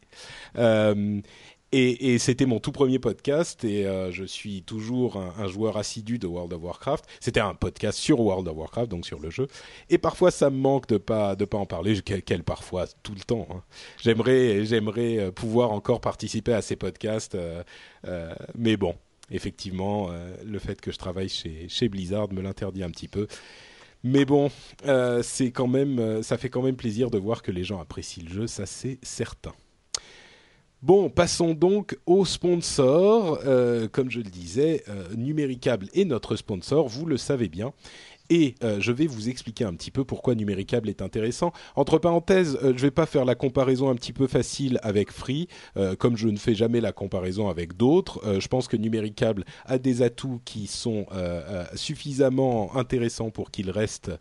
Euh, 0.57 1.21
et, 1.73 2.19
c'était 2.19 2.45
mon 2.45 2.59
tout 2.59 2.71
premier 2.71 2.99
podcast 2.99 3.63
et 3.63 3.87
euh, 3.87 4.11
je 4.11 4.23
suis 4.23 4.61
toujours 4.61 5.17
un, 5.17 5.47
joueur 5.47 5.77
assidu 5.77 6.19
de 6.19 6.27
World 6.27 6.53
of 6.53 6.61
Warcraft. 6.61 7.05
C'était 7.19 7.39
un 7.39 7.55
podcast 7.55 7.97
sur 7.97 8.19
World 8.19 8.47
of 8.47 8.55
Warcraft, 8.55 8.91
donc 8.91 9.05
sur 9.05 9.19
le 9.19 9.31
jeu. 9.31 9.47
Et 9.89 9.97
parfois, 9.97 10.29
ça 10.29 10.49
me 10.51 10.57
manque 10.57 10.87
de 10.87 10.97
pas 10.97 11.35
de 11.35 11.45
pas 11.45 11.57
en 11.57 11.65
parler. 11.65 11.99
Quel, 12.01 12.43
parfois, 12.43 12.85
tout 13.01 13.15
le 13.15 13.21
temps. 13.21 13.47
Hein. 13.51 13.63
J'aimerais 14.01 14.65
j'aimerais 14.65 15.17
euh, 15.17 15.31
pouvoir 15.31 15.71
encore 15.71 15.99
participer 15.99 16.53
à 16.53 16.61
ces 16.61 16.75
podcasts, 16.75 17.35
euh, 17.35 17.63
mais 18.55 18.77
bon, 18.77 18.95
effectivement, 19.31 20.09
le 20.45 20.59
fait 20.59 20.79
que 20.79 20.91
je 20.91 20.97
travaille 20.97 21.29
chez 21.29 21.67
chez 21.69 21.89
Blizzard 21.89 22.31
me 22.31 22.41
l'interdit 22.41 22.83
un 22.83 22.91
petit 22.91 23.07
peu. 23.07 23.27
Mais 24.03 24.25
bon, 24.25 24.51
c'est 25.21 25.51
quand 25.51 25.67
même, 25.67 26.21
ça 26.23 26.37
fait 26.37 26.49
quand 26.49 26.61
même 26.61 26.75
plaisir 26.75 27.09
de 27.09 27.17
voir 27.17 27.41
que 27.41 27.51
les 27.51 27.63
gens 27.63 27.79
apprécient 27.79 28.23
le 28.27 28.33
jeu, 28.33 28.47
ça 28.47 28.65
c'est 28.65 28.99
certain. 29.01 29.53
Bon, 30.83 31.09
passons 31.09 31.53
donc 31.53 31.97
au 32.05 32.25
sponsor. 32.25 33.39
Euh, 33.45 33.87
comme 33.87 34.11
je 34.11 34.17
le 34.17 34.29
disais, 34.29 34.83
euh, 34.89 35.15
Numéricable 35.15 35.87
est 35.93 36.03
notre 36.03 36.35
sponsor, 36.35 36.89
vous 36.89 37.05
le 37.05 37.15
savez 37.15 37.47
bien. 37.47 37.71
Et 38.29 38.55
euh, 38.63 38.77
je 38.79 38.91
vais 38.91 39.05
vous 39.05 39.29
expliquer 39.29 39.65
un 39.65 39.73
petit 39.73 39.91
peu 39.91 40.05
pourquoi 40.05 40.35
Numéricable 40.35 40.89
est 40.89 41.01
intéressant. 41.01 41.51
Entre 41.75 41.97
parenthèses, 41.97 42.57
euh, 42.63 42.67
je 42.67 42.69
ne 42.69 42.81
vais 42.81 42.91
pas 42.91 43.05
faire 43.05 43.25
la 43.25 43.35
comparaison 43.35 43.89
un 43.89 43.95
petit 43.95 44.13
peu 44.13 44.27
facile 44.27 44.79
avec 44.81 45.11
Free, 45.11 45.47
euh, 45.77 45.95
comme 45.95 46.15
je 46.15 46.29
ne 46.29 46.37
fais 46.37 46.55
jamais 46.55 46.79
la 46.79 46.93
comparaison 46.93 47.49
avec 47.49 47.75
d'autres. 47.75 48.21
Je 48.39 48.47
pense 48.47 48.67
que 48.67 48.77
Numéricable 48.77 49.43
a 49.65 49.77
des 49.77 50.01
atouts 50.01 50.41
qui 50.45 50.67
sont 50.67 51.05
suffisamment 51.75 52.75
intéressants 52.75 53.29
pour 53.29 53.51
qu'ils 53.51 53.69
restent 53.69 54.11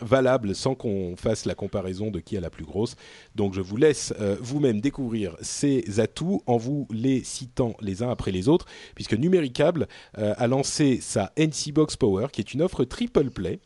valables 0.00 0.54
sans 0.54 0.74
qu'on 0.74 1.14
fasse 1.16 1.44
la 1.44 1.54
comparaison 1.54 2.10
de 2.10 2.20
qui 2.20 2.36
a 2.36 2.40
la 2.40 2.50
plus 2.50 2.64
grosse. 2.64 2.96
Donc 3.34 3.54
je 3.54 3.60
vous 3.60 3.76
laisse 3.76 4.14
vous-même 4.40 4.80
découvrir 4.80 5.36
ces 5.40 6.00
atouts 6.00 6.42
en 6.46 6.56
vous 6.56 6.86
les 6.90 7.22
citant 7.24 7.74
les 7.80 8.02
uns 8.02 8.10
après 8.10 8.30
les 8.30 8.48
autres, 8.48 8.66
puisque 8.94 9.14
Numéricable 9.14 9.88
a 10.14 10.46
lancé 10.46 11.00
sa 11.00 11.32
NC 11.36 11.72
Box 11.72 11.96
Power, 11.96 12.28
qui 12.32 12.40
est 12.40 12.54
une 12.54 12.62
offre 12.62 12.84
triple 12.84 13.09
play. 13.12 13.60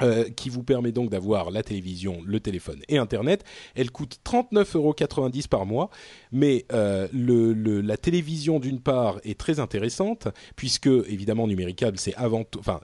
Euh, 0.00 0.24
qui 0.30 0.48
vous 0.48 0.62
permet 0.64 0.90
donc 0.90 1.10
d'avoir 1.10 1.50
la 1.50 1.62
télévision, 1.62 2.22
le 2.24 2.40
téléphone 2.40 2.80
et 2.88 2.96
Internet. 2.96 3.44
Elle 3.76 3.90
coûte 3.90 4.18
39,90 4.24 4.76
euros 4.76 4.94
par 5.48 5.66
mois, 5.66 5.90
mais 6.32 6.64
euh, 6.72 7.06
la 7.12 7.96
télévision 7.98 8.58
d'une 8.58 8.80
part 8.80 9.20
est 9.22 9.38
très 9.38 9.60
intéressante 9.60 10.28
puisque 10.56 10.86
évidemment 10.86 11.46
Numéricable 11.46 11.98
c'est 11.98 12.14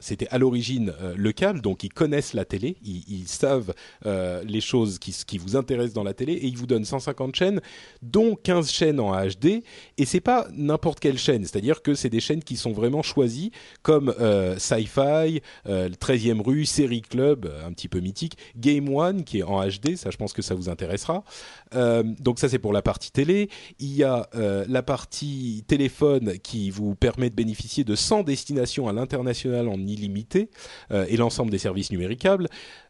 c'était 0.00 0.28
à 0.28 0.38
l'origine 0.38 0.92
euh, 1.00 1.14
le 1.16 1.32
câble, 1.32 1.60
donc 1.62 1.82
ils 1.82 1.92
connaissent 1.92 2.34
la 2.34 2.44
télé, 2.44 2.76
ils, 2.84 3.26
savent 3.26 3.74
les 4.04 4.60
choses 4.60 4.98
qui, 4.98 5.38
vous 5.38 5.56
intéressent 5.56 5.94
dans 5.94 6.04
la 6.04 6.14
télé. 6.14 6.34
Et 6.34 6.46
ils 6.46 6.56
vous 6.56 6.66
donnent 6.66 6.84
150 6.84 7.34
chaînes, 7.34 7.60
dont 8.02 8.36
15 8.36 8.70
chaînes 8.70 9.00
en 9.00 9.12
HD 9.26 9.62
et 9.96 10.04
c'est 10.04 10.20
pas 10.20 10.46
n'importe 10.52 11.00
quelle 11.00 11.18
chaîne, 11.18 11.42
c'est-à-dire 11.42 11.82
que 11.82 11.94
c'est 11.94 12.10
des 12.10 12.20
chaînes 12.20 12.44
qui 12.44 12.56
sont 12.56 12.72
vraiment 12.72 13.02
choisies 13.02 13.50
comme 13.82 14.14
Sci-Fi, 14.58 15.40
13e 15.66 16.42
rue, 16.42 16.66
série 16.66 16.97
club 17.00 17.50
un 17.64 17.72
petit 17.72 17.88
peu 17.88 18.00
mythique, 18.00 18.36
Game 18.56 18.94
One 18.94 19.24
qui 19.24 19.38
est 19.38 19.42
en 19.42 19.66
HD, 19.66 19.96
ça 19.96 20.10
je 20.10 20.16
pense 20.16 20.32
que 20.32 20.42
ça 20.42 20.54
vous 20.54 20.68
intéressera. 20.68 21.24
donc 21.72 22.38
ça 22.38 22.48
c'est 22.48 22.58
pour 22.58 22.72
la 22.72 22.82
partie 22.82 23.10
télé. 23.10 23.48
Il 23.78 23.94
y 23.94 24.04
a 24.04 24.28
la 24.34 24.82
partie 24.82 25.64
téléphone 25.66 26.38
qui 26.42 26.70
vous 26.70 26.94
permet 26.94 27.30
de 27.30 27.34
bénéficier 27.34 27.84
de 27.84 27.94
100 27.94 28.22
destinations 28.22 28.88
à 28.88 28.92
l'international 28.92 29.68
en 29.68 29.78
illimité 29.78 30.50
et 30.90 31.16
l'ensemble 31.16 31.50
des 31.50 31.58
services 31.58 31.90
numéricables. 31.90 32.48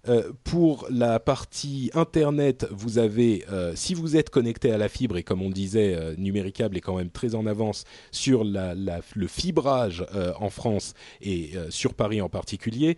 Euh, 0.08 0.32
pour 0.44 0.86
la 0.90 1.20
partie 1.20 1.90
internet, 1.94 2.66
vous 2.70 2.98
avez, 2.98 3.44
euh, 3.52 3.72
si 3.74 3.94
vous 3.94 4.16
êtes 4.16 4.30
connecté 4.30 4.70
à 4.70 4.78
la 4.78 4.88
fibre 4.88 5.16
et 5.16 5.22
comme 5.22 5.42
on 5.42 5.50
disait, 5.50 5.94
euh, 5.94 6.14
Numéricable 6.16 6.76
est 6.76 6.80
quand 6.80 6.96
même 6.96 7.10
très 7.10 7.34
en 7.34 7.46
avance 7.46 7.84
sur 8.10 8.44
le 8.44 9.26
fibrage 9.26 10.04
en 10.40 10.50
France 10.50 10.94
et 11.20 11.52
sur 11.70 11.94
Paris 11.94 12.20
en 12.20 12.28
particulier, 12.28 12.96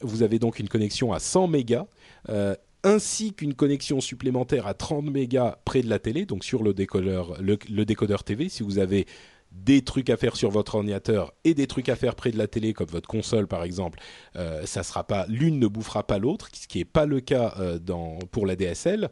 vous 0.00 0.22
avez 0.22 0.38
donc 0.38 0.58
une 0.58 0.68
connexion 0.68 1.12
à 1.12 1.18
100 1.18 1.48
mégas 1.48 1.86
ainsi 2.82 3.34
qu'une 3.34 3.52
connexion 3.52 4.00
supplémentaire 4.00 4.66
à 4.66 4.72
30 4.72 5.04
mégas 5.04 5.58
près 5.66 5.82
de 5.82 5.90
la 5.90 5.98
télé, 5.98 6.24
donc 6.24 6.44
sur 6.44 6.62
le 6.62 6.72
décodeur, 6.72 7.36
le 7.42 7.84
décodeur 7.84 8.24
TV. 8.24 8.48
Si 8.48 8.62
vous 8.62 8.78
avez 8.78 9.06
des 9.52 9.82
trucs 9.82 10.10
à 10.10 10.16
faire 10.16 10.36
sur 10.36 10.50
votre 10.50 10.76
ordinateur 10.76 11.32
et 11.44 11.54
des 11.54 11.66
trucs 11.66 11.88
à 11.88 11.96
faire 11.96 12.14
près 12.14 12.30
de 12.30 12.38
la 12.38 12.46
télé, 12.46 12.72
comme 12.72 12.88
votre 12.88 13.08
console 13.08 13.46
par 13.46 13.64
exemple, 13.64 13.98
euh, 14.36 14.64
sera 14.66 15.04
pas 15.04 15.26
l'une 15.28 15.58
ne 15.58 15.66
bouffera 15.66 16.06
pas 16.06 16.18
l'autre, 16.18 16.48
ce 16.52 16.68
qui 16.68 16.78
n'est 16.78 16.84
pas 16.84 17.06
le 17.06 17.20
cas 17.20 17.54
euh, 17.58 17.78
pour 18.30 18.46
la 18.46 18.56
DSL. 18.56 19.10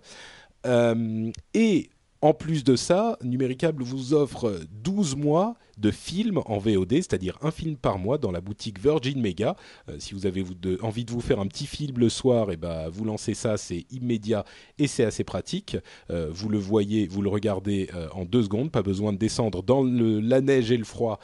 Euh, 0.66 1.30
et 1.54 1.90
en 2.20 2.34
plus 2.34 2.64
de 2.64 2.76
ça, 2.76 3.16
Numéricable 3.22 3.82
vous 3.82 4.14
offre 4.14 4.60
12 4.82 5.16
mois 5.16 5.54
de 5.78 5.90
films 5.92 6.40
en 6.46 6.58
VOD, 6.58 6.94
c'est-à-dire 6.94 7.38
un 7.42 7.52
film 7.52 7.76
par 7.76 7.98
mois 7.98 8.18
dans 8.18 8.32
la 8.32 8.40
boutique 8.40 8.80
Virgin 8.80 9.20
Mega. 9.20 9.54
Euh, 9.88 9.96
si 9.98 10.14
vous 10.14 10.26
avez 10.26 10.44
envie 10.82 11.04
de 11.04 11.12
vous 11.12 11.20
faire 11.20 11.38
un 11.38 11.46
petit 11.46 11.66
film 11.66 11.98
le 11.98 12.08
soir, 12.08 12.50
et 12.50 12.54
eh 12.54 12.56
ben, 12.56 12.88
vous 12.88 13.04
lancez 13.04 13.34
ça, 13.34 13.56
c'est 13.56 13.86
immédiat 13.90 14.44
et 14.78 14.88
c'est 14.88 15.04
assez 15.04 15.22
pratique. 15.22 15.76
Euh, 16.10 16.28
vous 16.32 16.48
le 16.48 16.58
voyez, 16.58 17.06
vous 17.06 17.22
le 17.22 17.28
regardez 17.28 17.88
euh, 17.94 18.08
en 18.12 18.24
deux 18.24 18.42
secondes, 18.42 18.72
pas 18.72 18.82
besoin 18.82 19.12
de 19.12 19.18
descendre 19.18 19.62
dans 19.62 19.84
la 19.84 20.40
neige 20.40 20.72
et 20.72 20.76
le 20.76 20.84
froid 20.84 21.20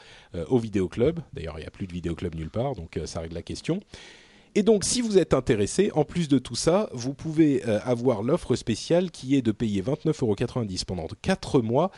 au 0.49 0.57
vidéoclub. 0.57 1.19
D'ailleurs, 1.33 1.57
il 1.57 1.61
n'y 1.61 1.67
a 1.67 1.71
plus 1.71 1.87
de 1.87 1.93
vidéoclub 1.93 2.35
nulle 2.35 2.49
part, 2.49 2.75
donc 2.75 2.99
ça 3.05 3.21
règle 3.21 3.35
la 3.35 3.41
question. 3.41 3.79
Et 4.57 4.63
donc, 4.63 4.85
si 4.85 5.01
vous 5.01 5.17
êtes 5.17 5.33
intéressé, 5.33 5.91
en 5.95 6.05
plus 6.05 6.29
de 6.29 6.39
tout 6.39 6.55
ça, 6.55 6.89
vous 6.93 7.13
pouvez 7.13 7.67
euh, 7.67 7.79
avoir 7.83 8.23
l'offre 8.23 8.55
spéciale 8.55 9.11
qui 9.11 9.35
est 9.35 9.41
de 9.41 9.51
payer 9.51 9.81
29,90 9.81 10.23
euros 10.23 10.35
pendant 10.87 11.07
4 11.21 11.61
mois 11.61 11.91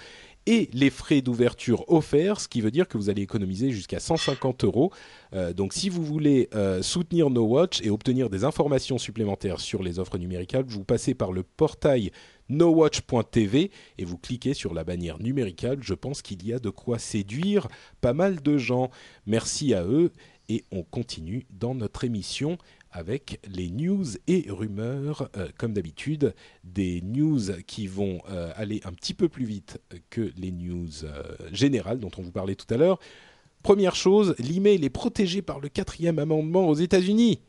et 0.47 0.69
les 0.73 0.89
frais 0.89 1.21
d'ouverture 1.21 1.83
offerts, 1.91 2.39
ce 2.39 2.47
qui 2.47 2.61
veut 2.61 2.71
dire 2.71 2.87
que 2.87 2.97
vous 2.97 3.09
allez 3.09 3.21
économiser 3.21 3.69
jusqu'à 3.69 3.99
150 3.99 4.63
euros. 4.63 4.91
Euh, 5.33 5.53
donc 5.53 5.73
si 5.73 5.89
vous 5.89 6.03
voulez 6.03 6.49
euh, 6.55 6.81
soutenir 6.81 7.29
No 7.29 7.43
Watch 7.43 7.81
et 7.83 7.89
obtenir 7.89 8.29
des 8.29 8.45
informations 8.45 8.97
supplémentaires 8.97 9.59
sur 9.59 9.83
les 9.83 9.99
offres 9.99 10.17
numériques, 10.17 10.55
vous 10.65 10.85
passez 10.85 11.13
par 11.13 11.33
le 11.33 11.43
portail 11.43 12.11
nowatch.tv 12.49 13.71
et 13.97 14.05
vous 14.05 14.17
cliquez 14.17 14.53
sur 14.53 14.73
la 14.73 14.85
bannière 14.85 15.19
numérique. 15.19 15.65
Je 15.81 15.93
pense 15.93 16.21
qu'il 16.21 16.47
y 16.47 16.53
a 16.53 16.59
de 16.59 16.69
quoi 16.69 16.97
séduire 16.97 17.67
pas 17.99 18.13
mal 18.13 18.41
de 18.41 18.57
gens. 18.57 18.89
Merci 19.25 19.73
à 19.73 19.83
eux 19.83 20.13
et 20.49 20.63
on 20.71 20.83
continue 20.83 21.45
dans 21.51 21.75
notre 21.75 22.03
émission 22.03 22.57
avec 22.91 23.39
les 23.47 23.69
news 23.69 24.05
et 24.27 24.45
rumeurs, 24.49 25.29
euh, 25.37 25.49
comme 25.57 25.73
d'habitude, 25.73 26.33
des 26.63 27.01
news 27.01 27.41
qui 27.65 27.87
vont 27.87 28.21
euh, 28.29 28.51
aller 28.55 28.81
un 28.85 28.93
petit 28.93 29.13
peu 29.13 29.29
plus 29.29 29.45
vite 29.45 29.79
que 30.09 30.31
les 30.37 30.51
news 30.51 31.03
euh, 31.03 31.23
générales 31.51 31.99
dont 31.99 32.11
on 32.17 32.21
vous 32.21 32.31
parlait 32.31 32.55
tout 32.55 32.71
à 32.73 32.77
l'heure. 32.77 32.99
Première 33.61 33.95
chose, 33.95 34.35
l'email 34.39 34.83
est 34.83 34.89
protégé 34.89 35.41
par 35.41 35.59
le 35.59 35.69
quatrième 35.69 36.19
amendement 36.19 36.67
aux 36.67 36.75
États-Unis. 36.75 37.39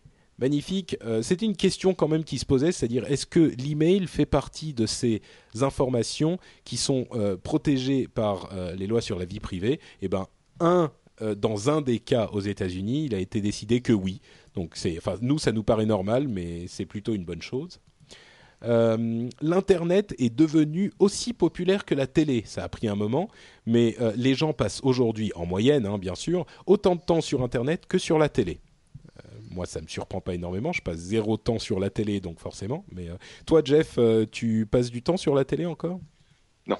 Magnifique. 0.41 0.97
C'était 1.21 1.47
une 1.47 1.57
question 1.57 1.95
quand 1.95 2.07
même 2.07 2.23
qui 2.23 2.39
se 2.39 2.47
posait, 2.47 2.71
c'est-à-dire 2.71 3.05
est-ce 3.11 3.27
que 3.27 3.53
l'email 3.59 4.07
fait 4.07 4.25
partie 4.25 4.73
de 4.73 4.87
ces 4.87 5.21
informations 5.63 6.39
qui 6.63 6.77
sont 6.77 7.09
protégées 7.43 8.07
par 8.07 8.49
les 8.77 8.87
lois 8.87 9.01
sur 9.01 9.19
la 9.19 9.25
vie 9.25 9.41
privée? 9.41 9.81
Eh 10.01 10.07
ben, 10.07 10.29
un 10.61 10.93
euh, 11.23 11.35
dans 11.35 11.71
un 11.71 11.81
des 11.81 11.99
cas 11.99 12.29
aux 12.33 12.41
États-Unis, 12.41 13.07
il 13.07 13.15
a 13.15 13.19
été 13.19 13.41
décidé 13.41 13.81
que 13.81 13.93
oui. 13.93 14.21
Donc 14.55 14.73
c'est, 14.75 14.97
enfin, 14.99 15.17
nous, 15.21 15.39
ça 15.39 15.53
nous 15.53 15.63
paraît 15.63 15.87
normal, 15.87 16.29
mais 16.29 16.67
c'est 16.69 16.87
plutôt 16.87 17.15
une 17.15 17.25
bonne 17.25 17.43
chose. 17.43 17.81
Euh, 18.65 19.29
L'Internet 19.41 20.15
est 20.19 20.35
devenu 20.35 20.93
aussi 20.99 21.33
populaire 21.33 21.85
que 21.85 21.95
la 21.95 22.07
télé. 22.07 22.43
Ça 22.45 22.65
a 22.65 22.69
pris 22.69 22.89
un 22.89 22.97
moment, 22.97 23.29
mais 23.67 23.97
euh, 24.01 24.13
les 24.17 24.35
gens 24.35 24.53
passent 24.53 24.81
aujourd'hui, 24.83 25.33
en 25.35 25.47
moyenne, 25.47 25.87
hein, 25.87 25.99
bien 25.99 26.15
sûr, 26.15 26.45
autant 26.67 26.97
de 26.97 27.01
temps 27.01 27.21
sur 27.21 27.43
Internet 27.43 27.87
que 27.87 27.99
sur 27.99 28.19
la 28.19 28.29
télé. 28.29 28.61
moi, 29.51 29.67
ça 29.67 29.81
me 29.81 29.87
surprend 29.87 30.21
pas 30.21 30.35
énormément. 30.35 30.73
Je 30.73 30.83
passe 30.83 30.99
zéro 30.99 31.37
temps 31.37 31.59
sur 31.59 31.79
la 31.81 31.91
télé, 31.91 32.21
donc 32.21 32.39
forcément. 32.41 32.85
Mais 32.93 33.09
toi, 33.47 33.63
Jeff, 33.65 33.99
tu 34.31 34.67
passes 34.67 34.91
du 34.91 35.03
temps 35.03 35.17
sur 35.17 35.35
la 35.35 35.45
télé 35.45 35.67
encore? 35.67 36.01
Non. 36.67 36.79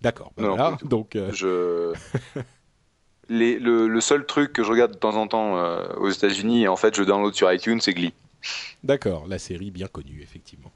D'accord. 0.00 0.32
Bah 0.36 0.76
donc. 0.82 1.16
Je. 1.32 1.92
le, 3.28 4.00
seul 4.00 4.26
truc 4.26 4.52
que 4.52 4.62
je 4.62 4.70
regarde 4.70 4.92
de 4.92 4.96
temps 4.96 5.16
en 5.16 5.26
temps 5.26 5.56
euh, 5.56 5.86
aux 5.98 6.10
États-Unis, 6.10 6.64
et 6.64 6.68
en 6.68 6.76
fait 6.76 6.94
je 6.96 7.02
download 7.02 7.34
sur 7.34 7.52
iTunes, 7.52 7.80
c'est 7.80 7.94
Glee. 7.94 8.12
D'accord, 8.84 9.26
la 9.28 9.38
série 9.38 9.70
bien 9.70 9.88
connue, 9.88 10.20
effectivement. 10.22 10.70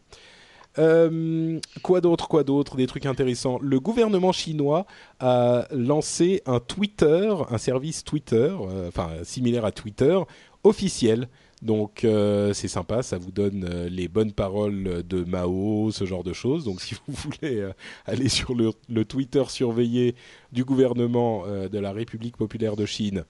Euh, 0.79 1.61
quoi 1.83 2.01
d'autre, 2.01 2.29
quoi 2.29 2.45
d'autre, 2.45 2.77
des 2.77 2.87
trucs 2.87 3.07
intéressants? 3.07 3.59
Le 3.61 3.79
gouvernement 3.79 4.33
chinois 4.33 4.87
a 5.21 5.67
lancé 5.71 6.43
un 6.47 6.61
Twitter, 6.61 7.33
un 7.51 7.59
service 7.59 8.05
Twitter, 8.05 8.51
euh, 8.61 8.89
enfin 8.89 9.11
similaire 9.23 9.65
à 9.65 9.73
Twitter, 9.73 10.19
officiel 10.65 11.29
donc 11.63 12.03
euh, 12.03 12.53
c'est 12.53 12.67
sympa, 12.67 13.05
ça 13.05 13.19
vous 13.19 13.31
donne 13.31 13.65
euh, 13.65 13.89
les 13.89 14.09
bonnes 14.09 14.33
paroles 14.33 15.05
de 15.07 15.23
Mao, 15.23 15.93
ce 15.93 16.05
genre 16.05 16.25
de 16.25 16.33
choses. 16.33 16.65
Donc 16.65 16.81
si 16.83 16.95
vous 16.95 17.15
voulez 17.15 17.61
euh, 17.61 17.73
aller 18.05 18.29
sur 18.29 18.55
le, 18.55 19.05
Twitter 19.05 19.45
surveillé 19.49 20.17
du 20.51 20.65
gouvernement 20.65 21.47
de 21.47 21.79
la 21.79 21.93
République 21.93 22.37
populaire 22.37 22.77
de 22.77 22.85
Chine, 22.85 23.25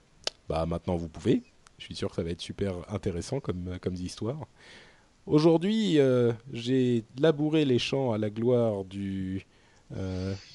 bah 0.48 0.64
maintenant 0.66 0.96
vous 0.96 1.08
pouvez. 1.08 1.42
Je 1.78 1.84
suis 1.84 1.94
sûr 1.94 2.08
que 2.10 2.16
ça 2.16 2.22
va 2.22 2.30
être 2.30 2.40
super 2.40 2.74
intéressant 2.88 3.40
comme, 3.40 3.78
comme 3.80 3.94
histoire. 3.94 4.46
Aujourd'hui, 5.26 5.98
j'ai 6.52 7.04
labouré 7.18 7.64
les 7.64 7.78
champs 7.78 8.12
à 8.12 8.18
la 8.18 8.30
gloire 8.30 8.84
du, 8.84 9.46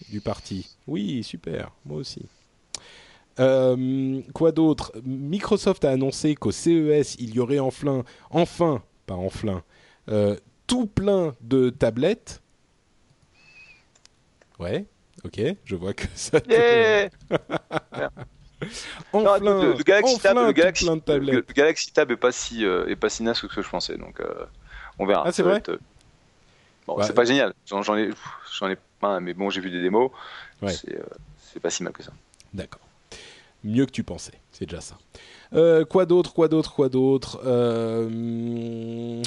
du 0.09 0.21
parti. 0.21 0.77
Oui, 0.87 1.23
super, 1.23 1.71
moi 1.85 1.97
aussi. 1.97 2.25
Euh, 3.39 4.21
quoi 4.33 4.51
d'autre? 4.51 4.91
Microsoft 5.03 5.85
a 5.85 5.91
annoncé 5.91 6.35
qu'au 6.35 6.51
CES, 6.51 7.15
il 7.19 7.35
y 7.35 7.39
aurait 7.39 7.59
enfin, 7.59 8.03
enfin, 8.29 8.81
pas 9.05 9.15
enfin, 9.15 9.63
euh, 10.09 10.35
tout 10.65 10.87
plein 10.87 11.35
de 11.41 11.69
tablettes. 11.69 12.41
Ouais, 14.59 14.85
ok, 15.23 15.39
je 15.65 15.75
vois 15.75 15.93
que 15.93 16.05
ça. 16.15 16.39
Yeah 16.49 17.09
enfin, 19.13 19.37
le, 19.37 19.83
Galaxy 19.83 20.19
Tab, 20.19 20.37
le 20.37 20.51
Galaxy, 20.51 20.85
le, 20.85 21.41
Galaxy 21.53 21.93
Tab 21.93 22.11
est 22.11 22.17
pas 22.17 22.31
si 22.31 22.65
euh, 22.65 22.87
est 22.87 22.95
pas 22.95 23.09
si 23.09 23.21
naze 23.21 23.39
que 23.39 23.47
ce 23.47 23.55
que 23.55 23.61
je 23.61 23.69
pensais, 23.69 23.97
donc 23.97 24.19
on 24.97 25.05
verra. 25.05 25.23
Ah 25.27 25.31
c'est 25.31 25.43
vrai? 25.43 25.61
Bon, 26.87 26.97
c'est 27.03 27.13
pas 27.13 27.25
génial. 27.25 27.53
J'en 27.67 27.81
ai, 27.97 28.09
j'en 28.57 28.69
ai 28.69 28.77
pas, 28.99 29.19
mais 29.19 29.33
bon, 29.33 29.49
j'ai 29.49 29.61
vu 29.61 29.69
des 29.69 29.81
démos. 29.81 30.09
C'est 30.65 31.59
pas 31.61 31.69
si 31.69 31.83
mal 31.83 31.93
que 31.93 32.01
ça. 32.01 32.11
D'accord 32.53 32.86
mieux 33.67 33.85
que 33.85 33.91
tu 33.91 34.03
pensais. 34.03 34.39
C'est 34.51 34.65
déjà 34.65 34.81
ça. 34.81 34.97
Euh, 35.53 35.85
quoi 35.85 36.05
d'autre, 36.05 36.33
quoi 36.33 36.47
d'autre, 36.47 36.73
quoi 36.73 36.89
d'autre 36.89 37.39
euh, 37.45 39.21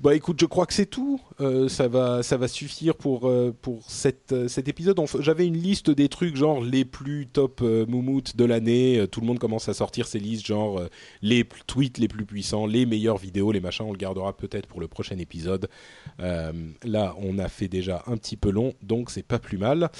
Bah 0.00 0.14
écoute, 0.14 0.38
je 0.40 0.46
crois 0.46 0.66
que 0.66 0.74
c'est 0.74 0.86
tout. 0.86 1.20
Euh, 1.40 1.68
ça 1.68 1.88
va, 1.88 2.22
ça 2.22 2.36
va 2.36 2.48
suffire 2.48 2.94
pour 2.94 3.32
pour 3.62 3.82
cette, 3.88 4.48
cet 4.48 4.68
épisode. 4.68 5.00
J'avais 5.20 5.46
une 5.46 5.56
liste 5.56 5.90
des 5.90 6.08
trucs 6.08 6.36
genre 6.36 6.62
les 6.62 6.84
plus 6.84 7.26
top 7.26 7.60
moumoutes 7.62 8.36
de 8.36 8.44
l'année. 8.44 9.06
Tout 9.10 9.20
le 9.20 9.26
monde 9.26 9.38
commence 9.38 9.68
à 9.68 9.74
sortir 9.74 10.06
ces 10.06 10.18
listes 10.18 10.46
genre 10.46 10.82
les 11.22 11.44
tweets 11.66 11.98
les 11.98 12.08
plus 12.08 12.26
puissants, 12.26 12.66
les 12.66 12.86
meilleures 12.86 13.18
vidéos, 13.18 13.52
les 13.52 13.60
machins. 13.60 13.86
On 13.86 13.92
le 13.92 13.98
gardera 13.98 14.36
peut-être 14.36 14.66
pour 14.66 14.80
le 14.80 14.88
prochain 14.88 15.18
épisode. 15.18 15.68
là, 16.18 17.14
on 17.18 17.38
a 17.38 17.48
fait 17.48 17.68
déjà 17.68 18.02
un 18.06 18.16
petit 18.16 18.36
peu 18.36 18.50
long, 18.50 18.74
donc 18.82 19.10
c'est 19.10 19.24
pas 19.24 19.38
plus 19.38 19.58
mal. 19.58 19.90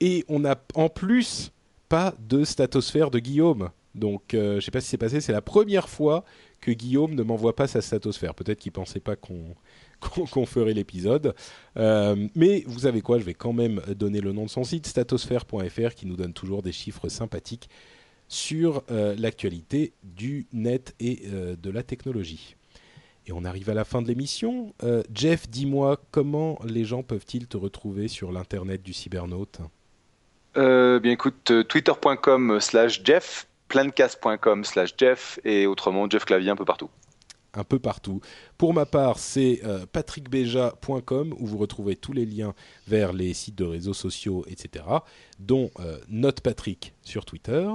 et 0.00 0.24
on 0.28 0.44
a 0.44 0.56
en 0.74 0.88
plus 0.88 1.52
pas 1.90 2.14
de 2.20 2.44
statosphère 2.44 3.10
de 3.10 3.18
Guillaume. 3.18 3.70
Donc, 3.96 4.32
euh, 4.32 4.52
je 4.52 4.56
ne 4.56 4.60
sais 4.60 4.70
pas 4.70 4.80
si 4.80 4.86
c'est 4.88 4.96
passé, 4.96 5.20
c'est 5.20 5.32
la 5.32 5.42
première 5.42 5.88
fois 5.88 6.24
que 6.60 6.70
Guillaume 6.70 7.14
ne 7.16 7.22
m'envoie 7.24 7.56
pas 7.56 7.66
sa 7.66 7.82
statosphère. 7.82 8.34
Peut-être 8.34 8.60
qu'il 8.60 8.70
pensait 8.70 9.00
pas 9.00 9.16
qu'on 10.30 10.46
ferait 10.46 10.72
l'épisode. 10.72 11.34
Euh, 11.76 12.28
mais 12.36 12.62
vous 12.66 12.80
savez 12.80 13.02
quoi, 13.02 13.18
je 13.18 13.24
vais 13.24 13.34
quand 13.34 13.52
même 13.52 13.82
donner 13.96 14.20
le 14.20 14.32
nom 14.32 14.44
de 14.44 14.50
son 14.50 14.62
site, 14.62 14.86
statosphère.fr, 14.86 15.94
qui 15.96 16.06
nous 16.06 16.16
donne 16.16 16.32
toujours 16.32 16.62
des 16.62 16.72
chiffres 16.72 17.08
sympathiques 17.08 17.68
sur 18.28 18.84
euh, 18.92 19.16
l'actualité 19.18 19.92
du 20.04 20.46
net 20.52 20.94
et 21.00 21.24
de 21.60 21.70
la 21.70 21.82
technologie. 21.82 22.54
Et 23.26 23.32
on 23.32 23.44
arrive 23.44 23.68
à 23.68 23.74
la 23.74 23.84
fin 23.84 24.00
de 24.00 24.06
l'émission. 24.06 24.74
Jeff, 25.12 25.50
dis-moi, 25.50 26.00
comment 26.12 26.60
les 26.64 26.84
gens 26.84 27.02
peuvent-ils 27.02 27.48
te 27.48 27.56
retrouver 27.56 28.06
sur 28.06 28.30
l'Internet 28.30 28.80
du 28.82 28.92
cybernaute? 28.92 29.60
Euh, 30.56 30.98
bien 31.00 31.12
écoute, 31.12 31.50
euh, 31.50 31.62
twitter.com 31.62 32.58
slash 32.60 33.02
Jeff 33.04 33.46
pleindecast.com 33.68 34.64
slash 34.64 34.94
Jeff 34.98 35.38
et 35.44 35.66
autrement 35.66 36.10
Jeff 36.10 36.24
Clavier 36.24 36.50
un 36.50 36.56
peu 36.56 36.64
partout 36.64 36.90
un 37.52 37.64
peu 37.64 37.80
partout. 37.80 38.20
Pour 38.58 38.74
ma 38.74 38.86
part, 38.86 39.18
c'est 39.18 39.60
euh, 39.64 39.84
patrickbeja.com 39.90 41.34
où 41.36 41.46
vous 41.46 41.58
retrouvez 41.58 41.96
tous 41.96 42.12
les 42.12 42.24
liens 42.24 42.54
vers 42.86 43.12
les 43.12 43.34
sites 43.34 43.56
de 43.56 43.64
réseaux 43.64 43.92
sociaux, 43.92 44.44
etc., 44.46 44.84
dont 45.40 45.72
euh, 45.80 45.98
NotePatrick 46.08 46.94
sur 47.02 47.24
Twitter. 47.24 47.68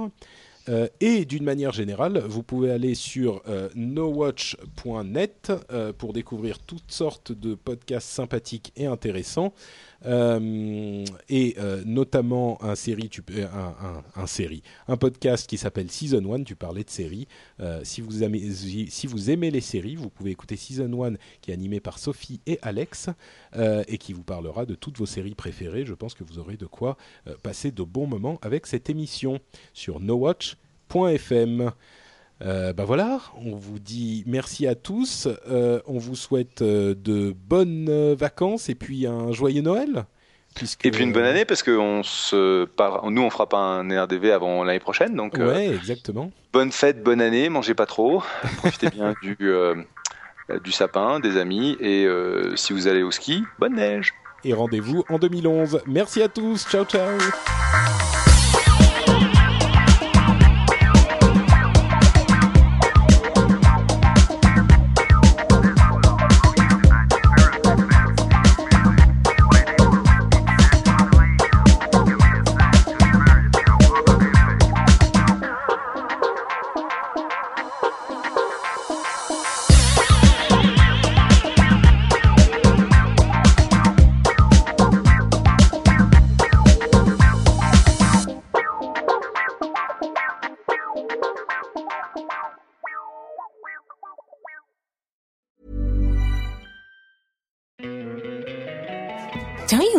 Et 0.98 1.26
d'une 1.26 1.44
manière 1.44 1.70
générale, 1.70 2.24
vous 2.26 2.42
pouvez 2.42 2.72
aller 2.72 2.96
sur 2.96 3.40
nowatch.net 3.76 5.52
pour 5.96 6.12
découvrir 6.12 6.58
toutes 6.58 6.90
sortes 6.90 7.30
de 7.30 7.54
podcasts 7.54 8.08
sympathiques 8.08 8.72
et 8.74 8.86
intéressants, 8.86 9.54
et 10.04 11.56
notamment 11.84 12.62
un 12.62 12.74
série, 12.74 13.10
un, 14.14 14.26
série, 14.26 14.62
un 14.88 14.96
podcast 14.96 15.48
qui 15.48 15.58
s'appelle 15.58 15.90
Season 15.90 16.32
1. 16.32 16.44
Tu 16.44 16.56
parlais 16.56 16.84
de 16.84 16.90
séries. 16.90 17.26
si 17.82 18.00
vous 18.00 18.22
aimez, 18.22 18.50
si 18.50 19.06
vous 19.06 19.30
aimez 19.30 19.50
les 19.50 19.60
séries, 19.60 19.96
vous 19.96 20.10
pouvez 20.10 20.30
écouter 20.30 20.56
Season 20.56 21.04
1 21.04 21.14
qui 21.40 21.50
est 21.50 21.54
animé 21.54 21.80
par 21.80 21.98
Sophie 21.98 22.40
et 22.46 22.58
Alex 22.62 23.08
et 23.88 23.98
qui 23.98 24.12
vous 24.12 24.24
parlera 24.24 24.66
de 24.66 24.74
toutes 24.74 24.98
vos 24.98 25.06
séries 25.06 25.34
préférées. 25.34 25.84
Je 25.84 25.94
pense 25.94 26.14
que 26.14 26.24
vous 26.24 26.38
aurez 26.38 26.56
de 26.56 26.66
quoi 26.66 26.96
passer 27.42 27.70
de 27.70 27.82
bons 27.82 28.06
moments 28.06 28.38
avec 28.42 28.66
cette 28.66 28.90
émission 28.90 29.40
sur 29.72 30.00
No 30.00 30.26
Bah 32.40 32.84
voilà, 32.84 33.20
on 33.44 33.56
vous 33.56 33.78
dit 33.78 34.22
merci 34.26 34.66
à 34.66 34.74
tous. 34.74 35.28
Euh, 35.48 35.80
on 35.86 35.98
vous 35.98 36.16
souhaite 36.16 36.62
euh, 36.62 36.94
de 36.94 37.34
bonnes 37.34 38.14
vacances 38.14 38.68
et 38.68 38.74
puis 38.74 39.06
un 39.06 39.32
joyeux 39.32 39.62
Noël. 39.62 40.04
et 40.84 40.90
puis 40.90 41.04
une 41.04 41.12
bonne 41.12 41.24
année 41.24 41.44
parce 41.44 41.62
que 41.62 41.70
on 41.70 42.02
se 42.02 42.66
nous 43.10 43.22
on 43.22 43.30
fera 43.30 43.48
pas 43.48 43.58
un 43.58 44.04
RDV 44.04 44.32
avant 44.32 44.64
l'année 44.64 44.80
prochaine 44.80 45.14
donc 45.14 45.34
ouais 45.34 45.68
exactement. 45.68 46.30
bonne 46.52 46.72
fête 46.72 47.02
bonne 47.02 47.20
année 47.20 47.48
mangez 47.48 47.74
pas 47.74 47.86
trop. 47.86 48.22
Profitez 48.58 48.90
bien 48.90 49.14
du 49.22 49.36
du 50.62 50.72
sapin 50.72 51.20
des 51.20 51.38
amis 51.38 51.76
et 51.80 52.06
si 52.54 52.72
vous 52.72 52.86
allez 52.86 53.02
au 53.02 53.10
ski 53.10 53.42
bonne 53.58 53.76
neige. 53.76 54.12
Et 54.44 54.52
rendez-vous 54.52 55.04
en 55.08 55.18
2011 55.18 55.80
merci 55.86 56.22
à 56.22 56.28
tous. 56.28 56.66
Ciao 56.68 56.84
ciao 56.84 57.18